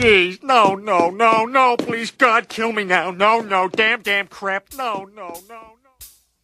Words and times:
jeez. 0.00 0.38
No, 0.42 0.76
no, 0.76 1.10
no, 1.10 1.46
no, 1.46 1.76
please, 1.76 2.12
God, 2.18 2.46
kill 2.48 2.72
me 2.72 2.84
now. 2.84 3.12
No, 3.12 3.42
no, 3.42 3.68
damn, 3.68 4.02
damn 4.02 4.26
crap. 4.26 4.74
No, 4.76 5.06
no, 5.14 5.28
no. 5.48 5.80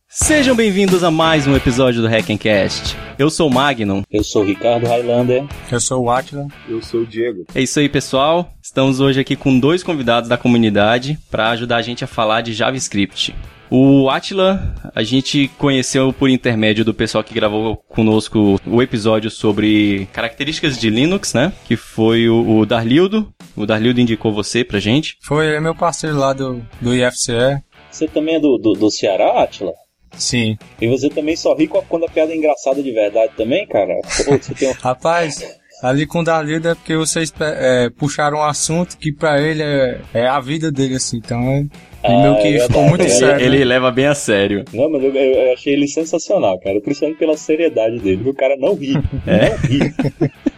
Sejam 0.08 0.56
bem-vindos 0.56 1.04
a 1.04 1.10
mais 1.10 1.46
um 1.46 1.54
episódio 1.54 2.00
do 2.00 2.08
Hackencast. 2.08 2.96
Eu 3.18 3.28
sou 3.28 3.48
o 3.48 3.52
Magnum. 3.52 4.02
Eu 4.10 4.24
sou 4.24 4.42
o 4.42 4.46
Ricardo 4.46 4.86
Highlander. 4.86 5.44
Eu 5.70 5.78
sou 5.78 6.04
o 6.04 6.10
Atila. 6.10 6.46
Eu 6.66 6.82
sou 6.82 7.02
o 7.02 7.06
Diego. 7.06 7.44
É 7.54 7.60
isso 7.60 7.78
aí, 7.78 7.88
pessoal. 7.88 8.50
Estamos 8.62 8.98
hoje 8.98 9.20
aqui 9.20 9.36
com 9.36 9.58
dois 9.58 9.82
convidados 9.82 10.28
da 10.28 10.38
comunidade 10.38 11.18
para 11.30 11.50
ajudar 11.50 11.76
a 11.76 11.82
gente 11.82 12.02
a 12.02 12.06
falar 12.06 12.40
de 12.40 12.54
JavaScript. 12.54 13.34
O 13.70 14.08
Atila, 14.08 14.74
a 14.94 15.02
gente 15.02 15.48
conheceu 15.58 16.12
por 16.12 16.30
intermédio 16.30 16.84
do 16.84 16.94
pessoal 16.94 17.24
que 17.24 17.34
gravou 17.34 17.76
conosco 17.88 18.60
o 18.66 18.82
episódio 18.82 19.30
sobre 19.30 20.06
características 20.12 20.78
de 20.78 20.88
Linux, 20.88 21.34
né? 21.34 21.52
Que 21.66 21.76
foi 21.76 22.28
o, 22.28 22.58
o 22.58 22.66
Darlildo. 22.66 23.32
O 23.56 23.66
Darlildo 23.66 24.00
indicou 24.00 24.32
você 24.32 24.62
pra 24.62 24.78
gente. 24.78 25.16
Foi 25.20 25.54
é 25.54 25.60
meu 25.60 25.74
parceiro 25.74 26.16
lá 26.16 26.32
do, 26.32 26.62
do 26.80 26.94
IFCE. 26.94 27.62
Você 27.90 28.06
também 28.06 28.36
é 28.36 28.40
do, 28.40 28.56
do, 28.56 28.74
do 28.74 28.90
Ceará, 28.90 29.42
Atila? 29.42 29.72
Sim. 30.12 30.56
E 30.80 30.88
você 30.88 31.10
também 31.10 31.36
só 31.36 31.54
ri 31.54 31.66
quando 31.66 32.04
a 32.04 32.08
piada 32.08 32.32
é 32.32 32.36
engraçada 32.36 32.82
de 32.82 32.90
verdade 32.92 33.32
também, 33.36 33.66
cara? 33.66 33.94
Pô, 34.24 34.38
você 34.38 34.54
tem 34.54 34.68
um... 34.68 34.72
Rapaz, 34.80 35.42
ali 35.82 36.06
com 36.06 36.20
o 36.20 36.24
Darlildo 36.24 36.68
é 36.68 36.74
porque 36.74 36.96
vocês 36.96 37.32
é, 37.40 37.90
puxaram 37.90 38.38
um 38.38 38.42
assunto 38.42 38.96
que 38.98 39.12
pra 39.12 39.40
ele 39.40 39.62
é, 39.62 40.00
é 40.14 40.26
a 40.26 40.40
vida 40.40 40.70
dele, 40.72 40.96
assim. 40.96 41.18
Então 41.18 41.68
é, 42.02 42.12
Ah, 42.12 42.22
meio 42.22 42.36
que 42.42 42.56
é 42.56 42.66
ficou 42.66 42.82
muito 42.84 43.02
Ele- 43.02 43.10
sério. 43.10 43.44
Ele 43.44 43.58
né? 43.58 43.64
leva 43.64 43.90
bem 43.90 44.06
a 44.06 44.14
sério. 44.14 44.64
Não, 44.72 44.90
mas 44.90 45.02
eu, 45.02 45.14
eu 45.14 45.52
achei 45.52 45.72
ele 45.74 45.86
sensacional, 45.88 46.58
cara. 46.60 46.80
Principalmente 46.80 47.18
pela 47.18 47.36
seriedade 47.36 47.98
dele. 47.98 48.28
O 48.28 48.34
cara 48.34 48.56
não 48.56 48.74
ri. 48.74 48.94
É? 49.26 49.50
Não 49.50 49.56
ri. 49.58 49.94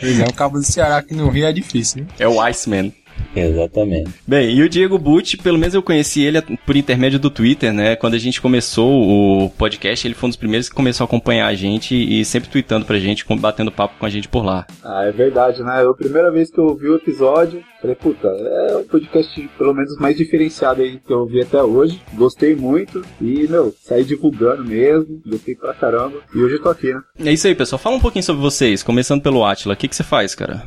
Pois 0.00 0.20
é, 0.20 0.24
o 0.24 0.32
cabo 0.32 0.58
do 0.58 0.64
Ceará 0.64 1.02
que 1.02 1.12
não 1.12 1.28
ri 1.28 1.42
é 1.42 1.52
difícil, 1.52 2.02
né? 2.02 2.06
É 2.20 2.28
o 2.28 2.40
Iceman. 2.48 2.92
Exatamente. 3.34 4.10
Bem, 4.26 4.54
e 4.54 4.62
o 4.62 4.68
Diego 4.68 4.98
Butti, 4.98 5.36
pelo 5.36 5.58
menos 5.58 5.74
eu 5.74 5.82
conheci 5.82 6.22
ele 6.22 6.40
por 6.66 6.76
intermédio 6.76 7.18
do 7.18 7.30
Twitter, 7.30 7.72
né? 7.72 7.96
Quando 7.96 8.14
a 8.14 8.18
gente 8.18 8.40
começou 8.40 9.44
o 9.44 9.50
podcast, 9.50 10.06
ele 10.06 10.14
foi 10.14 10.28
um 10.28 10.30
dos 10.30 10.36
primeiros 10.36 10.68
que 10.68 10.74
começou 10.74 11.04
a 11.04 11.06
acompanhar 11.06 11.46
a 11.46 11.54
gente 11.54 11.94
e 11.94 12.24
sempre 12.24 12.50
tweetando 12.50 12.84
pra 12.84 12.98
gente, 12.98 13.24
batendo 13.38 13.72
papo 13.72 13.94
com 13.98 14.06
a 14.06 14.10
gente 14.10 14.28
por 14.28 14.44
lá. 14.44 14.66
Ah, 14.84 15.04
é 15.04 15.12
verdade, 15.12 15.62
né? 15.62 15.82
A 15.82 15.94
primeira 15.94 16.30
vez 16.30 16.50
que 16.50 16.58
eu 16.58 16.64
ouvi 16.64 16.88
o 16.88 16.96
episódio, 16.96 17.62
falei, 17.80 17.96
puta, 17.96 18.28
é 18.28 18.76
o 18.76 18.84
podcast 18.84 19.50
pelo 19.58 19.74
menos 19.74 19.96
mais 19.98 20.16
diferenciado 20.16 20.82
aí 20.82 20.98
que 21.04 21.12
eu 21.12 21.20
ouvi 21.20 21.40
até 21.40 21.62
hoje. 21.62 22.00
Gostei 22.14 22.54
muito 22.54 23.02
e, 23.20 23.46
meu, 23.48 23.74
saí 23.82 24.04
divulgando 24.04 24.64
mesmo, 24.64 25.20
gostei 25.26 25.54
pra 25.54 25.74
caramba. 25.74 26.18
E 26.34 26.38
hoje 26.38 26.56
eu 26.56 26.62
tô 26.62 26.68
aqui, 26.68 26.92
né? 26.92 27.00
É 27.24 27.32
isso 27.32 27.46
aí, 27.46 27.54
pessoal. 27.54 27.78
Fala 27.78 27.96
um 27.96 28.00
pouquinho 28.00 28.22
sobre 28.24 28.42
vocês, 28.42 28.82
começando 28.82 29.22
pelo 29.22 29.44
Atila. 29.44 29.74
O 29.74 29.76
que, 29.76 29.88
que 29.88 29.96
você 29.96 30.04
faz, 30.04 30.34
cara? 30.34 30.62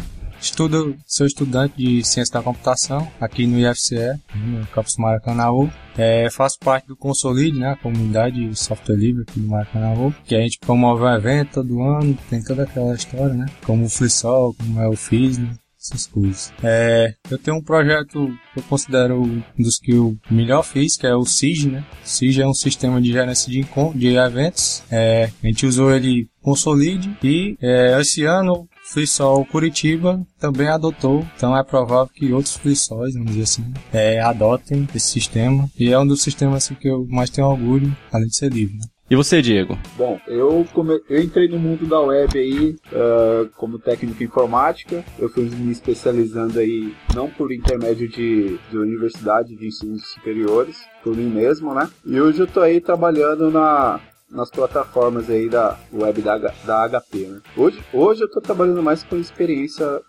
Estudo, 0.46 0.96
sou 1.08 1.26
estudante 1.26 1.76
de 1.76 2.04
ciência 2.04 2.34
da 2.34 2.44
computação 2.44 3.12
aqui 3.20 3.48
no 3.48 3.60
IFCE, 3.60 4.14
no 4.36 4.66
campus 4.68 4.96
Maracanãú. 4.96 5.72
É, 5.98 6.30
faço 6.30 6.60
parte 6.60 6.88
do 6.88 6.96
Consolide, 6.96 7.58
né, 7.58 7.72
a 7.72 7.76
comunidade 7.76 8.48
de 8.48 8.56
software 8.56 8.96
livre 8.96 9.24
aqui 9.24 9.40
no 9.40 9.48
Maracanãú, 9.48 10.14
que 10.24 10.36
a 10.36 10.42
gente 10.42 10.60
promove 10.60 11.02
um 11.02 11.16
evento 11.16 11.54
todo 11.56 11.82
ano, 11.82 12.16
tem 12.30 12.44
toda 12.44 12.62
aquela 12.62 12.94
história, 12.94 13.34
né, 13.34 13.48
como 13.66 13.86
o 13.86 13.90
FreeSol, 13.90 14.54
como 14.54 14.80
é 14.80 14.88
o 14.88 14.96
FISM, 14.96 15.50
essas 15.82 16.06
coisas. 16.06 16.54
É, 16.64 17.16
eu 17.30 17.40
tenho 17.40 17.58
um 17.58 17.64
projeto 17.64 18.32
que 18.54 18.60
eu 18.60 18.64
considero 18.70 19.24
um 19.24 19.44
dos 19.58 19.80
que 19.80 19.94
eu 19.94 20.16
melhor 20.30 20.62
fiz, 20.62 20.96
que 20.96 21.08
é 21.08 21.16
o 21.16 21.26
SIG, 21.26 21.72
né. 21.72 21.84
O 22.04 22.08
SIG 22.08 22.44
é 22.44 22.48
um 22.48 22.54
sistema 22.54 23.02
de 23.02 23.12
gerência 23.12 23.52
de, 23.52 23.66
de 23.96 24.16
eventos. 24.16 24.84
É, 24.92 25.32
a 25.44 25.48
gente 25.48 25.66
usou 25.66 25.92
ele 25.92 26.30
Consolide 26.40 27.18
e 27.24 27.58
é, 27.60 28.00
esse 28.00 28.24
ano 28.24 28.70
FreeSol 28.92 29.46
Curitiba 29.46 30.26
também 30.40 30.68
adotou, 30.68 31.26
então 31.36 31.58
é 31.58 31.64
provável 31.64 32.12
que 32.14 32.32
outros 32.32 32.56
FreeSols, 32.56 33.14
vamos 33.14 33.32
dizer 33.32 33.44
assim, 33.44 33.74
é, 33.92 34.20
adotem 34.22 34.88
esse 34.94 35.08
sistema. 35.08 35.70
E 35.78 35.92
é 35.92 36.00
um 36.00 36.08
dos 36.08 36.22
sistemas 36.22 36.64
assim, 36.64 36.76
que 36.76 36.88
eu 36.88 37.06
mais 37.10 37.30
tenho 37.30 37.48
orgulho, 37.48 37.96
além 38.12 38.28
de 38.28 38.36
ser 38.36 38.52
livre. 38.52 38.78
Né? 38.78 38.86
E 39.08 39.16
você, 39.16 39.40
Diego? 39.40 39.78
Bom, 39.96 40.20
eu, 40.28 40.66
come... 40.74 41.00
eu 41.08 41.22
entrei 41.22 41.48
no 41.48 41.60
mundo 41.60 41.86
da 41.86 42.00
web 42.02 42.40
aí 42.40 42.76
ah, 42.92 43.48
como 43.56 43.78
técnico 43.78 44.24
em 44.24 44.26
informática. 44.26 45.06
Eu 45.20 45.30
fui 45.30 45.44
me 45.44 45.72
especializando 45.72 46.58
aí, 46.58 46.92
não 47.14 47.30
por 47.30 47.52
intermédio 47.52 48.10
de, 48.10 48.58
de 48.72 48.78
universidade 48.78 49.56
de 49.56 49.68
ensinos 49.68 50.08
superiores, 50.12 50.78
por 51.04 51.16
mim 51.16 51.30
mesmo, 51.30 51.72
né? 51.76 51.88
E 52.04 52.20
hoje 52.20 52.40
eu 52.40 52.48
tô 52.48 52.62
aí 52.62 52.82
trabalhando 52.82 53.52
na, 53.52 54.00
nas 54.30 54.50
plataformas 54.50 55.30
aí 55.30 55.50
da 55.50 55.78
web 55.94 56.22
da, 56.22 56.38
da 56.38 56.90
HP, 56.90 57.18
né? 57.28 57.42
Hoje, 57.56 57.84
hoje 57.94 58.24
eu 58.24 58.30
tô 58.30 58.42
trabalhando 58.42 58.82
mais 58.82 59.04
com 59.04 59.16
experiência 59.18 60.02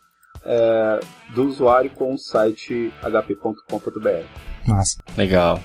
é, 0.45 1.01
do 1.35 1.45
usuário 1.45 1.91
com 1.91 2.15
o 2.15 2.19
site 2.19 2.93
hp.com.br. 3.03 4.25
Massa. 4.67 4.99
Legal. 5.17 5.61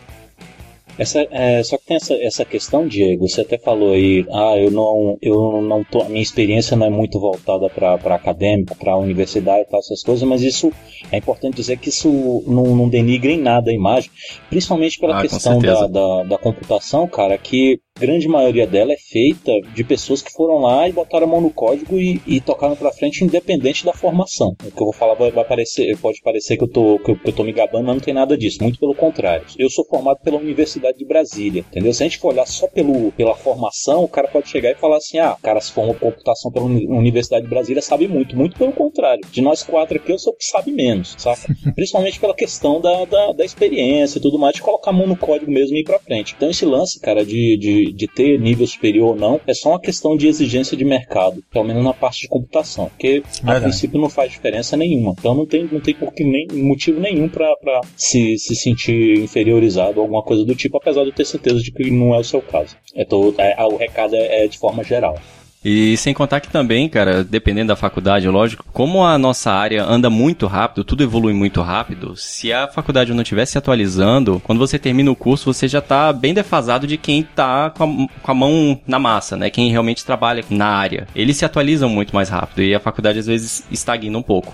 Essa, 0.98 1.26
é, 1.32 1.64
só 1.64 1.78
que 1.78 1.86
tem 1.86 1.98
essa, 1.98 2.14
essa 2.16 2.46
questão, 2.46 2.86
Diego, 2.86 3.28
você 3.28 3.42
até 3.42 3.58
falou 3.58 3.94
aí, 3.94 4.26
ah, 4.30 4.58
eu 4.58 4.70
não, 4.70 5.18
eu 5.22 5.62
não 5.62 5.84
tô, 5.84 6.02
a 6.02 6.10
minha 6.10 6.22
experiência 6.22 6.76
não 6.76 6.86
é 6.86 6.90
muito 6.90 7.20
voltada 7.20 7.70
para 7.70 8.16
acadêmica, 8.16 8.76
para 8.76 8.98
universidade 8.98 9.62
e 9.62 9.72
tal, 9.72 9.80
essas 9.80 10.04
coisas, 10.04 10.28
mas 10.28 10.42
isso 10.42 10.72
é 11.12 11.18
importante 11.18 11.56
dizer 11.56 11.78
que 11.78 11.90
isso 11.90 12.44
não, 12.46 12.76
não 12.76 12.90
denigra 12.90 13.32
em 13.32 13.42
nada 13.42 13.72
a 13.72 13.74
imagem, 13.74 14.12
principalmente 14.50 15.00
pela 15.00 15.18
Ah, 15.18 15.22
questão 15.22 15.60
da, 15.60 15.88
da, 15.88 16.24
da 16.24 16.38
computação, 16.38 17.08
cara, 17.08 17.38
que 17.38 17.80
a 17.91 17.91
grande 18.02 18.28
maioria 18.28 18.66
dela 18.66 18.92
é 18.94 18.98
feita 18.98 19.52
de 19.76 19.84
pessoas 19.84 20.22
que 20.22 20.32
foram 20.32 20.58
lá 20.60 20.90
e 20.90 20.92
botaram 20.92 21.28
a 21.28 21.30
mão 21.30 21.40
no 21.42 21.52
código 21.52 22.00
e, 22.00 22.20
e 22.26 22.42
tocaram 22.42 22.76
para 22.76 22.92
frente 22.92 23.24
independente 23.24 23.86
da 23.86 23.94
formação. 23.94 24.56
O 24.66 24.72
que 24.72 24.82
eu 24.82 24.86
vou 24.86 24.94
falar 24.94 25.14
vai, 25.14 25.30
vai 25.32 25.46
parecer, 25.46 25.96
pode 26.00 26.20
parecer 26.22 26.58
que 26.58 26.64
eu, 26.64 26.68
tô, 26.68 26.98
que, 27.00 27.12
eu, 27.12 27.16
que 27.16 27.30
eu 27.30 27.34
tô 27.34 27.44
me 27.44 27.54
gabando, 27.54 27.86
mas 27.86 27.96
não 27.96 28.02
tem 28.04 28.14
nada 28.14 28.36
disso, 28.38 28.62
muito 28.62 28.80
pelo 28.80 28.96
contrário. 28.96 29.46
Eu 29.58 29.70
sou 29.70 29.86
formado 29.86 30.18
pela 30.24 30.38
Universidade 30.38 30.98
de 30.98 31.06
Brasília, 31.06 31.64
entendeu? 31.70 31.94
Se 31.94 32.04
a 32.04 32.08
gente 32.08 32.18
for 32.18 32.30
olhar 32.34 32.46
só 32.48 32.68
pelo, 32.68 33.12
pela 33.12 33.36
formação, 33.36 34.04
o 34.04 34.08
cara 34.08 34.28
pode 34.28 34.50
chegar 34.50 34.72
e 34.72 34.76
falar 34.76 34.98
assim: 34.98 35.20
ah, 35.20 35.36
o 35.38 35.42
cara 35.42 35.62
se 35.62 35.72
formou 35.72 35.94
computação 35.96 36.52
pela 36.52 36.66
Uni- 36.66 36.88
Universidade 36.88 37.44
de 37.44 37.50
Brasília, 37.50 37.82
sabe 37.82 38.08
muito, 38.08 38.36
muito 38.36 38.58
pelo 38.58 38.72
contrário. 38.74 39.24
De 39.32 39.42
nós 39.42 39.62
quatro 39.64 39.98
aqui, 39.98 40.12
eu 40.12 40.18
sou 40.20 40.34
o 40.34 40.36
que 40.36 40.46
sabe 40.46 40.72
menos, 40.72 41.16
saca? 41.18 41.54
Principalmente 41.76 42.20
pela 42.20 42.34
questão 42.34 42.82
da, 42.82 43.06
da, 43.06 43.32
da 43.34 43.46
experiência 43.46 44.18
e 44.18 44.22
tudo 44.22 44.40
mais, 44.40 44.56
de 44.56 44.62
colocar 44.62 44.90
a 44.92 44.94
mão 44.94 45.08
no 45.08 45.16
código 45.18 45.52
mesmo 45.52 45.76
e 45.78 45.82
ir 45.82 45.84
pra 45.84 46.00
frente. 46.00 46.34
Então, 46.36 46.50
esse 46.50 46.66
lance, 46.66 47.00
cara, 47.00 47.24
de, 47.26 47.58
de, 47.58 47.91
de 47.91 48.07
ter 48.07 48.40
nível 48.40 48.66
superior 48.68 49.09
ou 49.09 49.16
não, 49.16 49.41
é 49.46 49.53
só 49.53 49.69
uma 49.69 49.79
questão 49.79 50.16
de 50.16 50.28
exigência 50.28 50.75
de 50.75 50.85
mercado, 50.85 51.44
pelo 51.52 51.66
menos 51.66 51.84
na 51.84 51.94
parte 51.94 52.22
de 52.22 52.28
computação, 52.28 52.90
porque 52.90 53.24
a 53.25 53.46
Verdade. 53.46 53.63
princípio 53.63 54.00
não 54.00 54.09
faz 54.09 54.31
diferença 54.31 54.78
nenhuma. 54.78 55.16
Então, 55.18 55.34
não 55.34 55.46
tem, 55.46 55.68
não 55.72 55.79
tem 55.79 55.94
por 55.94 56.13
que 56.13 56.24
nem, 56.24 56.47
motivo 56.52 57.00
nenhum 57.00 57.28
pra 57.28 57.53
se, 57.96 58.38
se 58.38 58.56
sentir 58.56 59.19
inferiorizado 59.19 59.97
ou 59.97 60.03
alguma 60.03 60.24
coisa 60.24 60.44
do 60.46 60.56
tipo, 60.56 60.78
apesar 60.78 61.03
de 61.03 61.09
eu 61.09 61.16
ter 61.16 61.25
certeza 61.25 61.59
de 61.59 61.72
que 61.72 61.90
não 61.90 62.13
é 62.13 62.19
o 62.19 62.24
seu 62.24 62.41
caso. 62.41 62.75
É 62.96 63.06
todo, 63.06 63.40
é, 63.40 63.56
o 63.63 63.75
recado 63.78 64.16
é, 64.16 64.46
é 64.46 64.47
de 64.47 64.58
forma 64.58 64.84
geral. 64.84 65.18
E 65.64 65.96
sem 65.98 66.14
contar 66.14 66.40
que 66.40 66.50
também, 66.50 66.90
cara, 66.90 67.24
dependendo 67.24 67.68
da 67.68 67.76
faculdade, 67.76 68.28
lógico, 68.28 68.66
como 68.74 69.04
a 69.04 69.18
nossa 69.18 69.52
área 69.52 69.84
anda 69.84 70.10
muito 70.10 70.48
rápido, 70.48 70.84
tudo 70.84 71.04
evolui 71.04 71.34
muito 71.34 71.62
rápido, 71.62 72.16
se 72.16 72.52
a 72.52 72.68
faculdade 72.68 73.14
não 73.14 73.22
estiver 73.22 73.46
se 73.46 73.58
atualizando, 73.58 74.41
quando 74.44 74.59
você 74.59 74.80
termina 74.80 75.12
o 75.12 75.16
curso, 75.16 75.53
você 75.53 75.68
já 75.68 75.80
tá 75.80 76.12
bem 76.12 76.34
defasado 76.34 76.88
de 76.88 76.97
quem 76.97 77.22
tá 77.24 77.70
com 77.70 77.84
a, 77.84 78.22
com 78.22 78.32
a 78.32 78.35
mão 78.35 78.82
na 78.88 78.97
massa, 78.97 79.38
né? 79.38 79.50
Quem 79.50 79.70
realmente 79.70 80.06
trabalha 80.06 80.44
na 80.50 80.68
área. 80.68 81.08
Eles 81.16 81.38
se 81.38 81.46
atualizam 81.46 81.90
muito 81.90 82.16
mais 82.16 82.30
rápido 82.30 82.64
e 82.64 82.74
a 82.74 82.80
faculdade 82.80 83.20
às 83.20 83.28
vezes 83.28 83.64
estagna 83.72 84.18
um 84.18 84.24
pouco. 84.24 84.53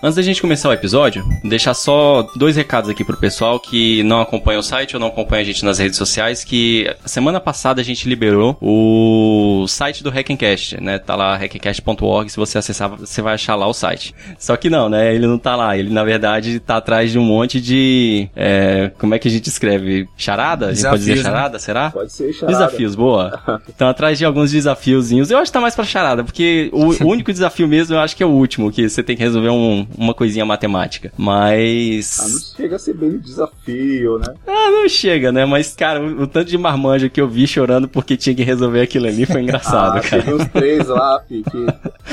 Antes 0.00 0.14
da 0.14 0.22
gente 0.22 0.40
começar 0.40 0.68
o 0.68 0.72
episódio, 0.72 1.28
deixar 1.42 1.74
só 1.74 2.22
dois 2.36 2.54
recados 2.54 2.88
aqui 2.88 3.04
pro 3.04 3.16
pessoal 3.16 3.58
que 3.58 4.00
não 4.04 4.20
acompanha 4.20 4.60
o 4.60 4.62
site 4.62 4.94
ou 4.94 5.00
não 5.00 5.08
acompanha 5.08 5.42
a 5.42 5.44
gente 5.44 5.64
nas 5.64 5.80
redes 5.80 5.98
sociais, 5.98 6.44
que 6.44 6.88
semana 7.04 7.40
passada 7.40 7.80
a 7.80 7.84
gente 7.84 8.08
liberou 8.08 8.56
o 8.60 9.66
site 9.66 10.04
do 10.04 10.10
Hackencast, 10.10 10.80
né? 10.80 11.00
Tá 11.00 11.16
lá 11.16 11.36
hackencast.org, 11.36 12.30
se 12.30 12.36
você 12.36 12.58
acessar, 12.58 12.90
você 12.90 13.20
vai 13.20 13.34
achar 13.34 13.56
lá 13.56 13.66
o 13.66 13.74
site. 13.74 14.14
Só 14.38 14.56
que 14.56 14.70
não, 14.70 14.88
né? 14.88 15.12
Ele 15.12 15.26
não 15.26 15.36
tá 15.36 15.56
lá, 15.56 15.76
ele 15.76 15.90
na 15.90 16.04
verdade 16.04 16.60
tá 16.60 16.76
atrás 16.76 17.10
de 17.10 17.18
um 17.18 17.24
monte 17.24 17.60
de... 17.60 18.28
é, 18.36 18.92
como 18.98 19.16
é 19.16 19.18
que 19.18 19.26
a 19.26 19.30
gente 19.32 19.48
escreve? 19.48 20.08
Charada? 20.16 20.66
A 20.66 20.74
gente 20.74 20.84
pode 20.84 20.98
dizer 20.98 21.14
Desafios, 21.14 21.24
né? 21.24 21.38
charada, 21.38 21.58
será? 21.58 21.90
Pode 21.90 22.12
ser 22.12 22.32
charada. 22.32 22.58
Desafios, 22.58 22.94
boa. 22.94 23.58
Então, 23.68 23.88
atrás 23.88 24.18
de 24.18 24.24
alguns 24.24 24.50
desafiozinhos. 24.50 25.30
Eu 25.30 25.38
acho 25.38 25.50
que 25.50 25.52
tá 25.52 25.60
mais 25.60 25.74
pra 25.74 25.84
charada, 25.84 26.22
porque 26.24 26.68
o, 26.72 27.04
o 27.04 27.06
único 27.10 27.32
desafio 27.32 27.66
mesmo 27.66 27.94
eu 27.94 28.00
acho 28.00 28.16
que 28.16 28.22
é 28.22 28.26
o 28.26 28.30
último, 28.30 28.70
que 28.72 28.88
você 28.88 29.02
tem 29.02 29.16
que 29.16 29.22
resolver 29.22 29.50
um, 29.50 29.86
uma 29.96 30.14
coisinha 30.14 30.44
matemática. 30.44 31.12
Mas. 31.16 32.20
Ah, 32.20 32.28
não 32.28 32.38
chega 32.56 32.76
a 32.76 32.78
ser 32.78 32.94
bem 32.94 33.18
desafio, 33.18 34.18
né? 34.18 34.34
Ah, 34.46 34.70
não 34.70 34.88
chega, 34.88 35.32
né? 35.32 35.44
Mas, 35.44 35.74
cara, 35.74 36.00
o, 36.02 36.22
o 36.22 36.26
tanto 36.26 36.50
de 36.50 36.58
marmanjo 36.58 37.10
que 37.10 37.20
eu 37.20 37.28
vi 37.28 37.46
chorando 37.46 37.88
porque 37.88 38.16
tinha 38.16 38.34
que 38.34 38.42
resolver 38.42 38.80
aquilo 38.80 39.06
ali 39.06 39.26
foi 39.26 39.42
engraçado, 39.42 39.98
ah, 39.98 40.00
cara. 40.00 40.22
Teve 40.22 40.34
uns 40.34 40.48
três 40.48 40.86
lá, 40.88 41.22
que. 41.26 41.42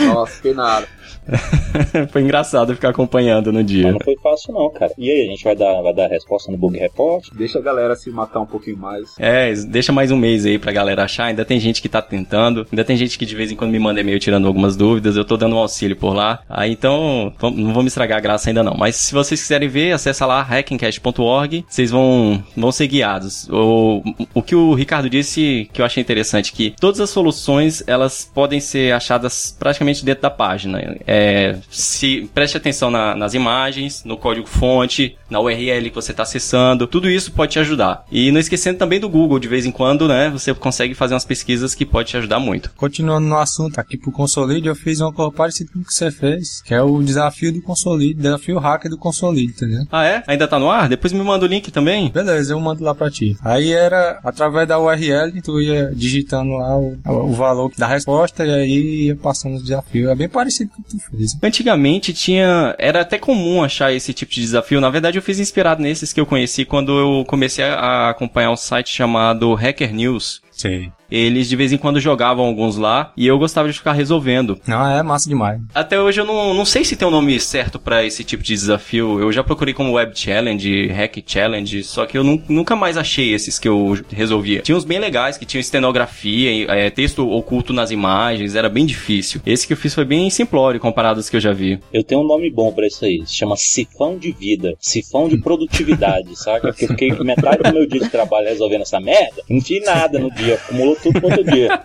Nossa, 0.05 0.41
penaram. 0.41 0.87
foi 2.11 2.21
engraçado 2.21 2.75
ficar 2.75 2.89
acompanhando 2.89 3.51
no 3.51 3.63
dia. 3.63 3.85
Mas 3.85 3.93
não 3.93 3.99
foi 3.99 4.15
fácil 4.17 4.53
não, 4.53 4.69
cara. 4.69 4.91
E 4.97 5.09
aí, 5.09 5.27
a 5.27 5.29
gente 5.31 5.43
vai 5.43 5.55
dar, 5.55 5.81
vai 5.81 5.93
dar 5.93 6.05
a 6.05 6.09
resposta 6.09 6.51
no 6.51 6.57
Bug 6.57 6.77
Report? 6.77 7.25
Deixa 7.33 7.59
a 7.59 7.61
galera 7.61 7.95
se 7.95 8.09
matar 8.09 8.39
um 8.39 8.45
pouquinho 8.45 8.77
mais. 8.77 9.15
É, 9.19 9.51
deixa 9.53 9.91
mais 9.91 10.11
um 10.11 10.17
mês 10.17 10.45
aí 10.45 10.57
pra 10.59 10.71
galera 10.71 11.03
achar. 11.03 11.25
Ainda 11.25 11.43
tem 11.43 11.59
gente 11.59 11.81
que 11.81 11.89
tá 11.89 12.01
tentando. 12.01 12.67
Ainda 12.71 12.83
tem 12.83 12.95
gente 12.95 13.17
que 13.17 13.25
de 13.25 13.35
vez 13.35 13.51
em 13.51 13.55
quando 13.55 13.71
me 13.71 13.79
manda 13.79 13.99
e-mail 13.99 14.19
tirando 14.19 14.47
algumas 14.47 14.75
dúvidas. 14.75 15.17
Eu 15.17 15.25
tô 15.25 15.37
dando 15.37 15.55
um 15.55 15.59
auxílio 15.59 15.95
por 15.95 16.13
lá. 16.13 16.41
Aí 16.49 16.71
então, 16.71 17.33
não 17.65 17.73
vou 17.73 17.83
me 17.83 17.87
estragar 17.87 18.17
a 18.17 18.21
graça 18.21 18.49
ainda 18.49 18.63
não. 18.63 18.75
Mas 18.77 18.95
se 18.95 19.13
vocês 19.13 19.41
quiserem 19.41 19.67
ver, 19.67 19.91
acessa 19.91 20.25
lá 20.25 20.41
hackencast.org. 20.41 21.65
Vocês 21.67 21.91
vão, 21.91 22.43
vão 22.55 22.71
ser 22.71 22.87
guiados. 22.87 23.47
O, 23.49 24.01
o 24.33 24.41
que 24.41 24.55
o 24.55 24.73
Ricardo 24.73 25.09
disse 25.09 25.69
que 25.73 25.81
eu 25.81 25.85
achei 25.85 26.01
interessante, 26.01 26.53
que 26.53 26.73
todas 26.79 26.99
as 26.99 27.09
soluções, 27.09 27.83
elas 27.87 28.29
podem 28.33 28.59
ser 28.59 28.93
achadas 28.93 29.55
praticamente 29.57 30.05
dentro 30.05 30.21
da 30.21 30.29
página. 30.29 30.97
É, 31.05 31.57
se 31.69 32.29
preste 32.33 32.57
atenção 32.57 32.89
na, 32.91 33.15
nas 33.15 33.33
imagens, 33.33 34.03
no 34.03 34.17
código 34.17 34.47
fonte, 34.47 35.17
na 35.29 35.39
URL 35.39 35.89
que 35.89 35.95
você 35.95 36.11
está 36.11 36.23
acessando. 36.23 36.87
Tudo 36.87 37.09
isso 37.09 37.31
pode 37.31 37.53
te 37.53 37.59
ajudar. 37.59 38.05
E 38.11 38.31
não 38.31 38.39
esquecendo 38.39 38.77
também 38.77 38.99
do 38.99 39.09
Google, 39.09 39.39
de 39.39 39.47
vez 39.47 39.65
em 39.65 39.71
quando, 39.71 40.07
né? 40.07 40.29
Você 40.29 40.53
consegue 40.53 40.93
fazer 40.93 41.13
umas 41.13 41.25
pesquisas 41.25 41.73
que 41.73 41.85
pode 41.85 42.09
te 42.09 42.17
ajudar 42.17 42.39
muito. 42.39 42.71
Continuando 42.75 43.27
no 43.27 43.37
assunto 43.37 43.79
aqui 43.79 43.97
pro 43.97 44.11
Consolide, 44.11 44.67
eu 44.67 44.75
fiz 44.75 44.99
uma 44.99 45.11
coisa 45.11 45.31
parecida 45.31 45.71
com 45.73 45.79
o 45.79 45.83
que 45.83 45.93
você 45.93 46.11
fez, 46.11 46.61
que 46.61 46.73
é 46.73 46.81
o 46.81 47.01
desafio 47.01 47.51
do 47.55 47.61
Consolide, 47.61 48.21
desafio 48.21 48.59
hacker 48.59 48.89
do 48.89 48.97
Consolide, 48.97 49.53
entendeu? 49.53 49.85
Ah, 49.91 50.05
é? 50.05 50.23
Ainda 50.27 50.47
tá 50.47 50.59
no 50.59 50.69
ar? 50.69 50.87
Depois 50.89 51.13
me 51.13 51.23
manda 51.23 51.45
o 51.45 51.47
link 51.47 51.71
também. 51.71 52.09
Beleza, 52.09 52.53
eu 52.53 52.59
mando 52.59 52.83
lá 52.83 52.93
pra 52.93 53.09
ti. 53.09 53.37
Aí 53.43 53.71
era 53.71 54.19
através 54.23 54.67
da 54.67 54.79
URL, 54.79 55.41
tu 55.41 55.59
ia 55.59 55.91
digitando 55.93 56.53
lá 56.53 56.77
o, 56.77 56.97
o 57.05 57.33
valor 57.33 57.71
da 57.77 57.87
resposta 57.87 58.45
e 58.45 58.53
aí 58.53 59.05
ia 59.07 59.15
passando 59.15 59.57
o 59.57 59.61
desafio. 59.61 60.09
É 60.09 60.15
bem 60.15 60.29
parecido 60.29 60.71
com 60.71 60.81
o 60.81 60.83
que 60.83 60.91
tu 60.91 61.17
fez. 61.17 61.37
Antigamente 61.41 62.13
tinha. 62.13 62.75
Era 62.77 63.01
até 63.01 63.17
comum 63.17 63.63
achar 63.63 63.93
esse 63.93 64.13
tipo 64.13 64.31
de 64.31 64.41
desafio. 64.41 64.81
Na 64.81 64.89
verdade, 64.89 65.17
eu 65.17 65.21
fiz 65.21 65.39
inspirado 65.39 65.81
nesses 65.81 66.13
que 66.13 66.19
eu 66.19 66.25
conheci 66.25 66.65
quando 66.65 66.97
eu 66.97 67.25
comecei 67.25 67.65
a 67.65 68.09
acompanhar 68.09 68.51
um 68.51 68.57
site 68.57 68.89
chamado 68.89 69.53
Hacker 69.53 69.93
News. 69.93 70.41
Sim. 70.51 70.91
Eles 71.09 71.47
de 71.47 71.55
vez 71.55 71.71
em 71.71 71.77
quando 71.77 71.99
jogavam 71.99 72.45
alguns 72.45 72.77
lá 72.77 73.13
e 73.15 73.27
eu 73.27 73.37
gostava 73.37 73.67
de 73.67 73.77
ficar 73.77 73.93
resolvendo. 73.93 74.59
Não, 74.67 74.85
é 74.87 75.03
massa 75.03 75.29
demais. 75.29 75.61
Até 75.73 75.99
hoje 75.99 76.21
eu 76.21 76.25
não, 76.25 76.53
não 76.53 76.65
sei 76.65 76.83
se 76.83 76.95
tem 76.95 77.07
um 77.07 77.11
nome 77.11 77.39
certo 77.39 77.79
para 77.79 78.03
esse 78.03 78.23
tipo 78.23 78.43
de 78.43 78.53
desafio. 78.53 79.19
Eu 79.19 79.31
já 79.31 79.43
procurei 79.43 79.73
como 79.73 79.93
Web 79.93 80.17
Challenge, 80.17 80.87
Hack 80.87 81.23
Challenge, 81.25 81.83
só 81.83 82.05
que 82.05 82.17
eu 82.17 82.23
nunca 82.23 82.75
mais 82.75 82.97
achei 82.97 83.33
esses 83.33 83.59
que 83.59 83.67
eu 83.67 83.97
resolvia. 84.09 84.61
Tinha 84.61 84.77
uns 84.77 84.85
bem 84.85 84.99
legais 84.99 85.37
que 85.37 85.45
tinham 85.45 85.61
estenografia, 85.61 86.71
é, 86.71 86.89
texto 86.89 87.29
oculto 87.29 87.73
nas 87.73 87.91
imagens, 87.91 88.55
era 88.55 88.69
bem 88.69 88.85
difícil. 88.85 89.41
Esse 89.45 89.67
que 89.67 89.73
eu 89.73 89.77
fiz 89.77 89.93
foi 89.93 90.05
bem 90.05 90.29
simplório 90.29 90.79
comparado 90.79 91.19
aos 91.19 91.29
que 91.29 91.35
eu 91.35 91.41
já 91.41 91.53
vi. 91.53 91.79
Eu 91.93 92.03
tenho 92.03 92.21
um 92.21 92.27
nome 92.27 92.49
bom 92.49 92.71
para 92.71 92.87
isso 92.87 93.05
aí. 93.05 93.21
Se 93.25 93.35
chama 93.35 93.55
sifão 93.55 94.17
de 94.17 94.31
vida, 94.31 94.75
sifão 94.79 95.27
de 95.27 95.37
produtividade, 95.37 96.35
saca? 96.37 96.69
Porque 96.69 96.85
eu 96.85 96.89
fiquei 96.89 97.11
metade 97.23 97.63
do 97.63 97.73
meu 97.73 97.87
dia 97.87 98.01
de 98.01 98.09
trabalho 98.09 98.47
resolvendo 98.47 98.81
essa 98.81 98.99
merda, 98.99 99.41
não 99.49 99.61
fiz 99.61 99.83
nada 99.85 100.19
no 100.19 100.31
dia, 100.31 100.55
acumulou 100.55 100.94
tudo 101.01 101.21
quanto 101.21 101.43
dia. 101.43 101.79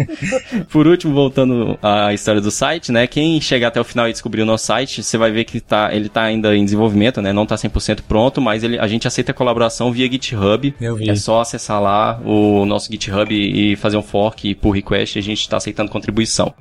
Por 0.70 0.86
último, 0.86 1.14
voltando 1.14 1.78
à 1.82 2.12
história 2.12 2.40
do 2.40 2.50
site, 2.50 2.92
né? 2.92 3.06
Quem 3.06 3.40
chegar 3.40 3.68
até 3.68 3.80
o 3.80 3.84
final 3.84 4.08
e 4.08 4.12
descobrir 4.12 4.42
o 4.42 4.46
nosso 4.46 4.66
site, 4.66 5.02
você 5.02 5.16
vai 5.16 5.30
ver 5.30 5.44
que 5.44 5.60
tá, 5.60 5.90
ele 5.92 6.08
tá 6.08 6.22
ainda 6.22 6.54
em 6.56 6.64
desenvolvimento, 6.64 7.20
né? 7.22 7.32
Não 7.32 7.46
tá 7.46 7.54
100% 7.54 8.00
pronto, 8.06 8.40
mas 8.40 8.62
ele, 8.62 8.78
a 8.78 8.86
gente 8.86 9.06
aceita 9.06 9.32
colaboração 9.32 9.92
via 9.92 10.10
GitHub. 10.10 10.74
Eu 10.80 10.96
vi. 10.96 11.08
É 11.08 11.14
só 11.14 11.40
acessar 11.40 11.80
lá 11.80 12.20
o 12.24 12.64
nosso 12.64 12.90
GitHub 12.90 13.34
e 13.34 13.76
fazer 13.76 13.96
um 13.96 14.02
fork 14.02 14.54
por 14.56 14.70
request, 14.70 15.18
a 15.18 15.22
gente 15.22 15.48
tá 15.48 15.56
aceitando 15.56 15.90
contribuição. 15.90 16.54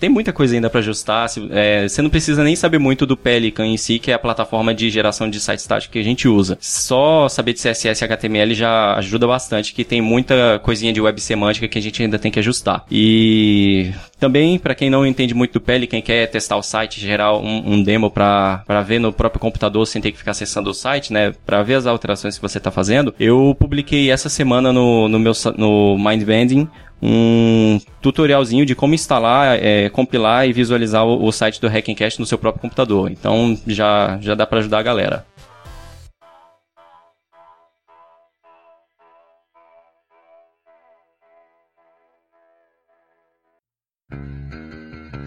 Tem 0.00 0.08
muita 0.08 0.32
coisa 0.32 0.54
ainda 0.54 0.70
para 0.70 0.80
ajustar. 0.80 1.28
É, 1.50 1.88
você 1.88 2.00
não 2.02 2.10
precisa 2.10 2.44
nem 2.44 2.54
saber 2.54 2.78
muito 2.78 3.04
do 3.04 3.16
Pelican 3.16 3.66
em 3.66 3.76
si, 3.76 3.98
que 3.98 4.10
é 4.10 4.14
a 4.14 4.18
plataforma 4.18 4.74
de 4.74 4.90
geração 4.90 5.28
de 5.28 5.40
site 5.40 5.60
estático 5.60 5.92
que 5.92 5.98
a 5.98 6.04
gente 6.04 6.28
usa. 6.28 6.56
Só 6.60 7.28
saber 7.28 7.52
de 7.52 7.60
CSS 7.60 8.02
e 8.02 8.04
HTML 8.04 8.54
já 8.54 8.94
ajuda 8.94 9.26
bastante, 9.26 9.74
que 9.74 9.84
tem 9.84 10.00
muita 10.00 10.58
coisinha 10.60 10.92
de 10.92 11.00
web 11.00 11.20
semântica 11.20 11.66
que 11.66 11.78
a 11.78 11.82
gente 11.82 12.02
ainda 12.02 12.18
tem 12.18 12.30
que 12.30 12.38
ajustar. 12.38 12.84
E 12.90 13.92
também, 14.18 14.58
para 14.58 14.74
quem 14.74 14.90
não 14.90 15.06
entende 15.06 15.34
muito 15.34 15.54
do 15.54 15.60
Pelican, 15.60 16.00
quer 16.00 16.26
testar 16.26 16.56
o 16.56 16.62
site, 16.62 17.00
gerar 17.00 17.36
um, 17.36 17.74
um 17.74 17.82
demo 17.82 18.10
para 18.10 18.82
ver 18.86 18.98
no 18.98 19.12
próprio 19.12 19.40
computador 19.40 19.86
sem 19.86 20.00
ter 20.00 20.12
que 20.12 20.18
ficar 20.18 20.32
acessando 20.32 20.70
o 20.70 20.74
site, 20.74 21.12
né? 21.12 21.32
Para 21.44 21.62
ver 21.62 21.74
as 21.74 21.86
alterações 21.86 22.36
que 22.36 22.42
você 22.42 22.58
está 22.58 22.70
fazendo. 22.70 23.14
Eu 23.18 23.56
publiquei 23.58 24.10
essa 24.10 24.28
semana 24.28 24.72
no, 24.72 25.08
no 25.08 25.18
meu 25.18 25.32
no 25.56 25.96
Mindbending 25.98 26.68
um 27.00 27.80
tutorialzinho 28.02 28.66
de 28.66 28.74
como 28.74 28.94
instalar, 28.94 29.58
é, 29.60 29.88
compilar 29.88 30.48
e 30.48 30.52
visualizar 30.52 31.04
o, 31.06 31.24
o 31.24 31.32
site 31.32 31.60
do 31.60 31.68
Hackencast 31.68 32.18
no 32.18 32.26
seu 32.26 32.38
próprio 32.38 32.60
computador. 32.60 33.10
Então 33.10 33.58
já, 33.66 34.18
já 34.20 34.34
dá 34.34 34.46
para 34.46 34.58
ajudar 34.58 34.78
a 34.78 34.82
galera. 34.82 35.26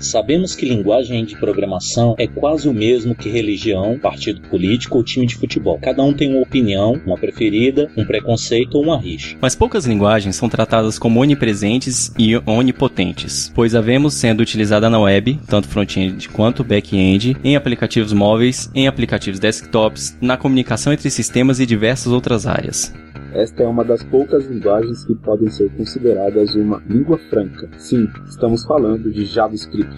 Sabemos 0.01 0.55
que 0.55 0.65
linguagem 0.65 1.23
de 1.23 1.37
programação 1.37 2.15
é 2.17 2.27
quase 2.27 2.67
o 2.67 2.73
mesmo 2.73 3.13
que 3.13 3.29
religião, 3.29 3.99
partido 3.99 4.41
político 4.49 4.97
ou 4.97 5.03
time 5.03 5.27
de 5.27 5.35
futebol. 5.35 5.77
Cada 5.79 6.03
um 6.03 6.11
tem 6.11 6.33
uma 6.33 6.41
opinião, 6.41 6.99
uma 7.05 7.15
preferida, 7.15 7.89
um 7.95 8.03
preconceito 8.03 8.75
ou 8.75 8.83
uma 8.83 8.99
rixa. 8.99 9.37
Mas 9.39 9.55
poucas 9.55 9.85
linguagens 9.85 10.35
são 10.35 10.49
tratadas 10.49 10.97
como 10.97 11.21
onipresentes 11.21 12.11
e 12.17 12.35
onipotentes, 12.47 13.51
pois 13.53 13.75
a 13.75 13.81
vemos 13.81 14.15
sendo 14.15 14.41
utilizada 14.41 14.89
na 14.89 14.99
web, 14.99 15.39
tanto 15.47 15.67
front-end 15.67 16.27
quanto 16.29 16.63
back-end, 16.63 17.37
em 17.43 17.55
aplicativos 17.55 18.11
móveis, 18.11 18.71
em 18.73 18.87
aplicativos 18.87 19.39
desktops, 19.39 20.17
na 20.19 20.35
comunicação 20.35 20.91
entre 20.91 21.11
sistemas 21.11 21.59
e 21.59 21.65
diversas 21.65 22.11
outras 22.11 22.47
áreas. 22.47 22.91
Esta 23.33 23.63
é 23.63 23.67
uma 23.67 23.85
das 23.85 24.03
poucas 24.03 24.45
linguagens 24.45 25.05
que 25.05 25.15
podem 25.15 25.49
ser 25.49 25.69
consideradas 25.77 26.53
uma 26.53 26.83
língua 26.85 27.17
franca. 27.29 27.69
Sim, 27.77 28.05
estamos 28.27 28.65
falando 28.65 29.09
de 29.09 29.23
JavaScript. 29.25 29.90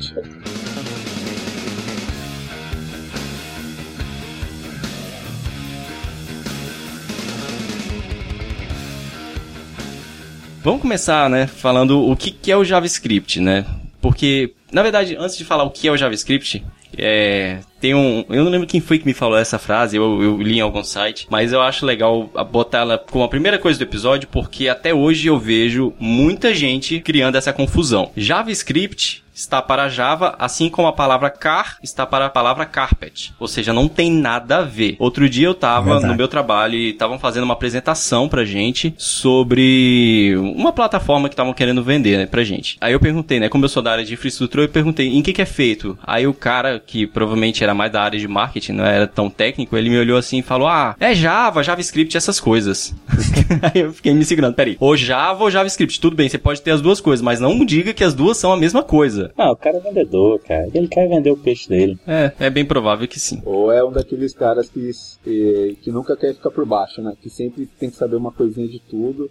Vamos 10.63 10.81
começar, 10.81 11.29
né, 11.29 11.45
falando 11.45 12.09
o 12.09 12.15
que, 12.15 12.31
que 12.31 12.49
é 12.49 12.55
o 12.55 12.63
JavaScript, 12.63 13.41
né? 13.41 13.65
Porque, 14.01 14.53
na 14.71 14.81
verdade, 14.81 15.15
antes 15.19 15.37
de 15.37 15.43
falar 15.43 15.63
o 15.63 15.69
que 15.69 15.87
é 15.87 15.91
o 15.91 15.97
JavaScript, 15.97 16.63
é, 16.97 17.59
tem 17.81 17.93
um. 17.93 18.23
Eu 18.29 18.43
não 18.43 18.51
lembro 18.51 18.67
quem 18.67 18.79
foi 18.79 18.99
que 18.99 19.05
me 19.05 19.13
falou 19.13 19.37
essa 19.37 19.57
frase, 19.57 19.97
eu, 19.97 20.21
eu 20.21 20.41
li 20.41 20.57
em 20.57 20.61
algum 20.61 20.83
site, 20.83 21.27
mas 21.29 21.51
eu 21.51 21.61
acho 21.61 21.85
legal 21.85 22.29
botar 22.51 22.79
ela 22.79 22.97
como 22.97 23.23
a 23.23 23.29
primeira 23.29 23.57
coisa 23.57 23.79
do 23.79 23.83
episódio, 23.83 24.29
porque 24.31 24.67
até 24.67 24.93
hoje 24.93 25.27
eu 25.27 25.37
vejo 25.39 25.93
muita 25.99 26.53
gente 26.53 26.99
criando 26.99 27.35
essa 27.35 27.51
confusão. 27.51 28.11
JavaScript 28.15 29.22
está 29.33 29.61
para 29.61 29.89
Java, 29.89 30.35
assim 30.37 30.69
como 30.69 30.87
a 30.87 30.93
palavra 30.93 31.29
car 31.29 31.77
está 31.81 32.05
para 32.05 32.27
a 32.27 32.29
palavra 32.29 32.65
carpet. 32.65 33.33
Ou 33.39 33.47
seja, 33.47 33.73
não 33.73 33.87
tem 33.87 34.11
nada 34.11 34.57
a 34.57 34.61
ver. 34.61 34.95
Outro 34.99 35.27
dia 35.27 35.47
eu 35.47 35.53
tava 35.53 35.91
Verdade. 35.91 36.07
no 36.07 36.15
meu 36.15 36.27
trabalho 36.27 36.75
e 36.75 36.91
estavam 36.91 37.17
fazendo 37.17 37.43
uma 37.43 37.53
apresentação 37.53 38.29
pra 38.29 38.45
gente 38.45 38.93
sobre 38.97 40.35
uma 40.37 40.71
plataforma 40.71 41.27
que 41.27 41.33
estavam 41.33 41.53
querendo 41.53 41.83
vender, 41.83 42.17
né, 42.17 42.25
pra 42.25 42.43
gente. 42.43 42.77
Aí 42.79 42.93
eu 42.93 42.99
perguntei, 42.99 43.39
né, 43.39 43.49
como 43.49 43.65
eu 43.65 43.69
sou 43.69 43.81
da 43.81 43.91
área 43.91 44.05
de 44.05 44.13
infraestrutura, 44.13 44.63
eu 44.63 44.69
perguntei 44.69 45.07
em 45.07 45.21
que 45.21 45.33
que 45.33 45.41
é 45.41 45.45
feito. 45.45 45.97
Aí 46.05 46.27
o 46.27 46.33
cara, 46.33 46.79
que 46.79 47.07
provavelmente 47.07 47.63
era 47.63 47.73
mais 47.73 47.91
da 47.91 48.01
área 48.01 48.19
de 48.19 48.27
marketing, 48.27 48.73
não 48.73 48.85
era 48.85 49.07
tão 49.07 49.29
técnico, 49.29 49.75
ele 49.75 49.89
me 49.89 49.97
olhou 49.97 50.17
assim 50.17 50.39
e 50.39 50.43
falou, 50.43 50.67
ah, 50.67 50.95
é 50.99 51.13
Java, 51.13 51.63
JavaScript, 51.63 52.15
essas 52.15 52.39
coisas. 52.39 52.93
Aí 53.73 53.81
eu 53.81 53.93
fiquei 53.93 54.13
me 54.13 54.25
segurando, 54.25 54.53
peraí, 54.53 54.77
ou 54.79 54.95
Java 54.95 55.43
ou 55.43 55.51
JavaScript, 55.51 55.99
tudo 55.99 56.15
bem, 56.15 56.29
você 56.29 56.37
pode 56.37 56.61
ter 56.61 56.71
as 56.71 56.81
duas 56.81 57.01
coisas, 57.01 57.23
mas 57.23 57.39
não 57.39 57.65
diga 57.65 57.93
que 57.93 58.03
as 58.03 58.13
duas 58.13 58.37
são 58.37 58.51
a 58.51 58.57
mesma 58.57 58.83
coisa. 58.83 59.22
Ah, 59.37 59.51
o 59.51 59.55
cara 59.55 59.77
é 59.77 59.79
vendedor, 59.79 60.39
cara. 60.39 60.69
Ele 60.73 60.87
quer 60.87 61.07
vender 61.07 61.31
o 61.31 61.37
peixe 61.37 61.67
dele. 61.69 61.97
É, 62.07 62.31
é 62.39 62.49
bem 62.49 62.65
provável 62.65 63.07
que 63.07 63.19
sim. 63.19 63.41
Ou 63.45 63.71
é 63.71 63.83
um 63.83 63.91
daqueles 63.91 64.33
caras 64.33 64.69
que, 64.69 64.91
que 65.81 65.91
nunca 65.91 66.15
quer 66.17 66.33
ficar 66.33 66.51
por 66.51 66.65
baixo, 66.65 67.01
né? 67.01 67.13
Que 67.21 67.29
sempre 67.29 67.65
tem 67.65 67.89
que 67.89 67.95
saber 67.95 68.15
uma 68.15 68.31
coisinha 68.31 68.67
de 68.67 68.79
tudo 68.79 69.29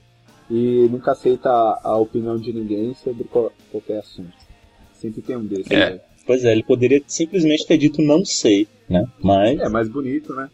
e 0.51 0.89
nunca 0.91 1.13
aceita 1.13 1.49
a, 1.51 1.81
a 1.85 1.97
opinião 1.97 2.37
de 2.37 2.53
ninguém 2.53 2.95
sobre 2.95 3.25
qual- 3.25 3.53
qualquer 3.71 3.99
assunto. 3.99 4.33
Sempre 4.95 5.23
tem 5.23 5.37
um 5.37 5.45
desses. 5.45 5.71
É. 5.71 5.91
né? 5.95 6.01
Pois 6.27 6.45
é, 6.45 6.53
ele 6.53 6.63
poderia 6.63 7.03
simplesmente 7.07 7.67
ter 7.67 7.77
dito 7.77 8.01
não 8.01 8.25
sei, 8.25 8.69
né? 8.89 9.05
Mas, 9.21 9.59
É 9.61 9.69
mais 9.69 9.89
bonito, 9.89 10.33
né? 10.35 10.49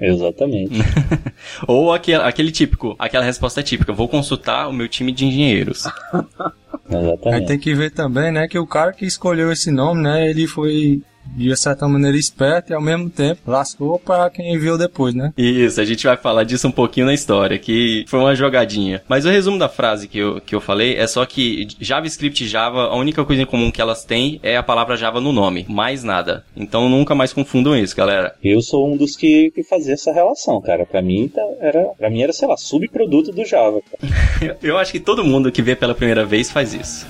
Exatamente. 0.00 0.78
Ou 1.66 1.92
aquele, 1.92 2.22
aquele 2.22 2.50
típico, 2.50 2.94
aquela 2.98 3.24
resposta 3.24 3.62
típica, 3.62 3.92
vou 3.92 4.08
consultar 4.08 4.68
o 4.68 4.72
meu 4.72 4.88
time 4.88 5.12
de 5.12 5.26
engenheiros. 5.26 5.86
Aí 5.86 6.96
exatamente. 6.96 7.46
tem 7.46 7.58
que 7.58 7.74
ver 7.74 7.90
também, 7.90 8.32
né, 8.32 8.48
que 8.48 8.58
o 8.58 8.66
cara 8.66 8.92
que 8.92 9.04
escolheu 9.04 9.52
esse 9.52 9.70
nome, 9.70 10.02
né, 10.02 10.28
ele 10.28 10.46
foi 10.46 11.02
de 11.36 11.56
certa 11.56 11.86
maneira 11.88 12.16
esperto 12.16 12.72
e 12.72 12.74
ao 12.74 12.80
mesmo 12.80 13.08
tempo 13.10 13.40
lascou 13.46 13.98
para 13.98 14.28
quem 14.30 14.58
viu 14.58 14.76
depois, 14.76 15.14
né? 15.14 15.32
Isso, 15.36 15.80
a 15.80 15.84
gente 15.84 16.06
vai 16.06 16.16
falar 16.16 16.44
disso 16.44 16.68
um 16.68 16.72
pouquinho 16.72 17.06
na 17.06 17.14
história, 17.14 17.58
que 17.58 18.04
foi 18.08 18.20
uma 18.20 18.34
jogadinha. 18.34 19.02
Mas 19.08 19.24
o 19.24 19.30
resumo 19.30 19.58
da 19.58 19.68
frase 19.68 20.08
que 20.08 20.18
eu, 20.18 20.40
que 20.40 20.54
eu 20.54 20.60
falei 20.60 20.96
é 20.96 21.06
só 21.06 21.24
que 21.24 21.68
JavaScript 21.80 22.44
e 22.44 22.48
Java, 22.48 22.84
a 22.84 22.96
única 22.96 23.24
coisa 23.24 23.42
em 23.42 23.46
comum 23.46 23.70
que 23.70 23.80
elas 23.80 24.04
têm 24.04 24.40
é 24.42 24.56
a 24.56 24.62
palavra 24.62 24.96
Java 24.96 25.20
no 25.20 25.32
nome, 25.32 25.66
mais 25.68 26.02
nada. 26.02 26.44
Então 26.56 26.88
nunca 26.88 27.14
mais 27.14 27.32
confundam 27.32 27.76
isso, 27.76 27.96
galera. 27.96 28.34
Eu 28.42 28.60
sou 28.60 28.90
um 28.92 28.96
dos 28.96 29.16
que, 29.16 29.50
que 29.50 29.62
fazia 29.62 29.94
essa 29.94 30.12
relação, 30.12 30.60
cara. 30.60 30.84
Pra 30.86 31.02
mim, 31.02 31.28
tá, 31.28 31.42
era, 31.60 31.84
pra 31.96 32.10
mim 32.10 32.22
era, 32.22 32.32
sei 32.32 32.48
lá, 32.48 32.56
subproduto 32.56 33.32
do 33.32 33.44
Java. 33.44 33.80
eu 34.62 34.76
acho 34.76 34.92
que 34.92 35.00
todo 35.00 35.24
mundo 35.24 35.52
que 35.52 35.62
vê 35.62 35.76
pela 35.76 35.94
primeira 35.94 36.24
vez 36.24 36.50
faz 36.50 36.74
isso. 36.74 37.06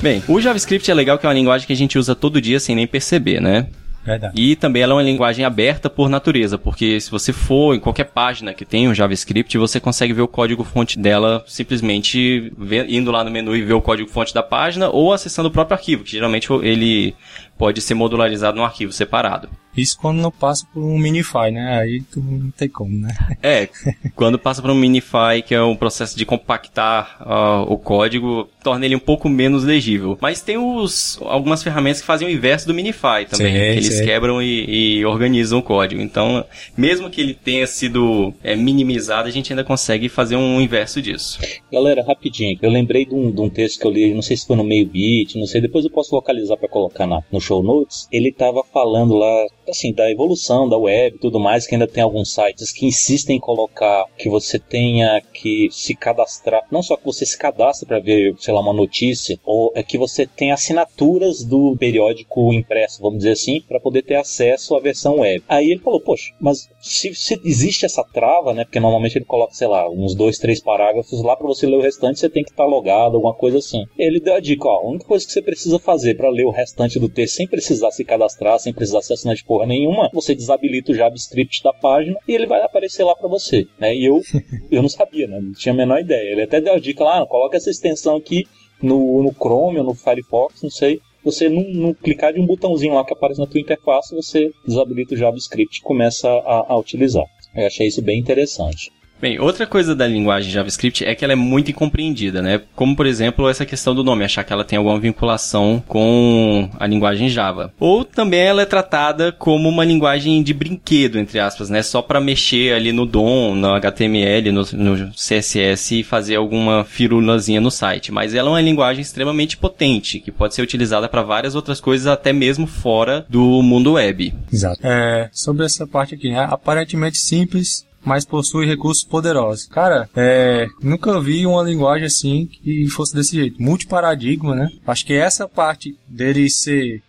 Bem, 0.00 0.22
o 0.28 0.40
JavaScript 0.40 0.88
é 0.90 0.94
legal 0.94 1.18
que 1.18 1.26
é 1.26 1.28
uma 1.28 1.34
linguagem 1.34 1.66
que 1.66 1.72
a 1.72 1.76
gente 1.76 1.98
usa 1.98 2.14
todo 2.14 2.40
dia 2.40 2.60
sem 2.60 2.76
nem 2.76 2.86
perceber, 2.86 3.40
né? 3.40 3.66
Verdade. 4.04 4.40
E 4.40 4.56
também 4.56 4.80
ela 4.80 4.92
é 4.92 4.96
uma 4.96 5.02
linguagem 5.02 5.44
aberta 5.44 5.90
por 5.90 6.08
natureza, 6.08 6.56
porque 6.56 7.00
se 7.00 7.10
você 7.10 7.32
for 7.32 7.74
em 7.74 7.80
qualquer 7.80 8.04
página 8.04 8.54
que 8.54 8.64
tem 8.64 8.88
um 8.88 8.94
JavaScript, 8.94 9.58
você 9.58 9.78
consegue 9.78 10.12
ver 10.12 10.22
o 10.22 10.28
código-fonte 10.28 10.98
dela 10.98 11.44
simplesmente 11.46 12.50
indo 12.88 13.10
lá 13.10 13.22
no 13.22 13.30
menu 13.30 13.54
e 13.54 13.62
ver 13.62 13.74
o 13.74 13.82
código-fonte 13.82 14.32
da 14.32 14.42
página 14.42 14.88
ou 14.88 15.12
acessando 15.12 15.48
o 15.48 15.52
próprio 15.52 15.76
arquivo, 15.76 16.04
que 16.04 16.12
geralmente 16.12 16.50
ele 16.62 17.14
pode 17.58 17.80
ser 17.82 17.94
modularizado 17.94 18.56
num 18.56 18.64
arquivo 18.64 18.92
separado. 18.92 19.50
Isso 19.80 19.98
quando 20.00 20.20
não 20.20 20.30
passa 20.30 20.66
por 20.72 20.82
um 20.82 20.98
Minify, 20.98 21.50
né? 21.52 21.78
Aí 21.78 22.02
tu 22.02 22.20
não 22.20 22.50
tem 22.50 22.68
como, 22.68 22.98
né? 22.98 23.14
É, 23.42 23.68
quando 24.14 24.38
passa 24.38 24.60
por 24.60 24.70
um 24.70 24.74
Minify, 24.74 25.42
que 25.46 25.54
é 25.54 25.62
um 25.62 25.76
processo 25.76 26.16
de 26.16 26.24
compactar 26.24 27.18
uh, 27.20 27.72
o 27.72 27.78
código, 27.78 28.48
torna 28.62 28.84
ele 28.84 28.96
um 28.96 29.00
pouco 29.00 29.28
menos 29.28 29.64
legível. 29.64 30.18
Mas 30.20 30.42
tem 30.42 30.58
os, 30.58 31.18
algumas 31.22 31.62
ferramentas 31.62 32.00
que 32.00 32.06
fazem 32.06 32.28
o 32.28 32.30
inverso 32.30 32.66
do 32.66 32.74
Minify 32.74 33.24
também, 33.28 33.52
que 33.52 33.58
eles 33.58 34.00
quebram 34.00 34.42
e, 34.42 34.98
e, 34.98 35.04
organizam 35.06 35.58
o 35.58 35.62
código. 35.62 36.02
Então, 36.02 36.44
mesmo 36.76 37.08
que 37.08 37.20
ele 37.20 37.34
tenha 37.34 37.66
sido 37.66 38.34
é, 38.42 38.54
minimizado, 38.56 39.28
a 39.28 39.30
gente 39.30 39.52
ainda 39.52 39.64
consegue 39.64 40.08
fazer 40.08 40.36
um 40.36 40.60
inverso 40.60 41.00
disso. 41.00 41.38
Galera, 41.72 42.02
rapidinho, 42.02 42.58
eu 42.60 42.70
lembrei 42.70 43.06
de 43.06 43.14
um, 43.14 43.30
de 43.30 43.40
um 43.40 43.48
texto 43.48 43.80
que 43.80 43.86
eu 43.86 43.90
li, 43.90 44.12
não 44.12 44.22
sei 44.22 44.36
se 44.36 44.46
foi 44.46 44.56
no 44.56 44.64
meio 44.64 44.86
bit, 44.86 45.38
não 45.38 45.46
sei, 45.46 45.60
depois 45.60 45.84
eu 45.84 45.90
posso 45.90 46.14
localizar 46.14 46.56
para 46.56 46.68
colocar 46.68 47.06
na, 47.06 47.22
no 47.30 47.40
show 47.40 47.62
notes. 47.62 48.08
Ele 48.12 48.32
tava 48.32 48.62
falando 48.72 49.14
lá 49.14 49.46
assim, 49.70 49.92
da 49.92 50.10
evolução 50.10 50.68
da 50.68 50.76
web 50.76 51.16
e 51.16 51.18
tudo 51.18 51.38
mais, 51.38 51.66
que 51.66 51.74
ainda 51.74 51.86
tem 51.86 52.02
alguns 52.02 52.32
sites 52.32 52.72
que 52.72 52.86
insistem 52.86 53.36
em 53.36 53.40
colocar 53.40 54.06
que 54.16 54.28
você 54.28 54.58
tenha 54.58 55.20
que 55.32 55.68
se 55.70 55.94
cadastrar, 55.94 56.64
não 56.70 56.82
só 56.82 56.96
que 56.96 57.04
você 57.04 57.24
se 57.24 57.38
cadastre 57.38 57.86
para 57.86 57.98
ver, 57.98 58.34
sei 58.38 58.52
lá, 58.52 58.60
uma 58.60 58.72
notícia, 58.72 59.38
ou 59.44 59.72
é 59.74 59.82
que 59.82 59.98
você 59.98 60.26
tenha 60.26 60.54
assinaturas 60.54 61.44
do 61.44 61.76
periódico 61.78 62.52
impresso, 62.52 63.02
vamos 63.02 63.18
dizer 63.18 63.32
assim, 63.32 63.60
para 63.60 63.80
poder 63.80 64.02
ter 64.02 64.16
acesso 64.16 64.76
à 64.76 64.80
versão 64.80 65.20
web. 65.20 65.42
Aí 65.48 65.70
ele 65.70 65.80
falou, 65.80 66.00
poxa, 66.00 66.32
mas 66.40 66.68
se, 66.80 67.14
se, 67.14 67.40
existe 67.44 67.84
essa 67.84 68.04
trava, 68.04 68.52
né, 68.52 68.64
porque 68.64 68.80
normalmente 68.80 69.16
ele 69.16 69.24
coloca, 69.24 69.54
sei 69.54 69.68
lá, 69.68 69.88
uns 69.88 70.14
dois, 70.14 70.38
três 70.38 70.60
parágrafos 70.60 71.22
lá 71.22 71.36
para 71.36 71.46
você 71.46 71.66
ler 71.66 71.76
o 71.76 71.82
restante, 71.82 72.20
você 72.20 72.28
tem 72.28 72.42
que 72.42 72.50
estar 72.50 72.64
tá 72.64 72.68
logado, 72.68 73.16
alguma 73.16 73.34
coisa 73.34 73.58
assim. 73.58 73.84
Ele 73.96 74.20
deu 74.20 74.34
a 74.34 74.40
dica, 74.40 74.68
ó, 74.68 74.78
a 74.78 74.88
única 74.88 75.04
coisa 75.04 75.26
que 75.26 75.32
você 75.32 75.42
precisa 75.42 75.78
fazer 75.78 76.16
para 76.16 76.30
ler 76.30 76.44
o 76.44 76.50
restante 76.50 76.98
do 76.98 77.08
texto 77.08 77.36
sem 77.36 77.46
precisar 77.46 77.90
se 77.90 78.04
cadastrar, 78.04 78.58
sem 78.58 78.72
precisar 78.72 79.02
se 79.02 79.12
assinar 79.12 79.34
de 79.34 79.44
porra 79.58 79.66
nenhuma, 79.66 80.08
você 80.12 80.34
desabilita 80.34 80.92
o 80.92 80.94
JavaScript 80.94 81.62
da 81.64 81.72
página 81.72 82.16
e 82.28 82.32
ele 82.32 82.46
vai 82.46 82.62
aparecer 82.62 83.02
lá 83.02 83.14
para 83.16 83.28
você, 83.28 83.66
né? 83.78 83.94
E 83.94 84.04
eu, 84.04 84.20
eu 84.70 84.82
não 84.82 84.88
sabia, 84.88 85.26
né? 85.26 85.40
Não 85.40 85.52
tinha 85.52 85.72
a 85.72 85.76
menor 85.76 86.00
ideia. 86.00 86.32
Ele 86.32 86.42
até 86.42 86.60
deu 86.60 86.74
a 86.74 86.78
dica 86.78 87.02
lá, 87.02 87.22
ah, 87.22 87.26
coloca 87.26 87.56
essa 87.56 87.70
extensão 87.70 88.16
aqui 88.16 88.46
no, 88.80 89.22
no 89.22 89.32
Chrome 89.32 89.78
ou 89.78 89.84
no 89.84 89.94
Firefox, 89.94 90.62
não 90.62 90.70
sei. 90.70 91.00
Você 91.24 91.48
não, 91.48 91.62
não, 91.62 91.94
clicar 91.94 92.32
de 92.32 92.40
um 92.40 92.46
botãozinho 92.46 92.94
lá 92.94 93.04
que 93.04 93.12
aparece 93.12 93.40
na 93.40 93.46
tua 93.46 93.60
interface, 93.60 94.14
você 94.14 94.50
desabilita 94.64 95.14
o 95.14 95.18
JavaScript 95.18 95.78
e 95.78 95.82
começa 95.82 96.28
a, 96.28 96.72
a 96.72 96.78
utilizar. 96.78 97.26
Eu 97.56 97.66
achei 97.66 97.88
isso 97.88 98.00
bem 98.00 98.20
interessante. 98.20 98.92
Bem, 99.20 99.40
outra 99.40 99.66
coisa 99.66 99.96
da 99.96 100.06
linguagem 100.06 100.50
JavaScript 100.50 101.04
é 101.04 101.14
que 101.14 101.24
ela 101.24 101.32
é 101.32 101.36
muito 101.36 101.70
incompreendida, 101.70 102.40
né? 102.40 102.60
Como, 102.76 102.94
por 102.94 103.04
exemplo, 103.04 103.48
essa 103.48 103.66
questão 103.66 103.94
do 103.94 104.04
nome, 104.04 104.24
achar 104.24 104.44
que 104.44 104.52
ela 104.52 104.64
tem 104.64 104.76
alguma 104.76 104.98
vinculação 104.98 105.82
com 105.88 106.70
a 106.78 106.86
linguagem 106.86 107.28
Java. 107.28 107.72
Ou 107.80 108.04
também 108.04 108.40
ela 108.40 108.62
é 108.62 108.66
tratada 108.66 109.32
como 109.32 109.68
uma 109.68 109.84
linguagem 109.84 110.42
de 110.42 110.54
brinquedo, 110.54 111.18
entre 111.18 111.40
aspas, 111.40 111.68
né? 111.68 111.82
Só 111.82 112.00
para 112.00 112.20
mexer 112.20 112.74
ali 112.74 112.92
no 112.92 113.04
DOM, 113.04 113.56
no 113.56 113.74
HTML, 113.74 114.52
no, 114.52 114.62
no 114.72 115.10
CSS 115.12 116.00
e 116.00 116.04
fazer 116.04 116.36
alguma 116.36 116.84
firulazinha 116.84 117.60
no 117.60 117.70
site. 117.70 118.12
Mas 118.12 118.34
ela 118.34 118.48
é 118.48 118.52
uma 118.52 118.60
linguagem 118.60 119.02
extremamente 119.02 119.56
potente, 119.56 120.20
que 120.20 120.30
pode 120.30 120.54
ser 120.54 120.62
utilizada 120.62 121.08
para 121.08 121.22
várias 121.22 121.56
outras 121.56 121.80
coisas, 121.80 122.06
até 122.06 122.32
mesmo 122.32 122.68
fora 122.68 123.26
do 123.28 123.62
mundo 123.62 123.94
web. 123.94 124.32
Exato. 124.52 124.80
É, 124.84 125.28
sobre 125.32 125.66
essa 125.66 125.86
parte 125.86 126.14
aqui, 126.14 126.30
né? 126.30 126.46
aparentemente 126.48 127.18
simples, 127.18 127.87
mas 128.04 128.24
possui 128.24 128.66
recursos 128.66 129.04
poderosos. 129.04 129.66
Cara, 129.66 130.08
é, 130.16 130.66
nunca 130.82 131.20
vi 131.20 131.46
uma 131.46 131.62
linguagem 131.62 132.06
assim 132.06 132.46
que 132.46 132.88
fosse 132.88 133.14
desse 133.14 133.36
jeito. 133.36 133.62
Multiparadigma, 133.62 134.54
né? 134.54 134.70
Acho 134.86 135.04
que 135.04 135.14
essa 135.14 135.48
parte 135.48 135.96
dele 136.08 136.48
ser 136.48 137.02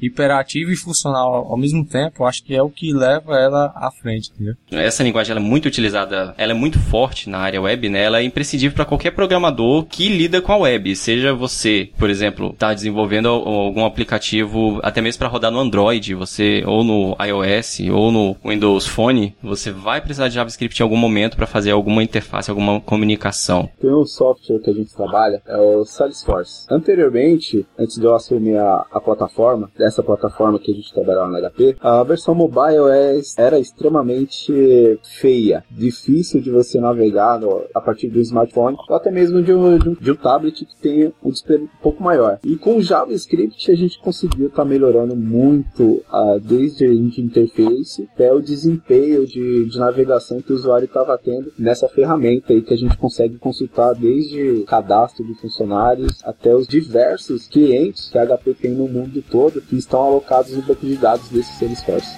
hiperativo 0.00 0.70
e 0.70 0.76
funcional 0.76 1.46
ao 1.48 1.56
mesmo 1.56 1.84
tempo, 1.84 2.24
acho 2.24 2.44
que 2.44 2.54
é 2.54 2.62
o 2.62 2.70
que 2.70 2.92
leva 2.92 3.38
ela 3.38 3.72
à 3.74 3.90
frente, 3.90 4.30
entendeu? 4.34 4.54
Essa 4.70 5.02
linguagem 5.02 5.32
ela 5.32 5.40
é 5.40 5.42
muito 5.42 5.66
utilizada, 5.66 6.34
ela 6.36 6.52
é 6.52 6.54
muito 6.54 6.78
forte 6.78 7.28
na 7.28 7.38
área 7.38 7.60
web, 7.60 7.88
né? 7.88 8.04
Ela 8.04 8.20
é 8.20 8.22
imprescindível 8.22 8.74
para 8.74 8.84
qualquer 8.84 9.12
programador 9.12 9.84
que 9.84 10.08
lida 10.08 10.40
com 10.40 10.52
a 10.52 10.58
web, 10.58 10.94
seja 10.96 11.34
você, 11.34 11.90
por 11.98 12.10
exemplo, 12.10 12.50
está 12.50 12.72
desenvolvendo 12.74 13.28
algum 13.28 13.84
aplicativo 13.84 14.80
até 14.82 15.00
mesmo 15.00 15.18
para 15.18 15.28
rodar 15.28 15.50
no 15.50 15.60
Android, 15.60 16.14
você 16.14 16.62
ou 16.66 16.84
no 16.84 17.16
iOS 17.24 17.80
ou 17.92 18.12
no 18.12 18.36
Windows 18.44 18.86
Phone, 18.86 19.34
você 19.42 19.70
vai 19.70 20.00
precisar 20.00 20.28
de 20.28 20.34
JavaScript 20.34 20.80
em 20.80 20.82
algum 20.82 20.96
momento 20.96 21.36
para 21.36 21.46
fazer 21.46 21.70
alguma 21.70 22.02
interface, 22.02 22.50
alguma 22.50 22.80
comunicação. 22.80 23.68
Tem 23.80 23.92
um 23.92 24.04
software 24.04 24.58
que 24.60 24.70
a 24.70 24.74
gente 24.74 24.94
trabalha, 24.94 25.42
é 25.46 25.56
o 25.56 25.84
Salesforce. 25.84 26.66
Anteriormente, 26.70 27.66
antes 27.78 27.98
de 27.98 28.04
eu 28.04 28.14
assumir 28.14 28.56
a, 28.56 28.86
a 28.90 29.00
plataforma, 29.00 29.70
dessa 29.86 30.02
plataforma 30.02 30.58
que 30.58 30.72
a 30.72 30.74
gente 30.74 30.92
trabalhava 30.92 31.28
no 31.28 31.50
HP, 31.50 31.76
a 31.80 32.02
versão 32.02 32.34
mobile 32.34 32.90
é, 32.90 33.20
era 33.38 33.58
extremamente 33.58 34.98
feia, 35.20 35.64
difícil 35.70 36.40
de 36.40 36.50
você 36.50 36.80
navegar 36.80 37.40
a 37.74 37.80
partir 37.80 38.08
do 38.08 38.20
smartphone, 38.20 38.76
ou 38.88 38.96
até 38.96 39.10
mesmo 39.10 39.40
de 39.42 39.52
um, 39.52 39.78
de 39.78 39.88
um, 39.90 39.94
de 39.94 40.10
um 40.10 40.16
tablet 40.16 40.64
que 40.64 40.76
tem 40.80 41.12
um 41.22 41.30
display 41.30 41.60
um 41.60 41.68
pouco 41.80 42.02
maior. 42.02 42.38
E 42.44 42.56
com 42.56 42.76
o 42.76 42.82
JavaScript 42.82 43.70
a 43.70 43.76
gente 43.76 43.98
conseguiu 44.00 44.48
estar 44.48 44.62
tá 44.62 44.68
melhorando 44.68 45.14
muito 45.14 46.02
uh, 46.12 46.40
desde 46.42 46.84
a 46.84 46.92
interface 46.92 48.08
até 48.12 48.32
o 48.32 48.40
desempenho 48.40 49.24
de, 49.24 49.66
de 49.66 49.78
navegação 49.78 50.40
que 50.40 50.52
o 50.52 50.56
usuário 50.56 50.86
estava 50.86 51.16
tendo 51.16 51.52
nessa 51.56 51.88
ferramenta 51.88 52.52
aí 52.52 52.60
que 52.60 52.74
a 52.74 52.76
gente 52.76 52.96
consegue 52.96 53.38
consultar 53.38 53.94
desde 53.94 54.64
cadastro 54.66 55.24
de 55.24 55.34
funcionários 55.34 56.18
até 56.24 56.54
os 56.54 56.66
diversos 56.66 57.46
clientes 57.46 58.08
que 58.10 58.18
a 58.18 58.26
HP 58.26 58.54
tem 58.54 58.72
no 58.72 58.88
mundo 58.88 59.22
todo 59.30 59.60
que 59.60 59.75
estão 59.78 60.02
alocados 60.02 60.52
no 60.52 60.62
banco 60.62 60.86
de 60.86 60.96
dados 60.96 61.28
desse 61.28 61.52
Salesforce. 61.58 62.16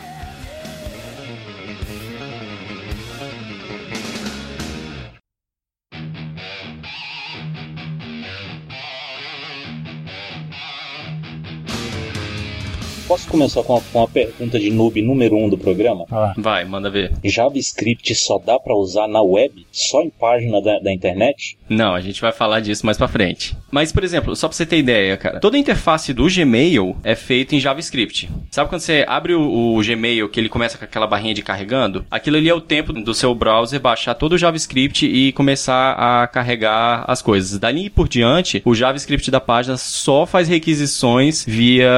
Posso 13.09 13.27
começar 13.27 13.63
com 13.63 13.75
a, 13.75 13.81
com 13.81 14.03
a 14.03 14.07
pergunta 14.07 14.61
de 14.61 14.71
noob 14.71 15.01
número 15.01 15.35
um 15.35 15.49
do 15.49 15.57
programa? 15.57 16.05
Ah. 16.13 16.35
Vai, 16.37 16.67
manda 16.67 16.91
ver. 16.91 17.11
JavaScript 17.25 18.15
só 18.15 18.39
dá 18.39 18.61
para 18.61 18.77
usar 18.77 19.09
na 19.09 19.23
web? 19.23 19.67
Só 19.73 20.03
em 20.03 20.11
página 20.11 20.61
da, 20.61 20.79
da, 20.79 20.93
internet? 20.93 21.57
Não, 21.71 21.95
a 21.95 22.03
gente 22.03 22.21
vai 22.21 22.33
falar 22.33 22.61
disso 22.61 22.85
mais 22.85 22.99
pra 22.99 23.09
frente. 23.09 23.57
Mas, 23.71 23.91
por 23.93 24.05
exemplo, 24.05 24.37
só 24.37 24.47
pra 24.47 24.55
você 24.55 24.67
ter 24.67 24.77
ideia, 24.77 25.17
cara, 25.17 25.41
toda 25.41 25.57
a 25.57 25.61
interface 25.61 26.13
do 26.13 26.27
Gmail 26.27 26.99
é 27.03 27.15
feita 27.15 27.57
em 27.57 27.61
JavaScript. 27.61 28.29
Sabe 28.51 28.69
quando 28.69 28.83
você 28.83 29.07
abre 29.09 29.33
o, 29.33 29.77
o 29.77 29.83
Gmail, 29.83 30.29
que 30.29 30.39
ele 30.39 30.51
começa 30.51 30.77
com 30.77 30.85
aquela 30.85 31.07
barrinha 31.07 31.33
de 31.33 31.41
carregando? 31.41 32.05
Aquilo 32.11 32.37
ali 32.37 32.51
é 32.51 32.55
o 32.55 32.61
tempo 32.61 32.93
do 32.93 33.15
seu 33.15 33.35
browser 33.35 33.81
baixar 33.81 34.17
todo 34.17 34.35
o 34.35 34.39
JavaScript 34.39 35.07
e 35.07 35.33
começar 35.33 35.93
a 35.93 36.27
carregar 36.27 37.05
as 37.09 37.23
coisas. 37.23 37.59
Dali 37.59 37.89
por 37.89 38.07
diante, 38.07 38.61
o 38.67 38.75
JavaScript 38.75 39.31
da 39.31 39.41
página 39.41 39.79
só 39.79 40.27
faz 40.27 40.47
requisições 40.47 41.43
via 41.47 41.89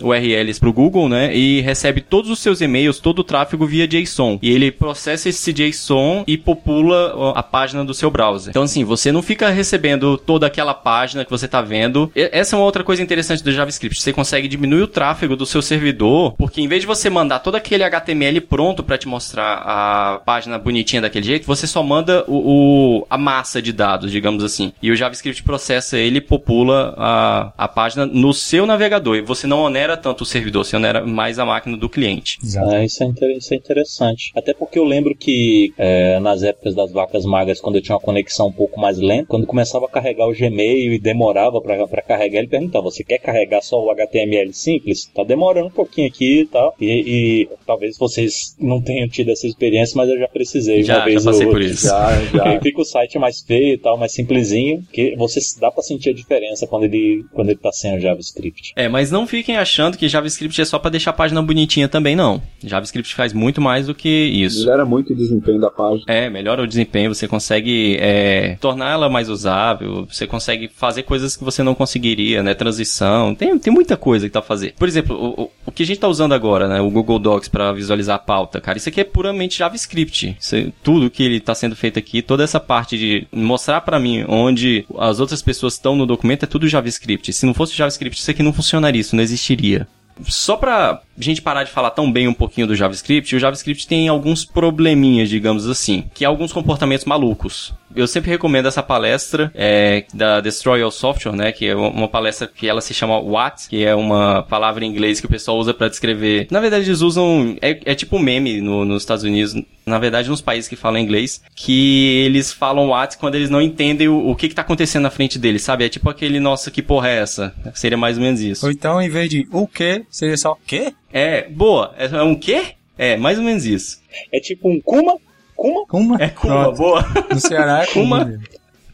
URL 0.00 0.45
URLs 0.46 0.60
para 0.60 0.68
o 0.68 0.72
Google, 0.72 1.08
né? 1.08 1.34
E 1.34 1.60
recebe 1.60 2.00
todos 2.00 2.30
os 2.30 2.38
seus 2.38 2.60
e-mails, 2.60 2.98
todo 2.98 3.20
o 3.20 3.24
tráfego 3.24 3.66
via 3.66 3.86
JSON. 3.86 4.38
E 4.40 4.50
ele 4.50 4.70
processa 4.70 5.28
esse 5.28 5.52
JSON 5.52 6.24
e 6.26 6.36
popula 6.36 7.32
a 7.34 7.42
página 7.42 7.84
do 7.84 7.92
seu 7.92 8.10
browser. 8.10 8.50
Então, 8.50 8.62
assim, 8.62 8.84
você 8.84 9.10
não 9.10 9.22
fica 9.22 9.50
recebendo 9.50 10.16
toda 10.16 10.46
aquela 10.46 10.74
página 10.74 11.24
que 11.24 11.30
você 11.30 11.46
está 11.46 11.60
vendo. 11.60 12.10
E 12.14 12.28
essa 12.32 12.54
é 12.54 12.58
uma 12.58 12.64
outra 12.64 12.84
coisa 12.84 13.02
interessante 13.02 13.42
do 13.42 13.52
JavaScript. 13.52 14.00
Você 14.00 14.12
consegue 14.12 14.48
diminuir 14.48 14.82
o 14.82 14.88
tráfego 14.88 15.36
do 15.36 15.46
seu 15.46 15.60
servidor, 15.60 16.34
porque 16.36 16.60
em 16.60 16.68
vez 16.68 16.82
de 16.82 16.86
você 16.86 17.10
mandar 17.10 17.40
todo 17.40 17.56
aquele 17.56 17.82
HTML 17.84 18.40
pronto 18.42 18.82
para 18.82 18.98
te 18.98 19.08
mostrar 19.08 19.62
a 19.64 20.20
página 20.24 20.58
bonitinha 20.58 21.02
daquele 21.02 21.26
jeito, 21.26 21.46
você 21.46 21.66
só 21.66 21.82
manda 21.82 22.24
o, 22.26 23.00
o, 23.00 23.06
a 23.10 23.18
massa 23.18 23.60
de 23.60 23.72
dados, 23.72 24.10
digamos 24.10 24.44
assim. 24.44 24.72
E 24.82 24.90
o 24.90 24.96
JavaScript 24.96 25.42
processa 25.42 25.98
ele 25.98 26.18
e 26.18 26.20
popula 26.20 26.94
a, 26.96 27.52
a 27.56 27.68
página 27.68 28.06
no 28.06 28.32
seu 28.32 28.66
navegador. 28.66 29.16
E 29.16 29.20
você 29.20 29.46
não 29.46 29.60
onera 29.60 29.96
tanto 29.96 30.22
o 30.22 30.26
servidor, 30.36 30.64
você 30.64 30.76
onera 30.76 31.04
mais 31.04 31.38
a 31.38 31.44
máquina 31.44 31.76
do 31.76 31.88
cliente. 31.88 32.38
Exato. 32.42 32.70
Ah, 32.70 32.84
isso, 32.84 33.02
é 33.02 33.32
isso 33.32 33.54
é 33.54 33.56
interessante. 33.56 34.32
Até 34.34 34.52
porque 34.52 34.78
eu 34.78 34.84
lembro 34.84 35.14
que 35.14 35.72
é, 35.78 36.18
nas 36.20 36.42
épocas 36.42 36.74
das 36.74 36.92
vacas 36.92 37.24
magras, 37.24 37.60
quando 37.60 37.76
eu 37.76 37.82
tinha 37.82 37.94
uma 37.94 38.00
conexão 38.00 38.48
um 38.48 38.52
pouco 38.52 38.80
mais 38.80 38.98
lenta, 38.98 39.26
quando 39.28 39.46
começava 39.46 39.86
a 39.86 39.88
carregar 39.88 40.28
o 40.28 40.34
Gmail 40.34 40.92
e 40.92 40.98
demorava 40.98 41.60
para 41.60 42.02
carregar, 42.02 42.40
ele 42.40 42.48
perguntava: 42.48 42.84
você 42.84 43.02
quer 43.02 43.18
carregar 43.18 43.62
só 43.62 43.82
o 43.82 43.90
HTML 43.90 44.52
simples? 44.52 45.06
Tá 45.06 45.24
demorando 45.24 45.68
um 45.68 45.70
pouquinho 45.70 46.08
aqui 46.08 46.40
e 46.40 46.46
tal. 46.46 46.74
E, 46.80 46.86
e 46.86 47.48
talvez 47.66 47.96
vocês 47.98 48.54
não 48.58 48.80
tenham 48.80 49.08
tido 49.08 49.30
essa 49.30 49.46
experiência, 49.46 49.96
mas 49.96 50.08
eu 50.08 50.18
já 50.18 50.28
precisei 50.28 50.82
já, 50.82 50.98
uma 50.98 51.04
vez 51.04 51.22
já 51.22 51.30
passei 51.30 51.46
ou 51.46 51.52
por 51.52 51.62
isso. 51.62 51.86
Já, 51.86 52.24
já. 52.24 52.60
Fica 52.60 52.80
o 52.80 52.84
site 52.84 53.18
mais 53.18 53.40
feio 53.40 53.74
e 53.74 53.78
tal, 53.78 53.96
mais 53.96 54.12
simplesinho, 54.12 54.82
que 54.92 55.14
você 55.16 55.40
dá 55.60 55.70
para 55.70 55.82
sentir 55.82 56.10
a 56.10 56.14
diferença 56.14 56.66
quando 56.66 56.84
ele 56.84 57.24
quando 57.32 57.50
ele 57.50 57.58
tá 57.58 57.72
sendo 57.72 58.00
JavaScript. 58.00 58.72
É, 58.76 58.88
mas 58.88 59.10
não 59.10 59.26
fiquem 59.26 59.56
achando 59.56 59.96
que 59.96 60.08
JavaScript 60.08 60.25
é 60.26 60.64
só 60.64 60.78
para 60.78 60.90
deixar 60.90 61.10
a 61.10 61.14
página 61.14 61.42
bonitinha 61.42 61.88
também 61.88 62.16
não. 62.16 62.42
JavaScript 62.62 63.14
faz 63.14 63.32
muito 63.32 63.60
mais 63.60 63.86
do 63.86 63.94
que 63.94 64.08
isso. 64.08 64.60
Melhora 64.60 64.84
muito 64.84 65.12
o 65.12 65.16
desempenho 65.16 65.60
da 65.60 65.70
página. 65.70 66.04
É, 66.06 66.28
melhora 66.28 66.62
o 66.62 66.66
desempenho, 66.66 67.14
você 67.14 67.28
consegue 67.28 67.96
é, 68.00 68.56
tornar 68.60 68.92
ela 68.92 69.08
mais 69.08 69.28
usável, 69.28 70.06
você 70.06 70.26
consegue 70.26 70.68
fazer 70.68 71.02
coisas 71.02 71.36
que 71.36 71.44
você 71.44 71.62
não 71.62 71.74
conseguiria, 71.74 72.42
né? 72.42 72.54
Transição, 72.54 73.34
tem, 73.34 73.58
tem 73.58 73.72
muita 73.72 73.96
coisa 73.96 74.26
que 74.26 74.32
tá 74.32 74.40
a 74.40 74.42
fazer. 74.42 74.74
Por 74.78 74.88
exemplo, 74.88 75.16
o, 75.16 75.50
o 75.66 75.72
que 75.72 75.82
a 75.82 75.86
gente 75.86 76.00
tá 76.00 76.08
usando 76.08 76.32
agora, 76.32 76.68
né? 76.68 76.80
O 76.80 76.90
Google 76.90 77.18
Docs 77.18 77.48
para 77.48 77.72
visualizar 77.72 78.16
a 78.16 78.18
pauta, 78.18 78.60
cara, 78.60 78.78
isso 78.78 78.88
aqui 78.88 79.00
é 79.00 79.04
puramente 79.04 79.58
JavaScript. 79.58 80.36
Isso, 80.38 80.56
é 80.56 80.72
tudo 80.82 81.10
que 81.10 81.22
ele 81.22 81.40
tá 81.40 81.54
sendo 81.54 81.76
feito 81.76 81.98
aqui, 81.98 82.22
toda 82.22 82.44
essa 82.44 82.60
parte 82.60 82.98
de 82.98 83.26
mostrar 83.32 83.80
para 83.80 83.98
mim 83.98 84.24
onde 84.28 84.86
as 84.98 85.20
outras 85.20 85.42
pessoas 85.42 85.74
estão 85.74 85.96
no 85.96 86.06
documento 86.06 86.44
é 86.44 86.46
tudo 86.46 86.68
JavaScript. 86.68 87.32
Se 87.32 87.46
não 87.46 87.54
fosse 87.54 87.76
JavaScript, 87.76 88.20
isso 88.20 88.30
aqui 88.30 88.42
não 88.42 88.52
funcionaria, 88.52 89.00
isso 89.00 89.16
não 89.16 89.22
existiria. 89.22 89.86
Só 90.24 90.56
pra 90.56 91.00
gente 91.18 91.42
parar 91.42 91.64
de 91.64 91.70
falar 91.70 91.90
tão 91.90 92.10
bem 92.10 92.28
um 92.28 92.34
pouquinho 92.34 92.66
do 92.66 92.74
JavaScript, 92.74 93.34
o 93.34 93.38
JavaScript 93.38 93.86
tem 93.86 94.08
alguns 94.08 94.44
probleminhas, 94.44 95.28
digamos 95.28 95.68
assim, 95.68 96.04
que 96.14 96.24
é 96.24 96.28
alguns 96.28 96.52
comportamentos 96.52 97.04
malucos. 97.04 97.74
Eu 97.94 98.06
sempre 98.06 98.30
recomendo 98.30 98.66
essa 98.66 98.82
palestra 98.82 99.50
é, 99.54 100.04
da 100.12 100.40
Destroy 100.40 100.82
All 100.82 100.90
Software, 100.90 101.32
né, 101.32 101.50
que 101.50 101.66
é 101.66 101.74
uma 101.74 102.08
palestra 102.08 102.46
que 102.46 102.68
ela 102.68 102.82
se 102.82 102.92
chama 102.92 103.18
What, 103.18 103.68
que 103.68 103.84
é 103.84 103.94
uma 103.94 104.42
palavra 104.42 104.84
em 104.84 104.88
inglês 104.88 105.18
que 105.18 105.26
o 105.26 105.30
pessoal 105.30 105.56
usa 105.56 105.72
para 105.72 105.88
descrever. 105.88 106.46
Na 106.50 106.60
verdade, 106.60 106.84
eles 106.84 107.00
usam 107.00 107.56
é, 107.62 107.80
é 107.86 107.94
tipo 107.94 108.16
um 108.16 108.20
meme 108.20 108.60
no, 108.60 108.84
nos 108.84 109.02
Estados 109.02 109.24
Unidos, 109.24 109.54
na 109.86 109.98
verdade, 109.98 110.28
nos 110.28 110.42
países 110.42 110.68
que 110.68 110.76
falam 110.76 111.00
inglês, 111.00 111.40
que 111.54 112.22
eles 112.26 112.52
falam 112.52 112.88
What 112.88 113.16
quando 113.16 113.36
eles 113.36 113.48
não 113.48 113.62
entendem 113.62 114.08
o, 114.08 114.28
o 114.28 114.36
que, 114.36 114.48
que 114.48 114.54
tá 114.54 114.62
acontecendo 114.62 115.04
na 115.04 115.10
frente 115.10 115.38
deles, 115.38 115.62
sabe? 115.62 115.84
É 115.84 115.88
tipo 115.88 116.10
aquele 116.10 116.38
nossa, 116.38 116.70
que 116.70 116.82
porra 116.82 117.08
é 117.08 117.18
essa? 117.18 117.54
Seria 117.72 117.96
mais 117.96 118.18
ou 118.18 118.24
menos 118.24 118.40
isso. 118.40 118.66
Ou 118.66 118.72
então, 118.72 119.00
em 119.00 119.08
vez 119.08 119.30
de 119.30 119.48
o 119.50 119.66
quê, 119.66 120.04
seria 120.10 120.36
só 120.36 120.56
quê? 120.66 120.92
É, 121.12 121.48
boa. 121.48 121.94
É, 121.98 122.06
é 122.06 122.22
um 122.22 122.34
quê? 122.34 122.74
É, 122.98 123.16
mais 123.16 123.38
ou 123.38 123.44
menos 123.44 123.64
isso. 123.64 124.00
É 124.32 124.40
tipo 124.40 124.68
um 124.70 124.80
Kuma? 124.80 125.18
Kuma? 125.54 125.86
Kuma? 125.86 126.16
É 126.22 126.28
Kuma, 126.28 126.62
Pronto. 126.64 126.76
boa. 126.78 127.04
No 127.30 127.40
Ceará 127.40 127.82
é 127.82 127.86
Kuma. 127.92 128.24
Kuma. 128.24 128.40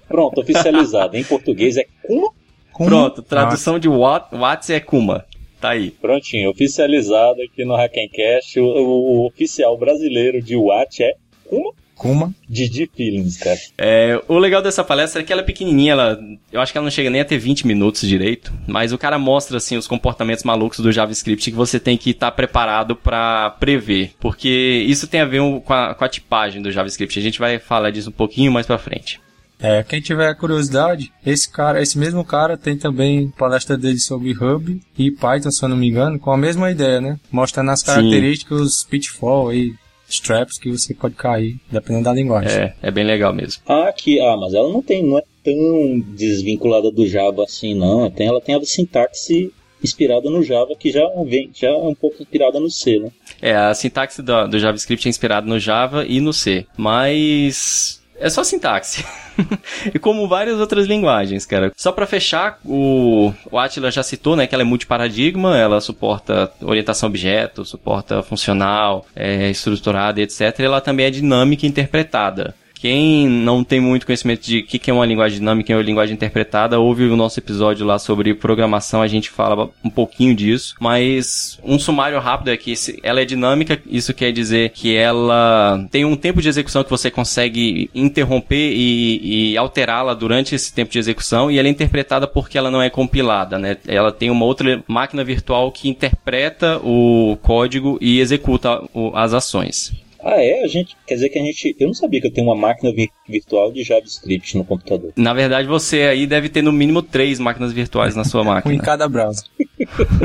Pronto, 0.09 0.40
oficializado. 0.40 1.16
em 1.16 1.25
português 1.25 1.76
é 1.76 1.85
Kuma? 2.02 2.31
Kuma? 2.73 2.88
Pronto, 2.88 3.23
tradução 3.23 3.78
de 3.78 3.88
what, 3.88 4.35
Whats 4.35 4.71
é 4.71 4.81
Kuma. 4.81 5.25
Tá 5.61 5.71
aí. 5.71 5.90
Prontinho, 5.92 6.50
oficializado 6.50 7.40
aqui 7.42 7.64
no 7.64 7.76
Hackencast. 7.76 8.59
O, 8.59 8.64
o, 8.64 9.21
o 9.23 9.26
oficial 9.26 9.78
brasileiro 9.78 10.42
de 10.42 10.57
What 10.57 11.02
é 11.02 11.14
Kuma? 11.45 11.73
Kuma. 11.96 12.34
Didi 12.49 12.90
Feelings, 12.94 13.37
cara. 13.37 13.58
É, 13.78 14.20
o 14.28 14.38
legal 14.38 14.61
dessa 14.62 14.82
palestra 14.82 15.22
é 15.22 15.25
que 15.25 15.32
ela 15.32 15.42
é 15.42 15.44
pequenininha, 15.44 15.92
ela, 15.92 16.18
eu 16.50 16.61
acho 16.61 16.72
que 16.72 16.78
ela 16.78 16.84
não 16.84 16.90
chega 16.90 17.11
nem 17.11 17.20
a 17.20 17.25
ter 17.25 17.38
20 17.38 17.66
minutos 17.66 18.09
direito, 18.09 18.52
mas 18.66 18.92
o 18.92 18.98
cara 18.98 19.18
mostra 19.18 19.57
assim 19.57 19.76
os 19.76 19.87
comportamentos 19.87 20.44
malucos 20.44 20.81
do 20.81 20.90
JavaScript 20.90 21.50
que 21.50 21.57
você 21.57 21.78
tem 21.78 21.96
que 21.96 22.11
estar 22.11 22.33
preparado 22.33 22.96
para 22.96 23.50
prever, 23.50 24.12
porque 24.18 24.85
isso 24.87 25.07
tem 25.07 25.20
a 25.20 25.26
ver 25.26 25.40
com 25.64 25.72
a, 25.72 25.94
com 25.94 26.05
a 26.05 26.09
tipagem 26.09 26.61
do 26.61 26.72
JavaScript. 26.72 27.18
A 27.18 27.22
gente 27.22 27.38
vai 27.38 27.59
falar 27.59 27.90
disso 27.90 28.09
um 28.09 28.12
pouquinho 28.12 28.50
mais 28.50 28.66
para 28.66 28.78
frente. 28.78 29.20
É, 29.62 29.81
quem 29.85 30.00
tiver 30.00 30.35
curiosidade, 30.35 31.12
esse 31.24 31.48
cara, 31.48 31.81
esse 31.81 31.96
mesmo 31.96 32.24
cara 32.24 32.57
tem 32.57 32.76
também 32.76 33.28
palestra 33.38 33.78
dele 33.78 33.98
sobre 33.98 34.33
Hub 34.33 34.81
e 34.98 35.11
Python, 35.12 35.52
se 35.52 35.64
eu 35.64 35.68
não 35.68 35.76
me 35.76 35.88
engano, 35.88 36.18
com 36.18 36.33
a 36.33 36.37
mesma 36.37 36.68
ideia, 36.68 37.00
né? 37.00 37.20
Mostrando 37.31 37.70
as 37.70 37.81
características, 37.81 38.61
os 38.61 38.85
pitfall 38.85 39.50
aí, 39.50 39.72
os 40.12 40.20
traps 40.20 40.59
que 40.59 40.70
você 40.70 40.94
pode 40.94 41.14
cair, 41.14 41.57
dependendo 41.70 42.05
da 42.05 42.12
linguagem. 42.12 42.53
É, 42.53 42.75
é 42.83 42.90
bem 42.90 43.05
legal 43.05 43.33
mesmo. 43.33 43.62
Ah, 43.66 43.88
aqui, 43.88 44.20
ah, 44.20 44.37
mas 44.37 44.53
ela 44.53 44.68
não 44.70 44.83
tem, 44.83 45.03
não 45.03 45.18
é 45.18 45.22
tão 45.42 46.01
desvinculada 46.14 46.90
do 46.90 47.07
Java 47.07 47.44
assim, 47.44 47.75
não. 47.75 48.11
Tem, 48.11 48.27
ela 48.27 48.40
tem 48.40 48.55
a 48.55 48.61
sintaxe 48.62 49.51
inspirada 49.83 50.31
no 50.31 50.42
Java, 50.42 50.77
que 50.79 50.92
já 50.92 51.03
vem, 51.27 51.51
já 51.55 51.68
é 51.68 51.77
um 51.77 51.94
pouco 51.94 52.22
inspirada 52.22 52.61
no 52.61 52.70
C, 52.70 52.98
né? 52.98 53.11
É, 53.40 53.57
a 53.57 53.75
sintaxe 53.75 54.22
do, 54.22 54.46
do 54.46 54.59
JavaScript 54.59 55.09
é 55.09 55.11
inspirada 55.11 55.46
no 55.46 55.59
Java 55.59 56.05
e 56.07 56.20
no 56.20 56.33
C, 56.33 56.66
mas 56.77 58.01
é 58.22 58.30
só 58.30 58.44
sintaxe. 58.44 59.04
e 59.92 59.98
como 59.98 60.28
várias 60.28 60.61
outras 60.61 60.87
linguagens, 60.87 61.44
cara. 61.44 61.72
Só 61.76 61.90
para 61.90 62.06
fechar, 62.06 62.58
o, 62.64 63.32
o 63.50 63.58
Attila 63.58 63.90
já 63.90 64.02
citou, 64.02 64.37
né, 64.37 64.46
que 64.46 64.54
ela 64.54 64.62
é 64.62 64.64
multiparadigma, 64.64 65.58
ela 65.58 65.80
suporta 65.80 66.52
orientação 66.61 67.08
a 67.08 67.11
objeto, 67.11 67.64
suporta 67.64 68.22
funcional, 68.22 69.04
é, 69.14 69.50
estruturada, 69.50 70.20
etc. 70.20 70.61
Ela 70.61 70.80
também 70.80 71.06
é 71.06 71.11
dinâmica 71.11 71.66
e 71.66 71.68
interpretada. 71.68 72.54
Quem 72.83 73.29
não 73.29 73.62
tem 73.62 73.79
muito 73.79 74.05
conhecimento 74.05 74.45
de 74.45 74.59
o 74.59 74.66
que, 74.66 74.77
que 74.77 74.90
é 74.90 74.92
uma 74.92 75.07
linguagem 75.07 75.38
dinâmica 75.38 75.71
e 75.71 75.77
uma 75.77 75.83
linguagem 75.85 76.14
interpretada, 76.14 76.81
ouve 76.81 77.05
o 77.05 77.14
nosso 77.14 77.38
episódio 77.38 77.87
lá 77.87 77.97
sobre 77.97 78.35
programação, 78.35 79.01
a 79.01 79.07
gente 79.07 79.31
fala 79.31 79.71
um 79.85 79.88
pouquinho 79.88 80.35
disso. 80.35 80.75
Mas 80.81 81.61
um 81.62 81.79
sumário 81.79 82.18
rápido 82.18 82.51
é 82.51 82.57
que 82.57 82.75
ela 83.05 83.21
é 83.21 83.25
dinâmica, 83.25 83.81
isso 83.87 84.12
quer 84.12 84.33
dizer 84.33 84.71
que 84.71 84.97
ela 84.97 85.87
tem 85.92 86.05
um 86.05 86.16
tempo 86.16 86.42
de 86.42 86.49
execução 86.49 86.83
que 86.83 86.90
você 86.90 87.09
consegue 87.09 87.88
interromper 87.95 88.73
e, 88.73 89.53
e 89.53 89.57
alterá-la 89.57 90.12
durante 90.12 90.57
esse 90.57 90.75
tempo 90.75 90.90
de 90.90 90.99
execução, 90.99 91.53
e 91.53 91.61
ela 91.61 91.68
é 91.68 91.71
interpretada 91.71 92.27
porque 92.27 92.59
ela 92.59 92.68
não 92.68 92.83
é 92.83 92.90
compilada, 92.90 93.61
né? 93.61 93.77
Ela 93.87 94.11
tem 94.11 94.29
uma 94.29 94.45
outra 94.45 94.83
máquina 94.88 95.23
virtual 95.23 95.71
que 95.71 95.88
interpreta 95.88 96.81
o 96.83 97.38
código 97.42 97.97
e 98.01 98.18
executa 98.18 98.83
as 99.14 99.33
ações. 99.35 100.01
Ah, 100.24 100.40
é? 100.42 100.62
A 100.62 100.68
gente, 100.68 100.96
quer 101.06 101.14
dizer 101.14 101.28
que 101.30 101.38
a 101.38 101.42
gente. 101.42 101.74
Eu 101.78 101.87
não 101.88 101.94
sabia 101.94 102.20
que 102.20 102.26
eu 102.28 102.32
tenho 102.32 102.46
uma 102.46 102.54
máquina 102.54 102.92
vi- 102.92 103.11
virtual 103.28 103.72
de 103.72 103.82
JavaScript 103.82 104.56
no 104.56 104.64
computador. 104.64 105.12
Na 105.16 105.35
verdade, 105.35 105.66
você 105.66 106.02
aí 106.02 106.26
deve 106.26 106.48
ter 106.48 106.62
no 106.62 106.70
mínimo 106.72 107.02
três 107.02 107.38
máquinas 107.40 107.72
virtuais 107.72 108.14
na 108.14 108.24
sua 108.24 108.40
Um 108.42 108.44
em 108.44 108.48
máquina. 108.48 108.82
cada 108.82 109.08
browser. 109.08 109.44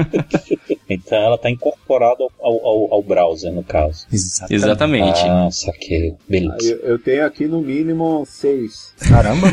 Então 0.89 1.17
ela 1.17 1.35
está 1.35 1.49
incorporada 1.49 2.23
ao, 2.39 2.65
ao, 2.65 2.93
ao 2.93 3.03
browser, 3.03 3.51
no 3.51 3.61
caso. 3.63 4.05
Exatamente. 4.11 4.53
Exatamente. 4.55 5.19
Ah, 5.27 5.49
saquei. 5.51 6.13
Beleza. 6.29 6.57
eu, 6.65 6.77
eu 6.91 6.99
tenho 6.99 7.25
aqui 7.25 7.45
no 7.45 7.61
mínimo 7.61 8.23
seis. 8.25 8.93
Caramba. 9.09 9.47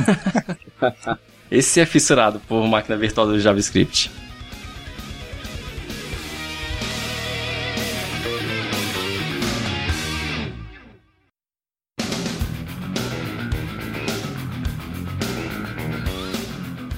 Esse 1.50 1.80
é 1.80 1.87
fissurado 1.87 2.40
por 2.48 2.64
máquina 2.68 2.96
virtual 2.96 3.26
do 3.26 3.38
JavaScript. 3.40 4.11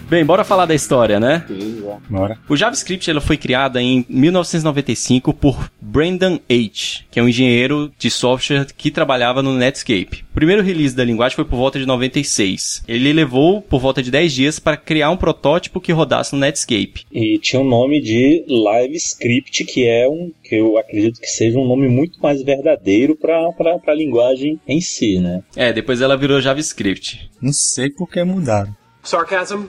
Bem, 0.08 0.24
bora 0.24 0.44
falar 0.44 0.66
da 0.66 0.74
história, 0.74 1.18
né? 1.18 1.44
Sim. 1.48 1.82
Bora. 2.08 2.38
O 2.48 2.56
JavaScript 2.56 3.10
ela 3.10 3.20
foi 3.20 3.36
criada 3.36 3.82
em 3.82 4.04
1995 4.08 5.34
por 5.34 5.70
Brendan 5.80 6.38
H., 6.48 7.04
que 7.10 7.18
é 7.18 7.22
um 7.22 7.28
engenheiro 7.28 7.90
de 7.98 8.08
software 8.08 8.66
que 8.76 8.90
trabalhava 8.90 9.42
no 9.42 9.54
Netscape. 9.54 10.24
O 10.30 10.34
primeiro 10.34 10.62
release 10.62 10.94
da 10.94 11.04
linguagem 11.04 11.34
foi 11.34 11.44
por 11.44 11.56
volta 11.56 11.78
de 11.78 11.86
96. 11.86 12.84
Ele 12.86 13.12
levou 13.12 13.60
por 13.60 13.80
volta 13.80 14.00
de 14.00 14.10
10 14.12 14.32
dias 14.32 14.58
para 14.60 14.76
criar 14.76 15.10
um 15.10 15.16
protótipo 15.16 15.80
que 15.80 15.92
rodasse 15.92 16.32
no 16.32 16.38
Netscape. 16.38 17.04
E 17.10 17.38
tinha 17.38 17.60
o 17.60 17.64
nome 17.64 18.00
de 18.00 18.44
LiveScript, 18.46 19.64
que 19.64 19.88
é 19.88 20.08
um. 20.08 20.30
que 20.44 20.54
eu 20.54 20.78
acredito 20.78 21.20
que 21.20 21.26
seja 21.26 21.58
um 21.58 21.66
nome 21.66 21.88
muito 21.88 22.20
mais 22.20 22.42
verdadeiro 22.44 23.16
para 23.16 23.50
a 23.86 23.94
linguagem 23.94 24.60
em 24.68 24.80
si, 24.80 25.18
né? 25.18 25.42
É, 25.56 25.72
depois 25.72 26.00
ela 26.00 26.16
virou 26.16 26.40
JavaScript. 26.40 27.28
Não 27.42 27.52
sei 27.52 27.90
por 27.90 28.08
que 28.08 28.22
mudaram. 28.22 28.72
Sarcasm? 29.06 29.66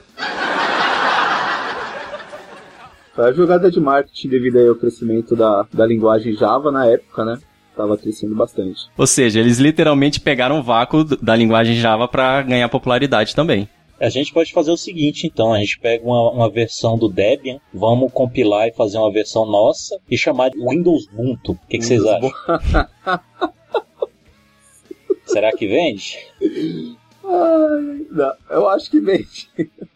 Foi 3.14 3.28
a 3.28 3.32
jogada 3.32 3.70
de 3.70 3.80
marketing 3.80 4.28
devido 4.28 4.58
aí 4.58 4.68
ao 4.68 4.74
crescimento 4.74 5.36
da, 5.36 5.64
da 5.72 5.86
linguagem 5.86 6.34
Java 6.34 6.70
na 6.72 6.86
época, 6.86 7.24
né? 7.24 7.38
Tava 7.76 7.96
crescendo 7.96 8.34
bastante. 8.34 8.88
Ou 8.96 9.06
seja, 9.06 9.38
eles 9.38 9.58
literalmente 9.58 10.20
pegaram 10.20 10.58
o 10.58 10.62
vácuo 10.62 11.04
da 11.04 11.36
linguagem 11.36 11.76
Java 11.76 12.08
para 12.08 12.42
ganhar 12.42 12.68
popularidade 12.68 13.34
também. 13.34 13.68
A 14.00 14.08
gente 14.08 14.32
pode 14.32 14.52
fazer 14.52 14.72
o 14.72 14.76
seguinte, 14.76 15.26
então, 15.26 15.52
a 15.52 15.58
gente 15.58 15.78
pega 15.78 16.04
uma, 16.04 16.30
uma 16.30 16.50
versão 16.50 16.96
do 16.98 17.08
Debian, 17.08 17.60
vamos 17.72 18.12
compilar 18.12 18.68
e 18.68 18.72
fazer 18.72 18.98
uma 18.98 19.12
versão 19.12 19.46
nossa 19.46 19.98
e 20.10 20.16
chamar 20.16 20.50
de 20.50 20.58
Windows 20.58 21.08
Ubuntu. 21.12 21.52
O 21.52 21.66
que, 21.68 21.78
que 21.78 21.84
vocês 21.84 22.04
acham? 22.04 22.32
Será 25.26 25.52
que 25.52 25.66
vende? 25.66 26.18
Ai, 27.28 28.06
não, 28.10 28.32
eu 28.50 28.68
acho 28.68 28.90
que 28.90 29.00
vende. 29.00 29.48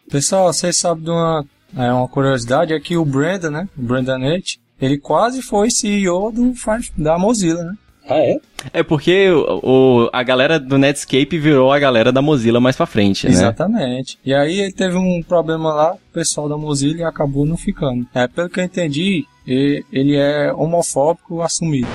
Pessoal, 0.09 0.53
vocês 0.53 0.77
sabem 0.77 1.03
de 1.03 1.09
uma, 1.09 1.45
é, 1.75 1.91
uma 1.91 2.07
curiosidade, 2.07 2.73
é 2.73 2.79
que 2.79 2.95
o 2.95 3.03
Brandon, 3.03 3.49
né? 3.49 3.69
O 3.77 3.81
Brandon 3.81 4.19
Nate, 4.19 4.59
ele 4.79 4.97
quase 4.97 5.41
foi 5.41 5.71
CEO 5.71 6.31
do, 6.31 6.53
da 6.97 7.17
Mozilla, 7.17 7.63
né? 7.63 7.73
Ah, 8.07 8.19
é? 8.19 8.39
É 8.73 8.83
porque 8.83 9.29
o, 9.29 9.59
o, 9.63 10.09
a 10.11 10.21
galera 10.23 10.59
do 10.59 10.77
Netscape 10.77 11.37
virou 11.37 11.71
a 11.71 11.79
galera 11.79 12.11
da 12.11 12.21
Mozilla 12.21 12.59
mais 12.59 12.75
pra 12.75 12.85
frente, 12.85 13.25
né? 13.25 13.31
Exatamente. 13.31 14.19
E 14.25 14.33
aí 14.33 14.59
ele 14.59 14.73
teve 14.73 14.95
um 14.95 15.23
problema 15.23 15.73
lá, 15.73 15.93
o 15.93 15.99
pessoal 16.13 16.49
da 16.49 16.57
Mozilla 16.57 16.99
e 16.99 17.03
acabou 17.03 17.45
não 17.45 17.57
ficando. 17.57 18.05
É, 18.13 18.27
pelo 18.27 18.49
que 18.49 18.59
eu 18.59 18.63
entendi, 18.63 19.25
ele 19.47 20.15
é 20.15 20.51
homofóbico 20.53 21.41
assumido. 21.41 21.87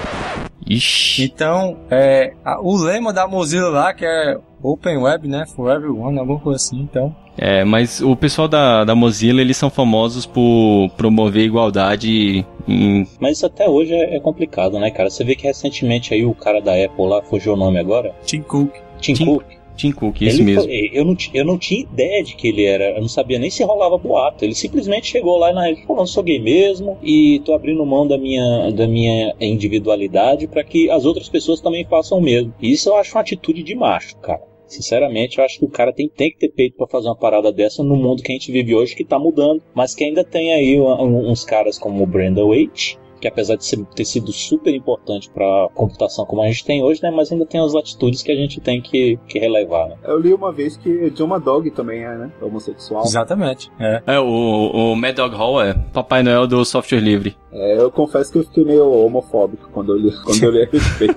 Ixi. 0.66 1.24
Então, 1.24 1.79
é, 1.90 2.35
a, 2.44 2.61
o 2.61 2.77
lema 2.77 3.12
da 3.12 3.27
Mozilla 3.27 3.68
lá, 3.68 3.94
que 3.94 4.05
é 4.05 4.38
Open 4.62 4.99
Web, 4.99 5.29
né? 5.29 5.44
For 5.47 5.71
Everyone, 5.71 6.18
alguma 6.18 6.38
coisa 6.38 6.57
assim, 6.57 6.81
então. 6.81 7.14
É, 7.37 7.64
mas 7.64 8.01
o 8.01 8.16
pessoal 8.16 8.49
da, 8.49 8.85
da 8.85 8.94
Mozilla, 8.94 9.40
eles 9.40 9.57
são 9.57 9.71
famosos 9.71 10.27
por 10.27 10.90
promover 10.97 11.44
igualdade 11.44 12.44
em... 12.66 13.07
Mas 13.21 13.37
isso 13.37 13.47
até 13.47 13.68
hoje 13.68 13.94
é, 13.94 14.16
é, 14.16 14.21
complicado, 14.21 14.79
né, 14.79 14.90
cara? 14.90 15.09
Você 15.09 15.23
vê 15.23 15.37
que 15.37 15.47
recentemente 15.47 16.12
aí 16.12 16.25
o 16.25 16.35
cara 16.35 16.61
da 16.61 16.73
Apple 16.73 17.07
lá, 17.07 17.23
fugiu 17.23 17.53
o 17.55 17.57
nome 17.57 17.79
agora? 17.79 18.14
Tim 18.25 18.42
Cook. 18.42 18.73
Tim, 19.01 19.14
Tim 19.14 19.25
Cook. 19.25 19.59
Tim 19.79 19.92
Cook, 19.92 20.21
isso 20.21 20.37
ele 20.38 20.42
mesmo. 20.42 20.62
Foi, 20.64 20.90
eu, 20.92 21.05
não, 21.05 21.16
eu 21.33 21.44
não 21.44 21.57
tinha 21.57 21.83
ideia 21.83 22.23
de 22.25 22.35
que 22.35 22.49
ele 22.49 22.64
era, 22.64 22.97
eu 22.97 23.01
não 23.01 23.09
sabia 23.09 23.38
nem 23.38 23.49
se 23.49 23.62
rolava 23.62 23.97
boato. 23.97 24.44
Ele 24.44 24.55
simplesmente 24.55 25.07
chegou 25.07 25.38
lá 25.38 25.53
na 25.53 25.66
rede 25.66 25.87
falou: 25.87 26.05
sou 26.05 26.25
gay 26.25 26.40
mesmo 26.40 26.99
e 27.01 27.40
tô 27.44 27.55
abrindo 27.55 27.87
mão 27.87 28.07
da 28.07 28.18
minha, 28.18 28.73
da 28.73 28.88
minha 28.88 29.33
individualidade 29.40 30.49
para 30.49 30.64
que 30.64 30.90
as 30.90 31.05
outras 31.05 31.29
pessoas 31.29 31.61
também 31.61 31.85
façam 31.85 32.18
o 32.18 32.21
mesmo. 32.21 32.53
E 32.61 32.73
isso 32.73 32.88
eu 32.88 32.97
acho 32.97 33.14
uma 33.14 33.21
atitude 33.21 33.62
de 33.62 33.77
macho, 33.77 34.16
cara. 34.16 34.42
Sinceramente, 34.68 35.38
eu 35.38 35.44
acho 35.44 35.59
que 35.59 35.64
o 35.64 35.70
cara 35.70 35.92
tem, 35.92 36.09
tem 36.09 36.31
que 36.31 36.38
ter 36.38 36.50
peito 36.50 36.76
para 36.76 36.87
fazer 36.87 37.09
uma 37.09 37.16
parada 37.16 37.50
dessa 37.50 37.83
no 37.83 37.96
mundo 37.96 38.22
que 38.22 38.31
a 38.31 38.35
gente 38.35 38.52
vive 38.52 38.74
hoje, 38.74 38.94
que 38.94 39.04
tá 39.04 39.18
mudando, 39.18 39.62
mas 39.74 39.94
que 39.94 40.04
ainda 40.04 40.22
tem 40.22 40.52
aí 40.52 40.78
uns 40.81 41.44
caras 41.44 41.78
como 41.78 42.04
o 42.04 42.07
Brenda 42.07 42.44
Waite, 42.44 42.98
que 43.20 43.28
apesar 43.28 43.57
de 43.57 43.64
ser, 43.64 43.85
ter 43.87 44.04
sido 44.04 44.33
super 44.33 44.74
importante 44.74 45.31
para 45.31 45.44
a 45.64 45.68
computação 45.74 46.24
como 46.24 46.42
a 46.42 46.46
gente 46.46 46.64
tem 46.64 46.83
hoje, 46.83 47.02
né, 47.02 47.11
mas 47.11 47.31
ainda 47.33 47.44
tem 47.44 47.61
as 47.61 47.72
latitudes 47.72 48.22
que 48.22 48.31
a 48.31 48.37
gente 48.37 48.61
tem 48.61 48.81
que, 48.81 49.18
que 49.26 49.38
relevar. 49.38 49.88
Né? 49.88 49.96
Eu 50.04 50.18
li 50.18 50.33
uma 50.33 50.52
vez 50.52 50.76
que 50.76 51.11
John 51.11 51.38
Dog 51.40 51.70
também 51.70 52.04
é, 52.04 52.16
né, 52.16 52.31
homossexual. 52.40 53.04
Exatamente. 53.04 53.70
É, 53.78 54.02
é 54.07 54.20
o, 54.20 54.92
o 54.92 54.96
Mad 54.96 55.16
Dog 55.16 55.35
Hall 55.35 55.61
é 55.61 55.74
Papai 55.92 56.22
Noel 56.22 56.46
do 56.46 56.64
software 56.64 57.00
livre. 57.00 57.37
É, 57.52 57.81
eu 57.81 57.90
confesso 57.90 58.31
que 58.31 58.38
eu 58.38 58.44
fiquei 58.44 58.64
meio 58.64 58.90
homofóbico 58.90 59.68
quando 59.72 59.92
eu 59.92 59.98
li, 59.98 60.12
quando 60.24 60.42
eu 60.44 60.50
li 60.50 60.62
a 60.62 60.68
respeito. 60.70 61.16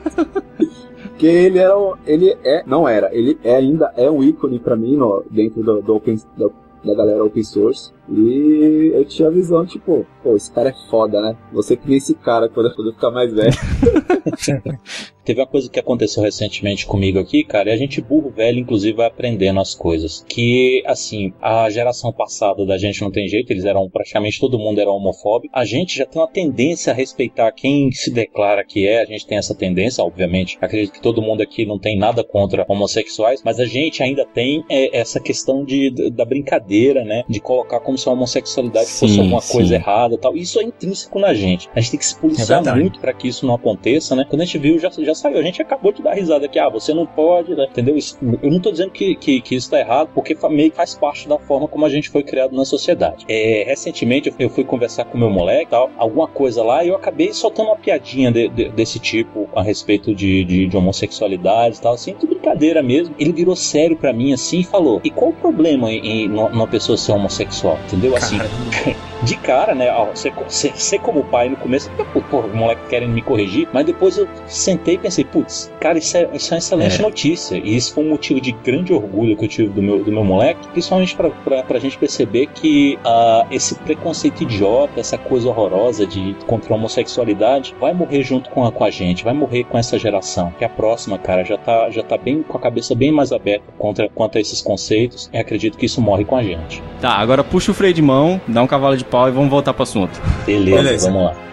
Porque 1.22 1.28
ele 1.28 1.60
era. 1.60 1.76
Ele 2.08 2.38
é. 2.44 2.64
Não 2.66 2.90
era. 2.90 3.14
Ele 3.16 3.38
é, 3.44 3.56
ainda 3.56 3.94
é 3.96 4.10
um 4.10 4.24
ícone 4.24 4.58
para 4.58 4.76
mim 4.76 4.96
no, 4.96 5.24
dentro 5.30 5.62
do, 5.62 5.80
do 5.80 5.96
open, 5.96 6.20
da 6.36 6.96
galera 6.96 7.24
open 7.24 7.44
source. 7.44 7.92
E 8.10 8.92
eu 8.92 9.06
tinha 9.06 9.28
a 9.28 9.32
visão, 9.32 9.64
tipo, 9.64 10.04
pô, 10.24 10.36
esse 10.36 10.52
cara 10.52 10.70
é 10.70 10.90
foda, 10.90 11.22
né? 11.22 11.38
Você 11.54 11.78
cria 11.78 11.98
esse 11.98 12.16
cara 12.16 12.50
quando 12.50 12.72
eu 12.72 12.94
ficar 12.94 13.12
mais 13.12 13.32
velho. 13.32 13.54
Teve 15.24 15.40
uma 15.40 15.48
coisa 15.48 15.70
que 15.70 15.80
aconteceu 15.80 16.24
recentemente 16.24 16.86
comigo 16.86 17.20
aqui, 17.20 17.44
cara, 17.44 17.70
e 17.70 17.74
a 17.74 17.78
gente 17.78 18.02
burro 18.02 18.32
velho, 18.32 18.60
inclusive, 18.60 18.98
vai 18.98 19.08
aprendendo 19.08 19.60
as 19.60 19.76
coisas. 19.76 20.26
Que, 20.28 20.84
assim, 20.86 21.34
a 21.42 21.70
geração 21.70 22.12
passada 22.12 22.66
da 22.66 22.78
gente 22.78 23.02
não 23.02 23.12
tem 23.12 23.28
jeito, 23.28 23.52
eles 23.52 23.66
eram, 23.66 23.90
praticamente 23.90 24.40
todo 24.40 24.60
mundo 24.60 24.80
era 24.80 24.90
homofóbico. 24.90 25.54
A 25.54 25.66
gente 25.66 25.98
já 25.98 26.06
tem 26.06 26.22
uma 26.22 26.28
tendência 26.28 26.92
a 26.92 26.96
respeitar 26.96 27.52
quem 27.52 27.92
se 27.92 28.12
declara 28.12 28.64
que 28.64 28.88
é, 28.88 29.02
a 29.02 29.06
gente 29.06 29.26
tem 29.26 29.38
essa 29.38 29.54
tendência, 29.54 30.04
obviamente. 30.04 30.58
Acredito 30.62 30.94
que 30.94 31.02
todo 31.02 31.22
mundo 31.22 31.42
aqui 31.42 31.66
não 31.66 31.80
tem 31.80 31.98
nada 31.98 32.24
contra 32.24 32.66
homossexuais, 32.68 33.42
mas 33.44 33.60
a 33.60 33.66
gente 33.66 34.02
ainda 34.02 34.26
tem 34.26 34.64
é, 34.70 34.98
essa 34.98 35.20
questão 35.20 35.64
de, 35.64 36.12
da 36.12 36.26
brincadeira, 36.26 37.04
né? 37.04 37.24
De 37.30 37.40
colocar 37.40 37.80
como 37.80 37.98
se 37.98 38.08
a 38.08 38.12
homossexualidade 38.12 38.88
sim, 38.88 39.00
fosse 39.08 39.20
alguma 39.20 39.42
sim. 39.42 39.54
coisa 39.54 39.76
errada 39.76 40.18
tal. 40.18 40.36
Isso 40.36 40.60
é 40.60 40.64
intrínseco 40.64 41.20
na 41.20 41.34
gente. 41.34 41.70
A 41.76 41.80
gente 41.80 41.92
tem 41.92 42.00
que 42.00 42.06
se 42.06 42.20
policiar 42.20 42.66
é 42.66 42.74
muito 42.74 43.00
para 43.00 43.14
que 43.14 43.28
isso 43.28 43.46
não 43.46 43.56
aconteça, 43.56 44.16
né? 44.16 44.26
Quando 44.30 44.42
a 44.42 44.46
gente 44.46 44.58
viu, 44.58 44.80
já, 44.80 44.90
já 44.90 45.11
saiu. 45.14 45.40
A 45.40 45.44
gente 45.44 45.62
acabou 45.62 45.92
de 45.92 46.02
dar 46.02 46.14
risada 46.14 46.46
aqui, 46.46 46.60
ah, 46.60 46.70
você 46.70 46.94
não 46.94 47.06
pode, 47.06 47.56
né? 47.56 47.68
entendeu? 47.70 47.98
Isso, 47.98 48.18
eu 48.42 48.52
não 48.52 48.60
tô 48.60 48.72
dizendo 48.72 48.92
que, 48.92 49.16
que, 49.16 49.42
que 49.42 49.56
isso 49.56 49.70
tá 49.70 49.80
errado, 49.80 50.10
porque 50.14 50.38
meio 50.50 50.72
que 50.72 50.78
faz 50.78 50.96
parte 50.96 51.28
da 51.28 51.38
forma 51.38 51.68
como 51.68 51.86
a 51.86 51.90
gente 51.90 52.10
foi 52.10 52.24
criado 52.24 52.56
na 52.56 52.66
sociedade. 52.66 53.26
É, 53.28 53.64
recentemente 53.68 54.34
eu 54.38 54.50
fui 54.50 54.64
conversar 54.64 55.06
com 55.06 55.18
meu 55.18 55.30
moleque 55.30 55.72
tal, 55.72 55.90
alguma 55.98 56.28
coisa 56.28 56.64
lá, 56.64 56.84
e 56.84 56.90
eu 56.90 56.96
acabei 56.96 57.32
soltando 57.34 57.68
uma 57.68 57.78
piadinha 57.78 58.32
de, 58.32 58.50
de, 58.50 58.70
desse 58.70 59.00
tipo 59.00 59.50
a 59.56 59.62
respeito 59.62 60.14
de, 60.14 60.44
de, 60.44 60.68
de 60.68 60.78
homossexualidade 60.78 61.78
e 61.78 61.82
tal, 61.82 61.94
assim, 61.94 62.14
tudo 62.14 62.36
brincadeira 62.42 62.82
mesmo. 62.82 63.16
Ele 63.20 63.32
virou 63.32 63.56
sério 63.56 63.96
para 63.96 64.12
mim 64.12 64.34
assim 64.34 64.60
e 64.60 64.64
falou: 64.64 65.00
E 65.04 65.10
qual 65.10 65.32
o 65.32 65.34
problema 65.34 65.92
em, 65.92 66.26
em 66.26 66.30
uma 66.30 66.68
pessoa 66.68 66.98
ser 66.98 67.12
homossexual? 67.12 67.78
Entendeu? 67.88 68.16
Assim, 68.16 68.38
de 69.24 69.38
cara, 69.38 69.76
né? 69.76 69.88
Você, 70.14 70.32
você, 70.48 70.98
como 70.98 71.24
pai 71.24 71.50
no 71.50 71.56
começo, 71.56 71.90
pô, 72.30 72.40
o 72.40 72.56
moleque 72.56 72.82
querendo 72.90 73.12
me 73.12 73.22
corrigir, 73.22 73.68
mas 73.72 73.86
depois 73.86 74.18
eu 74.18 74.28
sentei 74.48 74.98
pensei, 75.02 75.24
putz, 75.24 75.72
cara, 75.80 75.98
isso 75.98 76.16
é, 76.16 76.30
isso 76.34 76.54
é 76.54 76.56
uma 76.56 76.60
excelente 76.60 77.00
é. 77.00 77.02
notícia. 77.02 77.56
E 77.58 77.76
isso 77.76 77.94
foi 77.94 78.04
um 78.04 78.10
motivo 78.10 78.40
de 78.40 78.52
grande 78.52 78.94
orgulho 78.94 79.36
que 79.36 79.46
eu 79.46 79.50
tive 79.50 79.70
do 79.70 79.82
meu, 79.82 80.04
do 80.04 80.12
meu 80.12 80.24
moleque, 80.24 80.68
principalmente 80.70 81.16
pra, 81.16 81.30
pra, 81.30 81.64
pra 81.64 81.80
gente 81.80 81.98
perceber 81.98 82.48
que 82.48 82.98
uh, 83.06 83.48
esse 83.52 83.76
preconceito 83.76 84.44
idiota, 84.44 85.00
essa 85.00 85.18
coisa 85.18 85.50
horrorosa 85.50 86.06
de 86.06 86.36
contra 86.48 86.74
a 86.74 86.78
homossexualidade, 86.78 87.76
vai 87.80 87.94
morrer 87.94 88.24
junto 88.24 88.50
com 88.50 88.66
a, 88.66 88.72
com 88.72 88.84
a 88.84 88.90
gente, 88.90 89.24
vai 89.24 89.34
morrer 89.34 89.64
com 89.64 89.78
essa 89.78 89.98
geração. 89.98 90.54
Que 90.58 90.66
a 90.66 90.70
próxima, 90.70 91.18
cara, 91.18 91.44
já 91.44 91.58
tá, 91.58 91.90
já 91.90 92.04
tá 92.04 92.18
bem 92.18 92.44
com 92.44 92.58
a 92.58 92.62
cabeça 92.62 92.96
bem 92.96 93.12
mais 93.12 93.32
aberta 93.32 93.66
contra, 93.78 94.10
quanto 94.10 94.38
a 94.38 94.42
esses 94.42 94.62
conceitos. 94.62 95.30
E 95.34 95.38
acredito 95.38 95.78
que 95.78 95.86
isso 95.86 96.02
morre 96.02 96.26
com 96.26 96.36
a 96.36 96.44
gente. 96.44 96.82
Tá, 97.00 97.12
agora 97.12 97.44
puxa 97.44 97.72
o 97.72 97.74
freio 97.74 97.94
de 97.94 98.02
mão, 98.02 98.40
dá 98.48 98.62
um 98.62 98.68
cavalo 98.68 98.96
de 98.96 99.06
pau 99.06 99.28
e 99.28 99.32
vamos 99.32 99.50
voltar 99.50 99.74
pro 99.74 99.84
assunto. 99.84 100.22
Beleza, 100.46 100.84
Beleza. 100.84 101.12
vamos 101.12 101.26
lá. 101.26 101.51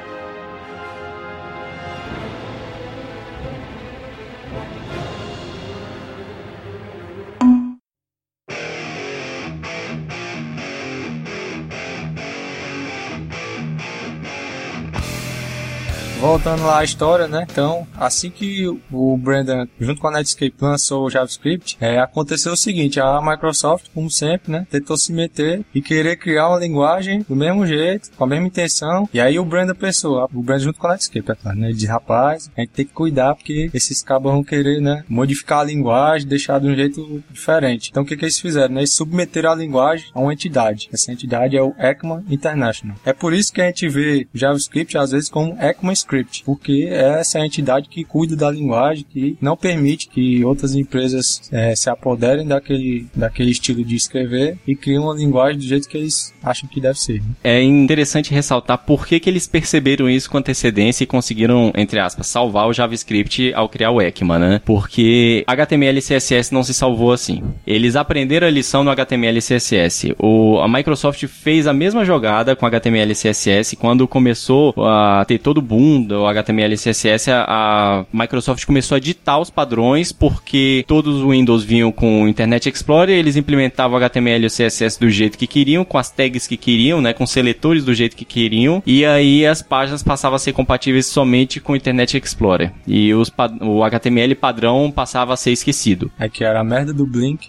Voltando 16.48 16.66
lá 16.66 16.78
à 16.78 16.84
história, 16.84 17.28
né? 17.28 17.46
Então, 17.50 17.86
assim 17.96 18.30
que 18.30 18.66
o 18.90 19.16
Brandon, 19.18 19.66
junto 19.78 20.00
com 20.00 20.08
a 20.08 20.12
Netscape, 20.12 20.54
lançou 20.60 21.04
o 21.04 21.10
JavaScript, 21.10 21.76
é, 21.80 21.98
aconteceu 21.98 22.52
o 22.52 22.56
seguinte, 22.56 22.98
a 22.98 23.20
Microsoft, 23.22 23.86
como 23.92 24.10
sempre, 24.10 24.52
né? 24.52 24.66
Tentou 24.70 24.96
se 24.96 25.12
meter 25.12 25.62
e 25.74 25.82
querer 25.82 26.16
criar 26.16 26.48
uma 26.48 26.58
linguagem 26.58 27.24
do 27.28 27.36
mesmo 27.36 27.66
jeito, 27.66 28.10
com 28.16 28.24
a 28.24 28.26
mesma 28.26 28.46
intenção. 28.46 29.08
E 29.12 29.20
aí 29.20 29.38
o 29.38 29.44
Brandon 29.44 29.74
pensou, 29.74 30.26
o 30.32 30.42
Brandon 30.42 30.64
junto 30.64 30.78
com 30.78 30.86
a 30.86 30.92
Netscape, 30.92 31.30
é 31.30 31.34
claro, 31.34 31.58
né? 31.58 31.66
Ele 31.66 31.74
disse, 31.74 31.86
rapaz, 31.86 32.50
a 32.56 32.60
gente 32.60 32.70
tem 32.70 32.86
que 32.86 32.92
cuidar 32.92 33.34
porque 33.34 33.70
esses 33.74 34.02
cabos 34.02 34.32
vão 34.32 34.42
querer, 34.42 34.80
né? 34.80 35.04
Modificar 35.08 35.60
a 35.60 35.64
linguagem, 35.64 36.26
deixar 36.26 36.58
de 36.60 36.66
um 36.66 36.74
jeito 36.74 37.22
diferente. 37.30 37.90
Então, 37.90 38.02
o 38.02 38.06
que 38.06 38.16
que 38.16 38.24
eles 38.24 38.40
fizeram, 38.40 38.74
né? 38.74 38.80
Eles 38.80 38.92
submeteram 38.92 39.50
a 39.50 39.54
linguagem 39.54 40.06
a 40.14 40.20
uma 40.20 40.32
entidade. 40.32 40.88
Essa 40.92 41.12
entidade 41.12 41.56
é 41.56 41.62
o 41.62 41.74
ECMA 41.78 42.24
International. 42.30 42.96
É 43.04 43.12
por 43.12 43.34
isso 43.34 43.52
que 43.52 43.60
a 43.60 43.66
gente 43.66 43.88
vê 43.88 44.26
JavaScript, 44.32 44.96
às 44.96 45.10
vezes, 45.10 45.28
como 45.28 45.56
ECMAScript 45.60 46.37
porque 46.44 46.88
essa 46.90 47.38
é 47.38 47.42
a 47.42 47.46
entidade 47.46 47.88
que 47.88 48.04
cuida 48.04 48.36
da 48.36 48.50
linguagem, 48.50 49.04
que 49.08 49.36
não 49.40 49.56
permite 49.56 50.08
que 50.08 50.44
outras 50.44 50.74
empresas 50.74 51.48
é, 51.52 51.74
se 51.74 51.88
apoderem 51.88 52.46
daquele, 52.46 53.06
daquele 53.14 53.50
estilo 53.50 53.84
de 53.84 53.96
escrever 53.96 54.58
e 54.66 54.74
criem 54.74 54.98
uma 54.98 55.14
linguagem 55.14 55.58
do 55.58 55.64
jeito 55.64 55.88
que 55.88 55.96
eles 55.96 56.34
acham 56.42 56.68
que 56.68 56.80
deve 56.80 56.98
ser. 56.98 57.22
É 57.42 57.62
interessante 57.62 58.32
ressaltar 58.32 58.78
por 58.78 59.06
que, 59.06 59.20
que 59.20 59.28
eles 59.30 59.46
perceberam 59.46 60.08
isso 60.08 60.30
com 60.30 60.38
antecedência 60.38 61.04
e 61.04 61.06
conseguiram, 61.06 61.72
entre 61.76 62.00
aspas, 62.00 62.26
salvar 62.26 62.68
o 62.68 62.72
JavaScript 62.72 63.52
ao 63.54 63.68
criar 63.68 63.90
o 63.90 64.00
ECMA, 64.00 64.38
né? 64.38 64.60
Porque 64.64 65.44
HTML 65.46 65.98
e 65.98 66.02
CSS 66.02 66.52
não 66.52 66.62
se 66.62 66.74
salvou 66.74 67.12
assim. 67.12 67.42
Eles 67.66 67.96
aprenderam 67.96 68.46
a 68.46 68.50
lição 68.50 68.84
no 68.84 68.90
HTML 68.90 69.38
e 69.38 69.42
CSS. 69.42 70.14
O, 70.18 70.58
a 70.58 70.68
Microsoft 70.68 71.26
fez 71.26 71.66
a 71.66 71.72
mesma 71.72 72.04
jogada 72.04 72.54
com 72.54 72.66
HTML 72.66 73.12
e 73.12 73.14
CSS 73.14 73.76
quando 73.76 74.06
começou 74.08 74.74
a 74.78 75.24
ter 75.26 75.38
todo 75.38 75.58
o 75.58 75.62
boom 75.62 75.98
padrão 76.17 76.17
do 76.18 76.26
HTML 76.26 76.74
e 76.74 76.76
CSS, 76.76 77.30
a, 77.30 78.04
Microsoft 78.12 78.64
começou 78.64 78.96
a 78.96 78.98
ditar 78.98 79.38
os 79.38 79.50
padrões 79.50 80.10
porque 80.10 80.84
todos 80.86 81.22
os 81.22 81.30
Windows 81.30 81.62
vinham 81.62 81.92
com 81.92 82.24
o 82.24 82.28
Internet 82.28 82.68
Explorer, 82.68 83.16
eles 83.16 83.36
implementavam 83.36 83.98
o 83.98 84.02
HTML 84.02 84.44
e 84.44 84.46
o 84.46 84.50
CSS 84.50 84.98
do 84.98 85.08
jeito 85.08 85.38
que 85.38 85.46
queriam, 85.46 85.84
com 85.84 85.96
as 85.96 86.10
tags 86.10 86.46
que 86.46 86.56
queriam, 86.56 87.00
né, 87.00 87.12
com 87.12 87.26
seletores 87.26 87.84
do 87.84 87.94
jeito 87.94 88.16
que 88.16 88.24
queriam, 88.24 88.82
e 88.84 89.04
aí 89.04 89.46
as 89.46 89.62
páginas 89.62 90.02
passavam 90.02 90.36
a 90.36 90.38
ser 90.38 90.52
compatíveis 90.52 91.06
somente 91.06 91.60
com 91.60 91.72
o 91.72 91.76
Internet 91.76 92.16
Explorer. 92.16 92.72
E 92.86 93.14
os, 93.14 93.32
o 93.60 93.84
HTML 93.84 94.34
padrão 94.34 94.90
passava 94.90 95.34
a 95.34 95.36
ser 95.36 95.52
esquecido. 95.52 96.10
Aqui 96.18 96.42
era 96.44 96.60
a 96.60 96.64
merda 96.64 96.92
do 96.92 97.06
Blink 97.06 97.48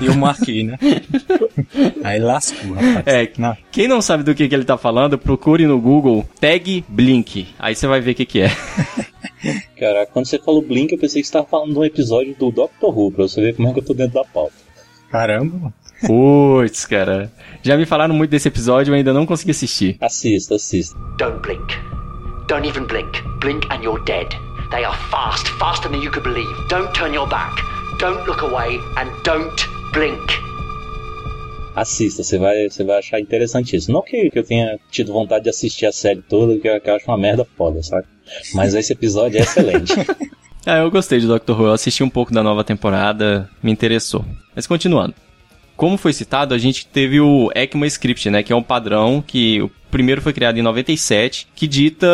e 0.00 0.08
o 0.08 0.16
Marquee, 0.16 0.64
né? 0.64 0.78
aí 2.04 2.20
lascou, 2.20 2.74
rapaz. 2.74 3.06
É, 3.06 3.30
não. 3.38 3.56
quem 3.72 3.88
não 3.88 4.02
sabe 4.02 4.22
do 4.22 4.34
que, 4.34 4.48
que 4.48 4.54
ele 4.54 4.64
tá 4.64 4.76
falando, 4.76 5.16
procure 5.16 5.66
no 5.66 5.80
Google 5.80 6.26
tag 6.38 6.84
Blink. 6.88 7.48
Aí 7.58 7.74
você 7.74 7.86
vai 7.86 8.00
ver 8.00 8.09
o 8.12 8.16
que, 8.16 8.26
que 8.26 8.40
é. 8.40 8.50
Cara, 9.78 10.06
quando 10.06 10.26
você 10.26 10.38
falou 10.38 10.60
Blink, 10.60 10.92
eu 10.92 10.98
pensei 10.98 11.22
que 11.22 11.26
você 11.26 11.32
tava 11.32 11.46
falando 11.46 11.72
de 11.72 11.78
um 11.78 11.84
episódio 11.84 12.34
do 12.34 12.50
Doctor 12.50 12.96
Who, 12.96 13.12
pra 13.12 13.22
você 13.22 13.40
ver 13.40 13.56
como 13.56 13.68
é 13.68 13.72
que 13.72 13.78
eu 13.78 13.84
tô 13.84 13.94
dentro 13.94 14.14
da 14.14 14.24
pauta. 14.24 14.52
Caramba. 15.10 15.72
Putz, 16.06 16.86
cara. 16.86 17.30
Já 17.62 17.76
me 17.76 17.84
falaram 17.84 18.14
muito 18.14 18.30
desse 18.30 18.48
episódio, 18.48 18.92
eu 18.92 18.96
ainda 18.96 19.12
não 19.12 19.26
consegui 19.26 19.50
assistir. 19.50 19.96
Assista, 20.00 20.54
assista. 20.54 20.98
Don't 21.18 21.40
blink. 21.40 21.62
Don't 22.48 22.66
even 22.66 22.84
blink. 22.84 23.22
Blink 23.40 23.66
and 23.70 23.82
you're 23.82 24.02
dead. 24.04 24.28
They 24.70 24.84
are 24.84 24.96
fast, 25.10 25.48
faster 25.58 25.88
than 25.90 26.00
you 26.02 26.10
could 26.10 26.22
believe. 26.22 26.68
Don't 26.68 26.92
turn 26.94 27.12
your 27.12 27.28
back. 27.28 27.62
Don't 27.98 28.24
look 28.26 28.42
away 28.42 28.78
and 28.96 29.10
don't 29.24 29.68
blink. 29.92 30.49
Assista, 31.74 32.22
você 32.22 32.38
vai, 32.38 32.68
você 32.68 32.84
vai 32.84 32.98
achar 32.98 33.20
interessantíssimo. 33.20 33.94
Não 33.94 34.02
que, 34.02 34.30
que 34.30 34.38
eu 34.38 34.44
tenha 34.44 34.78
tido 34.90 35.12
vontade 35.12 35.44
de 35.44 35.50
assistir 35.50 35.86
a 35.86 35.92
série 35.92 36.22
toda, 36.22 36.58
que 36.58 36.68
eu, 36.68 36.80
que 36.80 36.90
eu 36.90 36.94
acho 36.94 37.06
uma 37.06 37.18
merda 37.18 37.46
foda, 37.56 37.82
sabe? 37.82 38.06
Mas 38.54 38.74
esse 38.74 38.92
episódio 38.92 39.38
é 39.38 39.42
excelente. 39.42 39.92
é, 40.66 40.80
eu 40.82 40.90
gostei 40.90 41.20
de 41.20 41.26
Doctor 41.26 41.58
Who. 41.58 41.66
Eu 41.68 41.72
assisti 41.72 42.02
um 42.02 42.10
pouco 42.10 42.32
da 42.32 42.42
nova 42.42 42.64
temporada, 42.64 43.48
me 43.62 43.70
interessou. 43.70 44.24
Mas 44.54 44.66
continuando. 44.66 45.14
Como 45.76 45.96
foi 45.96 46.12
citado, 46.12 46.54
a 46.54 46.58
gente 46.58 46.86
teve 46.86 47.20
o 47.20 47.50
ECMAScript, 47.54 48.28
né, 48.28 48.42
que 48.42 48.52
é 48.52 48.56
um 48.56 48.62
padrão 48.62 49.24
que 49.26 49.66
primeiro 49.90 50.22
foi 50.22 50.32
criado 50.32 50.58
em 50.58 50.62
97, 50.62 51.48
que 51.54 51.66
dita 51.66 52.06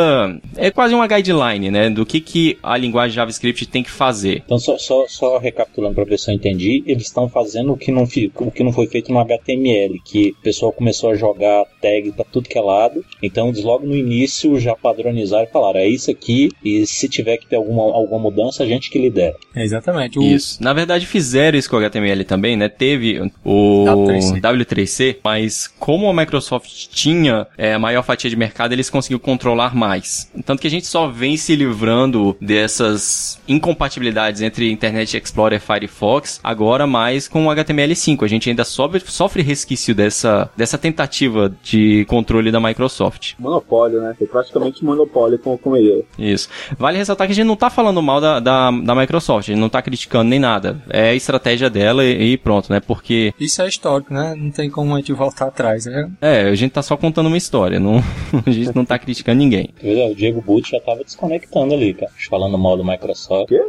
é 0.57 0.71
quase 0.71 0.95
uma 0.95 1.07
guideline, 1.07 1.71
né, 1.71 1.91
do 1.91 2.05
que 2.05 2.21
que 2.21 2.59
a 2.62 2.77
linguagem 2.77 3.15
JavaScript 3.15 3.67
tem 3.67 3.83
que 3.83 3.91
fazer. 3.91 4.43
Então 4.45 4.59
só, 4.59 4.77
só, 4.79 5.07
só 5.09 5.39
recapitulando 5.39 5.95
para 5.95 6.05
ver 6.05 6.19
se 6.19 6.31
eu 6.31 6.35
entendi, 6.35 6.83
eles 6.87 7.05
estão 7.05 7.29
fazendo 7.29 7.73
o 7.73 7.77
que 7.77 7.93
não 7.93 8.05
o 8.37 8.51
que 8.51 8.62
não 8.62 8.73
foi 8.73 8.87
feito 8.87 9.12
no 9.12 9.19
HTML, 9.19 10.01
que 10.05 10.35
o 10.39 10.43
pessoal 10.43 10.73
começou 10.73 11.11
a 11.11 11.15
jogar 11.15 11.65
tag 11.81 12.12
para 12.12 12.25
tudo 12.25 12.49
que 12.49 12.59
é 12.59 12.61
lado. 12.61 13.05
Então 13.23 13.49
eles 13.49 13.62
logo 13.62 13.87
no 13.87 13.97
início 13.97 14.59
já 14.59 14.75
padronizaram 14.75 15.45
e 15.45 15.53
falaram 15.53 15.81
é 15.81 15.89
isso 15.89 16.11
aqui 16.11 16.51
e 16.65 16.87
se 16.87 17.09
tiver 17.09 17.37
que 17.37 17.47
ter 17.47 17.57
alguma 17.57 17.83
alguma 17.83 18.19
mudança 18.21 18.62
a 18.62 18.67
gente 18.67 18.91
que 18.91 18.99
lidera. 18.99 19.37
É 19.55 19.62
exatamente. 19.62 20.19
O... 20.19 20.23
Isso. 20.23 20.62
Na 20.62 20.73
verdade 20.73 21.07
fizeram 21.07 21.59
isso 21.59 21.69
com 21.69 21.77
o 21.77 21.79
HTML 21.79 22.25
também, 22.25 22.57
né? 22.57 22.69
Teve 22.69 23.21
o 23.45 23.85
W3C, 23.85 24.41
W3C 24.41 25.17
mas 25.23 25.67
como 25.79 26.09
a 26.09 26.15
Microsoft 26.15 26.89
tinha 26.89 27.47
é, 27.57 27.66
a 27.75 27.79
maior 27.79 28.03
fatia 28.03 28.31
de 28.31 28.37
mercado, 28.37 28.73
eles 28.73 28.91
conseguiram 28.91 29.21
controlar 29.21 29.75
mais. 29.75 30.31
Tanto 30.45 30.61
que 30.61 30.67
a 30.67 30.71
gente 30.71 30.87
só 30.87 31.09
vem 31.09 31.37
se 31.37 31.55
livrando 31.55 32.37
dessas 32.41 33.41
incompatibilidades 33.49 34.43
entre 34.43 34.71
Internet 34.71 35.17
Explorer 35.17 35.59
e 35.59 35.61
Firefox 35.61 36.41
agora 36.43 36.87
mais 36.87 37.29
com 37.29 37.47
o 37.47 37.51
HTML5. 37.51 38.25
A 38.25 38.29
gente 38.29 38.49
ainda 38.49 38.65
sofre, 38.65 39.01
sofre 39.01 39.43
resquício 39.43 39.95
dessa, 39.95 40.51
dessa 40.57 40.79
tentativa 40.79 41.55
de 41.63 42.05
controle 42.07 42.51
da 42.51 42.61
Microsoft. 42.61 43.35
Monopólio, 43.39 44.01
né? 44.01 44.15
Foi 44.17 44.27
praticamente 44.27 44.85
monopólio 44.85 45.39
com, 45.39 45.57
com 45.59 45.77
ele. 45.77 46.05
Isso. 46.19 46.49
Vale 46.79 46.99
ressaltar 46.99 47.27
que 47.27 47.33
a 47.33 47.37
gente 47.37 47.47
não 47.47 47.57
tá 47.57 47.71
falando 47.71 48.01
mal 48.03 48.21
da, 48.21 48.41
da, 48.41 48.71
da 48.71 48.95
Microsoft, 48.95 49.49
a 49.49 49.53
gente 49.53 49.61
não 49.61 49.69
tá 49.69 49.83
criticando 49.83 50.31
nem 50.31 50.39
nada. 50.39 50.81
É 50.89 51.11
a 51.11 51.15
estratégia 51.15 51.69
dela 51.71 52.05
e, 52.05 52.33
e 52.33 52.37
pronto, 52.37 52.73
né? 52.73 52.81
Porque. 52.81 53.33
Isso 53.39 53.61
é 53.63 53.69
histórico, 53.69 54.13
né? 54.13 54.35
Não 54.37 54.51
tem 54.51 54.71
como 54.71 54.95
a 54.95 54.99
gente 54.99 55.13
voltar 55.13 55.47
atrás, 55.47 55.87
né? 55.87 56.11
É, 56.21 56.43
a 56.43 56.55
gente 56.55 56.73
tá 56.73 56.83
só 56.83 56.97
contando 56.97 57.27
uma 57.27 57.37
história 57.37 57.56
história. 57.57 57.81
Não, 57.81 58.03
a 58.47 58.51
gente 58.51 58.75
não 58.75 58.85
tá 58.85 58.99
criticando 58.99 59.38
ninguém. 59.38 59.71
O 59.83 60.14
Diego 60.14 60.42
Butch 60.42 60.71
já 60.71 60.81
tava 60.81 61.03
desconectando 61.03 61.75
ali, 61.75 61.95
cara. 61.95 62.12
Falando 62.29 62.59
mal 62.59 62.77
do 62.77 62.85
Microsoft. 62.85 63.49
Quê? 63.49 63.61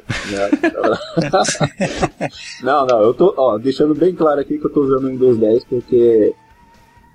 não, 2.61 2.85
não, 2.85 3.01
eu 3.01 3.13
tô, 3.13 3.33
ó, 3.37 3.57
deixando 3.57 3.95
bem 3.95 4.13
claro 4.13 4.41
aqui 4.41 4.57
que 4.57 4.65
eu 4.65 4.73
tô 4.73 4.81
usando 4.81 5.05
o 5.05 5.09
Windows 5.09 5.37
10 5.37 5.63
porque. 5.65 6.33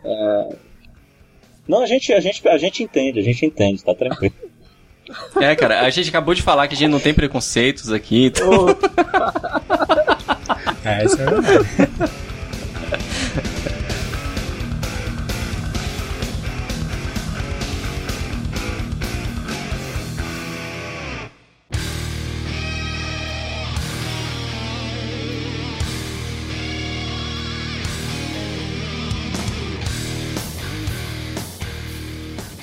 É... 0.05 0.57
Não, 1.69 1.83
a 1.83 1.87
gente, 1.87 2.13
a, 2.13 2.21
gente, 2.21 2.49
a 2.49 2.59
gente 2.59 2.83
entende, 2.83 3.21
a 3.21 3.23
gente 3.23 3.47
entende, 3.47 3.85
tá 3.85 3.95
tranquilo. 3.95 4.35
É, 5.41 5.55
cara, 5.55 5.83
a 5.83 5.91
gente 5.91 6.09
acabou 6.09 6.35
de 6.35 6.43
falar 6.43 6.67
que 6.67 6.75
a 6.75 6.77
gente 6.77 6.91
não 6.91 6.99
tem 6.99 7.15
preconceitos 7.15 7.93
aqui. 7.93 8.27
Então... 8.27 8.51
É, 10.85 11.05
isso 11.05 11.15
é 11.15 11.27
verdade. 11.27 12.32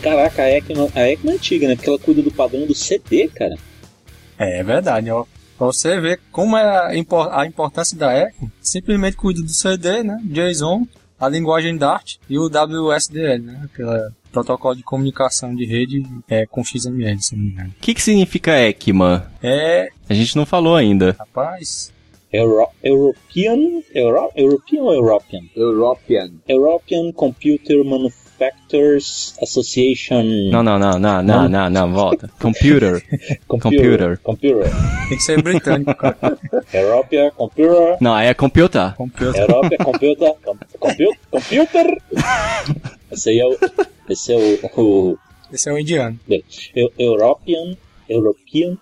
Caraca, 0.10 0.42
a 0.42 0.50
ECMA, 0.50 0.90
a 0.96 1.08
ECMA 1.08 1.32
é 1.32 1.36
antiga, 1.36 1.68
né? 1.68 1.76
Porque 1.76 1.90
ela 1.90 2.00
cuida 2.00 2.24
do 2.24 2.32
padrão 2.32 2.66
do 2.66 2.74
CD, 2.74 3.28
cara. 3.28 3.56
É, 4.40 4.60
é 4.60 4.64
verdade, 4.64 5.12
ó. 5.12 5.26
Pra 5.56 5.68
você 5.68 6.00
ver 6.00 6.20
como 6.32 6.58
é 6.58 6.98
a, 7.32 7.46
importância 7.46 7.96
da 7.96 8.12
ECMA, 8.12 8.52
simplesmente 8.60 9.16
cuida 9.16 9.40
do 9.42 9.50
CD, 9.50 10.02
né? 10.02 10.20
JSON, 10.24 10.88
a 11.20 11.30
linguagem 11.30 11.78
Dart 11.78 12.16
e 12.28 12.40
o 12.40 12.48
WSDL, 12.48 13.44
né? 13.44 13.62
Aquela 13.66 14.12
protocolo 14.32 14.76
de 14.76 14.82
comunicação 14.82 15.54
de 15.54 15.66
rede 15.66 16.04
é, 16.28 16.48
com 16.48 16.64
XML, 16.64 17.22
se 17.22 17.36
não 17.36 17.44
me 17.44 17.52
engano. 17.52 17.70
O 17.78 17.82
que, 17.82 17.94
que 17.94 18.02
significa 18.02 18.60
ECMA? 18.60 19.32
É... 19.44 19.90
A 20.10 20.14
gente 20.16 20.36
não 20.36 20.46
falou 20.46 20.76
ainda. 20.76 21.16
Rapaz... 21.20 21.94
Euro 22.32 22.68
European, 22.84 23.82
Euro 23.92 24.30
European 24.36 24.84
ou 24.84 24.94
European? 24.94 25.42
European. 25.56 26.32
European 26.48 27.12
Computer 27.12 27.84
Manufacturing 27.84 28.29
Factors 28.40 29.36
Association. 29.42 30.24
Não, 30.50 30.64
não, 30.64 30.80
não, 30.80 30.98
não, 30.98 31.22
não, 31.22 31.50
não, 31.50 31.70
não, 31.70 31.92
volta. 31.92 32.32
Computer. 32.40 33.04
computer. 33.48 34.18
Computer. 34.20 34.72
Tem 35.10 35.18
que 35.18 35.24
ser 35.24 35.42
britânico, 35.42 35.94
cara. 35.96 36.40
Europe, 36.74 37.32
computer. 37.36 37.98
Não, 38.00 38.18
é 38.18 38.34
computer. 38.34 38.96
Computer. 38.96 39.42
Europe, 39.42 39.78
computer. 39.78 40.34
Computer. 40.80 41.20
Computer. 41.30 42.02
Esse 43.12 43.30
aí 43.32 43.40
é 43.40 43.46
o. 43.46 43.58
Esse 44.10 44.34
é 44.34 44.38
o. 44.38 44.82
o 44.82 45.18
esse 45.52 45.70
é 45.70 45.74
o 45.74 45.78
indiano. 45.80 46.18
European. 46.98 47.76
European. 48.08 48.78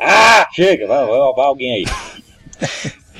Ah! 0.00 0.48
Chega, 0.52 0.86
vai, 0.86 1.04
vai, 1.06 1.18
vai 1.18 1.44
alguém 1.44 1.72
aí. 1.74 1.84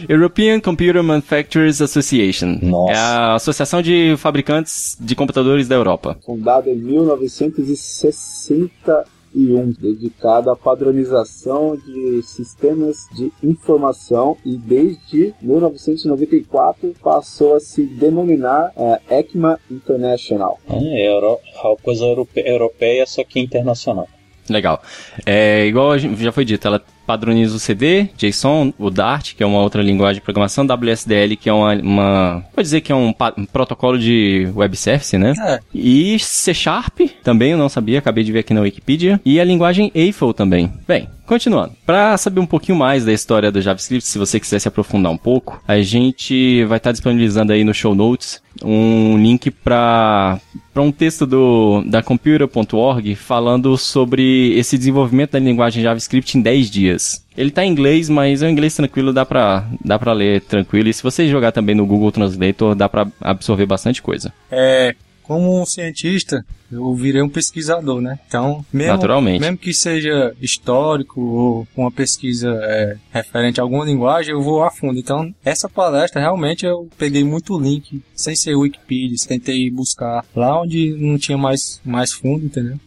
European 0.08 0.60
Computer 0.60 1.02
Manufacturers 1.02 1.80
Association. 1.80 2.58
Nossa. 2.62 2.92
É 2.92 2.96
a 2.96 3.34
Associação 3.34 3.80
de 3.80 4.14
Fabricantes 4.16 4.96
de 5.00 5.14
Computadores 5.14 5.68
da 5.68 5.74
Europa. 5.74 6.18
Fundada 6.24 6.70
em 6.70 6.76
1961, 6.76 9.72
dedicada 9.78 10.52
à 10.52 10.56
padronização 10.56 11.76
de 11.76 12.22
sistemas 12.22 13.06
de 13.14 13.30
informação 13.42 14.36
e 14.44 14.56
desde 14.56 15.34
1994 15.40 16.94
passou 17.02 17.54
a 17.54 17.60
se 17.60 17.82
denominar 17.82 18.72
uh, 18.76 18.98
ECMA 19.10 19.58
International. 19.70 20.58
É, 20.68 21.08
Euro, 21.08 21.38
coisa 21.82 22.04
europeia, 22.04 23.06
só 23.06 23.24
que 23.24 23.40
internacional. 23.40 24.06
Legal. 24.48 24.82
É, 25.24 25.66
igual 25.66 25.98
já 25.98 26.32
foi 26.32 26.44
dito, 26.44 26.66
ela 26.66 26.82
padroniza 27.06 27.56
o 27.56 27.58
CD, 27.58 28.08
JSON, 28.18 28.72
o 28.78 28.90
Dart, 28.90 29.34
que 29.34 29.42
é 29.42 29.46
uma 29.46 29.60
outra 29.60 29.82
linguagem 29.82 30.16
de 30.16 30.20
programação, 30.20 30.66
WSDL, 30.66 31.36
que 31.36 31.48
é 31.48 31.52
uma, 31.52 31.74
uma 31.74 32.44
pode 32.54 32.66
dizer 32.66 32.82
que 32.82 32.92
é 32.92 32.94
um, 32.94 33.14
um, 33.36 33.46
protocolo 33.46 33.98
de 33.98 34.46
web 34.54 34.76
service, 34.76 35.16
né? 35.16 35.32
É. 35.40 35.58
E 35.74 36.18
C 36.18 36.52
Sharp, 36.52 37.00
também 37.24 37.52
eu 37.52 37.58
não 37.58 37.70
sabia, 37.70 37.98
acabei 37.98 38.22
de 38.22 38.30
ver 38.30 38.40
aqui 38.40 38.52
na 38.52 38.60
Wikipedia, 38.60 39.18
e 39.24 39.40
a 39.40 39.44
linguagem 39.44 39.90
Eiffel 39.94 40.34
também. 40.34 40.70
Bem, 40.86 41.08
Continuando, 41.28 41.74
para 41.84 42.16
saber 42.16 42.40
um 42.40 42.46
pouquinho 42.46 42.78
mais 42.78 43.04
da 43.04 43.12
história 43.12 43.52
do 43.52 43.60
JavaScript, 43.60 44.08
se 44.08 44.16
você 44.16 44.40
quiser 44.40 44.58
se 44.58 44.66
aprofundar 44.66 45.12
um 45.12 45.18
pouco, 45.18 45.62
a 45.68 45.78
gente 45.82 46.64
vai 46.64 46.78
estar 46.78 46.90
disponibilizando 46.90 47.52
aí 47.52 47.64
no 47.64 47.74
show 47.74 47.94
notes 47.94 48.42
um 48.64 49.16
link 49.16 49.50
para 49.50 50.40
um 50.76 50.92
texto 50.92 51.26
do 51.26 51.82
da 51.86 52.02
computer.org 52.02 53.14
falando 53.14 53.76
sobre 53.76 54.56
esse 54.58 54.76
desenvolvimento 54.78 55.32
da 55.32 55.38
linguagem 55.38 55.82
JavaScript 55.82 56.36
em 56.36 56.40
10 56.40 56.70
dias. 56.70 57.24
Ele 57.36 57.50
tá 57.50 57.64
em 57.64 57.70
inglês, 57.70 58.08
mas 58.08 58.42
é 58.42 58.46
um 58.46 58.50
inglês 58.50 58.74
tranquilo, 58.74 59.12
dá 59.12 59.24
pra, 59.24 59.64
dá 59.84 59.98
pra 59.98 60.12
ler 60.12 60.40
tranquilo. 60.40 60.88
E 60.88 60.94
se 60.94 61.02
você 61.02 61.28
jogar 61.28 61.52
também 61.52 61.74
no 61.74 61.86
Google 61.86 62.10
Translator, 62.10 62.74
dá 62.74 62.88
pra 62.88 63.06
absorver 63.20 63.66
bastante 63.66 64.02
coisa. 64.02 64.32
É, 64.50 64.94
como 65.28 65.60
um 65.60 65.66
cientista, 65.66 66.42
eu 66.72 66.94
virei 66.94 67.20
um 67.20 67.28
pesquisador, 67.28 68.00
né? 68.00 68.18
Então, 68.26 68.64
mesmo, 68.72 68.94
Naturalmente. 68.94 69.40
mesmo 69.42 69.58
que 69.58 69.74
seja 69.74 70.34
histórico 70.40 71.20
ou 71.20 71.68
uma 71.76 71.92
pesquisa 71.92 72.48
é, 72.62 72.96
referente 73.12 73.60
a 73.60 73.62
alguma 73.62 73.84
linguagem, 73.84 74.32
eu 74.32 74.42
vou 74.42 74.64
a 74.64 74.70
fundo. 74.70 74.98
Então, 74.98 75.32
essa 75.44 75.68
palestra 75.68 76.18
realmente 76.18 76.64
eu 76.64 76.88
peguei 76.96 77.22
muito 77.22 77.60
link, 77.60 78.02
sem 78.14 78.34
ser 78.34 78.54
Wikipedia, 78.54 79.16
tentei 79.28 79.70
buscar 79.70 80.24
lá 80.34 80.62
onde 80.62 80.96
não 80.98 81.18
tinha 81.18 81.36
mais, 81.36 81.78
mais 81.84 82.10
fundo, 82.10 82.46
entendeu? 82.46 82.80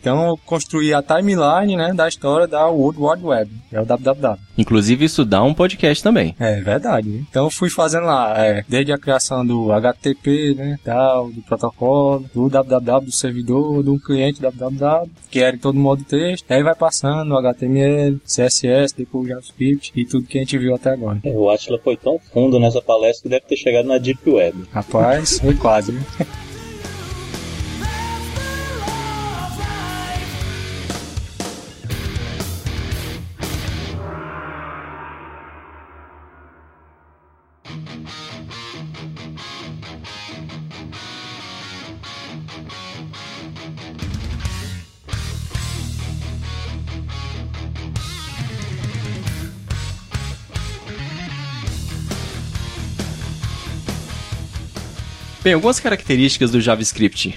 Então 0.00 0.28
eu 0.28 0.36
construí 0.46 0.92
a 0.94 1.02
timeline 1.02 1.76
né, 1.76 1.92
da 1.92 2.08
história 2.08 2.46
da 2.46 2.66
World 2.68 2.98
Wide 3.00 3.24
Web, 3.24 3.50
que 3.68 3.76
é 3.76 3.80
o 3.80 3.84
www. 3.84 4.38
Inclusive, 4.56 5.04
isso 5.04 5.24
dá 5.24 5.42
um 5.42 5.54
podcast 5.54 6.02
também. 6.02 6.34
É 6.38 6.60
verdade. 6.60 7.08
né? 7.08 7.24
Então 7.30 7.44
eu 7.44 7.50
fui 7.50 7.70
fazendo 7.70 8.06
lá, 8.06 8.34
é, 8.38 8.62
desde 8.68 8.92
a 8.92 8.98
criação 8.98 9.44
do 9.44 9.72
HTTP, 9.72 10.54
né, 10.54 10.78
tal, 10.84 11.30
do 11.30 11.40
protocolo, 11.42 12.24
do 12.34 12.48
www 12.48 13.00
do 13.00 13.12
servidor, 13.12 13.82
do 13.82 13.98
cliente 13.98 14.40
www, 14.40 15.10
que 15.30 15.40
era 15.40 15.54
em 15.56 15.58
todo 15.58 15.78
modo 15.78 16.04
texto. 16.04 16.50
Aí 16.50 16.62
vai 16.62 16.74
passando 16.74 17.32
o 17.32 17.38
HTML, 17.38 18.18
CSS, 18.24 18.94
depois 18.96 19.24
o 19.24 19.28
JavaScript 19.28 19.92
e 19.94 20.04
tudo 20.04 20.26
que 20.26 20.38
a 20.38 20.40
gente 20.40 20.58
viu 20.58 20.74
até 20.74 20.90
agora. 20.90 21.18
É, 21.24 21.30
O 21.30 21.50
Atila 21.50 21.78
foi 21.82 21.96
tão 21.96 22.18
fundo 22.32 22.58
nessa 22.58 22.80
palestra 22.80 23.22
que 23.22 23.28
deve 23.28 23.46
ter 23.46 23.56
chegado 23.56 23.86
na 23.86 23.98
Deep 23.98 24.28
Web. 24.28 24.64
Rapaz, 24.72 25.38
foi 25.38 25.54
quase, 25.54 25.92
né? 25.92 26.02
Bem, 55.42 55.54
algumas 55.54 55.80
características 55.80 56.50
do 56.50 56.60
JavaScript. 56.60 57.34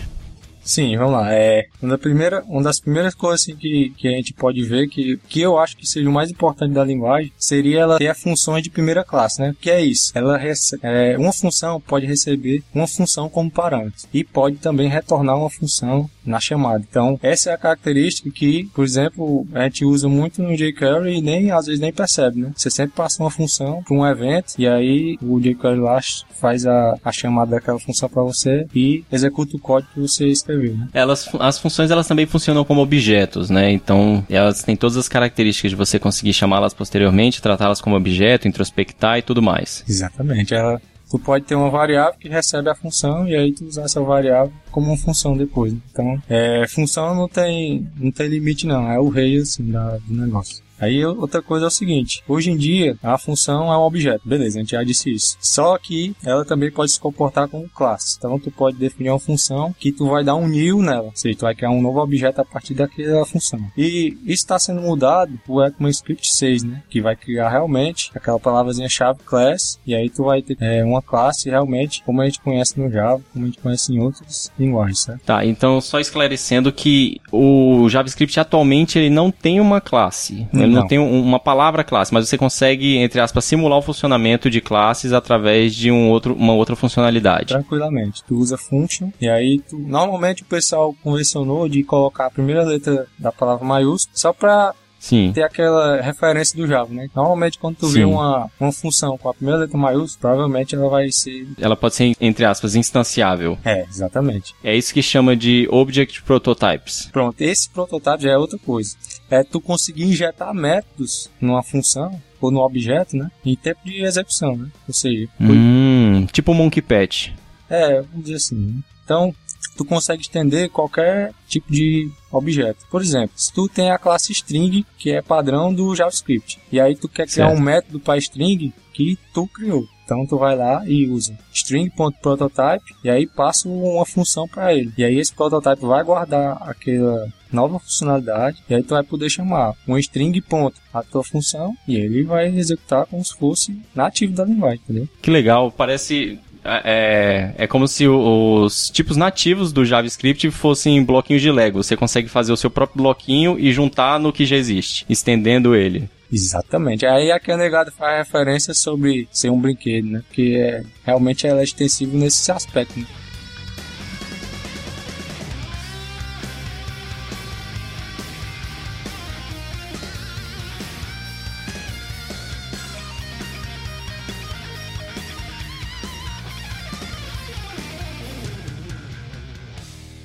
Sim, 0.64 0.96
vamos 0.98 1.14
lá. 1.14 1.34
É, 1.34 1.68
uma, 1.82 1.92
da 1.92 1.98
primeira, 1.98 2.44
uma 2.48 2.64
das 2.64 2.80
primeiras 2.80 3.14
coisas 3.14 3.42
assim, 3.42 3.56
que, 3.56 3.94
que 3.98 4.08
a 4.08 4.12
gente 4.12 4.34
pode 4.34 4.64
ver, 4.64 4.88
que, 4.88 5.18
que 5.28 5.42
eu 5.42 5.58
acho 5.58 5.76
que 5.76 5.86
seja 5.86 6.10
o 6.10 6.14
mais 6.14 6.32
importante 6.32 6.74
da 6.74 6.84
linguagem, 6.84 7.32
seria 7.38 7.82
ela 7.82 7.98
ter 7.98 8.16
funções 8.16 8.64
de 8.64 8.70
primeira 8.70 9.04
classe, 9.04 9.42
né? 9.42 9.56
Que 9.60 9.70
é 9.70 9.82
isso? 9.82 10.12
Ela 10.16 10.40
é, 10.82 11.18
uma 11.18 11.34
função 11.34 11.82
pode 11.82 12.06
receber 12.06 12.64
uma 12.74 12.88
função 12.88 13.30
como 13.30 13.52
parâmetro 13.52 14.08
e 14.14 14.24
pode 14.24 14.58
também 14.58 14.88
retornar 14.88 15.38
uma 15.38 15.50
função 15.50 16.10
na 16.26 16.40
chamada. 16.40 16.84
Então, 16.90 17.20
essa 17.22 17.50
é 17.50 17.54
a 17.54 17.58
característica 17.58 18.30
que, 18.32 18.70
por 18.74 18.86
exemplo, 18.86 19.46
a 19.54 19.64
gente 19.64 19.86
usa 19.86 20.08
muito 20.08 20.42
no 20.42 20.56
jQuery 20.56 21.18
e 21.18 21.22
nem 21.22 21.52
às 21.52 21.66
vezes 21.66 21.82
nem 21.82 21.92
percebe, 21.92 22.40
né? 22.40 22.52
Você 22.56 22.70
sempre 22.70 22.96
passa 22.96 23.22
uma 23.22 23.30
função 23.30 23.84
para 23.84 23.96
um 23.96 24.06
evento 24.06 24.54
e 24.58 24.68
aí 24.68 25.18
o 25.22 25.40
jQuery 25.40 25.80
lá 25.80 26.00
faz 26.40 26.66
a, 26.66 26.98
a 27.04 27.12
chamada 27.12 27.52
daquela 27.52 27.80
função 27.80 28.10
para 28.10 28.24
você 28.24 28.68
e 28.74 29.04
executa 29.12 29.56
o 29.56 29.60
código 29.60 29.94
que 29.94 30.00
você 30.00 30.28
escreveu, 30.28 30.53
né? 30.56 30.88
Elas, 30.94 31.30
as 31.40 31.60
funções 31.60 31.92
elas 31.92 32.08
também 32.08 32.26
funcionam 32.26 32.64
como 32.64 32.82
objetos, 32.82 33.50
né? 33.50 33.72
Então, 33.72 34.26
elas 34.30 34.64
têm 34.64 34.76
todas 34.76 34.98
as 34.98 35.08
características 35.08 35.72
de 35.72 35.76
você 35.76 36.00
conseguir 36.00 36.34
chamá-las 36.34 36.74
posteriormente, 36.74 37.42
tratá-las 37.42 37.82
como 37.82 37.96
objeto, 37.96 38.48
introspectar 38.48 39.18
e 39.18 39.22
tudo 39.22 39.42
mais. 39.42 39.84
Exatamente. 39.88 40.54
Ela, 40.54 40.82
tu 41.10 41.20
pode 41.20 41.46
ter 41.46 41.56
uma 41.56 41.70
variável 41.70 42.16
que 42.20 42.30
recebe 42.30 42.70
a 42.70 42.76
função 42.76 43.28
e 43.28 43.36
aí 43.36 43.52
tu 43.54 43.66
usar 43.66 43.84
essa 43.84 44.02
variável 44.02 44.54
como 44.72 44.88
uma 44.88 44.98
função 44.98 45.38
depois. 45.38 45.74
Então, 45.92 46.22
é, 46.30 46.66
função 46.68 47.16
não 47.16 47.28
tem, 47.28 47.88
não 47.98 48.12
tem 48.12 48.28
limite 48.28 48.66
não, 48.66 48.92
é 48.92 49.00
o 49.00 49.10
rei 49.10 49.38
assim 49.38 49.70
da, 49.70 49.98
do 49.98 50.16
negócio. 50.16 50.63
Aí 50.84 51.06
outra 51.06 51.42
coisa 51.42 51.66
é 51.66 51.68
o 51.68 51.72
seguinte, 51.72 52.22
hoje 52.28 52.52
em 52.52 52.58
dia 52.58 52.98
a 53.02 53.18
função 53.18 53.72
é 53.72 53.78
um 53.78 53.82
objeto, 53.82 54.28
beleza, 54.28 54.58
a 54.58 54.62
gente 54.62 54.72
já 54.72 54.84
disse 54.84 55.12
isso. 55.12 55.38
Só 55.40 55.78
que 55.78 56.14
ela 56.26 56.44
também 56.44 56.70
pode 56.70 56.92
se 56.92 57.00
comportar 57.00 57.48
como 57.48 57.70
classe. 57.70 58.18
Então 58.18 58.38
tu 58.38 58.52
pode 58.52 58.76
definir 58.76 59.10
uma 59.10 59.20
função 59.20 59.74
que 59.80 59.94
tu 59.94 60.08
vai 60.08 60.26
dar 60.26 60.36
um 60.36 60.48
new 60.48 60.82
nela, 60.82 61.04
ou 61.04 61.16
seja, 61.16 61.38
tu 61.38 61.42
vai 61.42 61.56
criar 61.56 61.72
um 61.72 61.82
novo 61.82 62.00
objeto 62.00 62.42
a 62.42 62.46
partir 62.46 62.74
daquela 62.74 63.26
função. 63.26 63.60
E 63.78 64.18
isso 64.26 64.44
está 64.44 64.60
sendo 64.60 64.82
mudado 64.82 65.40
por 65.46 65.66
ECMAScript 65.66 66.36
6, 66.36 66.64
né? 66.64 66.84
Que 66.90 67.02
vai 67.02 67.16
criar 67.16 67.50
realmente 67.50 68.12
aquela 68.14 68.40
palavrazinha 68.40 68.90
chave 68.90 69.20
class, 69.26 69.80
e 69.86 69.96
aí 69.96 70.10
tu 70.10 70.26
vai 70.26 70.42
ter 70.42 70.58
é, 70.60 70.84
uma 70.84 71.02
classe 71.02 71.50
realmente 71.50 72.04
como 72.06 72.22
a 72.22 72.26
gente 72.26 72.42
conhece 72.42 72.78
no 72.78 72.92
Java, 72.92 73.22
como 73.32 73.46
a 73.46 73.48
gente 73.48 73.60
conhece 73.60 73.94
em 73.94 74.00
outras 74.00 74.52
linguagens, 74.60 75.02
certo? 75.02 75.22
Tá, 75.22 75.46
então 75.46 75.80
só 75.80 76.00
esclarecendo 76.00 76.74
que 76.74 77.22
o 77.32 77.88
JavaScript 77.90 78.38
atualmente 78.38 79.00
ele 79.00 79.10
não 79.10 79.32
tem 79.32 79.62
uma 79.62 79.80
classe. 79.80 80.48
Ele 80.54 80.73
não, 80.74 80.82
Não. 80.82 80.88
tem 80.88 81.00
um- 81.00 81.22
uma 81.22 81.40
palavra 81.40 81.84
classe, 81.84 82.14
mas 82.14 82.28
você 82.28 82.38
consegue, 82.38 82.98
entre 82.98 83.20
aspas, 83.22 83.46
simular 83.46 83.78
o 83.80 83.82
funcionamento 83.82 84.50
de 84.50 84.60
classes 84.62 85.14
através 85.14 85.76
de 85.76 85.92
um 85.92 86.10
outro, 86.10 86.34
uma 86.34 86.54
outra 86.54 86.76
funcionalidade. 86.76 87.48
Tranquilamente. 87.54 88.24
Tu 88.28 88.36
usa 88.36 88.58
function 88.58 89.10
e 89.22 89.30
aí 89.30 89.60
tu. 89.70 89.78
Normalmente 89.78 90.44
o 90.44 90.46
pessoal 90.46 90.94
convencionou 91.04 91.68
de 91.70 91.84
colocar 91.84 92.26
a 92.28 92.32
primeira 92.32 92.64
letra 92.64 93.06
da 93.18 93.32
palavra 93.32 93.66
maiúscula 93.66 94.14
só 94.18 94.34
pra 94.34 94.74
Sim. 95.04 95.34
ter 95.34 95.44
aquela 95.44 96.00
referência 96.02 96.56
do 96.56 96.66
Java, 96.66 96.94
né? 96.94 97.10
Normalmente 97.14 97.60
quando 97.60 97.76
tu 97.76 97.88
vê 97.90 98.00
Sim. 98.00 98.06
uma, 98.06 98.50
uma 98.58 98.72
função 98.72 99.18
com 99.18 99.28
a 99.28 99.34
primeira 99.34 99.60
letra 99.60 99.78
maiúscula, 99.78 100.32
provavelmente 100.32 100.74
ela 100.76 100.88
vai 100.90 101.12
ser. 101.12 101.46
Ela 101.60 101.76
pode 101.76 101.96
ser, 101.96 102.16
entre 102.22 102.46
aspas, 102.46 102.74
instanciável. 102.74 103.58
É, 103.66 103.84
exatamente. 103.84 104.56
É 104.64 104.74
isso 104.74 104.94
que 104.94 105.02
chama 105.04 105.36
de 105.36 105.68
Object 105.70 106.24
Prototypes. 106.24 107.10
Pronto, 107.12 107.36
esse 107.42 107.70
prototype 107.70 108.24
já 108.24 108.32
é 108.32 108.38
outra 108.38 108.58
coisa. 108.58 108.96
É 109.30 109.44
tu 109.44 109.60
conseguir 109.60 110.04
injetar 110.06 110.54
métodos 110.54 111.30
numa 111.42 111.62
função 111.62 112.18
ou 112.40 112.50
no 112.50 112.62
objeto, 112.62 113.18
né? 113.18 113.30
Em 113.46 113.58
tempo 113.58 113.82
de 113.84 114.04
execução, 114.06 114.56
né? 114.56 114.70
Ou 114.88 114.94
seja, 114.94 115.28
Hum, 115.42 116.26
tipo 116.32 116.54
Monkey 116.54 116.82
Patch. 116.82 117.30
É, 117.70 118.02
vamos 118.04 118.24
dizer 118.24 118.36
assim. 118.36 118.56
né? 118.56 118.74
Então, 119.04 119.36
tu 119.76 119.86
consegue 119.86 120.22
estender 120.22 120.70
qualquer 120.70 121.34
tipo 121.48 121.72
de 121.72 122.10
objeto. 122.32 122.86
Por 122.90 123.02
exemplo, 123.02 123.32
se 123.36 123.52
tu 123.54 123.68
tem 123.68 123.92
a 123.92 123.98
classe 123.98 124.32
string, 124.32 124.86
que 124.98 125.12
é 125.12 125.22
padrão 125.22 125.74
do 125.74 125.96
JavaScript, 125.96 126.60
e 126.72 126.80
aí 126.80 126.96
tu 126.96 127.08
quer 127.08 127.28
criar 127.28 127.48
Certo. 127.48 127.60
um 127.60 127.62
método 127.64 128.00
para 128.00 128.18
string 128.18 128.74
que 128.94 129.18
tu 129.34 129.48
criou. 129.48 129.86
Então 130.06 130.26
tu 130.28 130.38
vai 130.38 130.56
lá 130.56 130.84
e 130.86 131.08
usa 131.08 131.38
string.prototype 131.54 132.94
e 133.04 133.10
aí 133.10 133.26
passa 133.26 133.70
uma 133.70 134.06
função 134.06 134.48
para 134.48 134.74
ele. 134.74 134.92
E 134.98 135.04
aí 135.04 135.18
esse 135.18 135.34
prototype 135.34 135.86
vai 135.86 136.04
guardar 136.04 136.58
aquela 136.70 137.28
nova 137.52 137.80
funcionalidade 137.80 138.62
e 138.70 138.76
aí 138.76 138.84
tu 138.84 138.90
vai 138.90 139.04
poder 139.04 139.30
chamar 139.30 139.74
um 139.88 139.98
string 139.98 140.40
ponto 140.42 140.76
a 140.94 141.02
tua 141.04 141.24
função 141.24 141.74
e 141.88 141.96
ele 141.96 142.24
vai 142.24 142.48
executar 142.48 143.06
como 143.06 143.24
se 143.24 143.34
fosse 143.36 143.80
nativo 143.96 144.34
da 144.34 144.44
linguagem, 144.44 144.82
entendeu? 144.84 145.08
Que 145.22 145.32
legal, 145.32 145.72
parece. 145.72 146.40
É, 146.66 147.54
é 147.58 147.68
como 147.68 147.88
se 147.88 148.08
os 148.08 148.90
tipos 148.90 149.18
nativos 149.18 149.74
do 149.74 149.86
JavaScript 149.86 150.50
fossem 150.52 151.04
bloquinhos 151.04 151.42
de 151.42 151.52
Lego. 151.52 151.84
Você 151.84 151.96
consegue 151.98 152.30
fazer 152.30 152.54
o 152.54 152.58
seu 152.58 152.70
próprio 152.70 153.02
bloquinho 153.02 153.60
e 153.60 153.72
juntar 153.72 154.20
no 154.20 154.32
que 154.32 154.46
já 154.46 154.56
existe, 154.56 155.06
estendendo 155.10 155.76
ele. 155.76 156.10
Exatamente. 156.32 157.06
Aí 157.06 157.32
a 157.32 157.58
negada 157.58 157.92
faz 157.92 158.26
referência 158.26 158.74
sobre 158.74 159.28
ser 159.32 159.52
um 159.52 159.60
brinquedo, 159.60 160.10
né? 160.10 160.24
Porque 160.28 160.56
é, 160.58 160.84
realmente 161.04 161.46
ela 161.46 161.62
é 161.62 161.64
extensível 161.64 162.20
nesse 162.20 162.52
aspecto. 162.52 163.00
Né? 163.00 163.06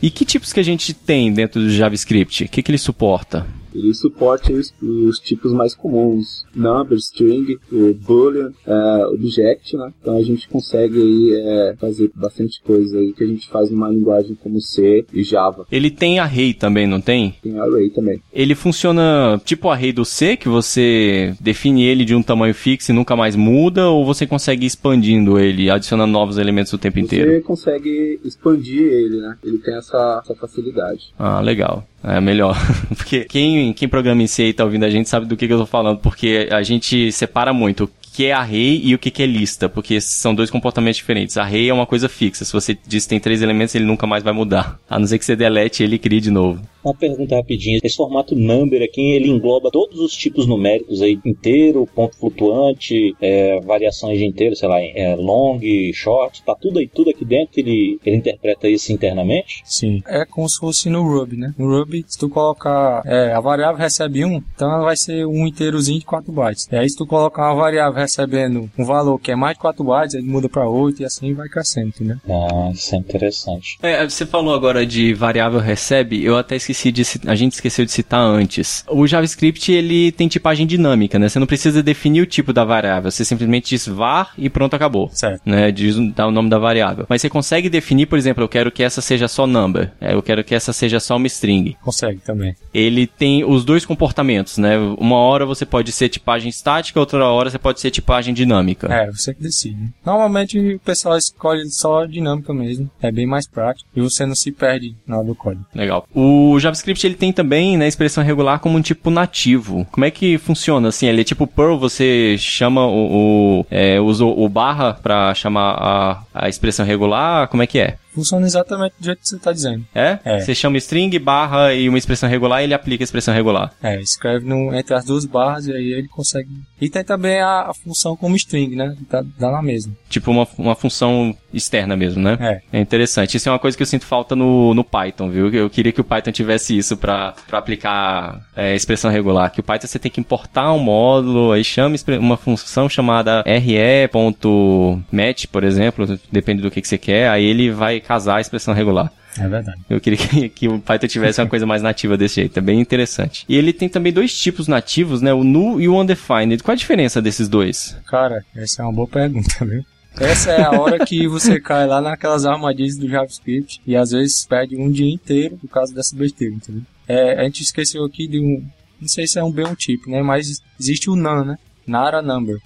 E 0.01 0.11
que 0.11 0.25
tipos 0.25 0.53
que 0.53 0.61
a 0.61 0.65
gente 0.65 0.95
tem 0.95 1.33
dentro 1.33 1.61
do 1.61 1.71
JavaScript? 1.71 2.45
O 2.45 2.49
que, 2.49 2.63
que 2.63 2.71
ele 2.71 2.79
suporta? 2.79 3.47
Ele 3.75 3.95
suporta 3.95 4.53
os, 4.53 4.73
os 4.83 5.19
tipos 5.19 5.53
mais 5.53 5.75
comuns, 5.75 6.45
number, 6.55 6.97
string, 6.99 7.59
o 7.73 7.95
boolean, 7.95 8.53
é, 8.67 9.07
object, 9.07 9.77
né? 9.77 9.93
Então 10.01 10.17
a 10.17 10.23
gente 10.23 10.49
consegue 10.49 11.01
aí, 11.01 11.35
é, 11.35 11.77
fazer 11.77 12.11
bastante 12.15 12.61
coisa 12.63 12.99
aí 12.99 13.13
que 13.13 13.25
a 13.25 13.27
gente 13.27 13.49
faz 13.49 13.71
numa 13.71 13.89
linguagem 13.89 14.35
como 14.35 14.61
C 14.61 15.05
e 15.13 15.23
Java. 15.23 15.67
Ele 15.71 15.91
tem 15.91 16.19
array 16.19 16.55
também, 16.55 16.87
não 16.87 17.01
tem? 17.01 17.35
Tem 17.43 17.59
array 17.59 17.91
também. 17.91 18.21
Ele 18.33 18.55
funciona 18.55 19.41
tipo 19.45 19.69
o 19.69 19.71
array 19.71 19.93
do 19.93 20.05
C, 20.05 20.37
que 20.37 20.49
você 20.49 21.35
define 21.41 21.85
ele 21.85 22.05
de 22.05 22.15
um 22.15 22.23
tamanho 22.23 22.55
fixo 22.55 22.91
e 22.91 22.95
nunca 22.95 23.17
mais 23.17 23.37
muda, 23.37 23.89
ou 23.89 24.05
você 24.05 24.27
consegue 24.27 24.65
ir 24.65 24.69
expandindo 24.69 25.39
ele, 25.39 25.71
adicionando 25.71 26.13
novos 26.13 26.39
elementos 26.39 26.73
o 26.73 26.79
tempo 26.79 26.99
inteiro? 26.99 27.31
Você 27.31 27.41
consegue 27.41 28.21
expandir 28.25 28.83
ele, 28.83 29.21
né? 29.21 29.37
Ele 29.43 29.59
tem 29.59 29.77
essa, 29.77 30.23
essa 30.25 30.35
facilidade. 30.35 31.13
Ah, 31.19 31.41
legal. 31.41 31.87
É 32.03 32.21
melhor. 32.21 32.57
porque 32.97 33.25
quem, 33.25 33.73
quem 33.73 33.89
programa 33.89 34.23
em 34.23 34.27
C 34.27 34.49
e 34.49 34.53
tá 34.53 34.65
ouvindo 34.65 34.85
a 34.85 34.91
gente 34.91 35.09
sabe 35.09 35.27
do 35.27 35.37
que, 35.37 35.47
que 35.47 35.53
eu 35.53 35.59
tô 35.59 35.67
falando, 35.67 35.99
porque 35.99 36.49
a 36.51 36.63
gente 36.63 37.11
separa 37.13 37.53
muito 37.53 37.85
o 37.85 37.91
que 38.19 38.27
é 38.27 38.33
array 38.33 38.81
e 38.83 38.95
o 38.95 38.99
que, 38.99 39.13
que 39.13 39.23
é 39.23 39.27
lista, 39.27 39.69
porque 39.69 40.01
são 40.01 40.35
dois 40.35 40.51
comportamentos 40.51 40.97
diferentes. 40.97 41.37
Array 41.37 41.69
é 41.69 41.73
uma 41.73 41.87
coisa 41.87 42.09
fixa. 42.09 42.45
Se 42.45 42.53
você 42.53 42.77
diz 42.87 43.05
que 43.05 43.11
tem 43.11 43.21
três 43.21 43.43
elementos, 43.43 43.75
ele 43.75 43.85
nunca 43.85 44.07
mais 44.09 44.25
vai 44.25 44.33
mudar. 44.33 44.77
A 44.91 44.99
não 44.99 45.07
ser 45.07 45.19
que 45.19 45.25
você 45.25 45.37
delete 45.37 45.85
ele 45.85 45.97
e 45.97 45.99
crie 46.01 46.21
de 46.21 46.31
novo. 46.31 46.61
Uma 46.85 46.95
pergunta 46.95 47.37
rapidinha. 47.37 47.81
Esse 47.83 47.97
formato 47.97 48.35
number 48.35 48.83
aqui, 48.83 49.13
ele 49.13 49.29
engloba 49.29 49.71
todos 49.71 50.01
os 50.01 50.13
tipos 50.13 50.47
numéricos 50.47 51.03
aí, 51.03 51.19
inteiro, 51.25 51.87
ponto 51.95 52.17
flutuante, 52.17 53.15
é, 53.21 53.61
variações 53.61 54.19
de 54.19 54.25
inteiro, 54.25 54.57
sei 54.57 54.69
lá, 54.69 54.81
é, 54.81 55.17
long, 55.17 55.61
short, 55.93 56.43
tá 56.43 56.55
tudo 56.55 56.79
aí, 56.79 56.89
tudo 56.89 57.11
aqui 57.11 57.25
dentro 57.25 57.61
ele, 57.61 57.99
ele 58.05 58.17
interpreta 58.17 58.69
isso 58.69 58.93
internamente? 58.93 59.63
Sim. 59.65 60.03
É 60.07 60.25
como 60.25 60.49
se 60.49 60.59
fosse 60.59 60.89
no 60.89 61.03
Ruby, 61.03 61.37
né? 61.37 61.55
No 61.59 61.69
Ruby, 61.69 62.05
se 62.07 62.19
tu 62.19 62.29
colocar, 62.29 63.03
é, 63.05 63.33
a 63.33 63.41
variável 63.41 63.77
recebe 63.77 64.25
1, 64.25 64.43
então 64.55 64.71
ela 64.73 64.85
vai 64.85 64.97
ser 64.97 65.27
um 65.27 65.47
inteirozinho 65.47 65.99
de 65.99 66.05
4 66.05 66.33
bytes. 66.33 66.69
E 66.71 66.77
aí 66.77 66.89
se 66.89 66.97
tu 66.97 67.07
colocar 67.07 67.51
uma 67.53 67.63
variável 67.63 67.99
recebendo 67.99 68.71
um 68.79 68.85
valor 68.85 69.19
que 69.19 69.33
é 69.33 69.37
mais 69.37 69.57
de 69.57 69.61
4 69.61 69.83
bytes, 69.85 70.15
ele 70.15 70.27
muda 70.27 70.49
para 70.49 70.69
8 70.69 71.03
e 71.03 71.05
assim 71.05 71.35
vai 71.35 71.49
crescendo, 71.49 71.93
né? 72.01 72.19
Ah, 72.29 72.71
isso 72.73 72.95
é 72.95 72.99
interessante. 72.99 73.79
É, 73.83 74.09
você 74.09 74.25
falou 74.25 74.55
agora 74.55 74.87
de 74.87 75.13
variável 75.15 75.61
recebe, 75.61 76.25
eu 76.25 76.37
até 76.37 76.57
esqueci 76.57 76.78
de 76.93 77.03
a 77.27 77.35
gente 77.35 77.53
esqueceu 77.53 77.85
de 77.85 77.93
citar 77.93 78.21
antes. 78.21 78.85
O 78.89 79.07
JavaScript 79.07 79.71
ele 79.73 80.13
tem 80.13 80.29
tipagem 80.29 80.67
dinâmica, 80.67 81.19
né? 81.19 81.29
Você 81.29 81.39
não 81.39 81.47
precisa 81.47 81.83
definir 81.83 82.23
o 82.23 82.27
tipo 82.27 82.53
da 82.53 82.65
variável, 82.65 83.11
você 83.11 83.25
simplesmente 83.25 83.71
diz 83.71 83.87
var 83.87 84.33
e 84.37 84.49
pronto, 84.49 84.75
acabou. 84.75 85.11
Certo. 85.13 85.43
Né? 85.45 85.71
Diz 85.71 85.97
dá 86.15 86.27
o 86.27 86.31
nome 86.31 86.49
da 86.49 86.59
variável. 86.59 87.07
Mas 87.09 87.21
você 87.21 87.29
consegue 87.29 87.69
definir, 87.69 88.07
por 88.07 88.19
exemplo, 88.19 88.43
eu 88.43 88.49
quero 88.49 88.71
que 88.71 88.83
essa 88.83 89.01
seja 89.01 89.29
só 89.29 89.47
number, 89.47 89.91
é, 90.01 90.15
eu 90.15 90.23
quero 90.23 90.45
que 90.45 90.55
essa 90.55 90.73
seja 90.73 91.01
só 91.01 91.17
uma 91.17 91.27
string. 91.27 91.77
Consegue 91.83 92.21
também. 92.21 92.55
Ele 92.73 93.07
tem 93.07 93.45
os 93.45 93.65
dois 93.65 93.85
comportamentos, 93.85 94.59
né? 94.59 94.79
Uma 94.99 95.17
hora 95.17 95.47
você 95.47 95.67
pode 95.67 95.93
ser 95.93 96.09
tipagem 96.09 96.49
estática, 96.49 97.01
outra 97.01 97.27
hora 97.27 97.51
você 97.51 97.59
pode 97.59 97.81
ser 97.81 97.91
tipagem 97.91 98.35
dinâmica. 98.35 98.93
É, 98.93 99.11
você 99.11 99.35
que 99.35 99.43
decide. 99.43 99.89
Normalmente 100.05 100.75
o 100.75 100.81
pessoal 100.81 101.17
escolhe 101.17 101.69
só 101.71 102.05
dinâmica 102.05 102.53
mesmo. 102.53 102.91
É 103.01 103.11
bem 103.11 103.27
mais 103.27 103.47
prático 103.47 103.89
e 103.95 104.01
você 104.01 104.27
não 104.27 104.35
se 104.35 104.53
perde 104.53 104.95
na 105.07 105.19
hora 105.19 105.27
do 105.27 105.35
código. 105.35 105.65
Legal. 105.75 106.07
O 106.15 106.58
JavaScript 106.61 107.07
ele 107.07 107.15
tem 107.15 107.33
também, 107.33 107.77
né, 107.77 107.87
expressão 107.87 108.23
regular 108.23 108.61
como 108.61 108.79
um 108.79 108.83
tipo 108.83 109.11
nativo. 109.11 109.87
Como 109.91 110.05
é 110.05 110.11
que 110.11 110.39
funciona 110.39 110.89
assim? 110.89 111.07
Ele 111.07 111.21
é 111.21 111.25
tipo 111.25 111.47
Perl, 111.47 111.79
você 111.79 112.37
chama 112.39 112.87
o, 112.87 113.61
o 113.61 113.67
é, 113.71 114.01
usa 114.01 114.25
o 114.25 114.49
barra 114.49 114.95
para 114.95 115.35
chamar 115.35 115.77
a, 115.79 116.23
a 116.35 116.49
expressão 116.49 116.85
regular? 116.85 117.49
Como 117.49 117.63
é 117.63 117.67
que 117.67 117.79
é? 117.79 117.97
Funciona 118.15 118.47
exatamente 118.47 118.95
do 118.99 119.05
jeito 119.05 119.21
que 119.21 119.29
você 119.29 119.37
está 119.37 119.53
dizendo. 119.53 119.85
É? 119.95 120.19
É. 120.25 120.41
Você 120.41 120.55
chama 120.55 120.77
string, 120.79 121.19
barra 121.19 121.75
e 121.75 121.89
uma 121.89 121.99
expressão 121.99 122.29
regular 122.29 122.61
e 122.61 122.65
ele 122.65 122.75
aplica 122.75 123.03
a 123.03 123.07
expressão 123.07 123.35
regular. 123.35 123.73
É, 123.83 124.01
escreve 124.01 124.47
no, 124.47 124.75
entre 124.75 124.95
as 124.95 125.05
duas 125.05 125.25
barras 125.25 125.67
e 125.67 125.73
aí 125.73 125.93
ele 125.93 126.09
consegue. 126.09 126.49
E 126.81 126.89
tem 126.89 127.05
também 127.05 127.41
a, 127.41 127.71
a 127.71 127.75
função 127.75 128.17
como 128.17 128.37
string, 128.37 128.77
né? 128.77 128.97
Dá, 129.09 129.25
dá 129.39 129.51
na 129.51 129.63
mesma. 129.63 129.93
Tipo 130.09 130.31
uma, 130.31 130.47
uma 130.57 130.75
função 130.75 131.37
externa 131.53 131.97
mesmo, 131.97 132.23
né? 132.23 132.37
É. 132.41 132.79
É 132.79 132.81
interessante. 132.81 133.37
Isso 133.37 133.49
é 133.49 133.53
uma 133.53 133.59
coisa 133.59 133.77
que 133.77 133.83
eu 133.83 133.87
sinto 133.87 134.07
falta 134.07 134.37
no, 134.37 134.75
no 134.75 134.85
Python, 134.85 135.31
viu? 135.31 135.53
Eu 135.53 135.71
queria 135.71 135.93
que 135.93 136.01
o 136.01 136.05
Python 136.05 136.33
tivesse 136.33 136.77
isso 136.77 136.97
para 136.97 137.35
aplicar 137.53 138.41
é, 138.57 138.75
expressão 138.75 139.11
regular. 139.11 139.51
Que 139.51 139.61
o 139.61 139.63
Python 139.63 139.87
você 139.87 139.99
tem 139.99 140.11
que 140.11 140.21
importar 140.21 140.73
um 140.73 140.79
módulo, 140.79 141.53
aí 141.53 141.65
chama 141.65 141.97
uma 142.19 142.37
função 142.37 142.89
chamada 142.89 143.43
re.match, 143.47 145.47
por 145.47 145.65
exemplo, 145.65 146.19
depende 146.31 146.63
do 146.63 146.71
que, 146.71 146.81
que 146.81 146.89
você 146.89 146.99
quer, 146.99 147.29
aí 147.29 147.45
ele 147.45 147.71
vai 147.71 147.98
casar 148.01 148.37
a 148.37 148.41
expressão 148.41 148.73
regular. 148.75 149.13
É 149.39 149.47
verdade. 149.47 149.81
Eu 149.89 150.01
queria 150.01 150.19
que, 150.19 150.49
que 150.49 150.69
o 150.69 150.81
Python 150.81 151.07
tivesse 151.07 151.41
uma 151.41 151.47
coisa 151.49 151.65
mais 151.67 151.83
nativa 151.83 152.17
desse 152.17 152.37
jeito. 152.37 152.59
É 152.59 152.61
bem 152.61 152.81
interessante. 152.81 153.45
E 153.49 153.55
ele 153.57 153.73
tem 153.73 153.89
também 153.89 154.13
dois 154.13 154.37
tipos 154.37 154.67
nativos, 154.67 155.23
né? 155.23 155.33
O 155.33 155.45
null 155.45 155.81
e 155.81 155.89
o 155.89 155.97
undefined. 155.97 156.63
Qual 156.63 156.73
a 156.73 156.77
diferença 156.77 157.23
desses 157.23 157.49
dois? 157.49 157.97
Cara, 158.09 158.45
essa 158.57 158.83
é 158.83 158.85
uma 158.85 158.93
boa 158.93 159.07
pergunta, 159.07 159.65
viu? 159.65 159.83
Essa 160.21 160.51
é 160.51 160.63
a 160.65 160.71
hora 160.73 161.05
que 161.07 161.29
você 161.29 161.61
cai 161.61 161.87
lá 161.87 162.01
naquelas 162.01 162.45
armadilhas 162.45 162.97
do 162.97 163.09
JavaScript 163.09 163.81
e 163.87 163.95
às 163.95 164.11
vezes 164.11 164.45
perde 164.45 164.75
um 164.77 164.91
dia 164.91 165.09
inteiro 165.13 165.57
por 165.59 165.69
causa 165.69 165.95
dessa 165.95 166.17
besteira, 166.17 166.55
entendeu? 166.57 166.83
É, 167.07 167.41
a 167.41 167.45
gente 167.45 167.63
esqueceu 167.63 168.05
aqui 168.05 168.27
de 168.27 168.41
um. 168.41 168.65
Não 169.01 169.07
sei 169.07 169.29
se 169.29 169.39
é 169.39 169.45
um 169.45 169.53
B 169.53 169.65
um 169.65 169.77
tipo, 169.77 170.11
né? 170.11 170.21
Mas 170.21 170.61
existe 170.81 171.09
o 171.09 171.15
NaN, 171.15 171.45
né? 171.45 171.57
Nara 171.87 172.21
Number. 172.21 172.57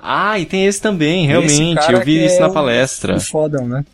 Ah, 0.00 0.38
e 0.38 0.44
tem 0.46 0.66
esse 0.66 0.80
também, 0.80 1.22
Esse 1.24 1.28
realmente. 1.32 1.80
cara 1.80 1.92
Eu 1.98 2.04
vi 2.04 2.24
isso 2.24 2.36
é 2.36 2.40
na 2.40 2.48
o- 2.48 2.52
palestra. 2.52 3.16
O 3.16 3.20
fodão, 3.20 3.66
né? 3.66 3.84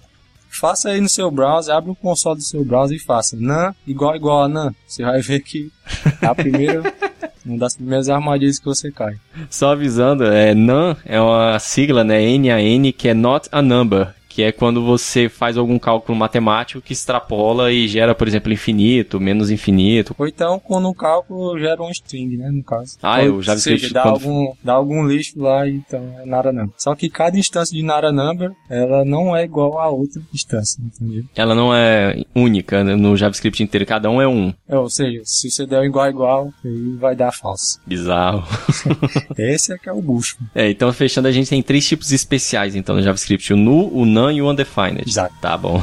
Faça 0.61 0.91
aí 0.91 1.01
no 1.01 1.09
seu 1.09 1.31
browser, 1.31 1.75
abre 1.75 1.91
o 1.91 1.95
console 1.95 2.37
do 2.37 2.43
seu 2.43 2.63
browser 2.63 2.95
e 2.95 3.01
faça 3.01 3.35
nan 3.35 3.75
igual 3.87 4.15
igual 4.15 4.43
a 4.43 4.49
nan. 4.49 4.75
Você 4.87 5.03
vai 5.03 5.23
ver 5.23 5.41
que 5.41 5.73
é 6.21 6.27
a 6.27 6.35
primeira, 6.35 6.83
uma 7.47 7.57
das 7.57 7.77
primeiras 7.77 8.11
armadilhas 8.11 8.59
que 8.59 8.67
você 8.67 8.93
cai. 8.93 9.17
Só 9.49 9.73
avisando, 9.73 10.25
é, 10.25 10.55
NaN 10.55 10.97
é 11.07 11.19
uma 11.19 11.59
sigla, 11.59 12.05
né? 12.05 12.21
N-A-N, 12.23 12.93
que 12.93 13.09
é 13.09 13.15
not 13.15 13.49
a 13.51 13.63
number. 13.63 14.15
Que 14.41 14.45
é 14.45 14.53
quando 14.53 14.83
você 14.83 15.29
faz 15.29 15.59
algum 15.59 15.79
cálculo 15.79 16.17
matemático 16.17 16.81
que 16.81 16.95
extrapola 16.95 17.71
e 17.71 17.87
gera, 17.87 18.15
por 18.15 18.27
exemplo, 18.27 18.51
infinito, 18.51 19.21
menos 19.21 19.51
infinito. 19.51 20.15
Ou 20.19 20.27
então, 20.27 20.59
quando 20.59 20.89
o 20.89 20.95
cálculo 20.95 21.59
gera 21.59 21.83
um 21.83 21.91
string, 21.91 22.39
né, 22.39 22.49
no 22.51 22.65
caso. 22.65 22.97
Ah, 23.03 23.23
é, 23.23 23.29
o 23.29 23.35
Ou 23.35 23.43
JavaScript 23.43 23.83
seja, 23.83 23.93
dá, 23.93 24.03
quando- 24.05 24.15
algum, 24.15 24.53
dá 24.65 24.73
algum 24.73 25.07
lixo 25.07 25.39
lá, 25.39 25.69
então 25.69 26.01
é 26.23 26.25
Nara 26.25 26.53
Number. 26.53 26.73
Só 26.79 26.95
que 26.95 27.11
cada 27.11 27.39
instância 27.39 27.77
de 27.77 27.83
Nara 27.83 28.11
Number, 28.11 28.51
ela 28.71 29.05
não 29.05 29.37
é 29.37 29.45
igual 29.45 29.79
a 29.79 29.91
outra 29.91 30.23
instância, 30.33 30.83
entendeu? 30.83 31.25
Ela 31.37 31.55
não 31.55 31.75
é 31.75 32.23
única 32.35 32.83
né, 32.83 32.97
no 32.97 33.15
JavaScript 33.15 33.63
inteiro, 33.63 33.85
cada 33.85 34.09
um 34.09 34.23
é 34.23 34.27
um. 34.27 34.55
É, 34.67 34.79
ou 34.79 34.89
seja, 34.89 35.21
se 35.27 35.51
você 35.51 35.67
der 35.67 35.81
um 35.81 35.85
igual 35.85 36.09
igual, 36.09 36.51
aí 36.65 36.97
vai 36.99 37.15
dar 37.15 37.31
falso. 37.31 37.79
Bizarro. 37.87 38.43
Esse 39.37 39.75
é 39.75 39.77
que 39.77 39.87
é 39.89 39.93
o 39.93 40.01
bucho. 40.01 40.39
É, 40.55 40.71
então 40.71 40.91
fechando, 40.95 41.29
a 41.29 41.33
gente 41.33 41.51
tem 41.51 41.63
três 41.63 41.87
tipos 41.87 42.11
especiais 42.11 42.75
então 42.75 42.97
no 42.97 43.03
JavaScript: 43.03 43.53
o 43.53 43.57
null, 43.57 43.91
o 43.95 44.07
e 44.31 44.41
o 44.41 44.49
undefined. 44.49 45.03
Exato. 45.07 45.35
Tá 45.41 45.57
bom. 45.57 45.83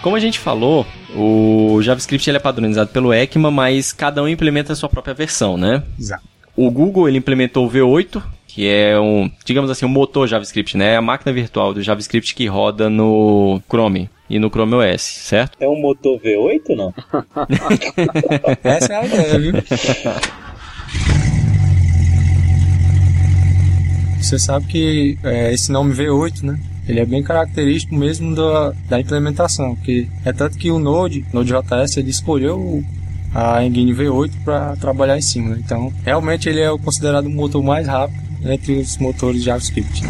Como 0.00 0.16
a 0.16 0.20
gente 0.20 0.38
falou, 0.38 0.86
o 1.14 1.82
JavaScript 1.82 2.30
ele 2.30 2.36
é 2.36 2.40
padronizado 2.40 2.90
pelo 2.90 3.12
ECMA, 3.12 3.50
mas 3.50 3.92
cada 3.92 4.22
um 4.22 4.28
implementa 4.28 4.72
a 4.72 4.76
sua 4.76 4.88
própria 4.88 5.12
versão, 5.12 5.56
né? 5.56 5.82
Exato. 5.98 6.22
O 6.56 6.70
Google 6.70 7.08
ele 7.08 7.18
implementou 7.18 7.66
o 7.66 7.70
V8, 7.70 8.22
que 8.48 8.66
é 8.66 8.98
um, 8.98 9.30
digamos 9.44 9.70
assim, 9.70 9.84
um 9.84 9.90
motor 9.90 10.26
JavaScript, 10.26 10.76
né? 10.76 10.94
É 10.94 10.96
a 10.96 11.02
máquina 11.02 11.32
virtual 11.32 11.74
do 11.74 11.82
JavaScript 11.82 12.34
que 12.34 12.46
roda 12.46 12.88
no 12.88 13.60
Chrome 13.68 14.10
e 14.28 14.38
no 14.38 14.48
Chrome 14.48 14.74
OS, 14.74 15.02
certo? 15.02 15.58
É 15.60 15.68
um 15.68 15.78
motor 15.80 16.18
V8, 16.18 16.74
não? 16.74 16.92
Essa 18.64 18.94
é 18.94 18.96
a 18.96 19.04
ideia, 19.04 19.38
viu? 19.38 19.52
Você 24.18 24.38
sabe 24.38 24.66
que 24.66 25.18
é, 25.22 25.52
esse 25.52 25.70
nome 25.70 25.94
V8, 25.94 26.42
né? 26.42 26.58
Ele 26.88 27.00
é 27.00 27.06
bem 27.06 27.22
característico 27.22 27.94
mesmo 27.94 28.34
da, 28.34 28.72
da 28.88 28.98
implementação, 28.98 29.74
porque 29.76 30.08
é 30.24 30.32
tanto 30.32 30.56
que 30.56 30.70
o 30.70 30.78
Node, 30.78 31.24
Node.js, 31.32 31.98
ele 31.98 32.10
escolheu 32.10 32.82
a 33.34 33.62
engine 33.62 33.92
V8 33.92 34.32
para 34.42 34.74
trabalhar 34.76 35.18
em 35.18 35.22
cima. 35.22 35.50
né? 35.50 35.60
Então, 35.62 35.92
realmente 36.02 36.48
ele 36.48 36.60
é 36.60 36.78
considerado 36.78 37.26
o 37.26 37.30
motor 37.30 37.62
mais 37.62 37.86
rápido 37.86 38.27
entre 38.44 38.78
os 38.78 38.96
motores 38.98 39.42
JavaScript. 39.42 40.02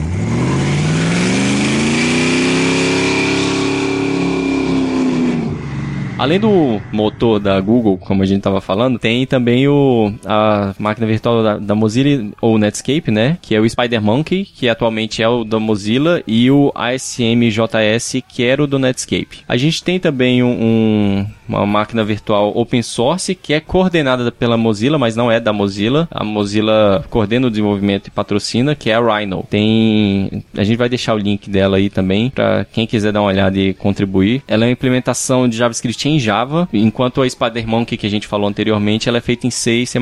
Além 6.18 6.40
do 6.40 6.80
motor 6.92 7.38
da 7.38 7.60
Google, 7.60 7.96
como 7.96 8.22
a 8.22 8.26
gente 8.26 8.38
estava 8.38 8.60
falando, 8.60 8.98
tem 8.98 9.26
também 9.26 9.68
o, 9.68 10.12
a 10.26 10.74
máquina 10.78 11.06
virtual 11.06 11.42
da, 11.42 11.58
da 11.58 11.74
Mozilla 11.74 12.30
ou 12.40 12.58
Netscape, 12.58 13.10
né? 13.10 13.38
Que 13.40 13.54
é 13.54 13.60
o 13.60 13.64
SpiderMonkey, 13.66 14.44
que 14.44 14.68
atualmente 14.68 15.22
é 15.22 15.28
o 15.28 15.44
da 15.44 15.58
Mozilla, 15.60 16.22
e 16.26 16.50
o 16.50 16.72
ASMJS, 16.74 18.22
que 18.28 18.42
era 18.44 18.62
o 18.62 18.66
do 18.66 18.78
Netscape. 18.78 19.40
A 19.48 19.56
gente 19.56 19.82
tem 19.82 19.98
também 20.00 20.42
um, 20.42 20.48
um- 20.50 21.26
uma 21.48 21.64
máquina 21.64 22.04
virtual 22.04 22.52
open 22.54 22.82
source, 22.82 23.34
que 23.34 23.54
é 23.54 23.60
coordenada 23.60 24.30
pela 24.30 24.56
Mozilla, 24.56 24.98
mas 24.98 25.16
não 25.16 25.30
é 25.30 25.40
da 25.40 25.52
Mozilla. 25.52 26.06
A 26.10 26.22
Mozilla 26.24 27.04
coordena 27.08 27.46
o 27.46 27.50
desenvolvimento 27.50 28.08
e 28.08 28.10
patrocina, 28.10 28.74
que 28.74 28.90
é 28.90 28.94
a 28.94 29.00
Rhino. 29.00 29.44
Tem, 29.48 30.44
a 30.56 30.64
gente 30.64 30.76
vai 30.76 30.88
deixar 30.88 31.14
o 31.14 31.18
link 31.18 31.48
dela 31.48 31.76
aí 31.78 31.88
também, 31.88 32.28
para 32.30 32.66
quem 32.72 32.86
quiser 32.86 33.12
dar 33.12 33.20
uma 33.22 33.28
olhada 33.28 33.58
e 33.58 33.72
contribuir. 33.72 34.42
Ela 34.46 34.64
é 34.64 34.68
uma 34.68 34.72
implementação 34.72 35.48
de 35.48 35.56
JavaScript 35.56 36.07
em 36.08 36.18
Java, 36.18 36.68
enquanto 36.72 37.22
a 37.22 37.26
SpiderMonkey 37.26 37.96
que 37.96 38.06
a 38.06 38.10
gente 38.10 38.26
falou 38.26 38.48
anteriormente, 38.48 39.08
ela 39.08 39.18
é 39.18 39.20
feita 39.20 39.46
em 39.46 39.50
C 39.50 39.82
e 39.82 39.86
C++. 39.86 39.98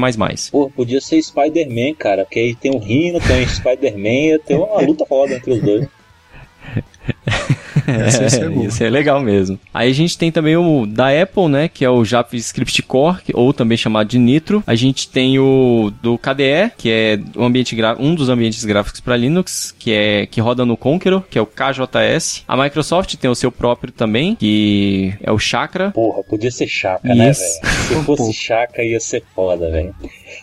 Pô, 0.51 0.71
podia 0.71 1.01
ser 1.01 1.23
Spider-Man, 1.23 1.95
cara, 1.95 2.25
porque 2.25 2.39
aí 2.41 2.55
tem 2.55 2.71
o 2.75 2.79
Rhino, 2.79 3.21
tem 3.21 3.43
o 3.43 3.49
Spider-Man, 3.49 4.09
ia 4.09 4.39
ter 4.39 4.55
uma 4.55 4.81
luta 4.81 5.05
foda 5.07 5.35
entre 5.35 5.53
os 5.53 5.63
dois. 5.63 5.89
É, 7.97 8.49
boa. 8.49 8.67
isso 8.67 8.83
é 8.83 8.91
legal 8.91 9.21
mesmo. 9.21 9.59
Aí 9.73 9.91
a 9.91 9.95
gente 9.95 10.19
tem 10.19 10.31
também 10.31 10.57
o 10.57 10.87
da 10.87 11.09
Apple, 11.09 11.49
né, 11.49 11.69
que 11.69 11.85
é 11.85 11.91
o 11.91 12.05
JavaScript 12.05 12.83
Core, 12.83 13.19
ou 13.33 13.53
também 13.53 13.79
chamado 13.79 14.09
de 14.09 14.19
Nitro. 14.19 14.63
A 14.67 14.75
gente 14.75 15.09
tem 15.09 15.39
o 15.39 15.93
do 16.03 16.19
KDE, 16.19 16.73
que 16.77 16.91
é 16.91 17.19
um 17.99 18.15
dos 18.15 18.29
ambientes 18.29 18.65
gráficos 18.65 19.01
para 19.01 19.17
Linux, 19.17 19.75
que 19.79 19.93
é 19.93 20.27
que 20.27 20.41
roda 20.41 20.65
no 20.65 20.77
Conqueror, 20.77 21.23
que 21.31 21.39
é 21.39 21.43
o 21.43 21.47
KJS. 21.47 22.45
A 22.47 22.57
Microsoft 22.57 23.15
tem 23.17 23.31
o 23.31 23.35
seu 23.35 23.53
próprio 23.53 23.93
também, 23.93 24.35
que 24.35 25.15
é 25.23 25.33
o 25.33 25.39
Chakra. 25.39 25.91
Porra, 25.91 26.23
podia 26.25 26.51
ser 26.51 26.67
Chaka, 26.67 27.09
né, 27.15 27.33
velho? 27.33 27.35
Se 27.35 28.05
fosse 28.05 28.33
Chaka, 28.35 28.83
ia 28.83 29.01
ser 29.01 29.23
foda, 29.35 29.71
velho. 29.71 29.95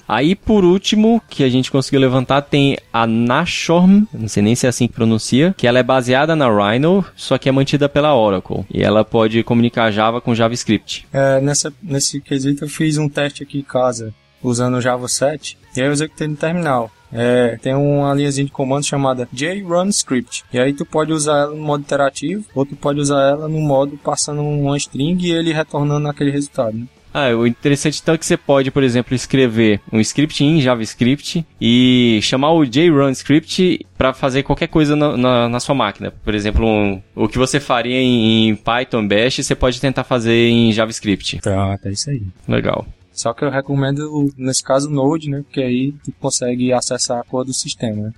Aí, 0.08 0.36
por 0.36 0.64
último, 0.64 1.22
que 1.30 1.44
a 1.44 1.50
gente 1.50 1.72
conseguiu 1.72 2.00
levantar, 2.00 2.42
tem 2.42 2.78
a 2.92 3.06
Nashorm, 3.06 4.06
não 4.14 4.28
sei 4.28 4.44
nem 4.44 4.56
se 4.56 4.66
é 4.66 4.70
assim 4.70 4.88
que 4.88 4.94
pronuncia, 4.94 5.54
que 5.58 5.68
ela 5.68 5.80
é 5.80 5.84
baseada 5.84 6.36
na 6.36 6.48
Rhino, 6.48 7.06
só 7.16 7.38
que 7.38 7.50
é 7.50 7.52
mantida 7.52 7.90
pela 7.90 8.16
Oracle. 8.16 8.66
E 8.72 8.82
ela 8.82 9.04
pode 9.04 9.44
comunicar 9.44 9.92
Java 9.92 10.22
com 10.22 10.36
JavaScript. 10.36 11.08
É, 11.12 11.40
nessa, 11.42 11.74
nesse 11.82 12.20
quesito 12.22 12.66
eu 12.66 12.70
fiz 12.70 12.98
um 12.98 13.10
teste 13.10 13.44
aqui 13.44 13.60
em 13.60 13.64
casa 13.64 14.14
usando 14.42 14.76
o 14.76 14.82
Java 14.82 15.08
7 15.08 15.58
e 15.76 15.82
aí 15.82 15.88
eu 15.88 15.92
executei 15.92 16.28
no 16.28 16.36
terminal. 16.36 16.92
É, 17.16 17.58
tem 17.62 17.76
uma 17.76 18.14
linhazinha 18.14 18.46
de 18.46 18.52
comando 18.52 18.84
chamada 18.84 19.30
JRunScript. 19.32 20.44
E 20.52 20.60
aí 20.60 20.74
tu 20.74 20.84
pode 20.84 21.14
usar 21.14 21.42
ela 21.42 21.56
no 21.56 21.62
modo 21.62 21.82
interativo, 21.82 22.44
ou 22.56 22.66
tu 22.66 22.76
pode 22.76 23.00
usar 23.00 23.22
ela 23.22 23.48
no 23.48 23.60
modo 23.60 23.98
passando 23.98 24.42
uma 24.42 24.76
string 24.78 25.24
e 25.24 25.32
ele 25.32 25.54
retornando 25.54 26.08
aquele 26.08 26.32
resultado. 26.32 26.76
Né? 26.76 26.88
Ah, 27.14 27.30
o 27.36 27.45
interessante 27.45 27.99
então 28.01 28.16
é 28.16 28.18
que 28.18 28.26
você 28.26 28.36
pode, 28.36 28.72
por 28.72 28.82
exemplo, 28.84 29.14
escrever 29.14 29.80
um 29.91 29.99
script 29.99 30.43
em 30.43 30.59
JavaScript 30.59 31.45
e 31.61 32.20
chamar 32.24 32.51
o 32.53 32.66
JRunScript 32.66 33.86
para 33.97 34.14
fazer 34.14 34.43
qualquer 34.43 34.68
coisa 34.68 34.95
na, 34.95 35.16
na, 35.16 35.49
na 35.49 35.59
sua 35.59 35.76
máquina. 35.76 36.11
Por 36.24 36.34
exemplo, 36.34 36.66
um- 36.66 37.01
o 37.16 37.28
que 37.28 37.38
você 37.38 37.59
faria 37.59 37.99
em, 38.01 38.49
em 38.49 38.55
Python, 38.55 39.07
Bash, 39.07 39.38
você 39.38 39.55
pode 39.55 39.80
tentar 39.80 40.03
fazer 40.03 40.49
em 40.49 40.72
JavaScript. 40.72 41.39
Pronto, 41.41 41.88
é 41.88 41.91
isso 41.91 42.09
aí. 42.09 42.22
Legal. 42.47 42.86
Só 43.11 43.32
que 43.32 43.45
eu 43.45 43.51
recomendo, 43.51 44.28
nesse 44.36 44.64
caso, 44.64 44.89
o 44.89 44.91
Node, 44.91 45.30
né? 45.30 45.43
Porque 45.43 45.61
aí 45.61 45.93
tu 46.03 46.11
consegue 46.20 46.74
acessar 46.74 47.20
a 47.20 47.24
cor 47.24 47.45
do 47.45 47.53
sistema, 47.53 48.07
né? 48.07 48.11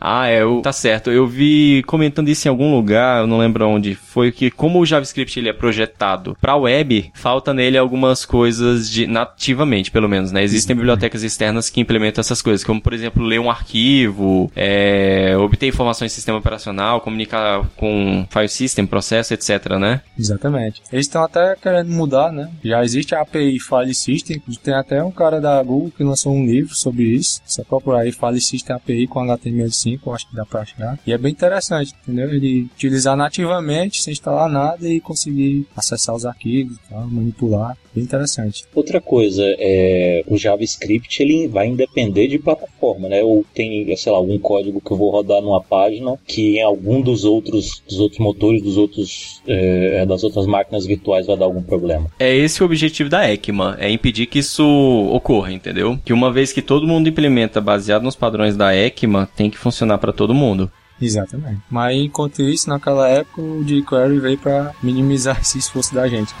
Ah, 0.00 0.28
é, 0.28 0.42
eu, 0.42 0.62
tá 0.62 0.72
certo. 0.72 1.10
Eu 1.10 1.26
vi 1.26 1.82
comentando 1.86 2.28
isso 2.28 2.48
em 2.48 2.50
algum 2.50 2.74
lugar, 2.74 3.20
eu 3.20 3.26
não 3.26 3.38
lembro 3.38 3.66
onde, 3.68 3.94
foi 3.94 4.32
que 4.32 4.50
como 4.50 4.80
o 4.80 4.86
JavaScript 4.86 5.38
ele 5.38 5.48
é 5.48 5.52
projetado 5.52 6.36
para 6.40 6.56
web, 6.56 7.10
falta 7.14 7.52
nele 7.52 7.76
algumas 7.76 8.24
coisas 8.24 8.90
de 8.90 9.06
nativamente, 9.06 9.90
pelo 9.90 10.08
menos, 10.08 10.32
né? 10.32 10.42
Existem 10.42 10.74
bibliotecas 10.74 11.22
externas 11.22 11.68
que 11.68 11.80
implementam 11.80 12.20
essas 12.20 12.40
coisas, 12.40 12.64
como 12.64 12.80
por 12.80 12.92
exemplo 12.92 13.22
ler 13.22 13.38
um 13.38 13.50
arquivo, 13.50 14.50
é, 14.56 15.36
obter 15.36 15.66
informações 15.66 16.12
do 16.12 16.14
sistema 16.14 16.38
operacional, 16.38 17.00
comunicar 17.00 17.66
com 17.76 18.26
file 18.30 18.48
system, 18.48 18.86
processo, 18.86 19.34
etc, 19.34 19.76
né? 19.78 20.00
Exatamente. 20.18 20.82
Eles 20.92 21.06
estão 21.06 21.22
até 21.22 21.54
querendo 21.56 21.90
mudar, 21.90 22.32
né? 22.32 22.50
Já 22.64 22.82
existe 22.82 23.14
a 23.14 23.20
API 23.20 23.58
File 23.58 23.94
System, 23.94 24.42
tem 24.62 24.74
até 24.74 25.02
um 25.02 25.10
cara 25.10 25.40
da 25.40 25.62
Google 25.62 25.92
que 25.96 26.04
lançou 26.04 26.32
um 26.32 26.46
livro 26.46 26.74
sobre 26.74 27.04
isso. 27.04 27.40
Você 27.44 27.64
procurar 27.64 28.00
aí 28.00 28.12
File 28.12 28.40
System 28.40 28.76
API 28.76 29.06
com 29.06 29.20
HTML5, 29.20 29.89
eu 30.04 30.14
acho 30.14 30.28
que 30.28 30.36
dá 30.36 30.44
pra 30.44 30.60
achar. 30.60 30.98
E 31.06 31.12
é 31.12 31.18
bem 31.18 31.32
interessante, 31.32 31.94
entendeu? 32.02 32.30
Ele 32.32 32.68
utilizar 32.74 33.16
nativamente, 33.16 34.02
sem 34.02 34.12
instalar 34.12 34.48
nada 34.48 34.88
e 34.88 35.00
conseguir 35.00 35.66
acessar 35.76 36.14
os 36.14 36.24
arquivos 36.24 36.76
tal, 36.88 37.06
manipular. 37.08 37.76
Bem 37.94 38.04
interessante. 38.04 38.64
Outra 38.74 39.00
coisa, 39.00 39.42
é, 39.58 40.22
o 40.28 40.36
JavaScript 40.36 41.22
ele 41.22 41.48
vai 41.48 41.70
depender 41.70 42.28
de 42.28 42.38
plataforma, 42.38 43.08
né? 43.08 43.22
Ou 43.22 43.44
tem, 43.54 43.94
sei 43.96 44.12
lá, 44.12 44.18
algum 44.18 44.38
código 44.38 44.80
que 44.80 44.90
eu 44.90 44.96
vou 44.96 45.10
rodar 45.10 45.42
numa 45.42 45.60
página 45.60 46.16
que 46.26 46.58
em 46.58 46.62
algum 46.62 47.00
dos 47.00 47.24
outros, 47.24 47.82
dos 47.88 47.98
outros 47.98 48.20
motores, 48.20 48.62
dos 48.62 48.76
outros, 48.76 49.42
é, 49.46 50.06
das 50.06 50.22
outras 50.22 50.46
máquinas 50.46 50.86
virtuais 50.86 51.26
vai 51.26 51.36
dar 51.36 51.46
algum 51.46 51.62
problema. 51.62 52.06
É 52.18 52.34
esse 52.34 52.62
o 52.62 52.66
objetivo 52.66 53.10
da 53.10 53.28
ECMA, 53.28 53.76
é 53.80 53.90
impedir 53.90 54.26
que 54.26 54.38
isso 54.38 54.64
ocorra, 55.12 55.52
entendeu? 55.52 55.98
Que 56.04 56.12
uma 56.12 56.32
vez 56.32 56.52
que 56.52 56.62
todo 56.62 56.86
mundo 56.86 57.08
implementa 57.08 57.60
baseado 57.60 58.02
nos 58.02 58.16
padrões 58.16 58.56
da 58.56 58.74
ECMA, 58.74 59.28
tem 59.36 59.50
que 59.50 59.58
funcionar 59.58 59.98
para 59.98 60.12
todo 60.12 60.34
mundo. 60.34 60.70
Exatamente. 61.00 61.60
Mas 61.70 61.96
enquanto 61.96 62.42
isso, 62.42 62.68
naquela 62.68 63.08
época, 63.08 63.40
o 63.40 63.64
jQuery 63.64 64.20
veio 64.20 64.38
para 64.38 64.72
minimizar 64.82 65.38
esse 65.40 65.58
esforço 65.58 65.94
da 65.94 66.06
gente. 66.06 66.34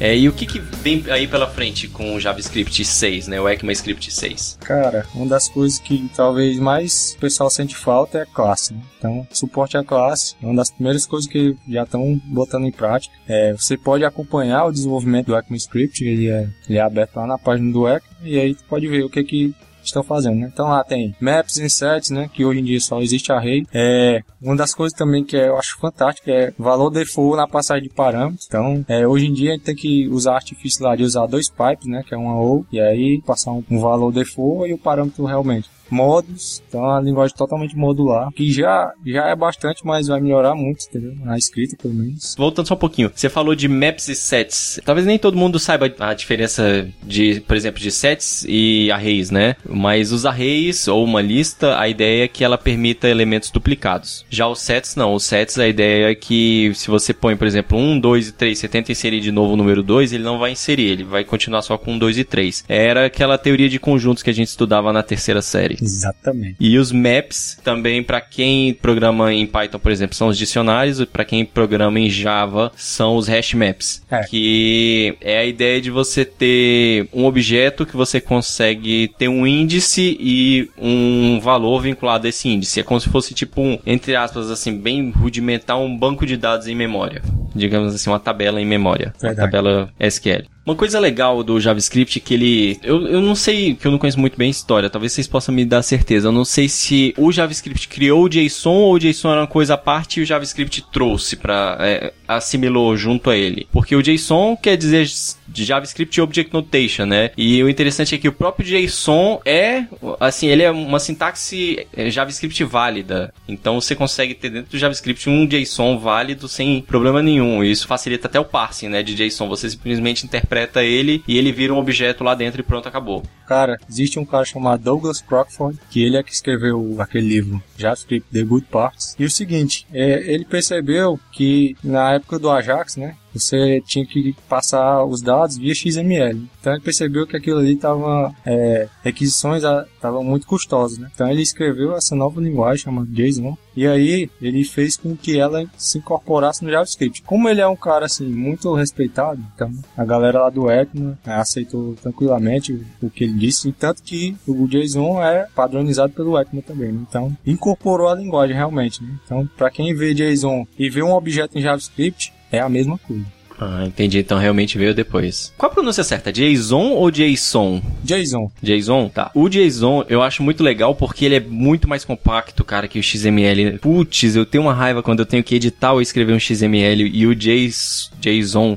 É, 0.00 0.16
e 0.16 0.28
o 0.28 0.32
que, 0.32 0.46
que 0.46 0.58
vem 0.58 1.04
aí 1.10 1.28
pela 1.28 1.46
frente 1.46 1.86
com 1.86 2.14
o 2.14 2.20
JavaScript 2.20 2.82
6, 2.82 3.28
né? 3.28 3.38
O 3.38 3.46
ECMAScript 3.46 4.10
6? 4.10 4.58
Cara, 4.60 5.06
uma 5.14 5.26
das 5.26 5.46
coisas 5.46 5.78
que 5.78 6.10
talvez 6.16 6.58
mais 6.58 7.14
o 7.16 7.20
pessoal 7.20 7.50
sente 7.50 7.76
falta 7.76 8.18
é 8.18 8.22
a 8.22 8.26
classe. 8.26 8.72
Né? 8.72 8.80
Então, 8.98 9.28
suporte 9.30 9.76
à 9.76 9.84
classe 9.84 10.36
é 10.42 10.46
uma 10.46 10.56
das 10.56 10.70
primeiras 10.70 11.04
coisas 11.04 11.30
que 11.30 11.54
já 11.68 11.82
estão 11.82 12.18
botando 12.24 12.64
em 12.64 12.72
prática. 12.72 13.14
É, 13.28 13.52
você 13.52 13.76
pode 13.76 14.02
acompanhar 14.02 14.64
o 14.64 14.72
desenvolvimento 14.72 15.26
do 15.26 15.36
ECMAScript, 15.36 16.02
ele 16.02 16.30
é, 16.30 16.48
ele 16.66 16.78
é 16.78 16.80
aberto 16.80 17.16
lá 17.16 17.26
na 17.26 17.38
página 17.38 17.70
do 17.70 17.86
ECMA, 17.86 18.10
e 18.22 18.38
aí 18.38 18.54
tu 18.54 18.64
pode 18.64 18.88
ver 18.88 19.04
o 19.04 19.10
que 19.10 19.22
que 19.22 19.54
estão 19.86 20.02
fazendo, 20.02 20.36
né? 20.36 20.50
Então 20.52 20.68
lá 20.68 20.84
tem 20.84 21.14
maps 21.20 21.56
e 21.56 21.68
sets, 21.68 22.10
né? 22.10 22.30
Que 22.32 22.44
hoje 22.44 22.60
em 22.60 22.64
dia 22.64 22.80
só 22.80 23.00
existe 23.00 23.32
array. 23.32 23.66
É, 23.72 24.22
uma 24.40 24.56
das 24.56 24.74
coisas 24.74 24.96
também 24.96 25.24
que 25.24 25.36
eu 25.36 25.56
acho 25.56 25.78
fantástico 25.78 26.30
é 26.30 26.52
valor 26.58 26.90
default 26.90 27.36
na 27.36 27.46
passagem 27.46 27.88
de 27.88 27.94
parâmetros. 27.94 28.46
Então, 28.46 28.84
é, 28.88 29.06
hoje 29.06 29.26
em 29.26 29.32
dia 29.32 29.50
a 29.50 29.52
gente 29.54 29.64
tem 29.64 29.74
que 29.74 30.08
usar 30.08 30.34
artifício 30.34 30.84
lá 30.84 30.94
de 30.96 31.02
usar 31.02 31.26
dois 31.26 31.48
pipes, 31.48 31.86
né? 31.86 32.02
Que 32.06 32.14
é 32.14 32.18
uma 32.18 32.38
ou, 32.38 32.64
e 32.72 32.80
aí 32.80 33.22
passar 33.24 33.52
um, 33.52 33.64
um 33.70 33.78
valor 33.78 34.12
default 34.12 34.70
e 34.70 34.74
o 34.74 34.78
parâmetro 34.78 35.24
realmente. 35.24 35.68
Modos, 35.90 36.62
então 36.68 36.84
é 36.84 36.88
uma 36.88 37.00
linguagem 37.00 37.36
totalmente 37.36 37.76
modular, 37.76 38.30
que 38.32 38.50
já, 38.50 38.92
já 39.04 39.26
é 39.26 39.36
bastante, 39.36 39.84
mas 39.84 40.06
vai 40.08 40.20
melhorar 40.20 40.54
muito, 40.54 40.84
entendeu? 40.88 41.14
Na 41.24 41.36
escrita, 41.36 41.76
pelo 41.80 41.94
menos. 41.94 42.34
Voltando 42.36 42.68
só 42.68 42.74
um 42.74 42.78
pouquinho, 42.78 43.10
você 43.14 43.28
falou 43.28 43.54
de 43.54 43.68
maps 43.68 44.08
e 44.08 44.14
sets. 44.14 44.80
Talvez 44.84 45.06
nem 45.06 45.18
todo 45.18 45.36
mundo 45.36 45.58
saiba 45.58 45.92
a 45.98 46.14
diferença 46.14 46.88
de, 47.02 47.40
por 47.40 47.56
exemplo, 47.56 47.80
de 47.80 47.90
sets 47.90 48.44
e 48.48 48.90
arrays, 48.90 49.30
né? 49.30 49.56
Mas 49.68 50.12
os 50.12 50.26
arrays 50.26 50.88
ou 50.88 51.04
uma 51.04 51.20
lista, 51.20 51.78
a 51.78 51.88
ideia 51.88 52.24
é 52.24 52.28
que 52.28 52.44
ela 52.44 52.58
permita 52.58 53.08
elementos 53.08 53.50
duplicados. 53.50 54.24
Já 54.30 54.46
os 54.46 54.60
sets 54.60 54.96
não, 54.96 55.14
os 55.14 55.24
sets 55.24 55.58
a 55.58 55.68
ideia 55.68 56.10
é 56.10 56.14
que 56.14 56.72
se 56.74 56.88
você 56.88 57.12
põe, 57.12 57.36
por 57.36 57.46
exemplo, 57.46 57.78
1, 57.78 58.00
2 58.00 58.28
e 58.28 58.32
3, 58.32 58.58
você 58.58 58.68
tenta 58.68 58.92
inserir 58.92 59.20
de 59.20 59.32
novo 59.32 59.54
o 59.54 59.56
número 59.56 59.82
2, 59.82 60.12
ele 60.12 60.24
não 60.24 60.38
vai 60.38 60.52
inserir, 60.52 60.90
ele 60.90 61.04
vai 61.04 61.24
continuar 61.24 61.62
só 61.62 61.76
com 61.76 61.98
2 61.98 62.18
e 62.18 62.24
3. 62.24 62.64
Era 62.68 63.06
aquela 63.06 63.38
teoria 63.38 63.68
de 63.68 63.78
conjuntos 63.78 64.22
que 64.22 64.30
a 64.30 64.34
gente 64.34 64.48
estudava 64.48 64.92
na 64.92 65.02
terceira 65.02 65.42
série. 65.42 65.78
Exatamente. 65.82 66.56
E 66.60 66.78
os 66.78 66.92
maps 66.92 67.58
também 67.64 68.02
para 68.02 68.20
quem 68.20 68.72
programa 68.74 69.32
em 69.32 69.46
Python, 69.46 69.78
por 69.78 69.90
exemplo, 69.92 70.14
são 70.16 70.28
os 70.28 70.36
dicionários, 70.38 71.00
e 71.00 71.06
para 71.06 71.24
quem 71.24 71.44
programa 71.44 71.98
em 71.98 72.08
Java 72.10 72.72
são 72.76 73.16
os 73.16 73.28
hash 73.28 73.54
maps, 73.54 74.02
É. 74.10 74.22
que 74.24 75.16
é 75.20 75.38
a 75.38 75.44
ideia 75.44 75.80
de 75.80 75.90
você 75.90 76.24
ter 76.24 77.08
um 77.12 77.24
objeto 77.24 77.86
que 77.86 77.96
você 77.96 78.20
consegue 78.20 79.10
ter 79.18 79.28
um 79.28 79.46
índice 79.46 80.16
e 80.20 80.68
um 80.78 81.38
valor 81.40 81.82
vinculado 81.82 82.26
a 82.26 82.30
esse 82.30 82.48
índice. 82.48 82.80
É 82.80 82.82
como 82.82 83.00
se 83.00 83.08
fosse 83.08 83.34
tipo 83.34 83.60
um, 83.60 83.78
entre 83.86 84.14
aspas 84.16 84.50
assim, 84.50 84.76
bem 84.76 85.10
rudimentar 85.10 85.78
um 85.78 85.96
banco 85.96 86.26
de 86.26 86.36
dados 86.36 86.66
em 86.66 86.74
memória. 86.74 87.22
Digamos 87.54 87.94
assim, 87.94 88.08
uma 88.10 88.20
tabela 88.20 88.60
em 88.60 88.66
memória, 88.66 89.12
uma 89.20 89.28
Verdade. 89.30 89.50
tabela 89.50 89.90
SQL. 89.98 90.44
Uma 90.64 90.76
coisa 90.76 91.00
legal 91.00 91.42
do 91.42 91.58
JavaScript 91.58 92.18
é 92.18 92.20
que 92.20 92.34
ele. 92.34 92.78
Eu, 92.82 93.06
eu 93.06 93.20
não 93.20 93.34
sei, 93.34 93.74
que 93.74 93.86
eu 93.86 93.90
não 93.90 93.98
conheço 93.98 94.20
muito 94.20 94.36
bem 94.36 94.48
a 94.48 94.50
história, 94.50 94.90
talvez 94.90 95.12
vocês 95.12 95.26
possam 95.26 95.54
me 95.54 95.64
dar 95.64 95.82
certeza. 95.82 96.28
Eu 96.28 96.32
não 96.32 96.44
sei 96.44 96.68
se 96.68 97.14
o 97.16 97.32
JavaScript 97.32 97.88
criou 97.88 98.24
o 98.24 98.28
JSON 98.28 98.70
ou 98.70 98.94
o 98.94 98.98
JSON 98.98 99.32
era 99.32 99.40
uma 99.40 99.46
coisa 99.46 99.74
à 99.74 99.78
parte 99.78 100.20
e 100.20 100.22
o 100.22 100.26
JavaScript 100.26 100.84
trouxe 100.92 101.36
para 101.36 102.12
assimilou 102.28 102.96
junto 102.96 103.30
a 103.30 103.36
ele. 103.36 103.66
Porque 103.72 103.96
o 103.96 104.02
JSON 104.02 104.56
quer 104.56 104.76
dizer 104.76 105.06
de 105.50 105.64
JavaScript 105.64 106.20
Object 106.20 106.52
Notation, 106.52 107.06
né? 107.06 107.30
E 107.36 107.62
o 107.62 107.68
interessante 107.68 108.14
é 108.14 108.18
que 108.18 108.28
o 108.28 108.32
próprio 108.32 108.66
JSON 108.66 109.40
é, 109.44 109.84
assim, 110.18 110.46
ele 110.48 110.62
é 110.62 110.70
uma 110.70 110.98
sintaxe 110.98 111.86
é, 111.94 112.10
JavaScript 112.10 112.62
válida. 112.64 113.32
Então 113.48 113.80
você 113.80 113.94
consegue 113.94 114.34
ter 114.34 114.50
dentro 114.50 114.70
do 114.70 114.78
JavaScript 114.78 115.28
um 115.28 115.46
JSON 115.46 115.98
válido 115.98 116.48
sem 116.48 116.80
problema 116.82 117.22
nenhum. 117.22 117.62
Isso 117.64 117.86
facilita 117.86 118.28
até 118.28 118.38
o 118.38 118.44
parsing, 118.44 118.88
né, 118.88 119.02
de 119.02 119.14
JSON. 119.14 119.48
Você 119.48 119.68
simplesmente 119.70 120.24
interpreta 120.24 120.82
ele 120.82 121.22
e 121.26 121.36
ele 121.36 121.52
vira 121.52 121.74
um 121.74 121.78
objeto 121.78 122.24
lá 122.24 122.34
dentro 122.34 122.60
e 122.60 122.64
pronto, 122.64 122.88
acabou. 122.88 123.22
Cara, 123.46 123.78
existe 123.88 124.18
um 124.18 124.24
cara 124.24 124.44
chamado 124.44 124.82
Douglas 124.82 125.20
Crockford, 125.20 125.78
que 125.90 126.02
ele 126.02 126.16
é 126.16 126.22
que 126.22 126.32
escreveu 126.32 126.96
aquele 127.00 127.26
livro 127.26 127.62
JavaScript 127.76 128.28
The 128.32 128.42
Good 128.42 128.66
Parts. 128.70 129.16
E 129.18 129.24
o 129.24 129.30
seguinte, 129.30 129.86
é, 129.92 130.32
ele 130.32 130.44
percebeu 130.44 131.18
que 131.32 131.76
na 131.82 132.12
época 132.14 132.38
do 132.38 132.50
Ajax, 132.50 132.96
né, 132.96 133.16
você 133.32 133.80
tinha 133.86 134.04
que 134.04 134.34
passar 134.48 135.04
os 135.04 135.20
dados 135.20 135.56
via 135.56 135.74
XML. 135.74 136.48
Então 136.60 136.72
ele 136.72 136.82
percebeu 136.82 137.26
que 137.26 137.36
aquilo 137.36 137.58
ali 137.58 137.74
estava 137.74 138.34
é, 138.44 138.88
requisições 139.02 139.62
estavam 139.94 140.24
muito 140.24 140.46
custosas, 140.46 140.98
né? 140.98 141.10
Então 141.14 141.30
ele 141.30 141.42
escreveu 141.42 141.96
essa 141.96 142.14
nova 142.14 142.40
linguagem 142.40 142.84
chamada 142.84 143.08
JSON 143.10 143.56
e 143.76 143.86
aí 143.86 144.30
ele 144.42 144.64
fez 144.64 144.96
com 144.96 145.16
que 145.16 145.38
ela 145.38 145.64
se 145.76 145.98
incorporasse 145.98 146.64
no 146.64 146.70
JavaScript. 146.70 147.22
Como 147.22 147.48
ele 147.48 147.60
é 147.60 147.66
um 147.66 147.76
cara 147.76 148.06
assim 148.06 148.26
muito 148.26 148.74
respeitado, 148.74 149.42
então 149.54 149.72
a 149.96 150.04
galera 150.04 150.40
lá 150.40 150.50
do 150.50 150.70
Etna 150.70 151.18
né, 151.24 151.34
aceitou 151.34 151.94
tranquilamente 151.94 152.80
o 153.00 153.08
que 153.08 153.24
ele 153.24 153.34
disse, 153.34 153.72
tanto 153.72 154.02
que 154.02 154.36
o 154.46 154.66
JSON 154.66 155.22
é 155.22 155.46
padronizado 155.54 156.12
pelo 156.12 156.38
Etna 156.38 156.62
também. 156.62 156.92
Né? 156.92 157.00
Então 157.08 157.36
incorporou 157.46 158.08
a 158.08 158.14
linguagem 158.14 158.56
realmente. 158.56 159.02
Né? 159.02 159.10
Então 159.24 159.48
para 159.56 159.70
quem 159.70 159.94
vê 159.94 160.14
JSON 160.14 160.66
e 160.78 160.90
vê 160.90 161.02
um 161.02 161.12
objeto 161.12 161.58
em 161.58 161.62
JavaScript 161.62 162.32
é 162.50 162.60
a 162.60 162.68
mesma 162.68 162.98
coisa. 162.98 163.24
Ah, 163.60 163.84
entendi. 163.86 164.18
Então 164.18 164.38
realmente 164.38 164.78
veio 164.78 164.94
depois. 164.94 165.52
Qual 165.58 165.70
a 165.70 165.74
pronúncia 165.74 166.02
certa? 166.02 166.32
JSON 166.32 166.92
ou 166.92 167.10
JSON? 167.10 167.82
JSON. 168.02 168.50
JSON? 168.62 169.08
Tá. 169.10 169.30
O 169.34 169.48
JSON 169.50 170.06
eu 170.08 170.22
acho 170.22 170.42
muito 170.42 170.62
legal 170.62 170.94
porque 170.94 171.26
ele 171.26 171.34
é 171.34 171.40
muito 171.40 171.86
mais 171.86 172.02
compacto, 172.04 172.64
cara, 172.64 172.88
que 172.88 172.98
o 172.98 173.02
XML. 173.02 173.78
Putz, 173.78 174.34
eu 174.34 174.46
tenho 174.46 174.64
uma 174.64 174.72
raiva 174.72 175.02
quando 175.02 175.20
eu 175.20 175.26
tenho 175.26 175.44
que 175.44 175.54
editar 175.54 175.92
ou 175.92 176.00
escrever 176.00 176.32
um 176.32 176.40
XML 176.40 177.06
e 177.06 177.26
o 177.26 177.34
JSON, 177.34 178.09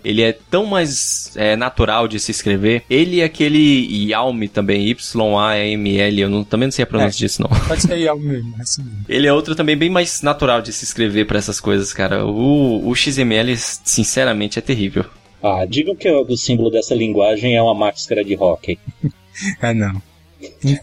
ele 0.03 0.21
é 0.21 0.31
tão 0.31 0.65
mais 0.65 1.31
é, 1.35 1.55
natural 1.55 2.07
de 2.07 2.19
se 2.19 2.31
escrever. 2.31 2.83
Ele 2.89 3.21
é 3.21 3.23
aquele 3.23 4.09
YAML 4.09 4.49
também, 4.49 4.87
Y-A-M-L, 4.87 6.21
eu 6.21 6.29
não, 6.29 6.43
também 6.43 6.67
não 6.67 6.71
sei 6.71 6.83
a 6.83 6.87
pronúncia 6.87 7.25
é, 7.25 7.27
disso 7.27 7.41
não. 7.41 7.49
Pode 7.67 7.81
ser 7.81 7.97
YAML 7.97 8.19
mesmo, 8.19 8.55
é 8.57 8.61
assim. 8.61 8.83
Ele 9.09 9.27
é 9.27 9.33
outro 9.33 9.55
também 9.55 9.75
bem 9.75 9.89
mais 9.89 10.21
natural 10.21 10.61
de 10.61 10.71
se 10.71 10.83
escrever 10.83 11.25
para 11.25 11.37
essas 11.37 11.59
coisas, 11.59 11.93
cara. 11.93 12.25
O, 12.25 12.87
o 12.87 12.95
XML, 12.95 13.55
sinceramente, 13.57 14.59
é 14.59 14.61
terrível. 14.61 15.05
Ah, 15.41 15.65
digam 15.65 15.95
que 15.95 16.09
o 16.09 16.37
símbolo 16.37 16.71
dessa 16.71 16.95
linguagem 16.95 17.55
é 17.55 17.61
uma 17.61 17.75
máscara 17.75 18.23
de 18.23 18.35
hockey. 18.35 18.79
é 19.61 19.73
não. 19.73 20.01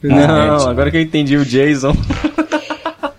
não, 0.03 0.69
agora 0.69 0.91
que 0.91 0.99
eu 0.99 1.03
entendi 1.03 1.37
o 1.37 1.45
Jason. 1.45 1.95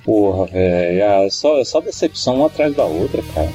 Porra, 0.03 0.45
velho. 0.47 1.05
Ah, 1.05 1.27
só, 1.29 1.63
só 1.63 1.79
decepção 1.79 2.35
uma 2.35 2.47
atrás 2.47 2.75
da 2.75 2.85
outra, 2.85 3.21
cara. 3.33 3.49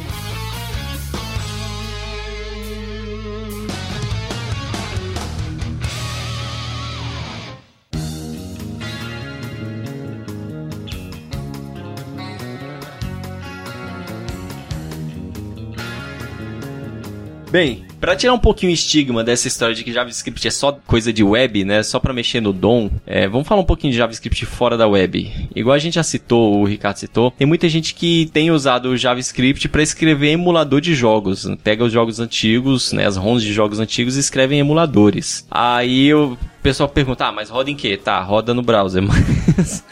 Bem, 17.57 17.87
para 17.99 18.15
tirar 18.15 18.35
um 18.35 18.39
pouquinho 18.39 18.71
o 18.71 18.75
estigma 18.75 19.25
dessa 19.25 19.49
história 19.49 19.75
de 19.75 19.83
que 19.83 19.91
JavaScript 19.91 20.47
é 20.47 20.51
só 20.51 20.73
coisa 20.73 21.11
de 21.11 21.25
web, 21.25 21.65
né? 21.65 21.83
Só 21.83 21.99
para 21.99 22.13
mexer 22.13 22.39
no 22.39 22.53
DOM, 22.53 22.91
é, 23.07 23.27
vamos 23.27 23.49
falar 23.49 23.63
um 23.63 23.65
pouquinho 23.65 23.93
de 23.93 23.97
JavaScript 23.97 24.45
fora 24.45 24.77
da 24.77 24.87
web. 24.87 25.49
Igual 25.55 25.75
a 25.75 25.79
gente 25.79 25.95
já 25.95 26.03
citou, 26.03 26.61
o 26.61 26.67
Ricardo 26.67 26.99
citou, 26.99 27.31
tem 27.31 27.47
muita 27.47 27.67
gente 27.67 27.95
que 27.95 28.29
tem 28.31 28.51
usado 28.51 28.91
o 28.91 28.97
JavaScript 28.99 29.71
para 29.71 29.83
escrever 29.83 30.33
emulador 30.33 30.83
de 30.83 30.95
jogos. 30.95 31.49
Pega 31.65 31.83
os 31.83 31.91
jogos 31.91 32.21
antigos, 32.21 32.93
né, 32.93 33.07
as 33.07 33.17
ROMs 33.17 33.43
de 33.43 33.55
jogos 33.55 33.81
antigos 33.81 34.19
e 34.19 34.21
escreve 34.21 34.55
em 34.55 34.59
emuladores. 34.59 35.47
Aí 35.51 36.09
eu 36.09 36.37
pessoal 36.63 36.89
pergunta, 36.91 37.25
ah, 37.25 37.33
mas 37.33 37.49
roda 37.49 37.71
em 37.71 37.77
quê? 37.77 37.97
Tá, 37.97 38.21
roda 38.21 38.53
no 38.53 38.61
browser, 38.61 39.01
mas... 39.01 39.85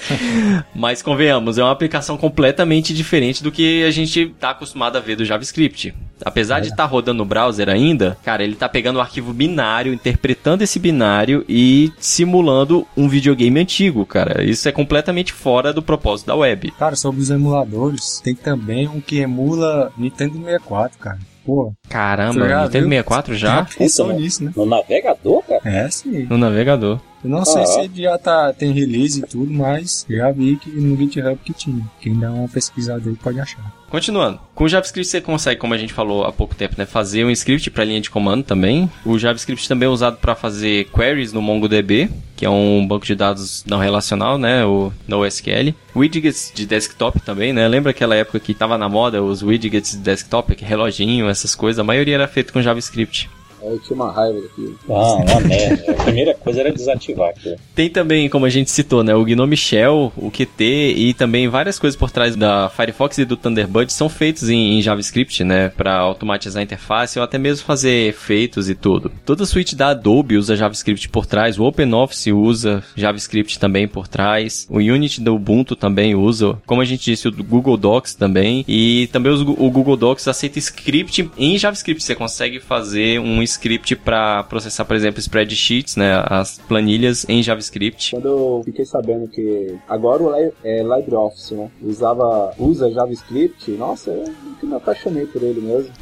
mas 0.74 1.02
convenhamos, 1.02 1.56
é 1.56 1.62
uma 1.62 1.70
aplicação 1.70 2.18
completamente 2.18 2.92
diferente 2.92 3.42
do 3.42 3.52
que 3.52 3.84
a 3.84 3.90
gente 3.90 4.34
tá 4.38 4.50
acostumado 4.50 4.96
a 4.96 5.00
ver 5.00 5.16
do 5.16 5.24
JavaScript. 5.24 5.94
Apesar 6.22 6.58
é. 6.58 6.60
de 6.62 6.66
estar 6.68 6.84
tá 6.84 6.84
rodando 6.84 7.18
no 7.18 7.24
browser 7.24 7.68
ainda, 7.68 8.16
cara, 8.24 8.42
ele 8.42 8.54
tá 8.54 8.68
pegando 8.68 8.96
o 8.96 9.00
arquivo 9.00 9.32
binário, 9.32 9.92
interpretando 9.92 10.62
esse 10.62 10.78
binário 10.78 11.44
e 11.48 11.92
simulando 11.98 12.86
um 12.96 13.08
videogame 13.08 13.60
antigo, 13.60 14.04
cara. 14.04 14.44
Isso 14.44 14.68
é 14.68 14.72
completamente 14.72 15.32
fora 15.32 15.72
do 15.72 15.82
propósito 15.82 16.28
da 16.28 16.36
web. 16.36 16.70
Cara, 16.72 16.96
sobre 16.96 17.20
os 17.20 17.30
emuladores, 17.30 18.20
tem 18.22 18.34
também 18.34 18.88
um 18.88 19.00
que 19.00 19.18
emula 19.18 19.92
Nintendo 19.96 20.34
64, 20.34 20.98
cara. 20.98 21.18
Pô. 21.44 21.72
Caramba, 21.88 22.64
Nintendo 22.64 22.88
64 22.88 23.34
já? 23.34 23.66
Pensou 23.76 24.12
nisso, 24.12 24.44
né? 24.44 24.52
No 24.56 24.64
navegador, 24.64 25.42
cara? 25.42 25.60
É, 25.64 25.90
sim. 25.90 26.26
No 26.28 26.38
navegador. 26.38 27.00
Eu 27.24 27.30
não 27.30 27.40
ah, 27.40 27.44
sei 27.46 27.64
se 27.64 28.02
já 28.02 28.18
tá, 28.18 28.52
tem 28.52 28.70
release 28.70 29.20
e 29.20 29.22
tudo, 29.22 29.50
mas 29.50 30.04
já 30.08 30.30
vi 30.30 30.56
que 30.56 30.70
no 30.70 30.94
GitHub 30.94 31.38
que 31.42 31.54
tinha. 31.54 31.82
Quem 32.00 32.18
dá 32.18 32.30
uma 32.30 32.46
pesquisada 32.46 33.08
aí 33.08 33.16
pode 33.16 33.40
achar. 33.40 33.72
Continuando. 33.88 34.40
Com 34.54 34.64
o 34.64 34.68
JavaScript 34.68 35.08
você 35.08 35.20
consegue, 35.20 35.60
como 35.60 35.72
a 35.72 35.78
gente 35.78 35.92
falou 35.92 36.24
há 36.24 36.32
pouco 36.32 36.54
tempo, 36.54 36.74
né, 36.76 36.84
fazer 36.84 37.24
um 37.24 37.30
script 37.30 37.70
para 37.70 37.84
linha 37.84 38.00
de 38.00 38.10
comando 38.10 38.42
também. 38.42 38.90
O 39.06 39.18
JavaScript 39.18 39.68
também 39.68 39.86
é 39.86 39.90
usado 39.90 40.18
para 40.18 40.34
fazer 40.34 40.88
queries 40.90 41.32
no 41.32 41.40
MongoDB, 41.40 42.10
que 42.36 42.44
é 42.44 42.50
um 42.50 42.84
banco 42.86 43.06
de 43.06 43.14
dados 43.14 43.64
não 43.66 43.78
relacional, 43.78 44.36
né, 44.36 44.64
o 44.66 44.92
NoSQL. 45.06 45.74
Widgets 45.94 46.52
de 46.54 46.66
desktop 46.66 47.20
também, 47.20 47.52
né? 47.52 47.68
Lembra 47.68 47.90
aquela 47.92 48.16
época 48.16 48.40
que 48.40 48.52
tava 48.52 48.76
na 48.76 48.88
moda 48.88 49.22
os 49.22 49.42
widgets 49.42 49.92
de 49.92 49.98
desktop, 49.98 50.56
que 50.56 50.64
reloginho, 50.64 51.28
essas 51.28 51.54
coisas, 51.54 51.78
a 51.78 51.84
maioria 51.84 52.16
era 52.16 52.26
feito 52.26 52.52
com 52.52 52.60
JavaScript. 52.60 53.30
Eu 53.64 53.78
tinha 53.78 53.94
uma 53.94 54.12
raiva 54.12 54.40
daquilo. 54.40 54.78
Ah, 54.88 55.14
uma 55.14 55.40
merda. 55.40 55.92
A 55.92 56.04
primeira 56.04 56.34
coisa 56.34 56.60
era 56.60 56.72
desativar 56.72 57.30
aquilo. 57.30 57.56
Tem 57.74 57.88
também, 57.88 58.28
como 58.28 58.46
a 58.46 58.50
gente 58.50 58.70
citou, 58.70 59.02
né? 59.02 59.14
O 59.14 59.24
Gnome 59.24 59.56
Shell, 59.56 60.12
o 60.16 60.30
Qt 60.30 60.64
e 60.64 61.14
também 61.14 61.48
várias 61.48 61.78
coisas 61.78 61.98
por 61.98 62.10
trás 62.10 62.36
da 62.36 62.68
Firefox 62.70 63.18
e 63.18 63.24
do 63.24 63.36
Thunderbird 63.36 63.92
são 63.92 64.08
feitos 64.08 64.48
em, 64.48 64.78
em 64.78 64.82
JavaScript, 64.82 65.42
né? 65.44 65.70
Para 65.70 65.96
automatizar 65.96 66.60
a 66.60 66.64
interface 66.64 67.18
ou 67.18 67.24
até 67.24 67.38
mesmo 67.38 67.64
fazer 67.64 68.08
efeitos 68.08 68.68
e 68.68 68.74
tudo. 68.74 69.10
Toda 69.24 69.44
a 69.44 69.46
suite 69.46 69.74
da 69.74 69.88
Adobe 69.88 70.36
usa 70.36 70.56
JavaScript 70.56 71.08
por 71.08 71.26
trás. 71.26 71.58
O 71.58 71.64
OpenOffice 71.64 72.32
usa 72.32 72.82
JavaScript 72.94 73.58
também 73.58 73.88
por 73.88 74.08
trás. 74.08 74.66
O 74.70 74.78
Unity 74.78 75.20
do 75.20 75.34
Ubuntu 75.34 75.74
também 75.74 76.14
usa. 76.14 76.58
Como 76.66 76.80
a 76.80 76.84
gente 76.84 77.04
disse, 77.04 77.28
o 77.28 77.32
Google 77.32 77.76
Docs 77.76 78.14
também. 78.14 78.64
E 78.68 79.08
também 79.12 79.32
os, 79.32 79.40
o 79.40 79.70
Google 79.70 79.96
Docs 79.96 80.28
aceita 80.28 80.58
script 80.58 81.30
em 81.36 81.58
JavaScript. 81.58 82.02
Você 82.02 82.14
consegue 82.14 82.60
fazer 82.60 83.20
um 83.20 83.42
script 83.54 83.96
para 83.96 84.42
processar, 84.44 84.84
por 84.84 84.96
exemplo, 84.96 85.20
spreadsheets, 85.20 85.96
né, 85.96 86.22
as 86.26 86.58
planilhas 86.58 87.26
em 87.28 87.42
JavaScript. 87.42 88.12
Quando 88.12 88.28
eu 88.28 88.62
fiquei 88.64 88.84
sabendo 88.84 89.28
que 89.28 89.76
agora 89.88 90.22
o 90.22 90.34
é, 90.34 90.82
LibreOffice, 90.82 91.54
né, 91.54 91.70
usava, 91.82 92.52
usa 92.58 92.90
JavaScript, 92.90 93.70
nossa, 93.72 94.10
eu 94.10 94.32
me 94.62 94.74
apaixonei 94.74 95.26
por 95.26 95.42
ele 95.42 95.60
mesmo. 95.60 95.92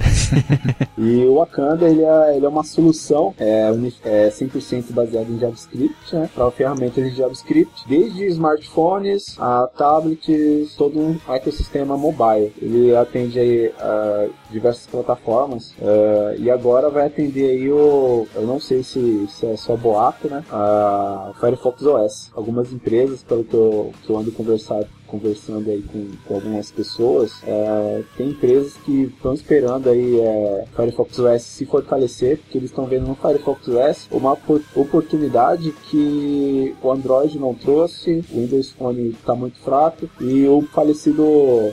e 0.96 1.24
o 1.24 1.36
Wakanda, 1.36 1.88
ele 1.88 2.02
é, 2.02 2.36
ele 2.36 2.46
é 2.46 2.48
uma 2.48 2.64
solução 2.64 3.34
é, 3.38 3.70
é 4.04 4.28
100% 4.28 4.92
baseado 4.92 5.30
em 5.30 5.38
JavaScript, 5.38 6.14
né, 6.14 6.28
para 6.34 6.50
ferramentas 6.50 7.04
de 7.04 7.16
JavaScript, 7.16 7.84
desde 7.88 8.26
smartphones 8.26 9.36
a 9.38 9.68
tablets, 9.76 10.74
todo 10.76 10.98
um 10.98 11.18
ecossistema 11.28 11.96
mobile. 11.96 12.52
Ele 12.60 12.94
atende 12.96 13.38
aí 13.38 13.72
a 13.78 14.26
diversas 14.50 14.86
plataformas 14.86 15.72
uh, 15.72 16.38
e 16.38 16.50
agora 16.50 16.90
vai 16.90 17.06
atender 17.06 17.41
aí 17.44 17.70
o. 17.70 18.26
Eu 18.34 18.46
não 18.46 18.60
sei 18.60 18.82
se, 18.82 19.26
se 19.28 19.46
é 19.46 19.56
só 19.56 19.76
boato, 19.76 20.28
né? 20.28 20.44
A 20.50 21.32
Firefox 21.40 21.82
OS. 21.82 22.30
Algumas 22.34 22.72
empresas, 22.72 23.22
pelo 23.22 23.44
que 23.44 23.54
eu, 23.54 23.92
que 24.02 24.10
eu 24.10 24.18
ando 24.18 24.32
conversando 24.32 24.86
conversando 25.12 25.70
aí 25.70 25.82
com, 25.82 26.06
com 26.26 26.34
algumas 26.34 26.70
pessoas, 26.70 27.32
é, 27.46 28.02
tem 28.16 28.30
empresas 28.30 28.72
que 28.78 29.02
estão 29.02 29.34
esperando 29.34 29.90
aí 29.90 30.18
é, 30.18 30.64
Firefox 30.74 31.18
OS 31.18 31.42
se 31.42 31.66
fortalecer, 31.66 32.38
porque 32.38 32.56
eles 32.56 32.70
estão 32.70 32.86
vendo 32.86 33.06
no 33.06 33.14
Firefox 33.14 33.68
OS 33.68 34.08
uma 34.10 34.32
oportunidade 34.74 35.74
que 35.90 36.74
o 36.82 36.90
Android 36.90 37.38
não 37.38 37.52
trouxe, 37.52 38.24
o 38.32 38.40
Windows 38.40 38.70
Phone 38.70 39.10
está 39.10 39.34
muito 39.34 39.58
fraco 39.58 40.08
e 40.18 40.48
o 40.48 40.62
falecido 40.62 41.22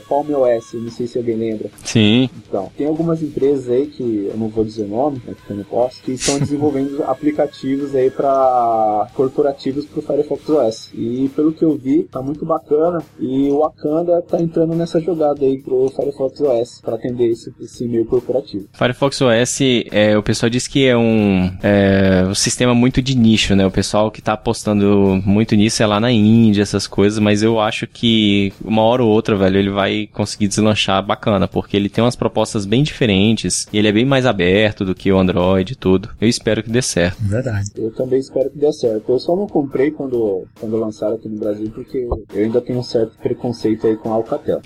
Palm 0.06 0.28
OS, 0.30 0.74
não 0.74 0.90
sei 0.90 1.06
se 1.06 1.16
alguém 1.16 1.36
lembra. 1.36 1.70
Sim. 1.82 2.28
Então, 2.46 2.70
tem 2.76 2.86
algumas 2.86 3.22
empresas 3.22 3.70
aí 3.70 3.86
que 3.86 4.28
eu 4.30 4.36
não 4.36 4.48
vou 4.48 4.64
dizer 4.64 4.84
o 4.84 4.88
nome, 4.88 5.22
né, 5.26 5.34
porque 5.34 5.52
eu 5.52 5.56
não 5.56 5.64
posso, 5.64 6.02
que 6.02 6.12
estão 6.12 6.38
desenvolvendo 6.40 7.02
aplicativos 7.04 7.94
aí 7.94 8.10
para 8.10 9.08
corporativos 9.14 9.86
para 9.86 9.98
o 9.98 10.02
Firefox 10.02 10.48
OS. 10.48 10.90
E 10.92 11.30
pelo 11.34 11.52
que 11.52 11.64
eu 11.64 11.74
vi, 11.76 12.02
tá 12.02 12.20
muito 12.20 12.44
bacana 12.44 13.02
e 13.18 13.29
e 13.30 13.48
o 13.48 13.60
Wakanda 13.60 14.20
tá 14.22 14.42
entrando 14.42 14.74
nessa 14.74 14.98
jogada 15.00 15.44
aí 15.44 15.62
pro 15.62 15.88
Firefox 15.88 16.40
OS 16.40 16.80
para 16.80 16.96
atender 16.96 17.28
esse, 17.28 17.54
esse 17.60 17.86
meio 17.86 18.04
corporativo. 18.04 18.66
Firefox 18.72 19.20
OS, 19.20 19.60
é, 19.92 20.18
o 20.18 20.22
pessoal 20.22 20.50
diz 20.50 20.66
que 20.66 20.84
é 20.84 20.96
um, 20.96 21.48
é 21.62 22.24
um 22.28 22.34
sistema 22.34 22.74
muito 22.74 23.00
de 23.00 23.16
nicho, 23.16 23.54
né? 23.54 23.64
O 23.64 23.70
pessoal 23.70 24.10
que 24.10 24.20
tá 24.20 24.32
apostando 24.32 25.22
muito 25.24 25.54
nisso 25.54 25.80
é 25.80 25.86
lá 25.86 26.00
na 26.00 26.10
Índia, 26.10 26.62
essas 26.62 26.88
coisas, 26.88 27.20
mas 27.20 27.40
eu 27.40 27.60
acho 27.60 27.86
que 27.86 28.52
uma 28.64 28.82
hora 28.82 29.04
ou 29.04 29.08
outra, 29.08 29.36
velho, 29.36 29.58
ele 29.58 29.70
vai 29.70 30.08
conseguir 30.12 30.48
deslanchar 30.48 31.00
bacana, 31.06 31.46
porque 31.46 31.76
ele 31.76 31.88
tem 31.88 32.02
umas 32.02 32.16
propostas 32.16 32.66
bem 32.66 32.82
diferentes 32.82 33.68
e 33.72 33.78
ele 33.78 33.86
é 33.86 33.92
bem 33.92 34.04
mais 34.04 34.26
aberto 34.26 34.84
do 34.84 34.92
que 34.92 35.12
o 35.12 35.18
Android 35.18 35.72
e 35.72 35.76
tudo. 35.76 36.08
Eu 36.20 36.28
espero 36.28 36.64
que 36.64 36.70
dê 36.70 36.82
certo. 36.82 37.18
Verdade. 37.20 37.70
Eu 37.76 37.92
também 37.92 38.18
espero 38.18 38.50
que 38.50 38.58
dê 38.58 38.72
certo. 38.72 39.12
Eu 39.12 39.20
só 39.20 39.36
não 39.36 39.46
comprei 39.46 39.92
quando, 39.92 40.44
quando 40.58 40.76
lançaram 40.76 41.14
aqui 41.14 41.28
no 41.28 41.38
Brasil, 41.38 41.70
porque 41.72 41.98
eu 42.34 42.44
ainda 42.44 42.60
tenho 42.60 42.80
um 42.80 42.82
certo 42.82 43.19
preconceito 43.20 43.86
aí 43.86 43.96
com 43.96 44.10
a 44.10 44.14
Alcatel. 44.16 44.60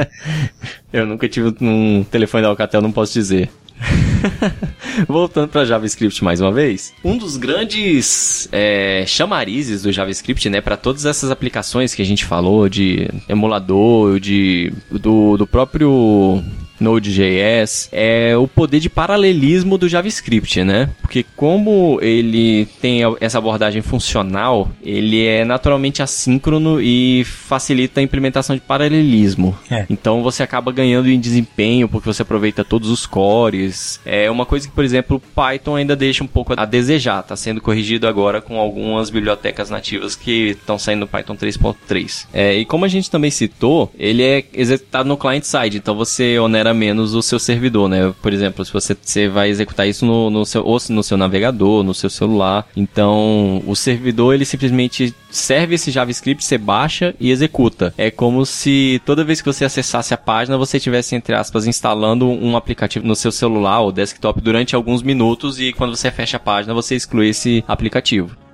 eu 0.92 1.06
nunca 1.06 1.28
tive 1.28 1.54
um 1.60 2.04
telefone 2.04 2.42
da 2.42 2.48
Alcatel, 2.48 2.82
não 2.82 2.92
posso 2.92 3.12
dizer. 3.12 3.50
Voltando 5.06 5.48
para 5.48 5.64
JavaScript 5.64 6.24
mais 6.24 6.40
uma 6.40 6.50
vez, 6.50 6.92
um 7.04 7.16
dos 7.16 7.36
grandes 7.36 8.48
é, 8.50 9.04
chamarizes 9.06 9.82
do 9.82 9.92
JavaScript, 9.92 10.48
né, 10.48 10.60
para 10.60 10.76
todas 10.76 11.04
essas 11.04 11.30
aplicações 11.30 11.94
que 11.94 12.02
a 12.02 12.04
gente 12.04 12.24
falou 12.24 12.68
de 12.68 13.08
emulador, 13.28 14.18
de 14.18 14.72
do, 14.90 15.36
do 15.36 15.46
próprio 15.46 16.42
Node.js 16.80 17.88
é 17.92 18.36
o 18.36 18.46
poder 18.46 18.80
de 18.80 18.88
paralelismo 18.88 19.78
do 19.78 19.88
JavaScript, 19.88 20.62
né? 20.64 20.90
Porque 21.00 21.24
como 21.36 21.98
ele 22.02 22.66
tem 22.80 23.00
essa 23.20 23.38
abordagem 23.38 23.82
funcional, 23.82 24.70
ele 24.82 25.24
é 25.24 25.44
naturalmente 25.44 26.02
assíncrono 26.02 26.80
e 26.80 27.24
facilita 27.24 28.00
a 28.00 28.02
implementação 28.02 28.54
de 28.56 28.62
paralelismo. 28.62 29.56
É. 29.70 29.86
Então 29.88 30.22
você 30.22 30.42
acaba 30.42 30.72
ganhando 30.72 31.08
em 31.08 31.18
desempenho 31.18 31.88
porque 31.88 32.12
você 32.12 32.22
aproveita 32.22 32.64
todos 32.64 32.90
os 32.90 33.06
cores. 33.06 34.00
É 34.04 34.30
uma 34.30 34.46
coisa 34.46 34.68
que, 34.68 34.74
por 34.74 34.84
exemplo, 34.84 35.16
o 35.16 35.20
Python 35.20 35.76
ainda 35.76 35.96
deixa 35.96 36.24
um 36.24 36.26
pouco 36.26 36.54
a 36.56 36.64
desejar. 36.64 37.20
Está 37.20 37.36
sendo 37.36 37.60
corrigido 37.60 38.06
agora 38.06 38.40
com 38.40 38.58
algumas 38.58 39.10
bibliotecas 39.10 39.70
nativas 39.70 40.14
que 40.14 40.50
estão 40.50 40.78
saindo 40.78 41.00
no 41.00 41.06
Python 41.06 41.36
3.3. 41.36 42.26
É, 42.32 42.54
e 42.54 42.64
como 42.64 42.84
a 42.84 42.88
gente 42.88 43.10
também 43.10 43.30
citou, 43.30 43.92
ele 43.98 44.22
é 44.22 44.44
executado 44.52 45.08
no 45.08 45.16
client-side, 45.16 45.78
então 45.78 45.94
você 45.94 46.38
onera 46.38 46.65
menos 46.74 47.14
o 47.14 47.22
seu 47.22 47.38
servidor, 47.38 47.88
né? 47.88 48.14
Por 48.22 48.32
exemplo, 48.32 48.64
se 48.64 48.72
você, 48.72 48.96
você 49.00 49.28
vai 49.28 49.48
executar 49.48 49.86
isso 49.88 50.04
no, 50.04 50.30
no 50.30 50.44
seu, 50.44 50.64
ou 50.64 50.78
no 50.90 51.02
seu 51.02 51.16
navegador, 51.16 51.82
no 51.82 51.94
seu 51.94 52.10
celular. 52.10 52.66
Então, 52.76 53.62
o 53.66 53.74
servidor, 53.74 54.34
ele 54.34 54.44
simplesmente 54.44 55.14
serve 55.30 55.74
esse 55.74 55.90
JavaScript, 55.90 56.44
você 56.44 56.58
baixa 56.58 57.14
e 57.20 57.30
executa. 57.30 57.92
É 57.96 58.10
como 58.10 58.46
se 58.46 59.00
toda 59.04 59.24
vez 59.24 59.40
que 59.40 59.52
você 59.52 59.64
acessasse 59.64 60.14
a 60.14 60.18
página, 60.18 60.56
você 60.56 60.78
estivesse, 60.78 61.14
entre 61.14 61.34
aspas, 61.34 61.66
instalando 61.66 62.26
um 62.26 62.56
aplicativo 62.56 63.06
no 63.06 63.16
seu 63.16 63.32
celular 63.32 63.80
ou 63.80 63.92
desktop 63.92 64.40
durante 64.40 64.74
alguns 64.74 65.02
minutos 65.02 65.60
e 65.60 65.72
quando 65.72 65.94
você 65.96 66.10
fecha 66.10 66.36
a 66.36 66.40
página, 66.40 66.74
você 66.74 66.94
exclui 66.94 67.28
esse 67.28 67.64
aplicativo. 67.66 68.45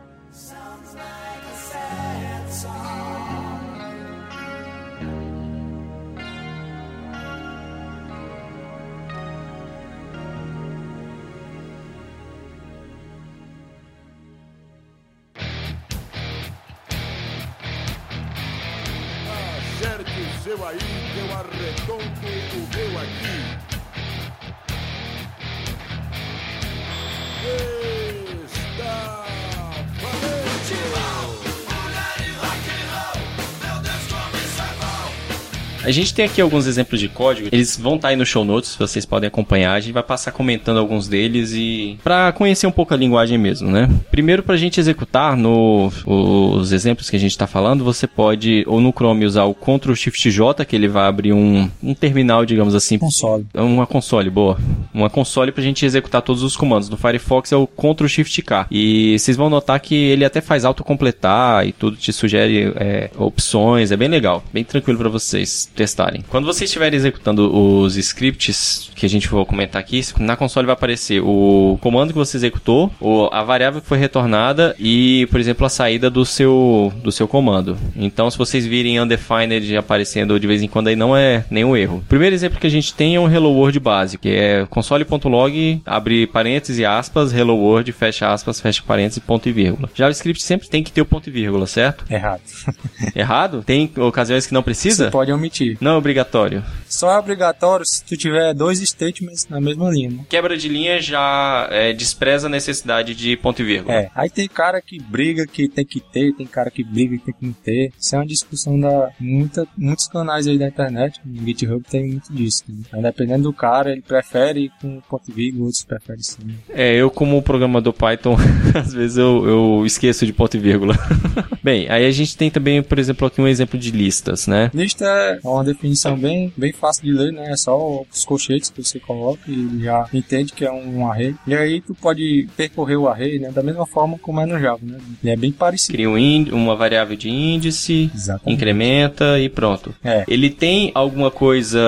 A 35.85 35.91
gente 35.91 36.14
tem 36.14 36.24
aqui 36.24 36.41
alguns 36.41 36.66
exemplos 36.68 37.01
de 37.01 37.09
código, 37.09 37.49
eles 37.51 37.76
vão 37.76 37.97
estar 37.97 38.09
tá 38.09 38.12
aí 38.12 38.16
no 38.16 38.24
show 38.24 38.45
notes, 38.45 38.76
vocês 38.76 39.05
podem 39.05 39.26
acompanhar, 39.26 39.72
a 39.72 39.80
gente 39.80 39.93
vai 39.93 40.03
passar 40.03 40.30
comentando 40.30 40.78
alguns 40.78 41.09
deles 41.09 41.53
e 41.55 41.99
para 42.05 42.30
conhecer 42.33 42.68
um 42.68 42.72
pouco 42.72 42.95
a 42.95 42.97
linguagem 42.97 43.37
mesmo, 43.37 43.68
né? 43.68 43.91
Primeiro 44.11 44.45
para 44.45 44.55
a 44.55 44.59
gente 44.59 44.78
executar 44.78 45.37
no 45.37 45.93
os 46.07 46.70
exemplos 46.72 47.11
que 47.11 47.16
a 47.16 47.18
gente 47.18 47.33
está 47.33 47.49
falando, 47.49 47.83
você 47.83 48.07
pode 48.07 48.62
ou 48.68 48.80
no 48.80 48.93
Chrome 48.93 49.26
usar 49.26 49.45
o 49.45 49.55
Ctrl 49.55 49.95
Shift 49.95 50.30
J, 50.30 50.64
que 50.64 50.76
ele 50.76 50.87
vai 50.87 51.07
abrir 51.07 51.33
um, 51.33 51.68
um 51.83 51.95
terminal, 51.95 52.47
digamos 52.47 52.76
assim, 52.76 52.97
console. 52.97 53.47
Uma 53.53 53.87
console, 53.87 54.30
boa. 54.30 54.59
Uma 54.95 55.11
console 55.11 55.51
para 55.51 55.62
a 55.62 55.64
gente 55.64 55.85
executar 55.85 56.22
todos 56.22 56.45
os 56.45 56.57
comandos. 56.57 56.89
No 56.89 56.97
Firefox 56.97 57.51
é 57.51 57.57
o 57.57 57.66
Ctrl 57.66 58.07
Shift 58.07 58.43
K. 58.43 58.66
E 58.70 59.18
vocês 59.18 59.37
vão 59.37 59.51
notar 59.51 59.80
que 59.80 59.95
ele 59.95 60.24
até 60.24 60.41
faz 60.41 60.64
autocompletar 60.64 61.66
e 61.66 61.72
tudo 61.72 61.97
te 61.97 62.12
sugere 62.12 62.72
é, 62.76 63.11
opções, 63.16 63.91
é 63.91 63.97
bem 63.97 64.09
legal, 64.09 64.45
bem 64.53 64.62
tranquilo 64.62 64.99
para 64.99 65.09
vocês 65.09 65.72
testarem. 65.73 66.23
Quando 66.29 66.47
vocês 66.47 66.68
estiverem 66.68 66.97
executando 66.97 67.55
os 67.55 67.97
scripts 67.97 68.91
que 68.95 69.07
a 69.07 69.09
gente 69.09 69.29
for 69.29 69.45
comentar 69.47 69.81
aqui, 69.81 70.01
na 70.18 70.37
console 70.37 70.66
vai 70.66 70.75
aparecer 70.75 71.20
o 71.20 71.79
comando 71.81 72.12
que 72.12 72.18
você 72.18 72.37
executou, 72.37 72.91
a 73.31 73.43
variável 73.43 73.81
que 73.81 73.87
foi 73.87 73.99
retornada 73.99 74.75
e, 74.79 75.27
por 75.31 75.41
exemplo, 75.41 75.66
a 75.66 75.68
saída 75.68 76.11
do 76.11 76.25
seu, 76.25 76.93
do 77.03 77.11
seu 77.11 77.27
comando. 77.27 77.77
Então, 77.97 78.31
se 78.31 78.39
vocês 78.39 78.66
virem 78.66 79.01
undefined 79.01 79.77
aparecendo 79.77 80.39
de 80.39 80.47
vez 80.47 80.62
em 80.62 80.68
quando, 80.68 80.89
aí 80.89 80.97
não 80.97 81.16
é 81.16 81.45
nenhum 81.51 81.77
erro. 81.77 81.99
O 81.99 82.09
primeiro 82.09 82.35
exemplo 82.35 82.59
que 82.59 82.66
a 82.66 82.70
gente 82.70 82.95
tem 82.95 83.16
é 83.16 83.20
um 83.20 83.31
Hello 83.31 83.51
World 83.51 83.79
básico, 83.81 84.23
que 84.23 84.31
é 84.31 84.66
console.log, 84.68 85.83
abre 85.85 86.27
parênteses 86.27 86.79
e 86.79 86.85
aspas, 86.85 87.33
Hello 87.33 87.55
World, 87.55 87.93
fecha 87.93 88.33
aspas, 88.33 88.61
fecha 88.61 88.83
parênteses, 88.87 89.18
ponto 89.20 89.49
e 89.49 89.53
vírgula. 89.53 89.89
JavaScript 89.95 90.43
sempre 90.43 90.68
tem 90.68 90.83
que 90.83 90.93
ter 90.93 91.01
o 91.01 91.07
ponto 91.07 91.29
e 91.29 91.33
vírgula, 91.33 91.66
certo? 91.66 92.05
Errado. 92.11 92.43
Errado? 93.14 93.62
Tem 93.64 93.91
ocasiões 93.97 94.47
que 94.47 94.55
não 94.55 94.62
precisa? 94.62 95.05
Você 95.05 95.11
pode 95.11 95.33
omitir 95.33 95.62
Não 95.81 95.93
é 95.93 95.95
obrigatório. 95.97 96.63
Só 96.89 97.11
é 97.11 97.19
obrigatório 97.19 97.87
se 97.87 98.05
tu 98.05 98.17
tiver 98.17 98.53
dois 98.55 98.79
statements 98.81 99.49
na 99.49 99.61
mesma 99.61 99.91
linha. 99.91 100.11
Né? 100.11 100.25
Quebra 100.29 100.57
de 100.57 100.69
linha 100.69 101.01
já 101.01 101.67
é, 101.71 101.93
despreza 101.93 102.47
a 102.47 102.51
necessidade 102.51 103.15
de 103.15 103.37
ponto 103.37 103.63
e 103.63 103.65
vírgula. 103.65 103.95
É, 103.95 104.11
aí 104.15 104.29
tem 104.29 104.47
cara 104.49 104.81
que 104.81 105.01
briga 105.01 105.47
que 105.47 105.69
tem 105.69 105.85
que 105.85 106.01
ter, 106.01 106.35
tem 106.35 106.47
cara 106.47 106.71
que 106.71 106.85
briga 106.85 107.17
que 107.17 107.25
tem 107.25 107.35
que 107.35 107.47
não 107.47 107.53
ter. 107.53 107.93
Isso 107.99 108.15
é 108.15 108.19
uma 108.19 108.27
discussão 108.27 108.79
da 108.79 109.11
muita, 109.19 109.67
muitos 109.77 110.07
canais 110.07 110.47
aí 110.47 110.59
da 110.59 110.69
internet. 110.69 111.21
No 111.25 111.45
GitHub 111.47 111.83
tem 111.89 112.09
muito 112.09 112.33
disso. 112.33 112.65
Né? 112.69 113.03
Dependendo 113.03 113.45
do 113.45 113.53
cara, 113.53 113.93
ele 113.93 114.03
prefere 114.03 114.71
com 114.81 115.01
ponto 115.09 115.31
e 115.31 115.33
vírgula, 115.33 115.65
outros 115.65 115.85
preferem 115.85 116.23
sem. 116.23 116.59
É, 116.69 116.95
eu 116.95 117.11
como 117.11 117.41
programador 117.43 117.93
Python, 117.93 118.37
às 118.75 118.93
vezes 118.93 119.17
eu, 119.17 119.47
eu 119.47 119.87
esqueço 119.87 120.27
de 120.27 120.33
ponto 120.33 120.57
e 120.57 120.61
vírgula. 120.61 120.95
Bem, 121.63 121.89
aí 121.89 122.07
a 122.07 122.11
gente 122.11 122.37
tem 122.37 122.51
também, 122.51 122.83
por 122.83 122.99
exemplo, 122.99 123.27
aqui 123.27 123.41
um 123.41 123.47
exemplo 123.49 123.79
de 123.79 123.91
listas, 123.91 124.47
né? 124.47 124.71
Lista 124.75 125.05
é 125.05 125.39
uma 125.55 125.64
definição 125.64 126.16
bem, 126.16 126.53
bem 126.57 126.72
fácil 126.72 127.05
de 127.05 127.12
ler, 127.12 127.32
né? 127.32 127.50
É 127.50 127.57
só 127.57 128.03
os 128.11 128.24
colchetes 128.24 128.70
que 128.70 128.82
você 128.82 128.98
coloca 128.98 129.42
e 129.48 129.53
ele 129.53 129.84
já 129.84 130.09
entende 130.12 130.53
que 130.53 130.64
é 130.64 130.72
um 130.72 131.07
array. 131.07 131.34
E 131.46 131.55
aí 131.55 131.80
tu 131.80 131.94
pode 131.94 132.48
percorrer 132.57 132.96
o 132.96 133.09
array, 133.09 133.38
né? 133.38 133.50
Da 133.50 133.62
mesma 133.62 133.86
forma 133.86 134.18
como 134.18 134.40
é 134.40 134.46
no 134.46 134.59
Java, 134.59 134.80
né? 134.82 134.98
Ele 135.22 135.32
é 135.32 135.36
bem 135.36 135.53
parecido. 135.53 135.92
Cria 135.92 136.09
um 136.09 136.22
uma 136.53 136.76
variável 136.76 137.16
de 137.16 137.28
índice, 137.28 138.11
Exatamente. 138.14 138.55
incrementa 138.55 139.38
e 139.38 139.48
pronto. 139.48 139.94
É. 140.05 140.24
Ele 140.28 140.50
tem 140.50 140.90
alguma 140.94 141.30
coisa 141.30 141.80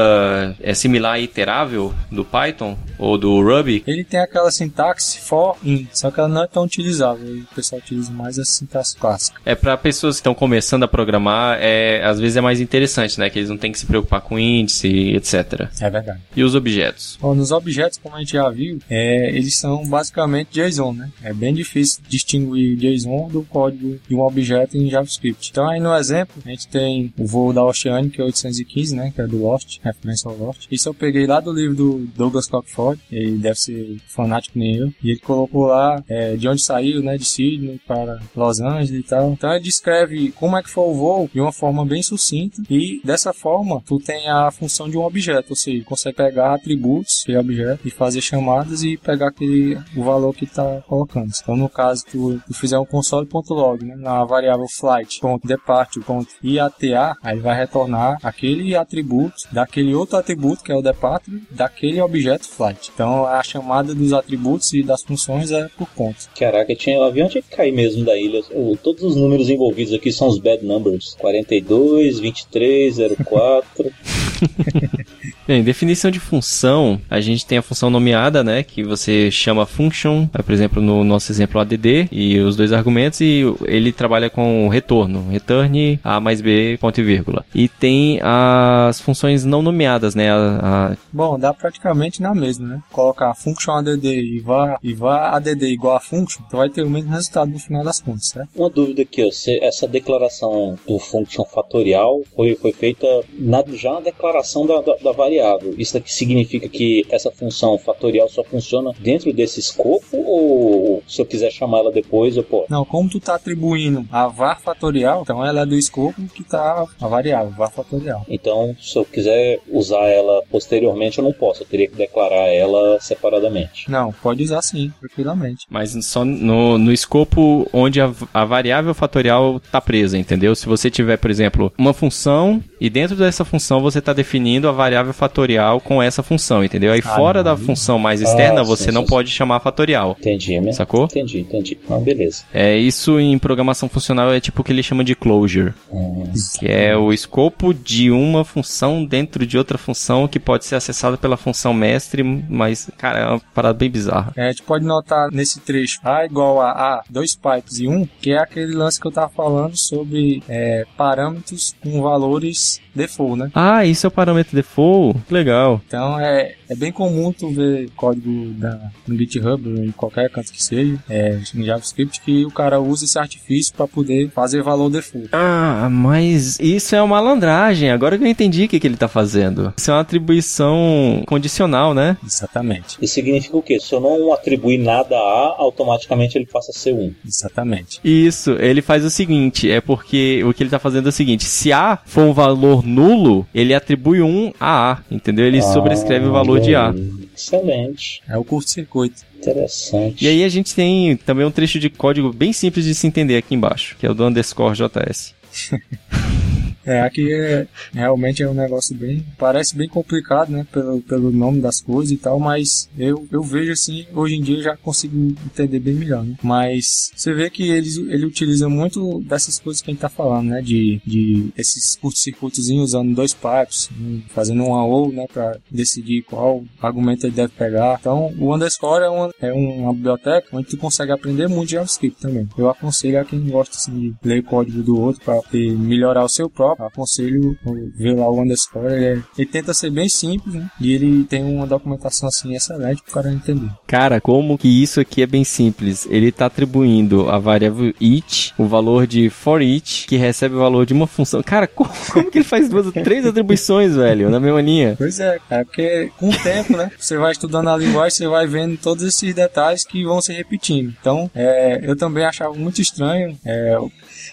é, 0.61 0.75
similar 0.75 1.21
e 1.21 1.25
iterável 1.25 1.95
do 2.11 2.25
Python 2.25 2.77
ou 2.99 3.19
do 3.19 3.41
Ruby? 3.43 3.83
Ele 3.87 4.05
tem 4.05 4.21
aquela 4.21 4.51
sintaxe 4.51 5.21
for 5.21 5.57
in, 5.65 5.87
só 5.93 6.11
que 6.11 6.21
ela 6.21 6.29
não 6.29 6.43
é 6.45 6.47
tão 6.47 6.65
utilizável. 6.65 7.27
O 7.27 7.55
pessoal 7.55 7.81
utiliza 7.81 8.11
mais 8.13 8.39
a 8.39 8.45
sintaxe 8.45 8.97
clássica. 8.97 9.41
É 9.45 9.55
para 9.55 9.77
pessoas 9.77 10.17
que 10.17 10.21
estão 10.21 10.35
começando 10.35 10.85
a 10.85 10.89
programar, 10.89 11.59
é, 11.61 12.05
às 12.05 12.19
vezes 12.21 12.37
é 12.37 12.41
mais 12.41 12.61
interessante, 12.61 13.19
né? 13.19 13.31
Que 13.31 13.39
eles 13.39 13.51
não 13.55 13.59
têm 13.59 13.73
que 13.73 13.79
se 13.79 13.87
preocupar 13.87 14.21
com 14.21 14.39
índice, 14.39 14.89
etc. 15.15 15.69
É 15.81 15.91
verdade. 15.91 16.21
E 16.37 16.43
os 16.43 16.55
objetos? 16.55 17.19
Bom, 17.21 17.35
nos 17.35 17.51
objetos, 17.51 17.99
como 17.99 18.17
a 18.17 18.19
gente 18.19 18.33
já 18.33 18.49
viu, 18.51 18.79
é, 18.91 19.31
eles 19.31 19.57
são 19.57 19.87
basicamente 19.87 20.49
JSON, 20.53 20.93
né? 20.93 21.11
É 21.23 21.33
bem 21.33 21.55
difícil 21.55 22.03
distinguir 22.09 22.77
JSON 22.77 23.29
do 23.29 23.43
código 23.43 23.99
de 24.09 24.15
um 24.15 24.21
objeto 24.21 24.77
em 24.77 24.91
JavaScript. 24.91 25.51
Então 25.51 25.69
aí 25.69 25.81
no 25.81 25.95
exemplo, 25.95 26.43
a 26.45 26.49
gente 26.49 26.69
tem 26.69 27.13
o 27.17 27.27
voo 27.27 27.53
da 27.53 27.65
Oceanic, 27.65 28.17
que 28.17 28.21
é 28.21 28.25
815, 28.25 28.97
né? 28.97 29.13
Que 29.15 29.21
é 29.21 29.27
do 29.27 29.43
Lost, 29.43 29.79
referência 29.83 30.31
ao 30.31 30.37
Lost. 30.37 30.67
Isso 30.71 30.89
eu 30.89 30.95
peguei 30.95 31.27
lá 31.27 31.41
do 31.41 31.53
livro 31.53 31.77
do 31.77 31.99
Douglas 32.17 32.47
Cockford, 32.47 33.01
ele 33.11 33.39
deve 33.39 33.59
ser 33.59 33.97
fanático 34.07 34.59
nem 34.59 34.77
eu, 34.77 34.93
e 35.03 35.11
ele 35.11 35.21
colocou 35.21 35.67
lá 35.67 36.03
é, 36.09 36.37
de 36.37 36.49
onde 36.49 36.63
saiu, 36.63 37.03
né? 37.03 37.17
De 37.17 37.25
Sydney 37.25 37.81
para 37.87 38.21
Los 38.35 38.61
Angeles 38.61 38.91
e 38.91 39.03
tal. 39.03 39.33
Então 39.33 39.53
ele 39.53 39.63
descreve 39.63 40.33
como 40.33 40.57
é 40.57 40.63
que 40.63 40.71
foi 40.71 40.85
o 40.85 40.95
voo 40.95 41.31
de 41.33 41.41
uma 41.41 41.53
forma 41.53 41.85
bem 41.85 42.03
sucinta 42.03 42.63
e 42.71 43.01
dessa 43.05 43.33
forma 43.33 43.44
tu 43.87 43.99
tem 43.99 44.29
a 44.29 44.51
função 44.51 44.89
de 44.89 44.97
um 44.97 45.05
objeto, 45.05 45.51
ou 45.51 45.57
seja, 45.57 45.85
consegue 45.85 46.17
pegar 46.17 46.55
atributos 46.55 47.25
de 47.27 47.37
objeto 47.37 47.81
e 47.85 47.91
fazer 47.91 48.21
chamadas 48.21 48.83
e 48.83 48.97
pegar 48.97 49.29
aquele 49.29 49.79
o 49.97 50.03
valor 50.03 50.35
que 50.35 50.45
está 50.45 50.83
colocando. 50.87 51.31
Então 51.43 51.57
no 51.57 51.69
caso 51.69 52.05
tu, 52.11 52.41
tu 52.47 52.55
fizer 52.55 52.79
um 52.79 52.85
console.log 52.85 53.85
né, 53.85 53.97
na 53.97 54.25
variável 54.25 54.67
flight 54.69 55.21
ponto 55.21 55.47
departure 55.47 56.05
ponto 56.05 56.29
IATA, 56.43 57.17
aí 57.23 57.39
vai 57.39 57.57
retornar 57.57 58.19
aquele 58.23 58.75
atributo 58.77 59.35
daquele 59.53 59.95
outro 59.95 60.17
atributo 60.17 60.63
que 60.63 60.73
é 60.73 60.75
o 60.75 60.83
departure 60.83 61.43
daquele 61.51 62.01
objeto 62.01 62.47
flight. 62.47 62.91
Então 62.95 63.27
a 63.27 63.43
chamada 63.43 63.95
dos 63.95 64.13
atributos 64.13 64.73
e 64.73 64.83
das 64.83 65.03
funções 65.03 65.51
é 65.51 65.69
por 65.77 65.89
ponto. 65.89 66.29
Caraca, 66.39 66.75
tinha, 66.75 66.99
o 66.99 67.03
avião 67.03 67.29
tinha 67.29 67.43
que 67.43 67.55
cair 67.55 67.73
mesmo 67.73 68.05
da 68.05 68.17
ilha. 68.17 68.43
todos 68.83 69.03
os 69.03 69.17
números 69.17 69.49
envolvidos 69.49 69.93
aqui 69.93 70.13
são 70.13 70.29
os 70.29 70.39
bad 70.39 70.65
numbers. 70.65 71.15
42, 71.19 72.21
23, 72.21 72.97
04 72.97 73.34
quatro. 73.35 73.91
Bem, 75.47 75.63
definição 75.63 76.11
de 76.11 76.19
função, 76.19 76.99
a 77.11 77.21
gente 77.21 77.45
tem 77.45 77.59
a 77.59 77.63
função 77.63 77.91
nomeada, 77.91 78.43
né, 78.43 78.63
que 78.63 78.83
você 78.83 79.31
chama 79.31 79.67
function, 79.67 80.27
por 80.27 80.53
exemplo, 80.53 80.81
no 80.81 81.05
nosso 81.05 81.31
exemplo 81.31 81.61
add, 81.61 82.09
e 82.11 82.39
os 82.39 82.57
dois 82.57 82.73
argumentos, 82.73 83.21
e 83.21 83.43
ele 83.67 83.93
trabalha 83.93 84.31
com 84.31 84.69
retorno, 84.69 85.29
return 85.29 86.01
a 86.03 86.19
mais 86.19 86.41
b, 86.41 86.79
ponto 86.81 86.99
e 86.99 87.05
vírgula. 87.05 87.45
E 87.55 87.69
tem 87.69 88.21
as 88.23 88.99
funções 89.03 89.45
não 89.45 89.61
nomeadas, 89.61 90.15
né, 90.15 90.31
a, 90.33 90.93
a... 90.93 90.97
Bom, 91.13 91.39
dá 91.39 91.53
praticamente 91.53 92.23
na 92.23 92.35
mesma, 92.35 92.67
né? 92.67 92.83
Colocar 92.91 93.35
function 93.35 93.75
add 93.75 94.07
e 94.07 94.41
var, 94.41 94.79
e 94.83 94.95
var 94.95 95.35
add 95.35 95.63
igual 95.67 95.97
a 95.97 96.01
function, 96.01 96.43
tu 96.49 96.57
vai 96.57 96.71
ter 96.71 96.83
o 96.83 96.89
mesmo 96.91 97.11
resultado 97.11 97.51
no 97.51 97.59
final 97.59 97.85
das 97.85 98.01
contas, 98.01 98.29
certo? 98.29 98.49
Uma 98.57 98.71
dúvida 98.71 99.03
aqui, 99.03 99.23
ó, 99.23 99.31
se 99.31 99.63
essa 99.63 99.87
declaração 99.87 100.79
do 100.89 100.99
function 100.99 101.45
fatorial 101.45 102.23
foi, 102.35 102.55
foi 102.55 102.73
feita 102.73 103.07
na, 103.39 103.63
já 103.75 103.93
na 103.93 104.01
declaração 104.01 104.67
da, 104.67 104.81
da, 104.81 104.97
da 104.97 105.13
variável. 105.13 105.34
Isso 105.79 105.97
aqui 105.97 106.13
significa 106.13 106.69
que 106.69 107.05
essa 107.11 107.31
função 107.31 107.79
fatorial 107.79 108.29
só 108.29 108.43
funciona 108.45 108.93
dentro 108.99 109.33
desse 109.33 109.61
escopo 109.61 110.17
ou 110.17 111.03
se 111.07 111.21
eu 111.21 111.27
quiser 111.27 111.51
chamar 111.51 111.79
ela 111.79 111.93
depois 111.93 112.37
eu 112.37 112.43
posso? 112.43 112.71
Não, 112.71 112.85
como 112.85 113.09
tu 113.09 113.21
tá 113.21 113.35
atribuindo 113.35 114.07
a 114.11 114.27
var 114.29 114.61
fatorial, 114.61 115.23
então 115.23 115.45
ela 115.45 115.63
é 115.63 115.67
do 115.67 115.77
escopo 115.77 116.21
que 116.35 116.43
tá 116.43 116.87
a 117.01 117.09
variável, 117.09 117.51
var 117.51 117.71
fatorial. 117.71 118.25
Então, 118.29 118.77
se 118.81 118.97
eu 118.97 119.05
quiser 119.05 119.61
usar 119.71 120.07
ela 120.09 120.43
posteriormente, 120.51 121.19
eu 121.19 121.25
não 121.25 121.33
posso. 121.33 121.63
Eu 121.63 121.67
teria 121.67 121.89
que 121.89 121.97
declarar 121.97 122.49
ela 122.49 122.99
separadamente. 123.01 123.91
Não, 123.91 124.13
pode 124.13 124.43
usar 124.43 124.63
sim, 124.63 124.93
tranquilamente. 125.01 125.67
Mas 125.69 125.93
só 126.05 126.25
no, 126.25 126.79
no 126.79 126.93
escopo 126.93 127.69
onde 127.73 128.01
a, 128.01 128.13
a 128.33 128.45
variável 128.45 128.95
fatorial 128.95 129.61
tá 129.61 129.81
presa, 129.81 130.19
entendeu? 130.19 130.55
Se 130.55 130.67
você 130.67 130.91
tiver, 130.91 131.17
por 131.17 131.31
exemplo, 131.31 131.73
uma 131.79 131.93
função 131.93 132.63
e 132.87 132.91
dentro 132.91 133.17
dessa 133.17 133.45
função 133.45 133.81
você 133.81 133.99
está 133.99 134.13
definindo 134.13 134.69
a 134.69 134.73
variável 134.73 135.13
fatorial 135.13 135.81
com 135.81 136.03
essa 136.03 136.23
função, 136.23 136.63
entendeu? 136.65 136.93
Aí 136.93 137.01
Ah, 137.05 137.15
fora 137.17 137.39
não. 137.43 137.45
da 137.45 137.57
função 137.57 137.99
mais 137.99 138.21
externa 138.21 138.61
Ah, 138.61 138.65
você 138.65 138.85
sim, 138.85 138.91
não 138.93 139.03
sim, 139.03 139.09
pode 139.09 139.31
chamar 139.31 139.61
fatorial. 139.61 140.17
Entendi, 140.19 140.61
né? 140.61 140.73
Sacou? 140.73 141.05
Entendi, 141.05 141.41
entendi. 141.41 141.79
Ah, 141.89 141.99
beleza. 141.99 142.45
É, 142.53 142.77
isso 142.77 143.19
em 143.19 143.39
programação 143.39 143.89
funcional 143.89 144.33
é 144.33 144.41
tipo 144.41 144.61
o 144.61 144.65
que 144.65 144.73
ele 144.73 144.83
chama 144.83 145.03
de 145.05 145.15
closure, 145.15 145.73
Hum, 145.93 146.25
que 146.59 146.67
é 146.69 146.97
o 146.97 147.13
escopo 147.13 147.73
de 147.73 148.11
uma 148.11 148.45
função 148.45 149.05
dentro 149.05 149.47
de 149.47 149.57
outra 149.57 149.79
função 149.79 150.27
que 150.29 150.39
pode 150.41 150.65
ser 150.65 150.75
acessada 150.77 151.17
pela 151.17 151.37
função 151.37 151.73
mestre, 151.73 152.23
mas, 152.23 152.91
cara, 152.99 153.19
é 153.19 153.27
uma 153.27 153.41
parada 153.55 153.75
bem 153.79 153.91
bizarra. 153.91 154.33
É, 154.37 154.47
a 154.47 154.51
gente 154.51 154.63
pode 154.63 154.85
notar 154.85 155.31
nesse 155.31 155.61
trecho 155.61 156.01
A 156.05 156.25
igual 156.25 156.61
a 156.61 156.71
A, 156.71 157.05
dois 157.09 157.35
pipes 157.35 157.79
e 157.79 157.89
um, 157.89 158.07
que 158.21 158.33
é 158.33 158.39
aquele 158.39 158.75
lance 158.75 159.01
que 159.01 159.07
eu 159.07 159.13
tava 159.13 159.29
falando 159.29 159.77
sobre 159.77 160.43
é, 160.49 160.85
parâmetros 160.97 161.75
com 161.83 162.03
valores 162.03 162.74
default, 162.95 163.39
né? 163.39 163.51
Ah, 163.55 163.85
isso 163.85 164.07
é 164.07 164.09
o 164.09 164.11
parâmetro 164.11 164.55
default? 164.55 165.21
Legal. 165.31 165.81
Então 165.87 166.19
é, 166.19 166.55
é 166.69 166.75
bem 166.75 166.93
comum 166.93 167.33
tu 167.33 167.51
ver 167.51 167.89
código 167.97 168.47
da, 168.55 168.79
no 169.07 169.17
GitHub, 169.17 169.69
ou 169.69 169.85
em 169.85 169.91
qualquer 169.93 170.31
canto 170.31 170.53
que 170.53 170.63
seja, 170.63 170.99
é, 171.09 171.39
em 171.55 171.65
JavaScript, 171.65 172.21
que 172.21 172.45
o 172.45 172.51
cara 172.51 172.81
usa 172.81 173.05
esse 173.05 173.19
artifício 173.19 173.75
para 173.75 173.87
poder 173.87 174.31
fazer 174.31 174.63
valor 174.63 174.91
default. 174.91 175.29
Ah, 175.33 175.89
mas 175.91 176.59
isso 176.61 176.95
é 176.95 177.03
uma 177.03 177.15
malandragem. 177.17 177.91
Agora 177.91 178.19
que 178.19 178.25
eu 178.25 178.29
entendi 178.29 178.65
o 178.65 178.69
que, 178.69 178.81
que 178.81 178.87
ele 178.87 178.97
tá 178.97 179.09
fazendo. 179.09 179.73
Isso 179.77 179.91
é 179.91 179.95
uma 179.95 180.01
atribuição 180.01 181.23
condicional, 181.27 181.95
né? 181.95 182.17
Exatamente, 182.25 182.97
Isso 183.01 183.15
significa 183.15 183.57
o 183.57 183.63
quê? 183.63 183.79
Se 183.81 183.95
eu 183.95 184.01
não 184.01 184.33
atribuir 184.33 184.79
nada 184.79 185.15
a 185.17 185.19
A, 185.19 185.55
automaticamente 185.59 186.37
ele 186.37 186.47
passa 186.47 186.71
a 186.71 186.75
ser 186.75 186.93
1. 186.95 187.15
exatamente. 187.27 188.01
Isso, 188.05 188.53
ele 188.53 188.83
faz 188.83 189.05
o 189.05 189.11
seguinte, 189.11 189.71
é 189.71 189.81
porque 189.81 190.43
o 190.45 190.53
que 190.53 190.63
ele 190.63 190.71
tá 190.71 190.79
fazendo 190.79 191.07
é 191.07 191.09
o 191.11 191.13
seguinte, 191.13 191.45
se 191.45 191.73
A 191.73 191.99
for 192.05 192.23
um 192.23 192.33
valor 192.33 192.85
nulo, 192.85 193.47
ele 193.55 193.75
atribui 193.75 194.21
um 194.23 194.53
a 194.59 194.93
A, 194.93 194.99
entendeu? 195.11 195.47
Ele 195.47 195.63
sobrescreve 195.63 196.27
o 196.27 196.33
valor 196.33 196.61
de 196.65 196.75
A. 196.75 196.95
Excelente. 197.35 198.23
É 198.29 198.37
o 198.37 198.45
curto-circuito. 198.45 199.23
Interessante. 199.37 200.25
E 200.25 200.29
aí 200.29 200.45
a 200.45 200.49
gente 200.49 200.75
tem 200.75 201.17
também 201.17 201.45
um 201.47 201.51
trecho 201.51 201.79
de 201.79 201.91
código 201.91 202.33
bem 202.33 202.53
simples 202.53 202.85
de 202.85 202.95
se 202.95 203.07
entender 203.07 203.37
aqui 203.37 203.55
embaixo, 203.55 203.97
que 203.99 204.07
é 204.07 204.11
o 204.11 204.15
do 204.15 204.27
underscore 204.27 204.75
JS. 204.75 205.35
É, 206.87 207.01
aqui 207.01 207.33
é, 207.33 207.67
realmente 207.93 208.43
é 208.43 208.49
um 208.49 208.55
negócio 208.55 208.95
bem. 208.97 209.25
Parece 209.39 209.77
bem 209.77 209.89
complicado, 209.89 210.51
né? 210.51 210.67
Pelo, 210.71 211.01
pelo 211.03 211.31
nome 211.31 211.61
das 211.61 211.81
coisas 211.81 212.13
e 212.13 212.17
tal, 212.17 212.39
mas 212.39 212.89
eu, 212.99 213.27
eu 213.31 213.43
vejo 213.43 213.73
assim, 213.73 214.07
hoje 214.15 214.37
em 214.37 214.43
dia 214.43 214.59
eu 214.59 214.63
já 214.63 214.77
consigo 214.77 215.17
entender 215.47 215.79
bem 215.79 215.95
melhor, 215.95 216.25
né? 216.25 216.37
Mas 216.43 217.11
você 217.15 217.33
vê 217.33 217.49
que 217.51 217.71
eles, 217.71 217.97
ele 217.97 218.27
utiliza 218.27 218.69
muito 218.69 219.21
dessas 219.21 219.59
coisas 219.59 219.83
que 219.83 219.91
a 219.91 219.95
gente 219.95 220.01
tá 220.01 220.09
falando, 220.09 220.49
né? 220.49 220.61
De, 220.61 221.01
de 221.07 221.51
esses 221.57 221.97
curtos-circuitos 221.97 222.69
usando 222.69 223.15
dois 223.15 223.33
pipes, 223.33 223.91
um 223.99 224.23
fazendo 224.29 224.63
um 224.65 224.75
AO, 224.75 225.13
né? 225.13 225.27
Pra 225.33 225.57
decidir 225.71 226.23
qual 226.23 226.65
argumento 226.81 227.27
ele 227.27 227.35
deve 227.35 227.53
pegar. 227.53 227.99
Então, 228.01 228.33
o 228.39 228.55
underscore 228.55 229.05
é 229.05 229.09
uma, 229.09 229.31
é 229.41 229.53
uma 229.53 229.93
biblioteca 229.93 230.49
onde 230.53 230.69
tu 230.69 230.77
consegue 230.77 231.13
aprender 231.13 231.49
muito 231.49 231.71
JavaScript 231.71 232.21
também. 232.21 232.49
Eu 232.57 232.69
aconselho 232.69 233.21
a 233.21 233.25
quem 233.25 233.41
gosta 233.49 233.77
assim, 233.77 233.93
de 233.93 234.15
ler 234.23 234.43
código 234.43 234.83
do 234.83 235.01
outro 235.01 235.23
para 235.25 235.41
melhorar 235.53 236.25
o 236.25 236.29
seu 236.29 236.49
próprio. 236.49 236.74
Aconselho 236.79 237.57
ver 237.97 238.15
lá 238.15 238.29
o 238.31 238.41
underscore. 238.41 238.93
Ele, 238.93 239.05
é- 239.05 239.23
ele 239.39 239.47
tenta 239.47 239.73
ser 239.75 239.91
bem 239.91 240.09
simples, 240.09 240.55
né? 240.55 240.69
E 240.81 240.93
ele 240.93 241.25
tem 241.25 241.45
uma 241.45 241.67
documentação 241.67 242.29
assim 242.29 242.55
excelente 242.55 243.03
pro 243.03 243.13
cara 243.15 243.33
entender. 243.33 243.69
Cara, 243.87 244.21
como 244.21 244.57
que 244.59 244.69
isso 244.69 245.01
aqui 245.01 245.23
é 245.23 245.27
bem 245.27 245.45
simples? 245.45 246.07
Ele 246.11 246.31
tá 246.33 246.47
atribuindo 246.47 247.29
a 247.31 247.39
variável 247.39 247.93
each, 248.01 248.53
o 248.59 248.67
valor 248.67 249.07
de 249.07 249.31
for 249.31 249.63
each, 249.63 250.07
que 250.07 250.17
recebe 250.17 250.55
o 250.55 250.59
valor 250.59 250.87
de 250.87 250.93
uma 250.93 251.07
função. 251.07 251.43
Cara, 251.43 251.67
como, 251.67 251.91
como 252.13 252.31
que 252.31 252.39
ele 252.39 252.45
faz 252.45 252.69
duas, 252.69 252.93
três 252.93 253.27
atribuições, 253.27 253.95
velho, 253.97 254.31
na 254.31 254.41
mesma 254.41 254.61
linha? 254.61 254.95
Pois 254.97 255.21
é, 255.21 255.39
é 255.51 255.65
porque 255.65 256.11
com 256.19 256.29
o 256.29 256.37
tempo, 256.43 256.77
né? 256.77 256.91
Você 256.99 257.17
vai 257.17 257.33
estudando 257.33 257.69
a 257.69 257.77
linguagem, 257.77 258.17
você 258.19 258.29
vai 258.29 258.47
vendo 258.47 258.77
todos 258.77 259.03
esses 259.05 259.35
detalhes 259.35 259.85
que 259.85 260.05
vão 260.05 260.21
se 260.21 260.33
repetindo. 260.33 260.95
Então, 261.01 261.31
é, 261.35 261.81
eu 261.83 261.97
também 261.97 262.25
achava 262.25 262.55
muito 262.55 262.81
estranho. 262.81 263.37
é, 263.45 263.77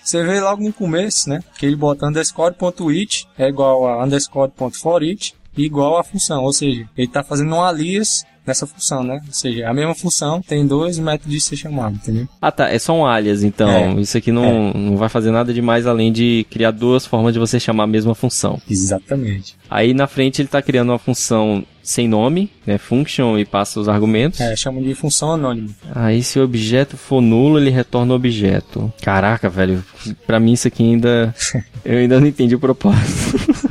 você 0.03 0.23
vê 0.23 0.39
logo 0.39 0.63
no 0.63 0.73
começo, 0.73 1.29
né? 1.29 1.43
Que 1.57 1.65
ele 1.65 1.75
bota 1.75 2.07
underscore.each 2.07 3.27
é 3.37 3.47
igual 3.47 3.87
a 3.87 4.03
underscore.foreach 4.03 5.35
igual 5.57 5.97
a 5.97 6.03
função. 6.03 6.43
Ou 6.43 6.53
seja, 6.53 6.87
ele 6.97 7.07
está 7.07 7.23
fazendo 7.23 7.55
um 7.55 7.61
alias 7.61 8.25
nessa 8.45 8.65
função, 8.65 9.03
né? 9.03 9.21
Ou 9.25 9.33
seja, 9.33 9.69
a 9.69 9.73
mesma 9.73 9.93
função 9.93 10.41
tem 10.41 10.65
dois 10.65 10.97
métodos 10.97 11.31
de 11.31 11.41
ser 11.41 11.55
chamado, 11.55 11.95
entendeu? 11.95 12.27
Ah 12.41 12.51
tá, 12.51 12.69
é 12.69 12.79
só 12.79 12.93
um 12.93 13.05
alias, 13.05 13.43
então. 13.43 13.69
É. 13.69 13.93
Isso 14.01 14.17
aqui 14.17 14.31
não, 14.31 14.73
não 14.73 14.97
vai 14.97 15.09
fazer 15.09 15.31
nada 15.31 15.53
demais 15.53 15.85
além 15.85 16.11
de 16.11 16.45
criar 16.49 16.71
duas 16.71 17.05
formas 17.05 17.33
de 17.33 17.39
você 17.39 17.59
chamar 17.59 17.83
a 17.83 17.87
mesma 17.87 18.15
função. 18.15 18.61
Exatamente. 18.69 19.55
Aí 19.69 19.93
na 19.93 20.07
frente 20.07 20.41
ele 20.41 20.49
tá 20.49 20.61
criando 20.61 20.89
uma 20.89 20.99
função 20.99 21.63
sem 21.83 22.07
nome, 22.07 22.49
né? 22.65 22.77
Function 22.77 23.37
e 23.37 23.45
passa 23.45 23.79
os 23.79 23.89
argumentos. 23.89 24.39
É, 24.39 24.55
chamam 24.55 24.83
de 24.83 24.93
função 24.93 25.31
anônima. 25.31 25.69
Aí 25.93 26.23
se 26.23 26.39
o 26.39 26.43
objeto 26.43 26.97
for 26.97 27.21
nulo, 27.21 27.59
ele 27.59 27.69
retorna 27.69 28.13
o 28.13 28.15
objeto. 28.15 28.91
Caraca, 29.01 29.49
velho. 29.49 29.83
Pra 30.25 30.39
mim 30.39 30.53
isso 30.53 30.67
aqui 30.67 30.83
ainda. 30.83 31.33
eu 31.83 31.97
ainda 31.97 32.19
não 32.19 32.27
entendi 32.27 32.55
o 32.55 32.59
propósito. 32.59 33.70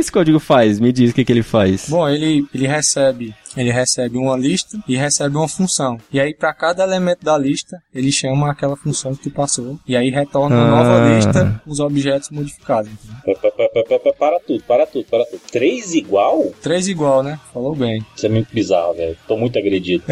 Que 0.00 0.02
esse 0.02 0.12
código 0.12 0.40
faz? 0.40 0.80
Me 0.80 0.92
diz 0.92 1.10
o 1.10 1.14
que, 1.14 1.22
que 1.22 1.30
ele 1.30 1.42
faz. 1.42 1.90
Bom, 1.90 2.08
ele, 2.08 2.46
ele 2.54 2.66
recebe 2.66 3.34
ele 3.56 3.70
recebe 3.72 4.16
uma 4.16 4.36
lista 4.36 4.78
e 4.88 4.96
recebe 4.96 5.36
uma 5.36 5.48
função. 5.48 5.98
E 6.12 6.20
aí 6.20 6.34
para 6.34 6.52
cada 6.54 6.82
elemento 6.84 7.24
da 7.24 7.36
lista, 7.36 7.76
ele 7.94 8.10
chama 8.12 8.50
aquela 8.50 8.76
função 8.76 9.14
que 9.14 9.24
tu 9.24 9.30
passou 9.30 9.78
e 9.86 9.96
aí 9.96 10.10
retorna 10.10 10.56
uma 10.56 10.66
Ah. 10.66 10.70
nova 10.70 11.14
lista 11.16 11.62
os 11.66 11.80
objetos 11.80 12.30
modificados. 12.30 12.90
Para 14.18 14.38
tudo, 14.46 14.64
para 14.64 14.86
tudo, 14.86 15.04
para 15.10 15.24
tudo. 15.26 15.40
Três 15.50 15.94
igual? 15.94 16.52
Três 16.62 16.88
igual, 16.88 17.22
né? 17.22 17.38
Falou 17.52 17.74
bem. 17.74 18.04
Isso 18.16 18.26
é 18.26 18.28
muito 18.28 18.52
bizarro, 18.54 18.94
velho. 18.94 19.16
Tô 19.26 19.36
muito 19.36 19.58
agredido. 19.58 20.04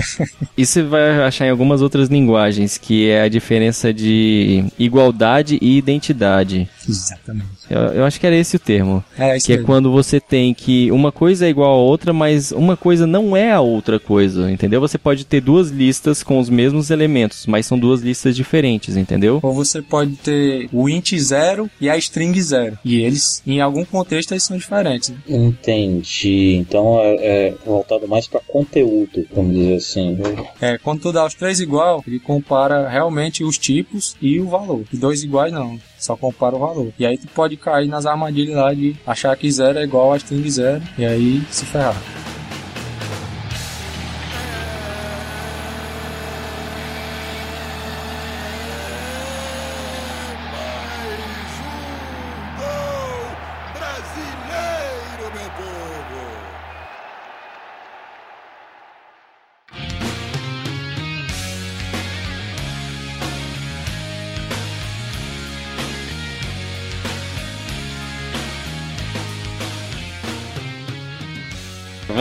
Isso 0.57 0.75
você 0.79 0.83
vai 0.83 1.23
achar 1.23 1.47
em 1.47 1.51
algumas 1.51 1.83
outras 1.83 2.09
linguagens, 2.09 2.77
que 2.79 3.09
é 3.09 3.23
a 3.23 3.29
diferença 3.29 3.93
de 3.93 4.65
igualdade 4.79 5.59
e 5.61 5.77
identidade. 5.79 6.69
Exatamente. 6.89 7.47
Eu, 7.71 7.81
eu 7.81 8.05
acho 8.05 8.19
que 8.19 8.27
era 8.27 8.37
esse 8.37 8.57
o 8.57 8.59
termo. 8.59 9.05
É 9.19 9.37
isso 9.37 9.47
Que 9.47 9.53
é 9.53 9.57
mesmo. 9.57 9.67
quando 9.67 9.93
você 9.93 10.19
tem 10.21 10.55
que 10.55 10.91
uma 10.91 11.13
coisa 11.13 11.47
é 11.47 11.51
igual 11.51 11.71
a 11.73 11.77
outra, 11.83 12.13
mas 12.13 12.51
uma 12.53 12.77
coisa 12.77 13.07
não 13.07 13.28
é 13.37 13.53
a 13.53 13.61
outra 13.61 13.99
coisa, 13.99 14.51
entendeu? 14.51 14.81
Você 14.81 14.99
pode 14.99 15.25
ter 15.25 15.41
duas 15.41 15.71
listas 15.71 16.23
com 16.23 16.39
os 16.39 16.49
mesmos 16.49 16.91
elementos, 16.91 17.47
mas 17.47 17.67
são 17.67 17.79
duas 17.79 18.01
listas 18.01 18.35
diferentes, 18.37 18.97
entendeu? 18.97 19.41
Ou 19.43 19.53
você 19.53 19.81
pode 19.83 20.15
ter 20.17 20.69
o 20.73 20.89
int 20.89 21.15
0 21.17 21.71
e 21.81 21.89
a 21.89 21.97
string 21.97 22.41
0. 22.41 22.79
E 22.85 23.01
eles, 23.03 23.43
em 23.47 23.61
algum 23.61 23.85
contexto, 23.85 24.33
eles 24.33 24.43
são 24.43 24.57
diferentes. 24.57 25.11
né? 25.11 25.17
Entendi. 25.29 26.55
Então 26.57 27.01
é, 27.01 27.15
é 27.49 27.55
voltado 27.65 28.07
mais 28.09 28.27
pra 28.27 28.41
conteúdo, 28.41 29.27
vamos 29.35 29.55
dizer 29.55 29.75
assim. 29.75 30.19
É, 30.61 30.79
quando 30.79 31.01
tu 31.03 31.13
dá 31.13 31.25
os 31.27 31.35
três 31.35 31.61
igual, 31.61 32.03
ele 32.07 32.19
compara 32.19 32.89
realmente 32.89 33.45
os 33.45 33.59
tipos 33.59 34.17
e 34.21 34.41
o 34.41 34.49
valor. 34.49 34.83
E 34.93 34.97
dois 34.97 35.23
iguais 35.23 35.53
não, 35.53 35.79
só 35.99 36.17
compara 36.17 36.57
o 36.57 36.59
valor. 36.59 36.93
E 36.99 37.07
aí 37.07 37.17
tu 37.19 37.29
pode 37.35 37.57
cair 37.57 37.89
nas 37.89 38.07
armadilhas 38.07 38.57
lá 38.57 38.73
de 38.73 38.97
achar 39.07 39.37
que 39.37 39.51
zero 39.51 39.79
é 39.79 39.85
igual 39.85 40.13
a 40.13 40.17
string 40.17 40.49
zero 40.51 40.83
e 40.97 41.05
aí 41.05 41.43
se 41.51 41.65
ferrar. 41.67 41.97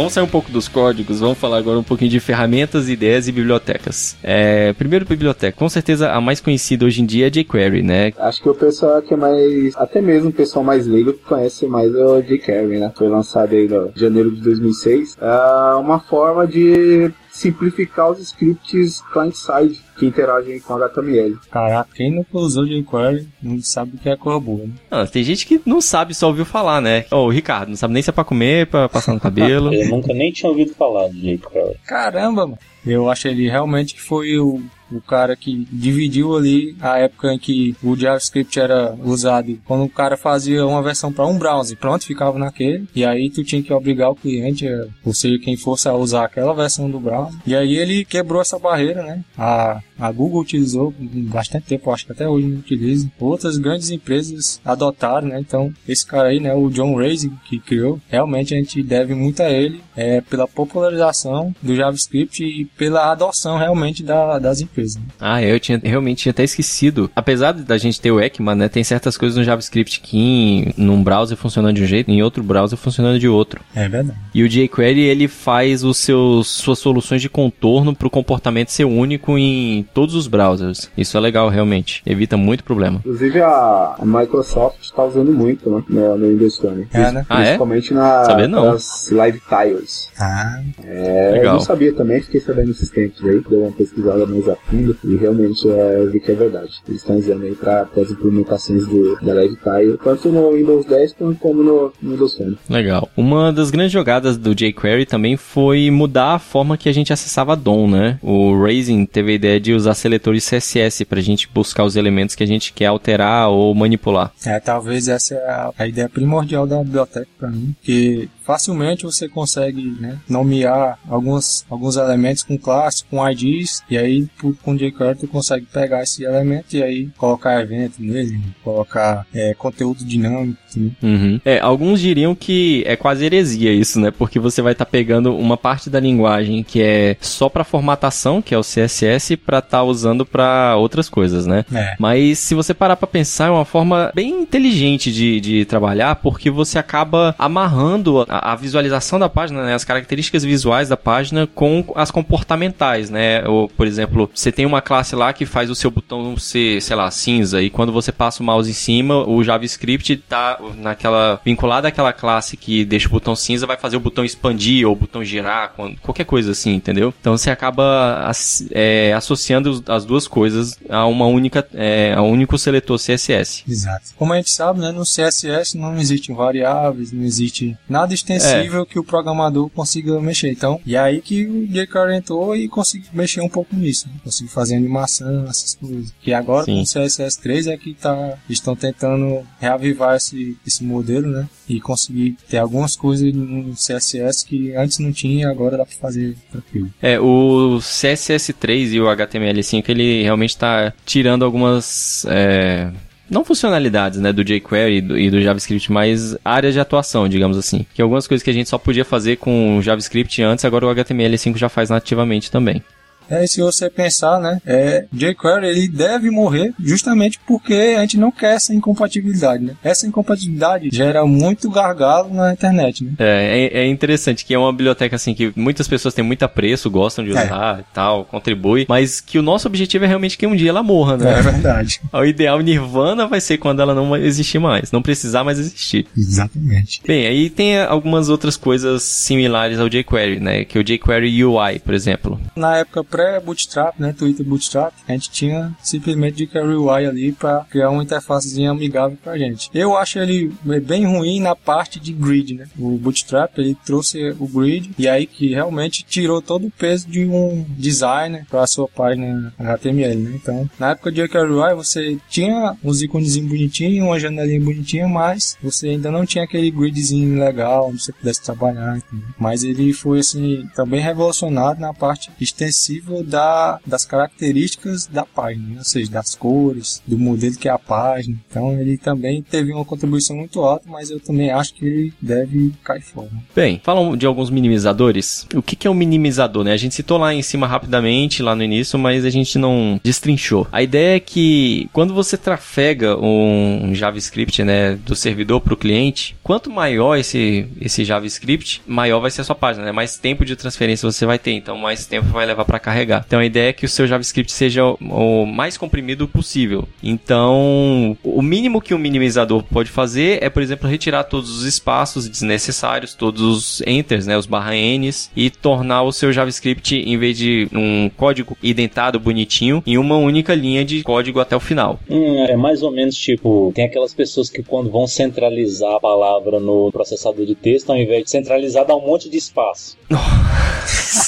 Vamos 0.07 0.13
sair 0.13 0.23
um 0.23 0.27
pouco 0.27 0.49
dos 0.49 0.69
códigos, 0.69 1.19
vamos 1.19 1.37
falar 1.37 1.57
agora 1.57 1.77
um 1.77 1.83
pouquinho 1.83 2.09
de 2.09 2.21
ferramentas, 2.21 2.87
ideias 2.87 3.27
e 3.27 3.31
bibliotecas. 3.33 4.15
É, 4.23 4.71
primeiro, 4.71 5.05
biblioteca. 5.05 5.57
Com 5.57 5.67
certeza 5.67 6.13
a 6.13 6.21
mais 6.21 6.39
conhecida 6.39 6.85
hoje 6.85 7.01
em 7.01 7.05
dia 7.05 7.27
é 7.27 7.29
jQuery, 7.29 7.83
né? 7.83 8.13
Acho 8.17 8.41
que 8.41 8.47
o 8.47 8.55
pessoal 8.55 9.01
que 9.01 9.13
é 9.13 9.17
mais. 9.17 9.75
Até 9.75 9.99
mesmo 9.99 10.29
o 10.29 10.33
pessoal 10.33 10.63
mais 10.63 10.87
leigo 10.87 11.11
que 11.11 11.25
conhece 11.25 11.67
mais 11.67 11.93
é 11.93 12.05
o 12.05 12.21
jQuery, 12.21 12.79
né? 12.79 12.89
Foi 12.95 13.09
lançado 13.09 13.51
aí 13.51 13.67
no 13.67 13.91
janeiro 13.97 14.31
de 14.31 14.39
2006. 14.43 15.17
É 15.19 15.75
uma 15.75 15.99
forma 15.99 16.47
de 16.47 17.11
simplificar 17.37 18.11
os 18.11 18.19
scripts 18.19 19.01
client-side 19.13 19.79
que 19.97 20.05
interagem 20.07 20.59
com 20.59 20.73
HTML. 20.73 21.37
Caraca, 21.51 21.89
quem 21.93 22.11
nunca 22.11 22.37
usou 22.37 22.65
jQuery 22.65 23.27
não 23.41 23.61
sabe 23.61 23.95
o 23.95 23.99
que 23.99 24.09
é 24.09 24.17
coisa 24.17 24.39
boa, 24.39 24.65
né? 24.65 24.73
Ah, 24.89 25.05
tem 25.05 25.23
gente 25.23 25.45
que 25.45 25.61
não 25.65 25.79
sabe, 25.79 26.15
só 26.15 26.27
ouviu 26.27 26.45
falar, 26.45 26.81
né? 26.81 27.05
Ô, 27.11 27.25
o 27.25 27.29
Ricardo, 27.29 27.69
não 27.69 27.75
sabe 27.75 27.93
nem 27.93 28.01
se 28.01 28.09
é 28.09 28.13
pra 28.13 28.23
comer, 28.23 28.67
pra 28.67 28.89
passar 28.89 29.13
no 29.13 29.19
cabelo. 29.19 29.71
Eu 29.73 29.89
nunca 29.89 30.13
nem 30.13 30.31
tinha 30.31 30.49
ouvido 30.49 30.73
falar 30.73 31.09
de 31.09 31.37
jQuery. 31.37 31.77
Caramba, 31.85 32.47
mano. 32.47 32.59
Eu 32.85 33.09
acho 33.09 33.27
ele 33.27 33.49
realmente 33.49 33.93
que 33.93 34.01
foi 34.01 34.39
o, 34.39 34.61
o 34.91 35.01
cara 35.01 35.35
que 35.35 35.67
dividiu 35.71 36.35
ali 36.35 36.75
a 36.79 36.97
época 36.97 37.33
em 37.33 37.39
que 37.39 37.75
o 37.83 37.95
JavaScript 37.95 38.59
era 38.59 38.95
usado. 39.03 39.59
Quando 39.65 39.83
o 39.83 39.89
cara 39.89 40.17
fazia 40.17 40.65
uma 40.65 40.81
versão 40.81 41.11
para 41.11 41.25
um 41.25 41.37
browser, 41.37 41.77
pronto, 41.77 42.05
ficava 42.05 42.37
naquele. 42.37 42.87
E 42.95 43.05
aí 43.05 43.29
tu 43.29 43.43
tinha 43.43 43.61
que 43.61 43.73
obrigar 43.73 44.09
o 44.09 44.15
cliente, 44.15 44.65
ou 45.05 45.13
seja, 45.13 45.39
quem 45.39 45.55
fosse 45.55 45.87
a 45.87 45.93
usar 45.93 46.25
aquela 46.25 46.53
versão 46.53 46.89
do 46.89 46.99
browser. 46.99 47.39
E 47.45 47.55
aí 47.55 47.75
ele 47.75 48.05
quebrou 48.05 48.41
essa 48.41 48.59
barreira, 48.59 49.03
né? 49.03 49.23
A, 49.37 49.81
a 49.99 50.11
Google 50.11 50.41
utilizou 50.41 50.93
bastante 50.99 51.67
tempo, 51.67 51.91
acho 51.91 52.05
que 52.05 52.11
até 52.11 52.27
hoje 52.27 52.47
não 52.47 52.59
utiliza. 52.59 53.09
Outras 53.19 53.57
grandes 53.57 53.89
empresas 53.89 54.59
adotaram, 54.63 55.27
né? 55.27 55.39
Então, 55.39 55.73
esse 55.87 56.05
cara 56.05 56.29
aí, 56.29 56.39
né, 56.39 56.53
o 56.53 56.69
John 56.69 56.95
Raising, 56.95 57.33
que 57.45 57.59
criou, 57.59 57.99
realmente 58.09 58.53
a 58.53 58.57
gente 58.57 58.81
deve 58.83 59.13
muito 59.13 59.41
a 59.41 59.49
ele 59.49 59.81
é, 59.95 60.21
pela 60.21 60.47
popularização 60.47 61.53
do 61.61 61.75
JavaScript 61.75 62.43
e 62.43 62.65
pela 62.65 63.11
adoção 63.11 63.57
realmente 63.57 64.03
da, 64.03 64.39
das 64.39 64.61
empresas. 64.61 64.76
Né? 64.95 65.01
Ah, 65.19 65.41
eu 65.41 65.59
tinha 65.59 65.79
realmente 65.83 66.23
tinha 66.23 66.31
até 66.31 66.43
esquecido. 66.43 67.09
Apesar 67.15 67.53
da 67.53 67.77
gente 67.77 67.99
ter 67.99 68.11
o 68.11 68.19
ECMA, 68.19 68.55
né, 68.55 68.69
tem 68.69 68.83
certas 68.83 69.17
coisas 69.17 69.37
no 69.37 69.43
JavaScript 69.43 69.99
que 70.01 70.17
em 70.17 70.73
num 70.77 71.03
browser 71.03 71.37
funciona 71.37 71.71
de 71.73 71.83
um 71.83 71.85
jeito, 71.85 72.09
em 72.11 72.21
outro 72.21 72.43
browser 72.43 72.77
funciona 72.77 73.17
de 73.17 73.27
outro. 73.27 73.61
É 73.75 73.87
verdade. 73.87 74.17
E 74.33 74.43
o 74.43 74.49
jQuery 74.49 75.01
ele 75.01 75.27
faz 75.27 75.83
os 75.83 75.97
seus 75.97 76.47
suas 76.47 76.79
soluções 76.79 77.21
de 77.21 77.29
contorno 77.29 77.95
para 77.95 78.07
o 78.07 78.11
comportamento 78.11 78.69
ser 78.69 78.85
único 78.85 79.37
em 79.37 79.85
todos 79.93 80.15
os 80.15 80.27
browsers. 80.27 80.89
Isso 80.97 81.17
é 81.17 81.19
legal 81.19 81.49
realmente, 81.49 82.01
evita 82.05 82.37
muito 82.37 82.63
problema. 82.63 82.99
Inclusive 82.99 83.41
a, 83.41 83.95
a 83.99 84.05
Microsoft 84.05 84.81
está 84.81 85.03
usando 85.03 85.31
muito, 85.31 85.69
né, 85.69 85.83
no, 85.89 86.17
no 86.17 86.27
Windows 86.29 86.57
Phone. 86.57 86.87
É, 86.93 87.11
né? 87.11 87.25
Ah, 87.29 87.41
é? 87.41 87.45
Principalmente 87.45 87.93
na, 87.93 88.47
não. 88.47 88.65
nas 88.73 89.09
live 89.11 89.41
tiles. 89.47 90.09
Ah, 90.19 90.61
É, 90.83 91.31
Legal. 91.33 91.45
eu 91.45 91.53
não 91.53 91.59
sabia 91.59 91.93
também, 91.93 92.21
fiquei 92.21 92.39
sabendo 92.41 92.71
esses 92.71 92.89
tempos 92.89 93.23
aí, 93.23 93.41
dei 93.47 93.59
uma 93.59 93.71
pesquisada 93.71 94.25
mais 94.25 94.47
a 94.49 94.55
fundo 94.69 94.97
e 95.03 95.15
realmente 95.15 95.69
é, 95.69 95.99
eu 95.99 96.11
vi 96.11 96.19
que 96.19 96.31
é 96.31 96.35
verdade. 96.35 96.71
Eles 96.87 97.01
estão 97.01 97.17
usando 97.17 97.43
aí 97.43 97.55
para 97.55 97.87
as 97.97 98.11
implementações 98.11 98.85
do, 98.85 99.17
da 99.21 99.33
Live 99.33 99.57
Tile, 99.57 99.97
tanto 100.03 100.29
no 100.29 100.51
Windows 100.51 100.85
10 100.85 101.13
como 101.13 101.35
como 101.35 101.63
no, 101.63 101.93
no 102.01 102.11
Windows 102.11 102.35
Phone. 102.35 102.57
Legal. 102.69 103.09
Uma 103.15 103.51
das 103.51 103.71
grandes 103.71 103.91
jogadas 103.91 104.37
do 104.37 104.53
jQuery 104.53 105.05
também 105.05 105.37
foi 105.37 105.89
mudar 105.89 106.33
a 106.33 106.39
forma 106.39 106.77
que 106.77 106.89
a 106.89 106.93
gente 106.93 107.13
acessava 107.13 107.53
a 107.53 107.55
DOM, 107.55 107.89
né? 107.89 108.19
O 108.21 108.59
Raising 108.61 109.05
teve 109.05 109.31
a 109.31 109.35
ideia 109.35 109.59
de 109.59 109.73
usar 109.73 109.93
seletores 109.93 110.47
CSS 110.47 111.05
pra 111.05 111.21
gente 111.21 111.49
buscar 111.53 111.83
os 111.83 111.95
elementos 111.95 112.35
que 112.35 112.43
a 112.43 112.47
gente 112.47 112.73
quer 112.73 112.87
alterar 112.87 113.49
ou 113.49 113.73
manipular. 113.73 114.31
é, 114.45 114.59
talvez 114.59 115.07
essa 115.07 115.35
é 115.35 115.49
a, 115.49 115.71
a 115.77 115.87
ideia 115.87 116.09
primordial 116.09 116.67
da 116.67 116.83
biblioteca 116.83 117.27
para 117.37 117.49
mim, 117.49 117.75
que 117.81 118.29
facilmente 118.47 119.03
você 119.03 119.27
consegue 119.27 119.97
né, 119.99 120.17
nomear 120.29 120.97
alguns, 121.09 121.65
alguns 121.69 121.97
elementos 121.97 122.43
com 122.43 122.57
classes, 122.57 123.05
com 123.11 123.27
IDs, 123.29 123.83
e 123.89 123.97
aí 123.97 124.25
com 124.63 124.73
jQuery 124.73 125.19
tu 125.19 125.27
consegue 125.27 125.65
pegar 125.65 126.01
esse 126.01 126.23
elemento 126.23 126.77
e 126.77 126.81
aí 126.81 127.09
colocar 127.17 127.61
evento 127.61 127.95
nele, 127.99 128.39
colocar 128.63 129.27
é, 129.33 129.53
conteúdo 129.53 130.05
dinâmico. 130.05 130.57
né? 130.77 130.91
Uhum. 131.03 131.41
É, 131.43 131.59
alguns 131.59 131.99
diriam 131.99 132.33
que 132.33 132.83
é 132.87 132.95
quase 132.95 133.25
heresia 133.25 133.73
isso, 133.73 133.99
né? 133.99 134.11
Porque 134.11 134.39
você 134.39 134.61
vai 134.61 134.71
estar 134.71 134.85
pegando 134.85 135.35
uma 135.35 135.57
parte 135.57 135.89
da 135.89 135.99
linguagem 135.99 136.63
que 136.63 136.81
é 136.81 137.17
só 137.19 137.49
pra 137.49 137.65
formatação, 137.65 138.41
que 138.41 138.55
é 138.55 138.57
o 138.57 138.61
CSS, 138.61 139.35
pra 139.35 139.59
estar 139.59 139.83
usando 139.83 140.25
pra 140.25 140.75
outras 140.77 141.09
coisas, 141.09 141.45
né? 141.45 141.65
É. 141.73 141.95
Mas 141.99 142.39
se 142.39 142.55
você 142.55 142.73
parar 142.73 142.95
pra 142.95 143.07
pensar, 143.07 143.47
é 143.47 143.51
uma 143.51 143.65
forma 143.65 144.09
bem 144.15 144.41
inteligente 144.41 145.11
de, 145.11 145.41
de 145.41 145.65
trabalhar, 145.65 146.15
porque 146.15 146.49
você 146.49 146.79
acaba 146.79 147.35
amarrando 147.37 148.25
a, 148.29 148.36
a 148.39 148.55
visualização 148.55 149.19
da 149.19 149.29
página, 149.29 149.63
né, 149.65 149.73
as 149.73 149.83
características 149.83 150.43
visuais 150.43 150.89
da 150.89 150.97
página 150.97 151.47
com 151.47 151.83
as 151.95 152.11
comportamentais, 152.11 153.09
né? 153.09 153.47
Ou, 153.47 153.67
por 153.69 153.87
exemplo, 153.87 154.29
você 154.33 154.51
tem 154.51 154.65
uma 154.65 154.81
classe 154.81 155.15
lá 155.15 155.33
que 155.33 155.45
faz 155.45 155.69
o 155.69 155.75
seu 155.75 155.91
botão 155.91 156.37
ser, 156.37 156.81
sei 156.81 156.95
lá, 156.95 157.09
cinza, 157.11 157.61
e 157.61 157.69
quando 157.69 157.91
você 157.91 158.11
passa 158.11 158.41
o 158.41 158.45
mouse 158.45 158.69
em 158.69 158.73
cima, 158.73 159.27
o 159.27 159.43
JavaScript 159.43 160.17
tá 160.17 160.59
naquela 160.75 161.39
vinculado 161.43 161.87
àquela 161.87 162.13
classe 162.13 162.57
que 162.57 162.85
deixa 162.85 163.07
o 163.07 163.11
botão 163.11 163.35
cinza, 163.35 163.65
vai 163.65 163.77
fazer 163.77 163.97
o 163.97 163.99
botão 163.99 164.23
expandir 164.23 164.87
ou 164.87 164.93
o 164.93 164.95
botão 164.95 165.23
girar, 165.23 165.73
qualquer 166.01 166.25
coisa 166.25 166.51
assim, 166.51 166.73
entendeu? 166.73 167.13
Então 167.19 167.37
você 167.37 167.49
acaba 167.49 168.31
é, 168.71 169.13
associando 169.13 169.83
as 169.87 170.05
duas 170.05 170.27
coisas 170.27 170.77
a 170.89 171.05
uma 171.05 171.25
única, 171.25 171.67
é, 171.73 172.13
a 172.15 172.21
um 172.21 172.31
único 172.31 172.57
seletor 172.57 172.97
CSS. 172.97 173.63
Exato. 173.67 174.11
Como 174.15 174.33
a 174.33 174.37
gente 174.37 174.51
sabe, 174.51 174.79
né, 174.79 174.91
no 174.91 175.03
CSS 175.03 175.77
não 175.77 175.97
existem 175.97 176.35
variáveis, 176.35 177.11
não 177.11 177.23
existe 177.23 177.77
nada 177.89 178.13
extensível 178.33 178.85
que 178.85 178.99
o 178.99 179.03
programador 179.03 179.69
consiga 179.69 180.19
mexer. 180.19 180.51
Então, 180.51 180.79
e 180.85 180.95
é 180.95 180.99
aí 180.99 181.21
que 181.21 181.45
o 181.45 181.67
jQuery 181.67 182.15
entrou 182.15 182.55
e 182.55 182.67
conseguiu 182.67 183.09
mexer 183.13 183.41
um 183.41 183.49
pouco 183.49 183.75
nisso. 183.75 184.07
Né? 184.07 184.15
Conseguiu 184.23 184.51
fazer 184.51 184.75
animação, 184.75 185.45
essas 185.47 185.75
coisas. 185.75 186.13
Que 186.21 186.33
agora 186.33 186.65
Sim. 186.65 186.75
com 186.75 186.81
o 186.81 186.83
CSS 186.83 187.39
3 187.41 187.67
é 187.67 187.77
que 187.77 187.93
tá, 187.93 188.37
estão 188.49 188.75
tentando 188.75 189.45
reavivar 189.59 190.15
esse, 190.15 190.57
esse 190.65 190.83
modelo, 190.83 191.27
né? 191.27 191.47
E 191.67 191.81
conseguir 191.81 192.37
ter 192.49 192.57
algumas 192.57 192.95
coisas 192.95 193.33
no 193.33 193.73
CSS 193.73 194.45
que 194.45 194.73
antes 194.75 194.99
não 194.99 195.11
tinha 195.11 195.47
e 195.47 195.49
agora 195.49 195.77
dá 195.77 195.85
pra 195.85 195.95
fazer 195.95 196.35
tranquilo. 196.51 196.89
É, 197.01 197.19
o 197.19 197.77
CSS3 197.79 198.93
e 198.93 199.01
o 199.01 199.05
HTML5, 199.05 199.89
ele 199.89 200.23
realmente 200.23 200.51
está 200.51 200.93
tirando 201.05 201.43
algumas. 201.43 202.25
é, 202.29 202.91
não 203.29 203.43
funcionalidades, 203.43 204.19
né, 204.19 204.31
do 204.31 204.43
jQuery 204.43 204.97
e 204.97 205.01
do, 205.01 205.17
e 205.17 205.29
do 205.29 205.41
JavaScript, 205.41 205.91
mas 205.91 206.37
áreas 206.43 206.73
de 206.73 206.79
atuação, 206.79 207.27
digamos 207.27 207.57
assim. 207.57 207.85
Que 207.93 208.01
algumas 208.01 208.27
coisas 208.27 208.43
que 208.43 208.49
a 208.49 208.53
gente 208.53 208.69
só 208.69 208.77
podia 208.77 209.05
fazer 209.05 209.37
com 209.37 209.81
JavaScript 209.81 210.41
antes, 210.41 210.65
agora 210.65 210.85
o 210.85 210.89
HTML5 210.93 211.57
já 211.57 211.69
faz 211.69 211.89
nativamente 211.89 212.51
também. 212.51 212.81
É, 213.29 213.45
se 213.45 213.61
você 213.61 213.89
pensar, 213.89 214.39
né, 214.39 214.59
é, 214.65 215.05
jQuery 215.13 215.67
ele 215.67 215.87
deve 215.87 216.29
morrer 216.29 216.73
justamente 216.79 217.39
porque 217.45 217.95
a 217.97 218.01
gente 218.01 218.17
não 218.17 218.31
quer 218.31 218.55
essa 218.55 218.73
incompatibilidade, 218.73 219.63
né? 219.63 219.73
Essa 219.83 220.07
incompatibilidade 220.07 220.89
gera 220.91 221.25
muito 221.25 221.69
gargalo 221.69 222.33
na 222.33 222.53
internet, 222.53 223.03
né? 223.03 223.13
É, 223.19 223.69
é, 223.73 223.79
é 223.81 223.87
interessante 223.87 224.45
que 224.45 224.53
é 224.53 224.57
uma 224.57 224.71
biblioteca 224.71 225.15
assim 225.15 225.33
que 225.33 225.51
muitas 225.55 225.87
pessoas 225.87 226.13
têm 226.13 226.23
muito 226.23 226.43
apreço, 226.43 226.89
gostam 226.89 227.23
de 227.23 227.31
usar 227.31 227.79
e 227.79 227.93
tal, 227.93 228.25
contribui, 228.25 228.85
mas 228.87 229.21
que 229.21 229.37
o 229.37 229.41
nosso 229.41 229.67
objetivo 229.67 230.05
é 230.05 230.07
realmente 230.07 230.37
que 230.37 230.47
um 230.47 230.55
dia 230.55 230.69
ela 230.69 230.83
morra, 230.83 231.17
né? 231.17 231.39
É 231.39 231.41
verdade. 231.41 232.01
O 232.17 232.25
ideal 232.25 232.59
Nirvana 232.61 233.27
vai 233.27 233.39
ser 233.39 233.57
quando 233.57 233.81
ela 233.81 233.93
não 233.93 234.15
existir 234.15 234.59
mais, 234.59 234.91
não 234.91 235.01
precisar 235.01 235.43
mais 235.43 235.59
existir. 235.59 236.07
Exatamente. 236.17 237.01
Bem, 237.05 237.27
aí 237.27 237.49
tem 237.49 237.79
algumas 237.79 238.27
outras 238.27 238.57
coisas 238.57 239.03
similares 239.03 239.79
ao 239.79 239.87
jQuery, 239.87 240.39
né? 240.39 240.65
Que 240.65 240.77
é 240.77 240.81
o 240.81 240.83
jQuery 240.83 241.43
UI, 241.43 241.79
por 241.79 241.93
exemplo. 241.93 242.39
Na 242.55 242.77
época 242.77 243.03
pré-Bootstrap, 243.17 243.99
né, 243.99 244.13
Twitter 244.13 244.45
Bootstrap, 244.45 244.93
a 245.07 245.11
gente 245.11 245.31
tinha 245.31 245.75
simplesmente 245.81 246.45
jQuery 246.45 246.75
UI 246.75 247.05
ali 247.05 247.31
para 247.31 247.65
criar 247.69 247.89
uma 247.89 248.03
interfacezinha 248.03 248.69
amigável 248.69 249.17
pra 249.23 249.37
gente. 249.37 249.69
Eu 249.73 249.97
acho 249.97 250.19
ele 250.19 250.53
bem 250.85 251.05
ruim 251.07 251.39
na 251.39 251.55
parte 251.55 251.99
de 251.99 252.13
grid, 252.13 252.53
né? 252.53 252.67
O 252.77 252.97
Bootstrap 252.97 253.57
ele 253.57 253.75
trouxe 253.85 254.35
o 254.39 254.47
grid 254.47 254.91
e 254.99 255.07
aí 255.07 255.25
que 255.25 255.49
realmente 255.49 256.05
tirou 256.07 256.41
todo 256.41 256.67
o 256.67 256.71
peso 256.71 257.07
de 257.07 257.25
um 257.25 257.65
designer 257.69 258.45
para 258.49 258.61
a 258.61 258.67
sua 258.67 258.87
página 258.87 259.51
HTML, 259.57 260.15
né? 260.15 260.31
Então, 260.35 260.69
na 260.79 260.91
época 260.91 261.11
de 261.11 261.21
UI 261.21 261.73
você 261.75 262.17
tinha 262.29 262.75
uns 262.83 263.01
íconezinhos 263.01 263.49
bonitinhos, 263.49 264.05
uma 264.05 264.19
janelinha 264.19 264.61
bonitinha, 264.61 265.07
mas 265.07 265.57
você 265.61 265.89
ainda 265.89 266.11
não 266.11 266.25
tinha 266.25 266.43
aquele 266.43 266.69
gridzinho 266.69 267.39
legal 267.39 267.89
onde 267.89 268.03
você 268.03 268.13
pudesse 268.13 268.43
trabalhar? 268.43 269.01
Mas 269.39 269.63
ele 269.63 269.91
foi 269.93 270.19
assim 270.19 270.67
também 270.75 271.01
revolucionário 271.01 271.81
na 271.81 271.93
parte 271.93 272.29
extensiva 272.39 273.06
da, 273.23 273.79
das 273.85 274.05
características 274.05 275.07
da 275.07 275.25
página, 275.25 275.79
ou 275.79 275.83
seja, 275.83 276.11
das 276.11 276.35
cores, 276.35 277.01
do 277.05 277.17
modelo 277.17 277.55
que 277.55 277.67
é 277.67 277.71
a 277.71 277.79
página. 277.79 278.37
Então 278.49 278.79
ele 278.79 278.97
também 278.97 279.41
teve 279.41 279.71
uma 279.73 279.85
contribuição 279.85 280.35
muito 280.35 280.61
alta, 280.61 280.85
mas 280.89 281.09
eu 281.09 281.19
também 281.19 281.49
acho 281.51 281.73
que 281.73 281.85
ele 281.85 282.13
deve 282.21 282.73
cair 282.83 283.01
fora. 283.01 283.29
Bem, 283.55 283.81
falam 283.83 284.15
de 284.15 284.25
alguns 284.25 284.49
minimizadores. 284.49 285.47
O 285.55 285.61
que, 285.61 285.75
que 285.75 285.87
é 285.87 285.89
um 285.89 285.93
minimizador, 285.93 286.63
né? 286.63 286.73
A 286.73 286.77
gente 286.77 286.95
citou 286.95 287.17
lá 287.17 287.33
em 287.33 287.41
cima 287.41 287.67
rapidamente, 287.67 288.43
lá 288.43 288.55
no 288.55 288.63
início, 288.63 288.97
mas 288.99 289.25
a 289.25 289.29
gente 289.29 289.57
não 289.57 289.99
destrinchou. 290.03 290.67
A 290.71 290.81
ideia 290.81 291.17
é 291.17 291.19
que 291.19 291.89
quando 291.93 292.13
você 292.13 292.37
trafega 292.37 293.17
um 293.17 293.93
JavaScript, 293.93 294.63
né, 294.63 294.95
do 294.95 295.15
servidor 295.15 295.61
para 295.61 295.73
o 295.73 295.77
cliente, 295.77 296.35
quanto 296.43 296.69
maior 296.69 297.15
esse, 297.15 297.67
esse 297.79 298.03
JavaScript, 298.03 298.81
maior 298.85 299.19
vai 299.19 299.31
ser 299.31 299.41
a 299.41 299.43
sua 299.43 299.55
página, 299.55 299.85
né? 299.85 299.91
Mais 299.91 300.17
tempo 300.17 300.45
de 300.45 300.55
transferência 300.55 301.09
você 301.09 301.25
vai 301.25 301.39
ter, 301.39 301.51
então 301.51 301.77
mais 301.77 302.05
tempo 302.05 302.27
vai 302.27 302.45
levar 302.45 302.65
para 302.65 302.79
carregar. 302.79 302.96
Então 303.25 303.39
a 303.39 303.45
ideia 303.45 303.69
é 303.69 303.73
que 303.73 303.85
o 303.85 303.89
seu 303.89 304.07
JavaScript 304.07 304.51
seja 304.51 304.83
o 304.85 305.45
mais 305.45 305.77
comprimido 305.77 306.27
possível. 306.27 306.87
Então, 307.01 308.17
o 308.23 308.41
mínimo 308.41 308.81
que 308.81 308.93
um 308.93 308.97
minimizador 308.97 309.63
pode 309.63 309.89
fazer 309.89 310.41
é, 310.41 310.49
por 310.49 310.61
exemplo, 310.61 310.89
retirar 310.89 311.23
todos 311.23 311.49
os 311.49 311.65
espaços 311.65 312.27
desnecessários, 312.27 313.13
todos 313.13 313.41
os 313.41 313.81
enters, 313.85 314.25
né, 314.25 314.37
os 314.37 314.45
barra 314.45 314.71
Ns, 314.73 315.29
e 315.35 315.49
tornar 315.49 316.03
o 316.03 316.11
seu 316.11 316.31
JavaScript, 316.31 316.95
em 316.95 317.17
vez 317.17 317.37
de 317.37 317.67
um 317.73 318.09
código 318.09 318.57
identado 318.61 319.19
bonitinho, 319.19 319.83
em 319.85 319.97
uma 319.97 320.17
única 320.17 320.53
linha 320.53 320.83
de 320.83 321.03
código 321.03 321.39
até 321.39 321.55
o 321.55 321.59
final. 321.59 321.99
Hum, 322.09 322.45
é 322.45 322.55
mais 322.55 322.81
ou 322.83 322.91
menos 322.91 323.15
tipo, 323.15 323.71
tem 323.73 323.85
aquelas 323.85 324.13
pessoas 324.13 324.49
que 324.49 324.63
quando 324.63 324.89
vão 324.89 325.07
centralizar 325.07 325.95
a 325.95 325.99
palavra 325.99 326.59
no 326.59 326.91
processador 326.91 327.45
de 327.45 327.55
texto, 327.55 327.89
ao 327.89 327.97
invés 327.97 328.23
de 328.23 328.31
centralizar, 328.31 328.85
dá 328.85 328.95
um 328.95 329.05
monte 329.05 329.29
de 329.29 329.37
espaço. 329.37 329.97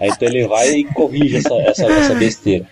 Aí 0.00 0.08
então 0.08 0.28
ele 0.28 0.46
vai 0.46 0.70
e 0.70 0.84
corrige 0.84 1.36
essa, 1.36 1.54
essa, 1.54 1.86
essa 1.86 2.14
besteira 2.14 2.66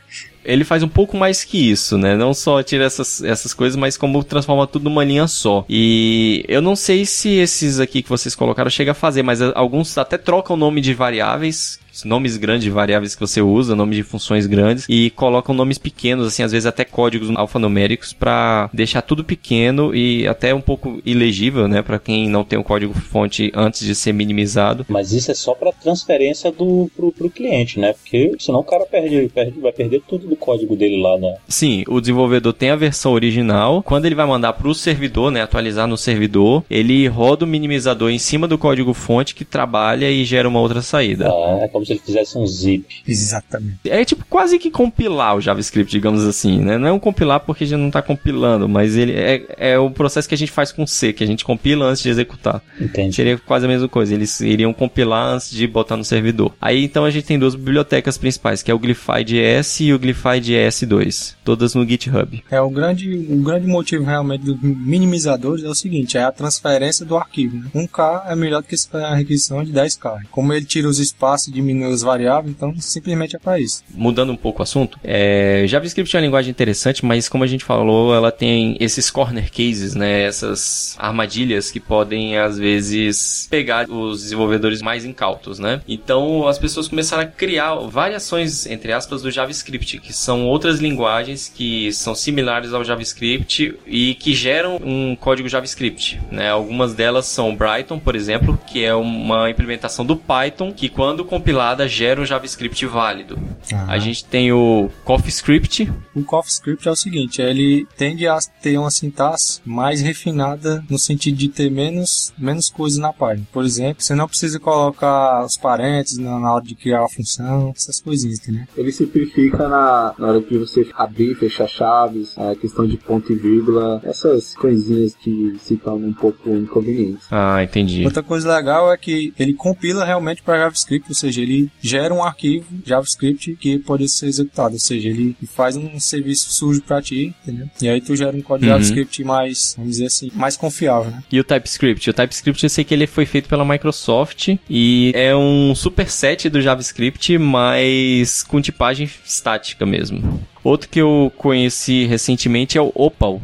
ele 0.45 0.64
faz 0.64 0.83
um 0.83 0.89
pouco 0.89 1.16
mais 1.16 1.45
que 1.45 1.70
isso, 1.70 1.99
né? 1.99 2.16
Não 2.16 2.33
só 2.33 2.62
tira 2.62 2.85
essas, 2.85 3.22
essas 3.22 3.53
coisas, 3.53 3.76
mas 3.76 3.97
como 3.97 4.24
transforma 4.24 4.66
tudo 4.66 4.85
numa 4.85 5.05
linha 5.05 5.26
só. 5.26 5.64
E 5.68 6.45
eu 6.49 6.62
não 6.62 6.74
sei 6.74 7.05
se 7.05 7.28
esses 7.31 7.78
aqui 7.78 8.03
que 8.03 8.09
vocês 8.09 8.35
colocaram 8.35 8.70
chega 8.70 8.93
a 8.93 8.95
fazer, 8.95 9.22
mas 9.22 9.41
alguns 9.43 9.97
até 9.99 10.16
trocam 10.16 10.57
o 10.57 10.59
nome 10.59 10.81
de 10.81 10.95
variáveis 10.95 11.78
nomes 12.05 12.36
grandes 12.36 12.64
de 12.64 12.70
variáveis 12.70 13.14
que 13.14 13.20
você 13.20 13.41
usa, 13.41 13.76
nomes 13.76 13.97
de 13.97 14.03
funções 14.03 14.47
grandes 14.47 14.86
e 14.88 15.11
colocam 15.11 15.55
nomes 15.55 15.78
pequenos, 15.78 16.26
assim, 16.26 16.43
às 16.43 16.53
vezes 16.53 16.66
até 16.66 16.84
códigos 16.84 17.30
alfanuméricos 17.36 18.12
para 18.12 18.68
deixar 18.72 19.03
tudo 19.03 19.24
pequeno 19.24 19.95
e 19.95 20.26
até 20.26 20.55
um 20.55 20.61
pouco 20.61 21.01
ilegível, 21.05 21.68
né, 21.68 21.82
para 21.82 21.99
quem 21.99 22.28
não 22.28 22.45
tem 22.45 22.59
o 22.59 22.64
código 22.64 22.95
fonte 22.95 23.51
antes 23.55 23.86
de 23.86 23.95
ser 23.95 24.12
minimizado. 24.12 24.86
Mas 24.88 25.12
isso 25.12 25.30
é 25.30 25.34
só 25.34 25.55
para 25.55 25.72
transferência 25.72 26.51
do 26.51 26.91
pro, 26.97 27.12
pro 27.12 27.30
cliente, 27.30 27.78
né? 27.78 27.93
Porque 27.93 28.32
senão 28.38 28.61
o 28.61 28.64
cara 28.64 28.84
perde, 28.86 29.28
perde, 29.28 29.59
vai 29.61 29.72
perder 29.72 30.03
tudo 30.07 30.26
do 30.26 30.36
código 30.36 30.76
dele 30.76 31.01
lá, 31.03 31.18
né? 31.18 31.36
Sim, 31.49 31.84
o 31.88 32.01
desenvolvedor 32.01 32.53
tem 32.53 32.70
a 32.70 32.76
versão 32.76 33.12
original. 33.12 33.82
Quando 33.82 34.07
ele 34.07 34.14
vai 34.14 34.26
mandar 34.26 34.53
para 34.53 34.68
o 34.68 34.74
servidor, 34.74 35.30
né, 35.30 35.43
atualizar 35.43 35.86
no 35.86 35.97
servidor, 35.97 36.64
ele 36.70 37.07
roda 37.07 37.45
o 37.45 37.49
minimizador 37.49 38.11
em 38.11 38.18
cima 38.18 38.47
do 38.47 38.59
código 38.59 38.93
fonte 38.95 39.34
que 39.34 39.45
trabalha 39.45 40.11
e 40.11 40.24
gera 40.24 40.49
uma 40.49 40.61
outra 40.61 40.82
saída. 40.82 41.28
Ah, 41.28 41.59
é 41.62 41.68
como 41.68 41.80
se 41.85 41.93
ele 41.93 42.01
fizesse 42.05 42.37
um 42.37 42.47
zip. 42.47 43.03
Exatamente. 43.07 43.78
É 43.85 44.05
tipo 44.05 44.24
quase 44.28 44.59
que 44.59 44.70
compilar 44.70 45.37
o 45.37 45.41
JavaScript, 45.41 45.91
digamos 45.91 46.24
assim, 46.24 46.61
né? 46.61 46.78
Não 46.78 46.89
é 46.89 46.93
um 46.93 46.99
compilar 46.99 47.41
porque 47.41 47.64
a 47.64 47.66
gente 47.66 47.78
não 47.78 47.89
está 47.89 48.03
compilando, 48.03 48.68
mas 48.68 48.97
ele 48.97 49.12
é, 49.12 49.45
é 49.57 49.78
o 49.78 49.91
processo 49.91 50.28
que 50.28 50.35
a 50.35 50.39
gente 50.39 50.53
faz 50.53 50.72
com 50.72 50.87
C, 50.87 51.12
que 51.12 51.24
a 51.24 51.26
gente 51.26 51.45
compila 51.45 51.87
antes 51.87 52.03
de 52.03 52.09
executar. 52.09 52.62
Entendi. 52.81 53.14
Seria 53.14 53.39
quase 53.39 53.66
a 53.66 53.68
mesma 53.68 53.89
coisa. 53.89 54.14
Eles 54.14 54.41
iriam 54.41 54.72
compilar 54.72 55.35
antes 55.35 55.51
de 55.51 55.66
botar 55.66 55.97
no 55.97 56.05
servidor. 56.05 56.55
Aí 56.61 56.85
então 56.85 57.05
a 57.05 57.11
gente 57.11 57.24
tem 57.26 57.39
duas 57.39 57.55
bibliotecas 57.55 58.18
principais, 58.18 58.62
que 58.62 58.70
é 58.70 58.74
o 58.74 58.78
Glyphide 58.78 59.41
S 59.41 59.85
e 59.85 59.93
o 59.93 59.99
Glyphide 59.99 60.53
S2, 60.55 61.35
todas 61.45 61.74
no 61.74 61.87
GitHub. 61.87 62.43
É 62.51 62.61
o 62.61 62.70
grande, 62.70 63.11
o 63.31 63.43
grande 63.43 63.66
motivo 63.66 64.05
realmente 64.05 64.45
dos 64.45 64.61
minimizadores 64.61 65.64
é 65.64 65.68
o 65.68 65.74
seguinte, 65.74 66.16
é 66.16 66.22
a 66.22 66.33
transferência 66.33 67.05
do 67.05 67.16
arquivo. 67.16 67.57
Né? 67.57 67.70
1K 67.74 68.24
é 68.26 68.37
melhor 68.37 68.62
do 68.62 68.68
que 68.68 68.76
a 68.93 69.14
requisição 69.14 69.62
de 69.64 69.72
10K. 69.72 70.22
Como 70.31 70.53
ele 70.53 70.64
tira 70.64 70.89
os 70.89 70.99
espaços 70.99 71.49
e 71.49 71.53
diminui 71.72 71.96
variáveis, 71.98 72.54
então 72.54 72.74
simplesmente 72.78 73.36
é 73.36 73.38
para 73.38 73.58
isso. 73.58 73.82
Mudando 73.94 74.32
um 74.32 74.36
pouco 74.36 74.60
o 74.60 74.62
assunto, 74.62 74.98
é, 75.02 75.64
JavaScript 75.66 76.14
é 76.14 76.18
uma 76.18 76.24
linguagem 76.24 76.50
interessante, 76.50 77.04
mas 77.04 77.28
como 77.28 77.44
a 77.44 77.46
gente 77.46 77.64
falou, 77.64 78.14
ela 78.14 78.30
tem 78.30 78.76
esses 78.80 79.10
corner 79.10 79.50
cases, 79.50 79.94
né? 79.94 80.22
Essas 80.22 80.96
armadilhas 80.98 81.70
que 81.70 81.80
podem 81.80 82.38
às 82.38 82.58
vezes 82.58 83.46
pegar 83.50 83.88
os 83.90 84.22
desenvolvedores 84.22 84.82
mais 84.82 85.04
incautos, 85.04 85.58
né? 85.58 85.80
Então 85.88 86.46
as 86.46 86.58
pessoas 86.58 86.88
começaram 86.88 87.22
a 87.22 87.26
criar 87.26 87.74
variações 87.74 88.66
entre 88.66 88.92
aspas 88.92 89.22
do 89.22 89.30
JavaScript, 89.30 89.98
que 89.98 90.12
são 90.12 90.46
outras 90.46 90.80
linguagens 90.80 91.50
que 91.54 91.92
são 91.92 92.14
similares 92.14 92.72
ao 92.72 92.84
JavaScript 92.84 93.74
e 93.86 94.14
que 94.14 94.34
geram 94.34 94.76
um 94.82 95.16
código 95.16 95.48
JavaScript, 95.48 96.20
né? 96.30 96.50
Algumas 96.50 96.94
delas 96.94 97.26
são 97.26 97.54
Brighton, 97.54 97.98
por 97.98 98.14
exemplo, 98.14 98.58
que 98.66 98.84
é 98.84 98.94
uma 98.94 99.50
implementação 99.50 100.04
do 100.04 100.16
Python 100.16 100.72
que 100.72 100.88
quando 100.88 101.24
compilada 101.24 101.59
gera 101.88 102.20
um 102.20 102.24
JavaScript 102.24 102.84
válido. 102.86 103.38
A 103.86 103.98
gente 103.98 104.24
tem 104.24 104.52
o 104.52 104.90
CoffeeScript. 105.04 105.90
O 106.14 106.22
CoffeeScript 106.22 106.88
é 106.88 106.90
o 106.90 106.96
seguinte, 106.96 107.40
ele 107.40 107.86
tende 107.96 108.26
a 108.26 108.38
ter 108.62 108.78
uma 108.78 108.90
sintaxe 108.90 109.61
mais 109.64 110.00
refinada 110.00 110.84
no 110.88 110.98
sentido 110.98 111.36
de 111.36 111.48
ter 111.48 111.70
menos, 111.70 112.32
menos 112.38 112.68
coisas 112.68 112.98
na 112.98 113.12
página. 113.12 113.46
Por 113.52 113.64
exemplo, 113.64 114.02
você 114.02 114.14
não 114.14 114.26
precisa 114.26 114.58
colocar 114.58 115.44
os 115.44 115.56
parênteses 115.56 116.18
na, 116.18 116.52
hora 116.52 116.64
de 116.64 116.74
criar 116.74 117.04
a 117.04 117.08
função, 117.08 117.72
essas 117.76 118.00
coisinhas, 118.00 118.38
entendeu? 118.38 118.64
Ele 118.76 118.92
simplifica 118.92 119.68
na, 119.68 120.14
na 120.18 120.28
hora 120.28 120.40
de 120.40 120.58
você 120.58 120.86
abrir 120.94 121.32
e 121.32 121.34
fechar 121.34 121.68
chaves, 121.68 122.36
a 122.38 122.54
questão 122.54 122.86
de 122.86 122.96
ponto 122.96 123.32
e 123.32 123.36
vírgula, 123.36 124.00
essas 124.04 124.54
coisinhas 124.54 125.14
que 125.14 125.56
se 125.61 125.76
tornam 125.76 126.08
um 126.08 126.14
pouco 126.14 126.50
inconvenientes. 126.50 127.26
Ah, 127.30 127.62
entendi. 127.62 128.04
Outra 128.04 128.22
coisa 128.22 128.54
legal 128.54 128.92
é 128.92 128.96
que 128.96 129.32
ele 129.38 129.54
compila 129.54 130.04
realmente 130.04 130.42
para 130.42 130.58
JavaScript, 130.58 131.08
ou 131.08 131.14
seja, 131.14 131.40
ele 131.51 131.70
gera 131.80 132.14
um 132.14 132.22
arquivo 132.22 132.66
JavaScript 132.84 133.57
que 133.57 133.78
pode 133.78 134.09
ser 134.09 134.26
executado, 134.26 134.74
ou 134.74 134.80
seja, 134.80 135.09
ele 135.09 135.36
faz 135.55 135.76
um 135.76 135.98
serviço 135.98 136.53
sujo 136.53 136.82
para 136.82 137.03
ti, 137.03 137.34
entendeu? 137.42 137.68
E 137.80 137.88
aí 137.88 138.01
tu 138.01 138.14
gera 138.16 138.36
um 138.36 138.40
código 138.40 138.70
uhum. 138.70 138.78
JavaScript 138.78 139.24
mais, 139.24 139.74
vamos 139.76 139.92
dizer 139.92 140.07
assim, 140.07 140.30
mais 140.34 140.57
confiável, 140.57 141.11
né? 141.11 141.22
E 141.30 141.40
o 141.40 141.44
TypeScript? 141.44 142.11
O 142.11 142.12
TypeScript 142.12 142.62
eu 142.62 142.70
sei 142.70 142.84
que 142.84 142.94
ele 142.94 143.07
foi 143.07 143.26
feito 143.26 143.48
pela 143.48 143.64
Microsoft 143.64 144.57
e 144.68 145.12
é 145.14 145.34
um 145.34 145.74
superset 145.74 146.48
do 146.48 146.61
JavaScript, 146.61 147.36
mas 147.38 148.42
com 148.42 148.61
tipagem 148.61 149.09
estática 149.24 149.84
mesmo. 149.84 150.40
Outro 150.62 150.88
que 150.88 151.01
eu 151.01 151.32
conheci 151.36 152.05
recentemente 152.05 152.76
é 152.76 152.82
o 152.82 152.92
Opal, 152.94 153.40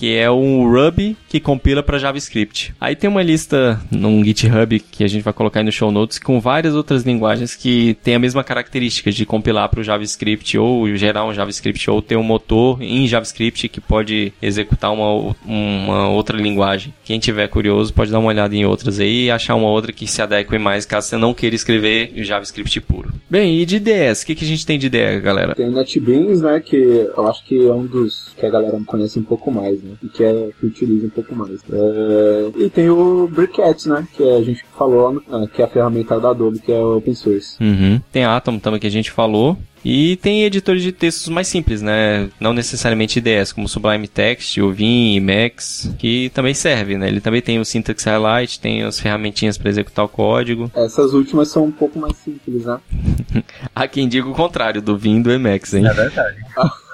que 0.00 0.16
é 0.16 0.30
um 0.30 0.66
Ruby 0.66 1.14
que 1.28 1.38
compila 1.38 1.82
para 1.82 1.98
JavaScript. 1.98 2.74
Aí 2.80 2.96
tem 2.96 3.10
uma 3.10 3.22
lista 3.22 3.78
num 3.90 4.24
GitHub 4.24 4.80
que 4.80 5.04
a 5.04 5.06
gente 5.06 5.22
vai 5.22 5.34
colocar 5.34 5.60
aí 5.60 5.66
no 5.66 5.70
show 5.70 5.90
notes 5.90 6.18
com 6.18 6.40
várias 6.40 6.74
outras 6.74 7.02
linguagens 7.02 7.54
que 7.54 7.98
tem 8.02 8.14
a 8.14 8.18
mesma 8.18 8.42
característica 8.42 9.12
de 9.12 9.26
compilar 9.26 9.68
para 9.68 9.80
o 9.80 9.84
JavaScript 9.84 10.56
ou 10.56 10.88
gerar 10.96 11.26
um 11.26 11.34
JavaScript 11.34 11.90
ou 11.90 12.00
ter 12.00 12.16
um 12.16 12.22
motor 12.22 12.82
em 12.82 13.06
JavaScript 13.06 13.68
que 13.68 13.78
pode 13.78 14.32
executar 14.40 14.90
uma, 14.90 15.36
uma 15.44 16.08
outra 16.08 16.38
linguagem. 16.38 16.94
Quem 17.04 17.20
tiver 17.20 17.48
curioso 17.48 17.92
pode 17.92 18.10
dar 18.10 18.20
uma 18.20 18.28
olhada 18.28 18.56
em 18.56 18.64
outras 18.64 18.98
aí 18.98 19.26
e 19.26 19.30
achar 19.30 19.54
uma 19.54 19.68
outra 19.68 19.92
que 19.92 20.06
se 20.06 20.22
adeque 20.22 20.56
mais 20.56 20.86
caso 20.86 21.08
você 21.08 21.18
não 21.18 21.34
queira 21.34 21.54
escrever 21.54 22.10
JavaScript 22.16 22.80
puro. 22.80 23.12
Bem, 23.28 23.60
e 23.60 23.66
de 23.66 23.76
IDEs? 23.76 24.22
O 24.22 24.26
que, 24.26 24.34
que 24.34 24.46
a 24.46 24.48
gente 24.48 24.64
tem 24.64 24.78
de 24.78 24.86
IDE, 24.86 25.20
galera? 25.20 25.54
Tem 25.54 25.70
NetBeans, 25.70 26.40
né, 26.40 26.58
que 26.58 26.74
eu 26.74 27.28
acho 27.28 27.44
que 27.44 27.66
é 27.66 27.72
um 27.72 27.84
dos 27.84 28.30
que 28.34 28.46
a 28.46 28.50
galera 28.50 28.80
conhece 28.86 29.18
um 29.18 29.24
pouco 29.24 29.50
mais, 29.50 29.82
né? 29.82 29.89
Né? 29.90 29.96
E 30.02 30.08
que, 30.08 30.24
é, 30.24 30.50
que 30.58 30.66
utiliza 30.66 31.06
um 31.06 31.10
pouco 31.10 31.34
mais. 31.34 31.60
É, 31.70 32.50
e 32.56 32.70
tem 32.70 32.88
o 32.88 33.28
Briquettes, 33.28 33.86
né? 33.86 34.06
Que 34.14 34.22
a 34.22 34.42
gente 34.42 34.64
falou, 34.76 35.12
né? 35.12 35.48
que 35.52 35.62
é 35.62 35.64
a 35.64 35.68
ferramenta 35.68 36.18
da 36.20 36.30
Adobe, 36.30 36.60
que 36.60 36.72
é 36.72 36.78
o 36.78 36.98
open 36.98 37.14
source. 37.14 37.56
Uhum. 37.62 38.00
Tem 38.12 38.24
a 38.24 38.36
Atom 38.36 38.58
também 38.58 38.80
que 38.80 38.86
a 38.86 38.90
gente 38.90 39.10
falou. 39.10 39.56
E 39.82 40.16
tem 40.16 40.44
editores 40.44 40.82
de 40.82 40.92
textos 40.92 41.28
mais 41.28 41.48
simples, 41.48 41.80
né? 41.80 42.28
Não 42.38 42.52
necessariamente 42.52 43.18
IDEs, 43.18 43.50
como 43.50 43.66
Sublime 43.66 44.06
Text, 44.06 44.58
o 44.58 44.70
Vim, 44.70 45.16
Emacs, 45.16 45.90
que 45.98 46.30
também 46.34 46.52
serve, 46.52 46.98
né? 46.98 47.08
Ele 47.08 47.20
também 47.20 47.40
tem 47.40 47.58
o 47.58 47.64
Syntax 47.64 48.04
Highlight, 48.04 48.60
tem 48.60 48.82
as 48.82 49.00
ferramentinhas 49.00 49.56
para 49.56 49.70
executar 49.70 50.04
o 50.04 50.08
código. 50.08 50.70
Essas 50.74 51.14
últimas 51.14 51.48
são 51.48 51.64
um 51.64 51.72
pouco 51.72 51.98
mais 51.98 52.14
simples, 52.18 52.66
né? 52.66 52.78
Há 53.74 53.88
quem 53.88 54.06
diga 54.06 54.28
o 54.28 54.34
contrário 54.34 54.82
do 54.82 54.98
Vim 54.98 55.20
e 55.20 55.22
do 55.22 55.32
Emacs, 55.32 55.72
hein? 55.72 55.86
É 55.86 55.94
verdade. 55.94 56.36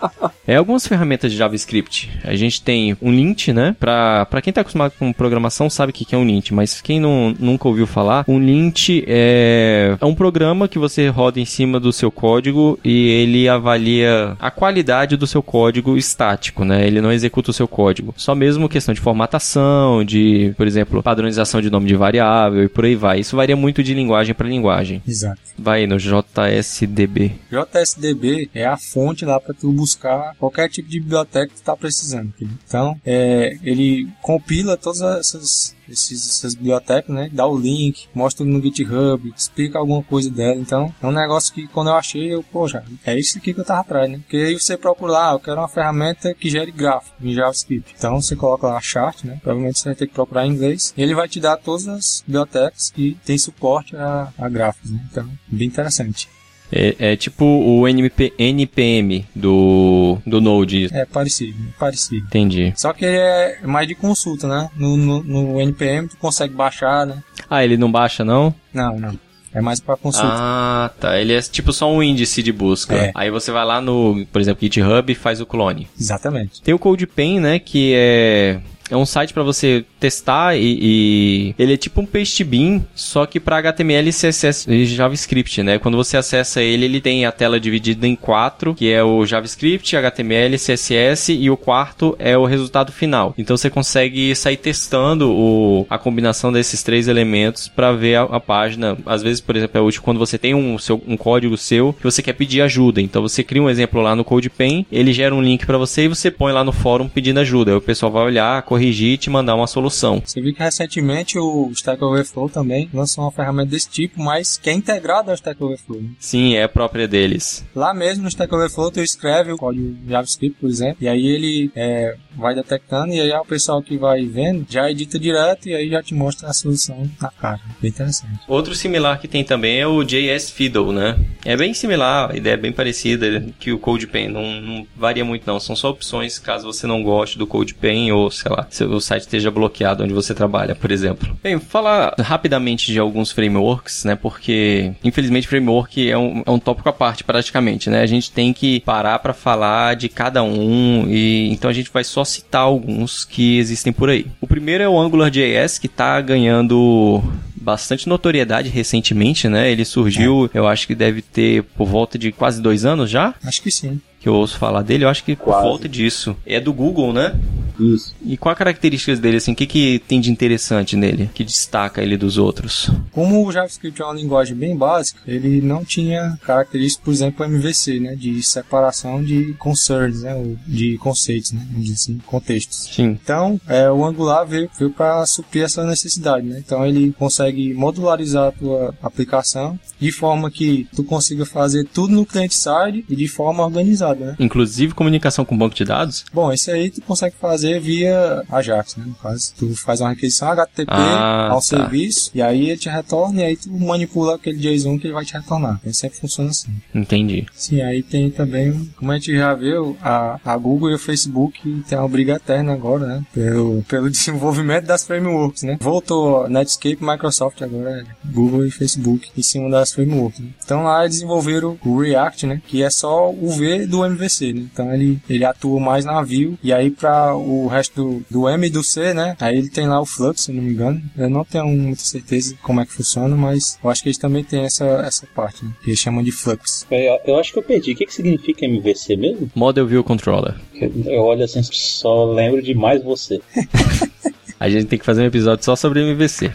É 0.46 0.54
algumas 0.54 0.86
ferramentas 0.86 1.32
de 1.32 1.38
JavaScript. 1.38 2.08
A 2.22 2.36
gente 2.36 2.62
tem 2.62 2.96
um 3.02 3.10
lint, 3.10 3.48
né? 3.48 3.74
Pra, 3.80 4.24
pra 4.26 4.40
quem 4.40 4.52
tá 4.52 4.60
acostumado 4.60 4.92
com 4.96 5.12
programação 5.12 5.68
sabe 5.68 5.90
o 5.90 5.92
que, 5.92 6.04
que 6.04 6.14
é 6.14 6.18
um 6.18 6.24
lint, 6.24 6.52
mas 6.52 6.80
quem 6.80 7.00
não, 7.00 7.34
nunca 7.36 7.66
ouviu 7.66 7.84
falar, 7.84 8.24
um 8.28 8.38
lint 8.38 9.02
é, 9.08 9.96
é 10.00 10.06
um 10.06 10.14
programa 10.14 10.68
que 10.68 10.78
você 10.78 11.08
roda 11.08 11.40
em 11.40 11.44
cima 11.44 11.80
do 11.80 11.92
seu 11.92 12.12
código 12.12 12.78
e 12.84 13.08
ele 13.08 13.48
avalia 13.48 14.36
a 14.38 14.48
qualidade 14.48 15.16
do 15.16 15.26
seu 15.26 15.42
código 15.42 15.96
estático, 15.96 16.64
né? 16.64 16.86
Ele 16.86 17.00
não 17.00 17.10
executa 17.10 17.50
o 17.50 17.54
seu 17.54 17.66
código. 17.66 18.14
Só 18.16 18.32
mesmo 18.32 18.68
questão 18.68 18.94
de 18.94 19.00
formatação, 19.00 20.04
de, 20.04 20.54
por 20.56 20.66
exemplo, 20.68 21.02
padronização 21.02 21.60
de 21.60 21.70
nome 21.70 21.88
de 21.88 21.96
variável 21.96 22.62
e 22.62 22.68
por 22.68 22.84
aí 22.84 22.94
vai. 22.94 23.18
Isso 23.18 23.34
varia 23.34 23.56
muito 23.56 23.82
de 23.82 23.94
linguagem 23.94 24.32
para 24.32 24.46
linguagem. 24.46 25.02
Exato. 25.06 25.40
Vai 25.58 25.88
no 25.88 25.98
JSDB. 25.98 27.32
JSDB 27.50 28.48
é 28.54 28.64
a 28.64 28.76
fonte 28.76 29.24
lá 29.24 29.40
para 29.40 29.52
tu 29.52 29.72
buscar 29.72 29.85
qualquer 29.94 30.68
tipo 30.68 30.88
de 30.88 31.00
biblioteca 31.00 31.48
que 31.48 31.54
tu 31.54 31.62
tá 31.62 31.76
precisando. 31.76 32.32
Então, 32.66 32.98
é, 33.04 33.58
ele 33.62 34.08
compila 34.22 34.76
todas 34.76 35.00
essas 35.00 35.76
esses, 35.88 36.28
essas 36.28 36.54
bibliotecas, 36.54 37.14
né? 37.14 37.28
Dá 37.32 37.46
o 37.46 37.58
link, 37.58 38.08
mostra 38.14 38.44
no 38.44 38.60
GitHub, 38.60 39.32
explica 39.36 39.78
alguma 39.78 40.02
coisa 40.02 40.30
dela. 40.30 40.56
Então, 40.56 40.92
é 41.00 41.06
um 41.06 41.12
negócio 41.12 41.52
que 41.52 41.66
quando 41.68 41.88
eu 41.88 41.94
achei, 41.94 42.34
eu, 42.34 42.42
poxa, 42.42 42.84
é 43.04 43.18
isso 43.18 43.38
aqui 43.38 43.54
que 43.54 43.60
eu 43.60 43.64
tava 43.64 43.80
atrás, 43.80 44.10
né? 44.10 44.18
Porque 44.18 44.36
aí 44.36 44.58
você 44.58 44.76
procura 44.76 45.12
lá, 45.12 45.32
eu 45.32 45.40
quero 45.40 45.60
uma 45.60 45.68
ferramenta 45.68 46.34
que 46.34 46.50
gere 46.50 46.70
gráfico 46.70 47.16
em 47.20 47.34
JavaScript. 47.34 47.94
Então, 47.96 48.20
você 48.20 48.36
coloca 48.36 48.66
lá 48.66 48.76
a 48.76 48.80
chart, 48.80 49.24
né? 49.24 49.38
Provavelmente 49.42 49.78
você 49.78 49.88
vai 49.88 49.94
ter 49.94 50.06
que 50.06 50.14
procurar 50.14 50.46
em 50.46 50.50
inglês. 50.50 50.92
E 50.96 51.02
ele 51.02 51.14
vai 51.14 51.28
te 51.28 51.40
dar 51.40 51.56
todas 51.56 51.86
as 51.88 52.24
bibliotecas 52.26 52.90
que 52.90 53.16
tem 53.24 53.38
suporte 53.38 53.96
a, 53.96 54.32
a 54.38 54.48
gráficos, 54.48 54.90
né? 54.90 55.00
Então, 55.10 55.28
bem 55.46 55.68
interessante. 55.68 56.28
É, 56.70 57.12
é 57.12 57.16
tipo 57.16 57.44
o 57.44 57.86
NP, 57.86 58.32
NPM 58.38 59.24
do, 59.34 60.18
do 60.26 60.40
Node. 60.40 60.88
É 60.92 61.04
parecido, 61.04 61.56
parecido. 61.78 62.26
Entendi. 62.26 62.72
Só 62.76 62.92
que 62.92 63.04
ele 63.04 63.16
é 63.16 63.60
mais 63.62 63.86
de 63.86 63.94
consulta, 63.94 64.48
né? 64.48 64.68
No, 64.76 64.96
no, 64.96 65.22
no 65.22 65.60
NPM 65.60 66.08
tu 66.08 66.16
consegue 66.16 66.54
baixar, 66.54 67.06
né? 67.06 67.22
Ah, 67.48 67.64
ele 67.64 67.76
não 67.76 67.90
baixa, 67.90 68.24
não? 68.24 68.54
Não, 68.72 68.98
não. 68.98 69.18
É 69.54 69.60
mais 69.60 69.80
pra 69.80 69.96
consulta. 69.96 70.28
Ah, 70.30 70.90
tá. 71.00 71.18
Ele 71.18 71.32
é 71.32 71.40
tipo 71.40 71.72
só 71.72 71.90
um 71.90 72.02
índice 72.02 72.42
de 72.42 72.52
busca. 72.52 72.94
É. 72.94 73.12
Aí 73.14 73.30
você 73.30 73.50
vai 73.50 73.64
lá 73.64 73.80
no, 73.80 74.26
por 74.30 74.38
exemplo, 74.38 74.60
GitHub 74.60 75.10
e 75.10 75.14
faz 75.14 75.40
o 75.40 75.46
clone. 75.46 75.88
Exatamente. 75.98 76.60
Tem 76.60 76.74
o 76.74 76.78
CodePen, 76.78 77.40
né, 77.40 77.58
que 77.58 77.94
é 77.96 78.60
é 78.90 78.96
um 78.96 79.06
site 79.06 79.32
para 79.32 79.42
você 79.42 79.84
testar 79.98 80.56
e, 80.56 80.78
e, 80.80 81.54
ele 81.58 81.74
é 81.74 81.76
tipo 81.76 82.00
um 82.00 82.06
pastebin, 82.06 82.84
só 82.94 83.26
que 83.26 83.40
para 83.40 83.58
HTML, 83.58 84.10
CSS 84.10 84.66
e 84.70 84.86
JavaScript, 84.86 85.62
né? 85.62 85.78
Quando 85.78 85.96
você 85.96 86.16
acessa 86.16 86.62
ele, 86.62 86.84
ele 86.84 87.00
tem 87.00 87.26
a 87.26 87.32
tela 87.32 87.58
dividida 87.58 88.06
em 88.06 88.14
quatro, 88.14 88.74
que 88.74 88.90
é 88.90 89.02
o 89.02 89.24
JavaScript, 89.24 89.96
HTML, 89.96 90.56
CSS 90.56 91.32
e 91.32 91.50
o 91.50 91.56
quarto 91.56 92.16
é 92.18 92.36
o 92.36 92.44
resultado 92.44 92.92
final. 92.92 93.34
Então 93.36 93.56
você 93.56 93.70
consegue 93.70 94.34
sair 94.34 94.56
testando 94.56 95.30
o, 95.30 95.86
a 95.90 95.98
combinação 95.98 96.52
desses 96.52 96.82
três 96.82 97.08
elementos 97.08 97.68
para 97.68 97.92
ver 97.92 98.16
a, 98.16 98.22
a, 98.22 98.40
página. 98.40 98.96
Às 99.06 99.22
vezes, 99.22 99.40
por 99.40 99.56
exemplo, 99.56 99.78
é 99.78 99.80
útil 99.82 100.02
quando 100.02 100.18
você 100.18 100.38
tem 100.38 100.54
um, 100.54 100.78
seu, 100.78 101.02
um 101.06 101.16
código 101.16 101.56
seu 101.56 101.92
que 101.92 102.04
você 102.04 102.22
quer 102.22 102.32
pedir 102.32 102.60
ajuda. 102.60 103.00
Então 103.00 103.22
você 103.22 103.42
cria 103.42 103.62
um 103.62 103.70
exemplo 103.70 104.00
lá 104.00 104.14
no 104.14 104.24
CodePen, 104.24 104.86
ele 104.90 105.12
gera 105.12 105.34
um 105.34 105.42
link 105.42 105.66
para 105.66 105.78
você 105.78 106.04
e 106.04 106.08
você 106.08 106.30
põe 106.30 106.52
lá 106.52 106.62
no 106.62 106.72
fórum 106.72 107.08
pedindo 107.08 107.40
ajuda. 107.40 107.72
Aí 107.72 107.76
o 107.76 107.80
pessoal 107.80 108.12
vai 108.12 108.24
olhar, 108.24 108.62
corrigir 108.76 109.14
e 109.14 109.16
te 109.16 109.30
mandar 109.30 109.54
uma 109.54 109.66
solução. 109.66 110.22
Você 110.24 110.40
viu 110.40 110.54
que 110.54 110.62
recentemente 110.62 111.38
o 111.38 111.70
Stack 111.72 112.02
Overflow 112.04 112.48
também 112.48 112.90
lançou 112.92 113.24
uma 113.24 113.32
ferramenta 113.32 113.70
desse 113.70 113.88
tipo, 113.88 114.20
mas 114.22 114.58
que 114.58 114.68
é 114.68 114.72
integrada 114.72 115.30
ao 115.30 115.34
Stack 115.34 115.62
Overflow. 115.62 116.02
né? 116.02 116.10
Sim, 116.18 116.56
é 116.56 116.68
própria 116.68 117.08
deles. 117.08 117.64
Lá 117.74 117.94
mesmo 117.94 118.24
no 118.24 118.28
Stack 118.28 118.54
Overflow 118.54 118.90
tu 118.90 119.00
escreve 119.00 119.52
o 119.52 119.56
código 119.56 119.96
JavaScript, 120.06 120.60
por 120.60 120.68
exemplo, 120.68 120.98
e 121.00 121.08
aí 121.08 121.26
ele 121.26 121.70
é, 121.74 122.16
vai 122.36 122.54
detectando 122.54 123.14
e 123.14 123.20
aí 123.20 123.32
o 123.32 123.44
pessoal 123.44 123.82
que 123.82 123.96
vai 123.96 124.24
vendo 124.26 124.66
já 124.68 124.90
edita 124.90 125.18
direto 125.18 125.68
e 125.68 125.74
aí 125.74 125.88
já 125.88 126.02
te 126.02 126.14
mostra 126.14 126.48
a 126.48 126.52
solução 126.52 127.10
na 127.20 127.30
cara. 127.30 127.60
Bem 127.80 127.90
interessante. 127.90 128.40
Outro 128.46 128.74
similar 128.74 129.18
que 129.20 129.26
tem 129.26 129.42
também 129.42 129.80
é 129.80 129.86
o 129.86 130.04
JS 130.04 130.50
Fiddle, 130.50 130.92
né? 130.92 131.18
É 131.44 131.56
bem 131.56 131.72
similar, 131.72 132.30
a 132.32 132.36
ideia 132.36 132.54
é 132.54 132.58
bem 132.58 132.72
parecida 132.72 133.46
que 133.58 133.72
o 133.72 133.78
CodePen, 133.78 134.28
não, 134.28 134.60
não 134.60 134.86
varia 134.94 135.24
muito 135.24 135.46
não, 135.46 135.58
são 135.58 135.74
só 135.74 135.90
opções 135.90 136.38
caso 136.38 136.66
você 136.66 136.86
não 136.86 137.02
goste 137.02 137.38
do 137.38 137.46
CodePen 137.46 138.12
ou, 138.12 138.30
sei 138.30 138.50
lá, 138.50 138.65
se 138.70 138.84
o 138.84 139.00
site 139.00 139.22
esteja 139.22 139.50
bloqueado 139.50 140.02
onde 140.04 140.12
você 140.12 140.34
trabalha, 140.34 140.74
por 140.74 140.90
exemplo. 140.90 141.36
Bem, 141.42 141.58
falar 141.58 142.14
rapidamente 142.18 142.92
de 142.92 142.98
alguns 142.98 143.32
frameworks, 143.32 144.04
né? 144.04 144.14
Porque, 144.16 144.92
infelizmente, 145.02 145.48
framework 145.48 146.08
é 146.10 146.16
um, 146.18 146.42
é 146.44 146.50
um 146.50 146.58
tópico 146.58 146.88
à 146.88 146.92
parte, 146.92 147.24
praticamente, 147.24 147.88
né? 147.90 148.00
A 148.02 148.06
gente 148.06 148.30
tem 148.30 148.52
que 148.52 148.80
parar 148.80 149.18
para 149.18 149.32
falar 149.32 149.96
de 149.96 150.08
cada 150.08 150.42
um 150.42 151.06
e 151.08 151.50
então 151.52 151.70
a 151.70 151.72
gente 151.74 151.90
vai 151.92 152.04
só 152.04 152.24
citar 152.24 152.62
alguns 152.62 153.24
que 153.24 153.58
existem 153.58 153.92
por 153.92 154.10
aí. 154.10 154.26
O 154.40 154.46
primeiro 154.46 154.82
é 154.82 154.88
o 154.88 154.98
AngularJS, 154.98 155.78
que 155.78 155.88
tá 155.88 156.20
ganhando 156.20 157.22
bastante 157.54 158.08
notoriedade 158.08 158.68
recentemente, 158.68 159.48
né? 159.48 159.70
Ele 159.70 159.84
surgiu, 159.84 160.48
eu 160.54 160.66
acho 160.68 160.86
que 160.86 160.94
deve 160.94 161.20
ter 161.20 161.64
por 161.76 161.86
volta 161.86 162.16
de 162.16 162.30
quase 162.30 162.62
dois 162.62 162.84
anos 162.84 163.10
já, 163.10 163.34
Acho 163.44 163.60
que 163.60 163.70
sim. 163.72 164.00
que 164.20 164.28
eu 164.28 164.34
ouço 164.34 164.56
falar 164.56 164.82
dele. 164.82 165.04
Eu 165.04 165.08
acho 165.08 165.24
que 165.24 165.34
por 165.34 165.46
Quase. 165.46 165.62
volta 165.66 165.88
disso. 165.88 166.36
É 166.46 166.60
do 166.60 166.72
Google, 166.72 167.12
né? 167.12 167.34
Isso. 167.78 168.14
E 168.24 168.36
qual 168.36 168.52
a 168.52 168.56
características 168.56 169.18
dele, 169.18 169.36
assim? 169.36 169.52
O 169.52 169.56
que, 169.56 169.66
que 169.66 170.02
tem 170.06 170.20
de 170.20 170.30
interessante 170.30 170.96
nele? 170.96 171.30
Que 171.34 171.44
destaca 171.44 172.02
ele 172.02 172.16
dos 172.16 172.38
outros? 172.38 172.90
Como 173.12 173.46
o 173.46 173.52
JavaScript 173.52 174.00
é 174.00 174.04
uma 174.04 174.14
linguagem 174.14 174.56
bem 174.56 174.76
básica, 174.76 175.20
ele 175.26 175.60
não 175.60 175.84
tinha 175.84 176.38
características, 176.42 177.04
por 177.04 177.12
exemplo, 177.12 177.44
MVC, 177.44 178.00
né, 178.00 178.14
de 178.14 178.42
separação 178.42 179.22
de 179.22 179.54
concerns, 179.54 180.22
né, 180.22 180.34
ou 180.34 180.56
de 180.66 180.96
conceitos, 180.98 181.52
né, 181.52 181.64
vamos 181.70 181.84
dizer 181.84 181.94
assim, 181.94 182.18
contextos. 182.26 182.88
Sim. 182.92 183.18
Então, 183.22 183.60
é, 183.68 183.90
o 183.90 184.04
Angular 184.04 184.46
veio, 184.46 184.70
veio 184.78 184.90
para 184.90 185.24
suprir 185.26 185.64
essa 185.64 185.84
necessidade, 185.84 186.46
né? 186.46 186.62
Então, 186.64 186.84
ele 186.86 187.12
consegue 187.12 187.72
modularizar 187.74 188.48
a 188.48 188.52
tua 188.52 188.94
aplicação 189.02 189.78
de 189.98 190.12
forma 190.12 190.50
que 190.50 190.86
tu 190.94 191.02
consiga 191.04 191.44
fazer 191.46 191.84
tudo 191.84 192.14
no 192.14 192.26
cliente-side 192.26 193.04
e 193.08 193.16
de 193.16 193.28
forma 193.28 193.64
organizada, 193.64 194.26
né? 194.26 194.36
Inclusive 194.38 194.94
comunicação 194.94 195.44
com 195.44 195.56
banco 195.56 195.74
de 195.74 195.84
dados? 195.84 196.24
Bom, 196.32 196.52
esse 196.52 196.70
aí 196.70 196.90
tu 196.90 197.00
consegue 197.02 197.36
fazer 197.40 197.65
via 197.80 198.42
Ajax, 198.50 198.96
né? 198.96 199.04
No 199.06 199.14
caso, 199.14 199.52
tu 199.58 199.74
faz 199.76 200.00
uma 200.00 200.10
requisição 200.10 200.48
HTTP 200.50 200.90
Ah, 200.92 201.48
ao 201.50 201.56
tá. 201.56 201.62
serviço 201.62 202.30
e 202.34 202.42
aí 202.42 202.70
ele 202.70 202.78
te 202.78 202.88
retorna 202.88 203.42
e 203.42 203.44
aí 203.44 203.56
tu 203.56 203.70
manipula 203.70 204.34
aquele 204.36 204.58
JSON 204.58 204.98
que 204.98 205.06
ele 205.06 205.14
vai 205.14 205.24
te 205.24 205.34
retornar. 205.34 205.80
Ele 205.84 205.94
sempre 205.94 206.18
funciona 206.18 206.50
assim. 206.50 206.70
Entendi. 206.94 207.46
Sim, 207.54 207.80
aí 207.82 208.02
tem 208.02 208.30
também, 208.30 208.90
como 208.96 209.12
a 209.12 209.14
gente 209.16 209.36
já 209.36 209.54
viu, 209.54 209.96
a, 210.02 210.38
a 210.44 210.56
Google 210.56 210.90
e 210.90 210.94
o 210.94 210.98
Facebook 210.98 211.84
tem 211.88 211.98
uma 211.98 212.08
briga 212.08 212.34
eterna 212.34 212.72
agora, 212.72 213.06
né? 213.06 213.26
Pelo, 213.32 213.82
pelo 213.88 214.08
desenvolvimento 214.10 214.84
das 214.86 215.04
frameworks, 215.04 215.62
né? 215.62 215.76
Voltou 215.80 216.48
Netscape, 216.48 216.98
Microsoft 217.00 217.60
agora, 217.62 218.04
Google 218.24 218.66
e 218.66 218.70
Facebook 218.70 219.28
em 219.36 219.42
cima 219.42 219.70
das 219.70 219.92
frameworks. 219.92 220.40
Né? 220.40 220.48
Então 220.64 220.82
lá 220.82 221.02
eles 221.02 221.16
desenvolveram 221.16 221.78
o 221.84 221.98
React, 222.00 222.46
né? 222.46 222.62
Que 222.66 222.82
é 222.82 222.90
só 222.90 223.30
o 223.30 223.50
V 223.50 223.86
do 223.86 224.04
MVC, 224.04 224.52
né? 224.52 224.66
Então 224.72 224.92
ele, 224.92 225.20
ele 225.28 225.44
atua 225.44 225.78
mais 225.80 226.04
na 226.04 226.20
view 226.22 226.58
e 226.62 226.72
aí 226.72 226.90
para 226.90 227.34
o 227.34 227.55
resto 227.66 227.94
do, 227.94 228.24
do 228.28 228.48
M 228.48 228.66
e 228.66 228.70
do 228.70 228.82
C, 228.82 229.14
né? 229.14 229.36
Aí 229.40 229.56
ele 229.56 229.70
tem 229.70 229.86
lá 229.86 230.00
o 230.00 230.06
Flux, 230.06 230.42
se 230.42 230.52
não 230.52 230.62
me 230.62 230.72
engano. 230.72 231.00
Eu 231.16 231.30
não 231.30 231.44
tenho 231.44 231.66
muita 231.66 232.02
certeza 232.02 232.54
de 232.54 232.60
como 232.60 232.80
é 232.80 232.86
que 232.86 232.92
funciona, 232.92 233.34
mas 233.36 233.78
eu 233.82 233.88
acho 233.88 234.02
que 234.02 234.08
eles 234.08 234.18
também 234.18 234.44
têm 234.44 234.64
essa, 234.64 234.84
essa 235.06 235.26
parte, 235.34 235.64
né? 235.64 235.72
Que 235.82 235.90
eles 235.90 235.98
chamam 235.98 236.22
de 236.22 236.32
Flux. 236.32 236.86
Eu, 236.90 237.18
eu 237.26 237.38
acho 237.38 237.52
que 237.52 237.58
eu 237.58 237.62
perdi. 237.62 237.92
O 237.92 237.96
que, 237.96 238.06
que 238.06 238.14
significa 238.14 238.66
MVC 238.66 239.16
mesmo? 239.16 239.50
Model 239.54 239.86
View 239.86 240.04
Controller. 240.04 240.54
Eu, 240.74 240.92
eu 241.06 241.22
olho 241.22 241.44
assim, 241.44 241.62
só 241.62 242.30
lembro 242.30 242.60
de 242.60 242.74
mais 242.74 243.02
você. 243.02 243.40
A 244.58 244.68
gente 244.68 244.86
tem 244.86 244.98
que 244.98 245.04
fazer 245.04 245.22
um 245.22 245.26
episódio 245.26 245.64
só 245.64 245.76
sobre 245.76 246.00
MVC, 246.00 246.50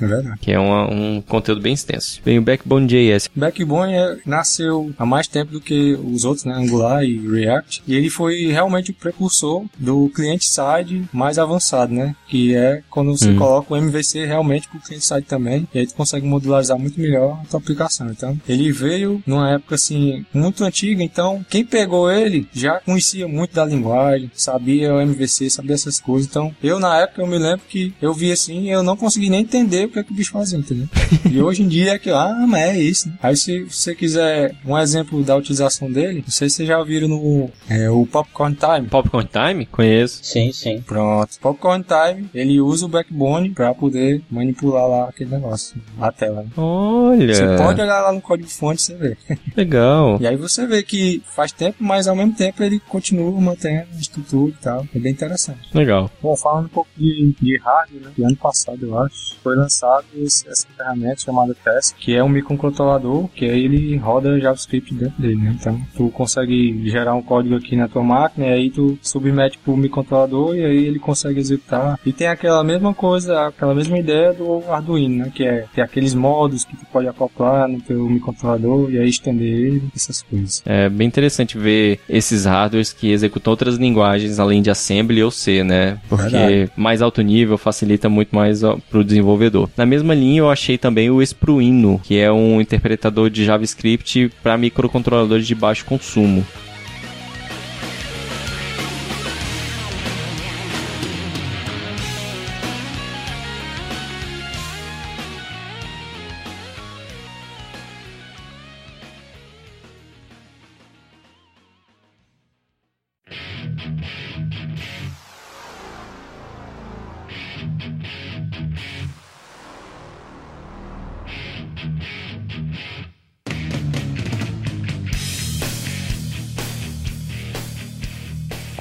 É 0.00 0.06
verdade. 0.06 0.38
que 0.40 0.52
é 0.52 0.58
uma- 0.58 0.90
um 0.92 1.20
conteúdo 1.22 1.60
bem 1.60 1.72
extenso. 1.72 2.20
Bem, 2.24 2.38
o 2.38 2.42
Backbone 2.42 2.86
JS. 2.86 3.28
Backbone 3.34 3.92
é- 3.94 4.16
nasceu 4.26 4.92
há 4.98 5.06
mais 5.06 5.26
tempo 5.26 5.52
do 5.52 5.60
que 5.60 5.94
os 5.94 6.24
outros, 6.24 6.44
né, 6.44 6.54
Angular 6.54 7.02
e 7.04 7.16
React, 7.18 7.82
e 7.86 7.94
ele 7.94 8.10
foi 8.10 8.46
realmente 8.46 8.90
o 8.90 8.94
precursor 8.94 9.64
do 9.78 10.10
cliente-side 10.14 11.04
mais 11.12 11.38
avançado, 11.38 11.92
né, 11.92 12.14
que 12.28 12.54
é 12.54 12.82
quando 12.90 13.16
você 13.16 13.30
Hum. 13.30 13.36
coloca 13.36 13.72
o 13.74 13.76
MVC 13.76 14.24
realmente 14.26 14.68
pro 14.68 14.80
cliente-side 14.80 15.26
também, 15.26 15.66
e 15.74 15.78
aí 15.78 15.86
tu 15.86 15.94
consegue 15.94 16.26
modularizar 16.26 16.78
muito 16.78 17.00
melhor 17.00 17.40
a 17.42 17.46
tua 17.48 17.60
aplicação. 17.60 18.08
Então, 18.10 18.38
ele 18.48 18.70
veio 18.72 19.22
numa 19.26 19.50
época 19.52 19.74
assim 19.74 20.24
muito 20.32 20.62
antiga, 20.64 21.02
então 21.02 21.44
quem 21.48 21.64
pegou 21.64 22.10
ele 22.10 22.46
já 22.52 22.80
conhecia 22.80 23.26
muito 23.26 23.54
da 23.54 23.64
linguagem, 23.64 24.30
sabia 24.34 24.94
o 24.94 25.00
MVC, 25.00 25.48
sabia 25.50 25.74
essas 25.74 25.98
coisas. 26.00 26.28
Então, 26.28 26.54
eu 26.62 26.78
na 26.78 26.98
época 27.00 27.22
eu 27.22 27.26
me 27.26 27.38
lembro 27.38 27.62
que 27.68 27.94
eu 28.00 28.12
vi 28.12 28.30
assim, 28.32 28.62
e 28.64 28.70
eu 28.70 28.82
não 28.82 28.96
consegui 28.96 29.30
nem 29.30 29.40
entender 29.40 29.85
o 29.86 29.90
que, 29.90 29.98
é 29.98 30.02
que 30.02 30.12
o 30.12 30.14
bicho 30.14 30.32
fazia, 30.32 30.58
entendeu? 30.58 30.88
e 31.30 31.40
hoje 31.40 31.62
em 31.62 31.68
dia 31.68 31.92
é 31.92 31.98
que, 31.98 32.10
ah, 32.10 32.44
mas 32.48 32.62
é 32.62 32.78
isso. 32.78 33.12
Aí 33.22 33.36
se 33.36 33.64
você 33.64 33.94
quiser 33.94 34.54
um 34.64 34.76
exemplo 34.78 35.22
da 35.22 35.36
utilização 35.36 35.90
dele, 35.90 36.22
não 36.24 36.30
sei 36.30 36.48
se 36.48 36.56
vocês 36.56 36.68
já 36.68 36.82
viram 36.82 37.08
no 37.08 37.50
é, 37.68 37.90
o 37.90 38.06
Popcorn 38.06 38.56
Time. 38.56 38.88
Popcorn 38.88 39.28
Time? 39.28 39.66
Conheço. 39.66 40.20
Sim, 40.22 40.52
sim. 40.52 40.80
Pronto. 40.82 41.38
Popcorn 41.40 41.84
Time, 41.84 42.28
ele 42.34 42.60
usa 42.60 42.86
o 42.86 42.88
backbone 42.88 43.50
pra 43.50 43.74
poder 43.74 44.22
manipular 44.30 44.86
lá 44.86 45.08
aquele 45.08 45.30
negócio, 45.30 45.80
a 46.00 46.10
tela. 46.12 46.42
Né? 46.42 46.48
Olha. 46.56 47.34
Você 47.34 47.56
pode 47.56 47.80
olhar 47.80 48.00
lá 48.00 48.12
no 48.12 48.20
código 48.20 48.48
fonte 48.48 48.80
e 48.80 48.82
você 48.82 48.94
vê. 48.94 49.16
Legal. 49.56 50.18
E 50.20 50.26
aí 50.26 50.36
você 50.36 50.66
vê 50.66 50.82
que 50.82 51.22
faz 51.34 51.52
tempo, 51.52 51.78
mas 51.80 52.06
ao 52.08 52.16
mesmo 52.16 52.34
tempo 52.34 52.62
ele 52.62 52.80
continua 52.80 53.30
mantendo 53.40 53.86
a 53.94 54.00
estrutura 54.00 54.52
e 54.52 54.62
tal. 54.62 54.86
É 54.94 54.98
bem 54.98 55.12
interessante. 55.12 55.60
Legal. 55.74 56.10
Bom, 56.22 56.36
falando 56.36 56.66
um 56.66 56.70
pouco 56.70 56.90
de, 56.96 57.34
de 57.40 57.58
hardware, 57.58 58.02
né? 58.02 58.12
Que 58.14 58.22
ano 58.22 58.36
passado, 58.36 58.78
eu 58.84 58.98
acho, 58.98 59.36
foi 59.42 59.54
lançado 59.56 59.75
esse, 60.14 60.48
essa 60.48 60.66
ferramenta 60.76 61.20
chamada 61.20 61.54
Test, 61.54 61.94
que 61.96 62.14
é 62.14 62.22
um 62.22 62.28
microcontrolador, 62.28 63.28
que 63.28 63.44
aí 63.44 63.64
ele 63.64 63.96
roda 63.96 64.38
JavaScript 64.38 64.94
dentro 64.94 65.20
dele, 65.20 65.36
né? 65.36 65.56
Então, 65.58 65.80
tu 65.96 66.08
consegue 66.10 66.88
gerar 66.88 67.14
um 67.14 67.22
código 67.22 67.56
aqui 67.56 67.76
na 67.76 67.88
tua 67.88 68.02
máquina, 68.02 68.46
e 68.46 68.52
aí 68.52 68.70
tu 68.70 68.98
submete 69.02 69.58
pro 69.58 69.76
microcontrolador, 69.76 70.56
e 70.56 70.64
aí 70.64 70.84
ele 70.86 70.98
consegue 70.98 71.40
executar. 71.40 71.98
E 72.04 72.12
tem 72.12 72.26
aquela 72.26 72.62
mesma 72.62 72.94
coisa, 72.94 73.46
aquela 73.46 73.74
mesma 73.74 73.98
ideia 73.98 74.32
do 74.32 74.62
Arduino, 74.70 75.24
né? 75.24 75.32
Que 75.34 75.44
é 75.44 75.66
ter 75.74 75.82
aqueles 75.82 76.14
modos 76.14 76.64
que 76.64 76.76
tu 76.76 76.86
pode 76.92 77.08
acoplar 77.08 77.68
no 77.68 77.80
teu 77.80 78.08
microcontrolador, 78.08 78.90
e 78.90 78.98
aí 78.98 79.08
estender 79.08 79.46
ele, 79.46 79.82
essas 79.94 80.22
coisas. 80.22 80.62
É 80.64 80.88
bem 80.88 81.06
interessante 81.06 81.58
ver 81.58 82.00
esses 82.08 82.44
hardwares 82.44 82.92
que 82.92 83.10
executam 83.10 83.50
outras 83.52 83.76
linguagens 83.76 84.38
além 84.38 84.62
de 84.62 84.70
Assembly 84.70 85.22
ou 85.22 85.30
C, 85.30 85.62
né? 85.62 85.98
Porque 86.08 86.30
Verdade. 86.30 86.72
mais 86.76 87.02
alto 87.02 87.22
nível 87.22 87.58
facilita 87.58 88.08
muito 88.08 88.34
mais 88.34 88.60
pro 88.90 89.04
desenvolvedor. 89.04 89.65
Na 89.76 89.86
mesma 89.86 90.14
linha 90.14 90.40
eu 90.40 90.50
achei 90.50 90.76
também 90.76 91.10
o 91.10 91.22
Espruino, 91.22 92.00
que 92.02 92.18
é 92.18 92.30
um 92.30 92.60
interpretador 92.60 93.30
de 93.30 93.44
JavaScript 93.44 94.30
para 94.42 94.58
microcontroladores 94.58 95.46
de 95.46 95.54
baixo 95.54 95.84
consumo. 95.84 96.44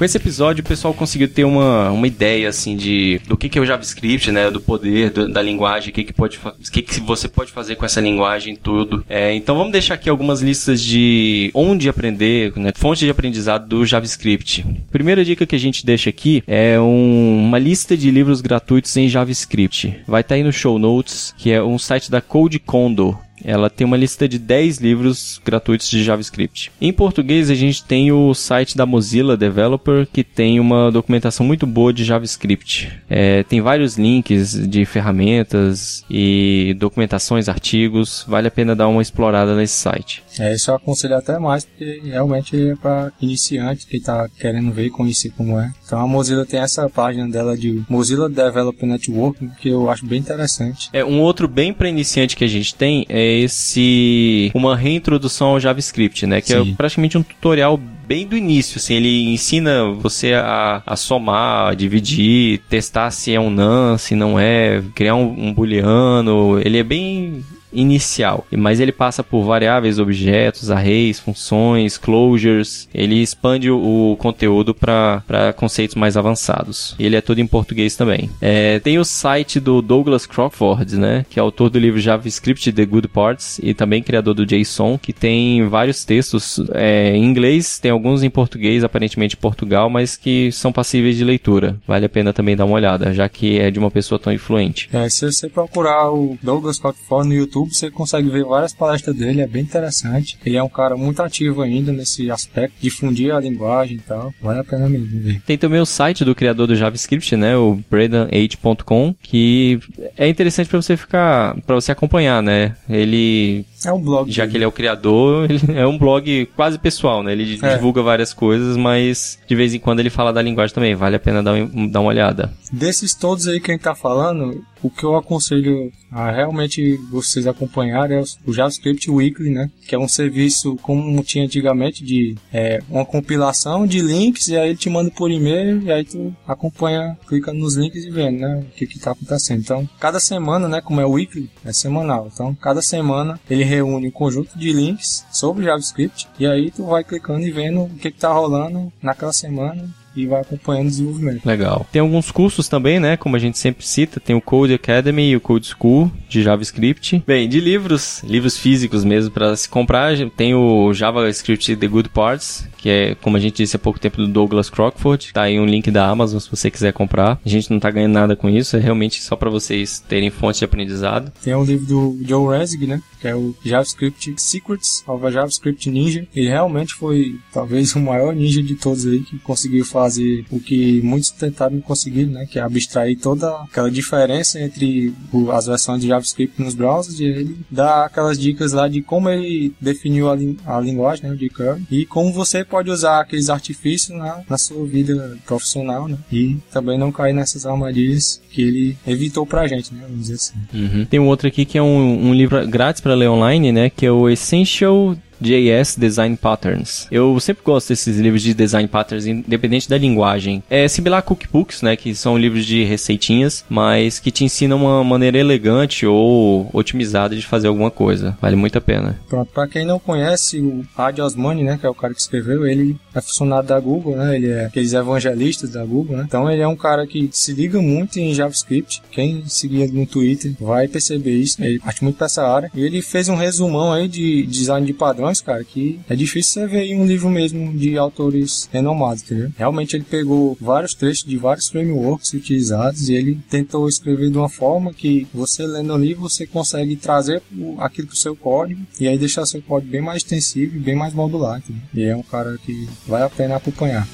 Esse 0.05 0.17
episódio, 0.17 0.63
o 0.63 0.67
pessoal 0.67 0.93
conseguiu 0.93 1.27
ter 1.27 1.43
uma, 1.45 1.89
uma 1.89 2.05
ideia, 2.05 2.47
assim, 2.47 2.77
de 2.77 3.19
do 3.27 3.35
que, 3.35 3.49
que 3.49 3.57
é 3.57 3.61
o 3.61 3.65
JavaScript, 3.65 4.31
né? 4.31 4.51
Do 4.51 4.61
poder 4.61 5.09
do- 5.09 5.27
da 5.27 5.41
linguagem, 5.41 5.89
o 5.89 5.91
que, 5.91 6.03
que, 6.03 6.13
pode, 6.13 6.39
que, 6.71 6.83
que 6.83 6.99
você 6.99 7.27
pode 7.27 7.51
fazer 7.51 7.75
com 7.75 7.85
essa 7.85 7.99
linguagem, 7.99 8.55
tudo. 8.55 9.03
É, 9.09 9.33
então, 9.33 9.57
vamos 9.57 9.71
deixar 9.71 9.95
aqui 9.95 10.07
algumas 10.07 10.43
listas 10.43 10.79
de 10.79 11.49
onde 11.55 11.89
aprender, 11.89 12.53
né? 12.55 12.71
Fonte 12.75 13.03
de 13.03 13.09
aprendizado 13.09 13.67
do 13.67 13.83
JavaScript. 13.83 14.63
Primeira 14.91 15.25
dica 15.25 15.43
que 15.45 15.55
a 15.55 15.59
gente 15.59 15.83
deixa 15.83 16.11
aqui 16.11 16.43
é 16.45 16.79
um- 16.79 17.45
uma 17.47 17.57
lista 17.57 17.97
de 17.97 18.11
livros 18.11 18.41
gratuitos 18.41 18.95
em 18.97 19.09
JavaScript. 19.09 20.01
Vai 20.07 20.21
estar 20.21 20.35
aí 20.35 20.43
no 20.43 20.53
show 20.53 20.77
notes, 20.77 21.33
que 21.35 21.49
é 21.51 21.63
um 21.63 21.79
site 21.79 22.11
da 22.11 22.21
Code 22.21 22.59
Condo. 22.59 23.17
Ela 23.45 23.69
tem 23.69 23.85
uma 23.85 23.97
lista 23.97 24.27
de 24.27 24.39
10 24.39 24.79
livros 24.79 25.41
gratuitos 25.45 25.89
de 25.89 26.03
JavaScript. 26.03 26.71
Em 26.81 26.91
português, 26.91 27.49
a 27.49 27.55
gente 27.55 27.83
tem 27.83 28.11
o 28.11 28.33
site 28.33 28.75
da 28.75 28.85
Mozilla 28.85 29.37
Developer, 29.37 30.07
que 30.11 30.23
tem 30.23 30.59
uma 30.59 30.91
documentação 30.91 31.45
muito 31.45 31.67
boa 31.67 31.93
de 31.93 32.03
JavaScript. 32.03 32.91
É, 33.09 33.43
tem 33.43 33.61
vários 33.61 33.97
links 33.97 34.67
de 34.67 34.85
ferramentas 34.85 36.03
e 36.09 36.75
documentações, 36.79 37.47
artigos. 37.47 38.25
Vale 38.27 38.47
a 38.47 38.51
pena 38.51 38.75
dar 38.75 38.87
uma 38.87 39.01
explorada 39.01 39.55
nesse 39.55 39.75
site. 39.75 40.23
É, 40.39 40.53
isso 40.53 40.71
eu 40.71 40.75
aconselho 40.75 41.15
até 41.15 41.37
mais, 41.39 41.65
porque 41.65 42.01
realmente 42.03 42.71
é 42.71 42.75
para 42.75 43.11
iniciante 43.21 43.85
que 43.85 43.99
tá 43.99 44.27
querendo 44.39 44.71
ver 44.71 44.87
e 44.87 44.89
conhecer 44.89 45.31
como 45.31 45.59
é. 45.59 45.71
Então 45.85 45.99
a 45.99 46.07
Mozilla 46.07 46.45
tem 46.45 46.59
essa 46.59 46.89
página 46.89 47.27
dela 47.29 47.57
de 47.57 47.83
Mozilla 47.87 48.27
Developer 48.27 48.87
Network, 48.87 49.47
que 49.61 49.69
eu 49.69 49.89
acho 49.89 50.05
bem 50.05 50.19
interessante. 50.19 50.89
É, 50.91 51.05
um 51.05 51.21
outro 51.21 51.47
bem 51.47 51.73
para 51.73 51.87
iniciante 51.87 52.35
que 52.35 52.43
a 52.43 52.47
gente 52.47 52.75
tem 52.75 53.05
é 53.07 53.34
esse 53.35 54.51
uma 54.53 54.75
reintrodução 54.75 55.49
ao 55.49 55.59
JavaScript, 55.59 56.25
né? 56.25 56.41
Que 56.41 56.53
Sim. 56.53 56.71
é 56.71 56.75
praticamente 56.75 57.17
um 57.17 57.23
tutorial 57.23 57.79
bem 58.07 58.27
do 58.27 58.37
início, 58.37 58.77
assim, 58.77 58.93
ele 58.95 59.33
ensina 59.33 59.91
você 59.91 60.33
a, 60.33 60.81
a 60.85 60.95
somar, 60.95 61.69
a 61.69 61.73
dividir, 61.73 62.59
testar 62.69 63.09
se 63.09 63.33
é 63.33 63.39
um 63.39 63.49
num, 63.49 63.97
se 63.97 64.15
não 64.15 64.39
é, 64.39 64.83
criar 64.93 65.15
um, 65.15 65.47
um 65.47 65.53
booleano, 65.53 66.59
ele 66.63 66.77
é 66.77 66.83
bem 66.83 67.43
inicial, 67.71 68.45
mas 68.51 68.79
ele 68.79 68.91
passa 68.91 69.23
por 69.23 69.43
variáveis, 69.43 69.99
objetos, 69.99 70.71
arrays, 70.71 71.19
funções, 71.19 71.97
closures. 71.97 72.87
Ele 72.93 73.21
expande 73.21 73.69
o, 73.69 74.15
conteúdo 74.19 74.73
para 74.73 75.53
conceitos 75.57 75.95
mais 75.95 76.17
avançados. 76.17 76.95
Ele 76.97 77.15
é 77.15 77.21
todo 77.21 77.39
em 77.39 77.47
português 77.47 77.95
também. 77.95 78.29
É, 78.41 78.79
tem 78.79 78.97
o 78.97 79.05
site 79.05 79.59
do 79.59 79.81
Douglas 79.81 80.25
Crockford, 80.25 80.97
né, 80.97 81.25
que 81.29 81.39
é 81.39 81.41
autor 81.41 81.69
do 81.69 81.79
livro 81.79 81.99
JavaScript 81.99 82.71
The 82.71 82.85
Good 82.85 83.07
Parts 83.09 83.59
e 83.61 83.73
também 83.73 84.01
criador 84.01 84.33
do 84.33 84.45
JSON, 84.45 84.97
que 84.97 85.13
tem 85.13 85.67
vários 85.67 86.03
textos 86.05 86.59
é, 86.73 87.15
em 87.15 87.23
inglês, 87.23 87.79
tem 87.79 87.91
alguns 87.91 88.23
em 88.23 88.29
português, 88.29 88.83
aparentemente 88.83 89.35
em 89.35 89.39
Portugal, 89.39 89.89
mas 89.89 90.15
que 90.15 90.51
são 90.51 90.71
passíveis 90.71 91.17
de 91.17 91.23
leitura. 91.23 91.77
Vale 91.87 92.05
a 92.05 92.09
pena 92.09 92.33
também 92.33 92.55
dar 92.55 92.65
uma 92.65 92.75
olhada, 92.75 93.13
já 93.13 93.27
que 93.27 93.59
é 93.59 93.69
de 93.69 93.79
uma 93.79 93.91
pessoa 93.91 94.19
tão 94.19 94.31
influente. 94.31 94.89
É, 94.93 95.09
se 95.09 95.25
você 95.31 95.49
procurar 95.49 96.11
o 96.11 96.37
Douglas 96.41 96.79
Cockford 96.79 97.29
no 97.29 97.35
YouTube, 97.35 97.64
você 97.73 97.89
consegue 97.91 98.29
ver 98.29 98.43
várias 98.43 98.73
palestras 98.73 99.15
dele, 99.15 99.41
é 99.41 99.47
bem 99.47 99.63
interessante. 99.63 100.37
Ele 100.45 100.57
é 100.57 100.63
um 100.63 100.69
cara 100.69 100.95
muito 100.97 101.21
ativo 101.21 101.61
ainda 101.61 101.91
nesse 101.91 102.29
aspecto, 102.31 102.75
difundir 102.81 103.33
a 103.33 103.39
linguagem 103.39 103.97
e 103.97 104.01
tal. 104.01 104.33
Vale 104.41 104.59
a 104.59 104.63
pena 104.63 104.87
mesmo 104.89 105.19
ver. 105.21 105.41
Tem 105.45 105.57
também 105.57 105.79
o 105.79 105.85
site 105.85 106.23
do 106.25 106.35
criador 106.35 106.67
do 106.67 106.75
JavaScript, 106.75 107.35
né, 107.35 107.55
o 107.57 107.79
bradenh.com, 107.89 109.15
que 109.21 109.79
é 110.17 110.27
interessante 110.27 110.67
para 110.69 110.81
você 110.81 110.97
ficar, 110.97 111.55
para 111.61 111.75
você 111.75 111.91
acompanhar, 111.91 112.41
né? 112.41 112.75
Ele, 112.89 113.65
É 113.85 113.91
um 113.91 114.01
blog. 114.01 114.31
já 114.31 114.43
dele. 114.43 114.51
que 114.51 114.57
ele 114.57 114.63
é 114.63 114.67
o 114.67 114.71
criador, 114.71 115.49
ele 115.49 115.61
é 115.77 115.85
um 115.87 115.97
blog 115.97 116.47
quase 116.55 116.77
pessoal, 116.79 117.23
né? 117.23 117.31
Ele 117.31 117.59
É. 117.61 117.75
divulga 117.75 118.01
várias 118.01 118.33
coisas, 118.33 118.75
mas 118.77 119.39
de 119.47 119.55
vez 119.55 119.73
em 119.73 119.79
quando 119.79 119.99
ele 119.99 120.09
fala 120.09 120.31
da 120.33 120.41
linguagem 120.41 120.73
também. 120.73 120.95
Vale 120.95 121.15
a 121.15 121.19
pena 121.19 121.41
dar, 121.43 121.53
um- 121.53 121.87
dar 121.87 121.99
uma 122.01 122.09
olhada. 122.09 122.51
Desses 122.71 123.13
todos 123.13 123.47
aí 123.47 123.59
que 123.59 123.71
a 123.71 123.73
gente 123.73 123.83
tá 123.83 123.95
falando, 123.95 124.63
o 124.85 124.89
que 124.89 125.03
eu 125.03 125.15
aconselho 125.15 125.91
a 126.11 126.31
realmente 126.31 126.97
vocês 127.11 127.47
acompanharem 127.47 128.19
é 128.19 128.23
o 128.45 128.53
JavaScript 128.53 129.09
Weekly, 129.09 129.49
né? 129.49 129.69
Que 129.87 129.95
é 129.95 129.99
um 129.99 130.07
serviço 130.07 130.77
como 130.77 131.23
tinha 131.23 131.43
antigamente 131.43 132.03
de 132.03 132.35
é, 132.53 132.81
uma 132.89 133.05
compilação 133.05 133.85
de 133.87 133.99
links 133.99 134.47
e 134.47 134.55
aí 134.55 134.69
ele 134.69 134.77
te 134.77 134.89
manda 134.89 135.11
por 135.11 135.31
e-mail 135.31 135.81
e 135.81 135.91
aí 135.91 136.05
tu 136.05 136.33
acompanha, 136.47 137.17
clica 137.27 137.51
nos 137.51 137.75
links 137.75 138.05
e 138.05 138.11
vendo, 138.11 138.39
né? 138.39 138.63
O 138.65 138.75
que 138.75 138.85
que 138.87 138.99
tá 138.99 139.11
acontecendo. 139.11 139.59
Então, 139.59 139.89
cada 139.99 140.19
semana, 140.19 140.67
né? 140.67 140.81
Como 140.81 141.01
é 141.01 141.05
Weekly, 141.05 141.49
é 141.65 141.73
semanal. 141.73 142.29
Então, 142.31 142.53
cada 142.55 142.81
semana 142.81 143.39
ele 143.49 143.63
reúne 143.63 144.07
um 144.07 144.11
conjunto 144.11 144.57
de 144.57 144.71
links 144.71 145.25
sobre 145.31 145.65
JavaScript 145.65 146.27
e 146.39 146.45
aí 146.45 146.71
tu 146.71 146.85
vai 146.85 147.03
clicando 147.03 147.45
e 147.45 147.51
vendo 147.51 147.83
o 147.83 147.89
que 147.89 148.11
que 148.11 148.19
tá 148.19 148.31
rolando 148.31 148.93
naquela 149.01 149.33
semana 149.33 149.93
e 150.15 150.25
vai 150.25 150.41
acompanhando 150.41 150.87
o 150.87 150.89
desenvolvimento. 150.89 151.45
Legal. 151.45 151.85
Tem 151.91 152.01
alguns 152.01 152.31
cursos 152.31 152.67
também, 152.67 152.99
né? 152.99 153.17
Como 153.17 153.35
a 153.35 153.39
gente 153.39 153.57
sempre 153.57 153.85
cita, 153.85 154.19
tem 154.19 154.35
o 154.35 154.41
Code 154.41 154.73
Academy 154.73 155.29
e 155.29 155.35
o 155.35 155.41
Code 155.41 155.67
School 155.67 156.11
de 156.27 156.41
JavaScript. 156.41 157.23
Bem, 157.25 157.47
de 157.47 157.59
livros, 157.59 158.21
livros 158.23 158.57
físicos 158.57 159.03
mesmo 159.03 159.31
para 159.31 159.55
se 159.55 159.67
comprar, 159.67 160.15
tem 160.31 160.53
o 160.53 160.93
JavaScript 160.93 161.75
The 161.75 161.87
Good 161.87 162.09
Parts, 162.09 162.67
que 162.77 162.89
é, 162.89 163.15
como 163.15 163.37
a 163.37 163.39
gente 163.39 163.57
disse 163.57 163.75
há 163.75 163.79
pouco 163.79 163.99
tempo, 163.99 164.17
do 164.17 164.27
Douglas 164.27 164.69
Crockford. 164.69 165.31
Tá 165.33 165.43
aí 165.43 165.59
um 165.59 165.65
link 165.65 165.89
da 165.91 166.07
Amazon 166.07 166.39
se 166.39 166.49
você 166.49 166.69
quiser 166.69 166.93
comprar. 166.93 167.39
A 167.45 167.49
gente 167.49 167.71
não 167.71 167.79
tá 167.79 167.89
ganhando 167.89 168.13
nada 168.13 168.35
com 168.35 168.49
isso, 168.49 168.77
é 168.77 168.79
realmente 168.79 169.21
só 169.23 169.35
para 169.35 169.49
vocês 169.49 169.99
terem 170.07 170.29
fonte 170.29 170.59
de 170.59 170.65
aprendizado. 170.65 171.31
Tem 171.43 171.53
o 171.53 171.63
livro 171.63 171.85
do 171.85 172.19
Joe 172.25 172.57
Resig, 172.57 172.85
né? 172.85 173.01
Que 173.19 173.27
é 173.27 173.35
o 173.35 173.55
JavaScript 173.63 174.35
Secrets 174.37 175.03
of 175.07 175.25
a 175.25 175.31
JavaScript 175.31 175.89
Ninja. 175.89 176.27
Ele 176.35 176.47
realmente 176.47 176.93
foi 176.93 177.39
talvez 177.51 177.95
o 177.95 177.99
maior 177.99 178.35
ninja 178.35 178.61
de 178.61 178.75
todos 178.75 179.05
aí 179.05 179.21
que 179.21 179.39
conseguiu 179.39 179.83
fazer 180.05 180.45
o 180.51 180.59
que 180.59 181.01
muitos 181.01 181.31
tentaram 181.31 181.81
conseguir, 181.81 182.25
né? 182.27 182.45
Que 182.45 182.59
é 182.59 182.61
abstrair 182.61 183.17
toda 183.17 183.49
aquela 183.63 183.89
diferença 183.89 184.59
entre 184.59 185.13
as 185.51 185.65
versões 185.65 186.01
de 186.01 186.07
JavaScript 186.07 186.61
nos 186.61 186.75
browsers 186.75 187.19
e 187.19 187.23
ele 187.25 187.57
dá 187.71 188.05
aquelas 188.05 188.37
dicas 188.37 188.71
lá 188.71 188.87
de 188.87 189.01
como 189.01 189.29
ele 189.29 189.73
definiu 189.81 190.29
a, 190.29 190.35
lin- 190.35 190.57
a 190.65 190.79
linguagem, 190.79 191.29
né? 191.29 191.35
De 191.35 191.49
e 191.89 192.05
como 192.05 192.31
você 192.33 192.63
pode 192.63 192.89
usar 192.91 193.21
aqueles 193.21 193.49
artifícios 193.49 194.17
na, 194.17 194.41
na 194.49 194.57
sua 194.57 194.85
vida 194.85 195.37
profissional, 195.45 196.07
né? 196.07 196.17
E 196.31 196.57
também 196.71 196.97
não 196.97 197.11
cair 197.11 197.33
nessas 197.33 197.65
armadilhas 197.65 198.41
que 198.51 198.61
ele 198.61 198.97
evitou 199.07 199.45
pra 199.45 199.67
gente, 199.67 199.93
né? 199.93 200.01
Vamos 200.03 200.21
dizer 200.27 200.35
assim. 200.35 200.53
Uhum. 200.73 201.05
Tem 201.05 201.19
um 201.19 201.27
outro 201.27 201.47
aqui 201.47 201.65
que 201.65 201.77
é 201.77 201.81
um, 201.81 202.29
um 202.29 202.33
livro 202.33 202.67
grátis 202.67 203.01
para 203.01 203.15
ler 203.15 203.29
online, 203.29 203.71
né? 203.71 203.89
Que 203.89 204.05
é 204.05 204.11
o 204.11 204.29
Essential 204.29 205.15
JS 205.39 205.95
Design 205.97 206.35
Patterns. 206.35 207.07
Eu 207.11 207.39
sempre 207.39 207.63
gosto 207.63 207.89
desses 207.89 208.17
livros 208.17 208.41
de 208.41 208.53
design 208.53 208.87
patterns, 208.87 209.25
independente 209.25 209.89
da 209.89 209.97
linguagem. 209.97 210.63
É 210.69 210.87
similar 210.87 211.19
a 211.19 211.21
cookbooks, 211.21 211.81
né, 211.81 211.95
que 211.95 212.13
são 212.15 212.37
livros 212.37 212.65
de 212.65 212.83
receitinhas, 212.83 213.63
mas 213.69 214.19
que 214.19 214.31
te 214.31 214.43
ensinam 214.43 214.77
uma 214.77 215.03
maneira 215.03 215.37
elegante 215.37 216.05
ou 216.05 216.69
otimizada 216.73 217.35
de 217.35 217.45
fazer 217.45 217.67
alguma 217.67 217.91
coisa. 217.91 218.37
Vale 218.41 218.55
muito 218.55 218.77
a 218.77 218.81
pena. 218.81 219.19
Pronto, 219.27 219.51
para 219.51 219.67
quem 219.67 219.85
não 219.85 219.99
conhece, 219.99 220.59
o 220.59 220.85
Adi 220.97 221.21
Osmani, 221.21 221.63
né, 221.63 221.77
que 221.79 221.85
é 221.85 221.89
o 221.89 221.95
cara 221.95 222.13
que 222.13 222.21
escreveu, 222.21 222.65
ele 222.65 222.95
é 223.13 223.21
funcionário 223.21 223.67
da 223.67 223.79
Google, 223.79 224.15
né, 224.15 224.35
ele 224.35 224.49
é 224.49 224.65
aqueles 224.65 224.93
evangelistas 224.93 225.71
da 225.71 225.83
Google, 225.85 226.17
né, 226.17 226.23
então 226.27 226.49
ele 226.49 226.61
é 226.61 226.67
um 226.67 226.75
cara 226.75 227.05
que 227.07 227.29
se 227.31 227.53
liga 227.53 227.81
muito 227.81 228.19
em 228.19 228.33
JavaScript. 228.33 229.01
Quem 229.11 229.43
seguia 229.47 229.87
no 229.87 230.05
Twitter 230.05 230.53
vai 230.59 230.87
perceber 230.87 231.35
isso, 231.35 231.63
ele 231.63 231.79
parte 231.79 232.03
muito 232.03 232.17
pra 232.17 232.25
essa 232.25 232.45
área. 232.45 232.71
E 232.73 232.81
ele 232.81 233.01
fez 233.01 233.29
um 233.29 233.35
resumão 233.35 233.93
aí 233.93 234.07
de 234.07 234.45
design 234.45 234.85
de 234.85 234.93
cara, 235.33 235.63
que 235.63 235.99
é 236.09 236.15
difícil 236.15 236.61
você 236.61 236.67
ver 236.67 236.83
em 236.83 236.99
um 236.99 237.05
livro 237.05 237.29
mesmo 237.29 237.73
de 237.73 237.97
autores 237.97 238.69
renomados, 238.71 239.23
entendeu? 239.23 239.51
Realmente 239.57 239.95
ele 239.95 240.03
pegou 240.03 240.57
vários 240.59 240.93
trechos 240.93 241.23
de 241.23 241.37
vários 241.37 241.69
frameworks 241.69 242.33
utilizados 242.33 243.09
e 243.09 243.13
ele 243.13 243.39
tentou 243.49 243.87
escrever 243.87 244.29
de 244.29 244.37
uma 244.37 244.49
forma 244.49 244.93
que 244.93 245.27
você 245.33 245.65
lendo 245.65 245.93
o 245.93 245.97
livro 245.97 246.21
você 246.21 246.45
consegue 246.45 246.95
trazer 246.95 247.41
aquilo 247.79 248.07
pro 248.07 248.15
seu 248.15 248.35
código 248.35 248.81
e 248.99 249.07
aí 249.07 249.17
deixar 249.17 249.45
seu 249.45 249.61
código 249.61 249.91
bem 249.91 250.01
mais 250.01 250.17
extensivo 250.17 250.75
e 250.75 250.79
bem 250.79 250.95
mais 250.95 251.13
modular, 251.13 251.59
entendeu? 251.59 251.81
E 251.93 252.03
é 252.03 252.15
um 252.15 252.23
cara 252.23 252.57
que 252.65 252.87
vale 253.07 253.23
a 253.23 253.29
pena 253.29 253.55
acompanhar. 253.55 254.07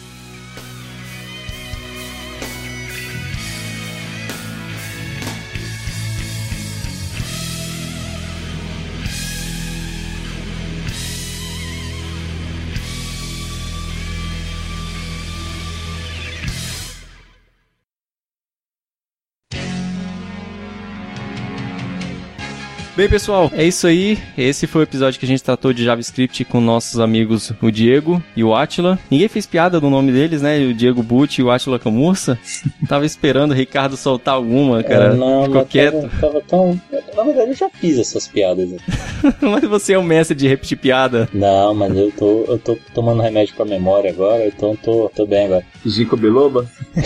Bem, 23.02 23.10
pessoal, 23.10 23.50
é 23.56 23.66
isso 23.66 23.88
aí. 23.88 24.16
Esse 24.38 24.68
foi 24.68 24.82
o 24.82 24.84
episódio 24.84 25.20
que 25.20 25.26
a 25.26 25.28
gente 25.28 25.42
tratou 25.42 25.74
de 25.74 25.84
JavaScript 25.84 26.46
com 26.46 26.62
nossos 26.62 27.00
amigos 27.00 27.52
o 27.60 27.72
Diego 27.72 28.22
e 28.36 28.44
o 28.44 28.54
Atila. 28.54 29.00
Ninguém 29.10 29.28
fez 29.28 29.48
piada 29.48 29.80
do 29.80 29.90
nome 29.90 30.12
deles, 30.12 30.44
né? 30.44 30.60
O 30.60 30.72
Diego 30.72 31.02
Butti 31.02 31.42
e 31.42 31.44
o 31.44 31.50
Atila 31.50 31.80
Camurça. 31.80 32.38
Tava 32.88 33.04
esperando 33.04 33.54
o 33.54 33.56
Ricardo 33.56 33.98
soltar 33.98 34.36
alguma, 34.36 34.84
cara. 34.84 35.16
É, 35.16 35.16
não, 35.16 35.46
Ficou 35.46 35.62
mas 35.62 35.68
quieto. 35.68 36.02
Tava, 36.02 36.22
tava 36.22 36.42
tão... 36.42 36.80
Na 37.16 37.24
verdade, 37.24 37.50
eu 37.50 37.56
já 37.56 37.72
fiz 37.72 37.98
essas 37.98 38.28
piadas. 38.28 38.70
né? 38.70 38.78
mas 39.42 39.64
você 39.64 39.94
é 39.94 39.98
o 39.98 40.04
mestre 40.04 40.38
de 40.38 40.48
repetir 40.48 40.78
piada. 40.78 41.28
Não, 41.34 41.74
mas 41.74 41.98
eu 41.98 42.12
tô, 42.12 42.46
eu 42.48 42.60
tô 42.60 42.78
tomando 42.94 43.24
remédio 43.24 43.56
pra 43.56 43.66
memória 43.66 44.12
agora, 44.12 44.46
então 44.46 44.76
tô, 44.76 45.10
tô 45.16 45.26
bem 45.26 45.46
agora. 45.46 45.66
Ginkgo 45.84 46.16
biloba? 46.16 46.70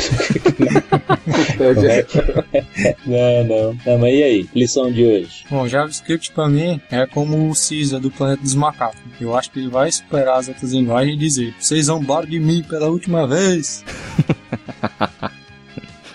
Não, 3.05 3.43
não. 3.43 3.77
Não, 3.85 3.97
mas 3.99 4.13
e 4.13 4.23
aí? 4.23 4.49
Lição 4.53 4.91
de 4.91 5.03
hoje? 5.03 5.45
Bom, 5.49 5.67
JavaScript 5.85 6.31
pra 6.31 6.47
mim 6.47 6.81
é 6.91 7.05
como 7.05 7.49
o 7.49 7.55
Cisa 7.55 7.99
do 7.99 8.09
Planeta 8.11 8.41
dos 8.41 8.55
Macacos. 8.55 8.99
Eu 9.19 9.35
acho 9.35 9.51
que 9.51 9.59
ele 9.59 9.69
vai 9.69 9.91
superar 9.91 10.39
as 10.39 10.47
outras 10.47 10.71
linguagens 10.71 11.15
e 11.15 11.17
dizer: 11.17 11.55
Vocês 11.59 11.85
zombaram 11.85 12.27
de 12.27 12.39
mim 12.39 12.63
pela 12.63 12.87
última 12.87 13.27
vez. 13.27 13.83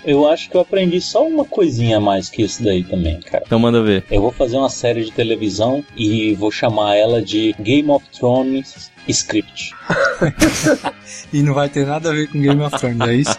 Eu 0.02 0.26
acho 0.26 0.48
que 0.48 0.56
eu 0.56 0.62
aprendi 0.62 0.98
só 0.98 1.26
uma 1.26 1.44
coisinha 1.44 1.98
a 1.98 2.00
mais 2.00 2.30
que 2.30 2.42
isso 2.42 2.64
daí 2.64 2.82
também, 2.82 3.20
cara. 3.20 3.44
Então 3.46 3.58
manda 3.58 3.82
ver. 3.82 4.02
Eu 4.10 4.22
vou 4.22 4.32
fazer 4.32 4.56
uma 4.56 4.70
série 4.70 5.04
de 5.04 5.12
televisão 5.12 5.84
e 5.94 6.34
vou 6.34 6.50
chamar 6.50 6.96
ela 6.96 7.20
de 7.20 7.54
Game 7.60 7.88
of 7.90 8.04
Thrones 8.08 8.90
Script. 9.06 9.72
E 11.32 11.42
não 11.42 11.54
vai 11.54 11.68
ter 11.68 11.86
nada 11.86 12.10
a 12.10 12.12
ver 12.12 12.28
com 12.28 12.40
Game 12.40 12.60
of 12.62 12.76
Thrones, 12.76 13.00
é 13.00 13.14
isso? 13.14 13.38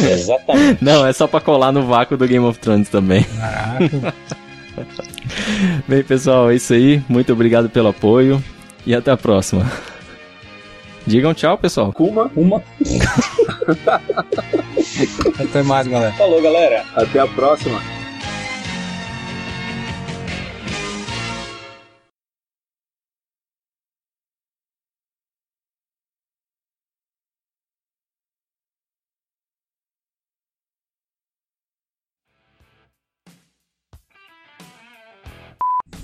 Exatamente. 0.00 0.82
Não, 0.82 1.06
é 1.06 1.12
só 1.12 1.26
pra 1.26 1.40
colar 1.40 1.72
no 1.72 1.86
vácuo 1.86 2.16
do 2.16 2.26
Game 2.26 2.44
of 2.44 2.58
Thrones 2.58 2.88
também. 2.88 3.24
Caraca. 3.24 4.14
Bem, 5.86 6.02
pessoal, 6.02 6.50
é 6.50 6.54
isso 6.56 6.72
aí. 6.72 7.02
Muito 7.08 7.32
obrigado 7.32 7.68
pelo 7.68 7.88
apoio 7.88 8.42
e 8.86 8.94
até 8.94 9.10
a 9.10 9.16
próxima. 9.16 9.70
Digam 11.06 11.32
tchau, 11.32 11.56
pessoal. 11.56 11.92
Kuma, 11.92 12.30
Uma. 12.34 12.62
Até 15.38 15.62
mais, 15.62 15.86
galera. 15.86 16.12
Falou, 16.14 16.42
galera. 16.42 16.84
até 16.96 17.20
a 17.20 17.26
próxima. 17.26 17.80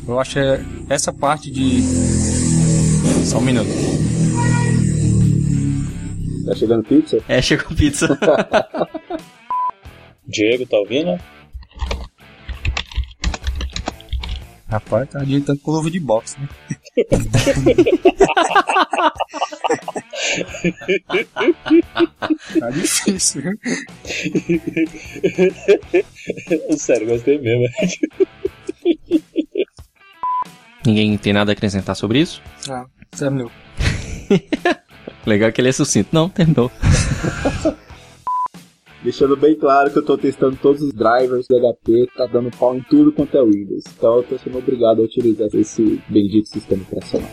Eu 0.06 0.18
acho 0.18 0.32
que 0.32 0.38
é 0.40 0.60
essa 0.88 1.12
parte 1.12 1.50
de. 1.50 1.82
Só 3.24 3.38
um 3.38 3.42
minuto. 3.42 3.68
Tá 6.44 6.54
chegando 6.56 6.82
pizza? 6.84 7.22
É, 7.28 7.40
chegou 7.40 7.76
pizza. 7.76 8.08
Diego, 10.26 10.66
tá 10.66 10.76
ouvindo? 10.78 11.16
Rapaz, 14.68 15.08
tá 15.10 15.20
adiantando 15.20 15.60
com 15.60 15.70
luva 15.70 15.88
de 15.90 16.00
boxe, 16.00 16.36
né? 16.40 16.48
tá 22.58 22.70
difícil, 22.70 23.42
viu? 23.42 23.52
Sério, 26.78 27.06
gostei 27.06 27.38
mesmo. 27.38 27.68
Ninguém 30.84 31.16
tem 31.16 31.32
nada 31.32 31.52
a 31.52 31.54
acrescentar 31.54 31.94
sobre 31.94 32.20
isso? 32.20 32.42
Ah, 32.68 32.86
terminou. 33.16 33.50
Legal 35.26 35.52
que 35.52 35.60
ele 35.60 35.68
é 35.68 35.72
sucinto. 35.72 36.10
Não, 36.12 36.28
terminou. 36.28 36.70
Deixando 39.02 39.36
bem 39.36 39.56
claro 39.56 39.90
que 39.90 39.98
eu 39.98 40.04
tô 40.04 40.16
testando 40.16 40.56
todos 40.56 40.80
os 40.80 40.92
drivers 40.92 41.48
do 41.48 41.58
HP, 41.58 42.08
tá 42.16 42.26
dando 42.26 42.56
pau 42.56 42.76
em 42.76 42.82
tudo 42.82 43.10
quanto 43.10 43.36
é 43.36 43.44
Windows. 43.44 43.84
Então 43.96 44.18
eu 44.18 44.22
tô 44.22 44.38
sendo 44.38 44.58
obrigado 44.58 45.00
a 45.00 45.04
utilizar 45.04 45.48
esse 45.54 46.00
bendito 46.08 46.48
sistema 46.48 46.82
operacional. 46.82 47.28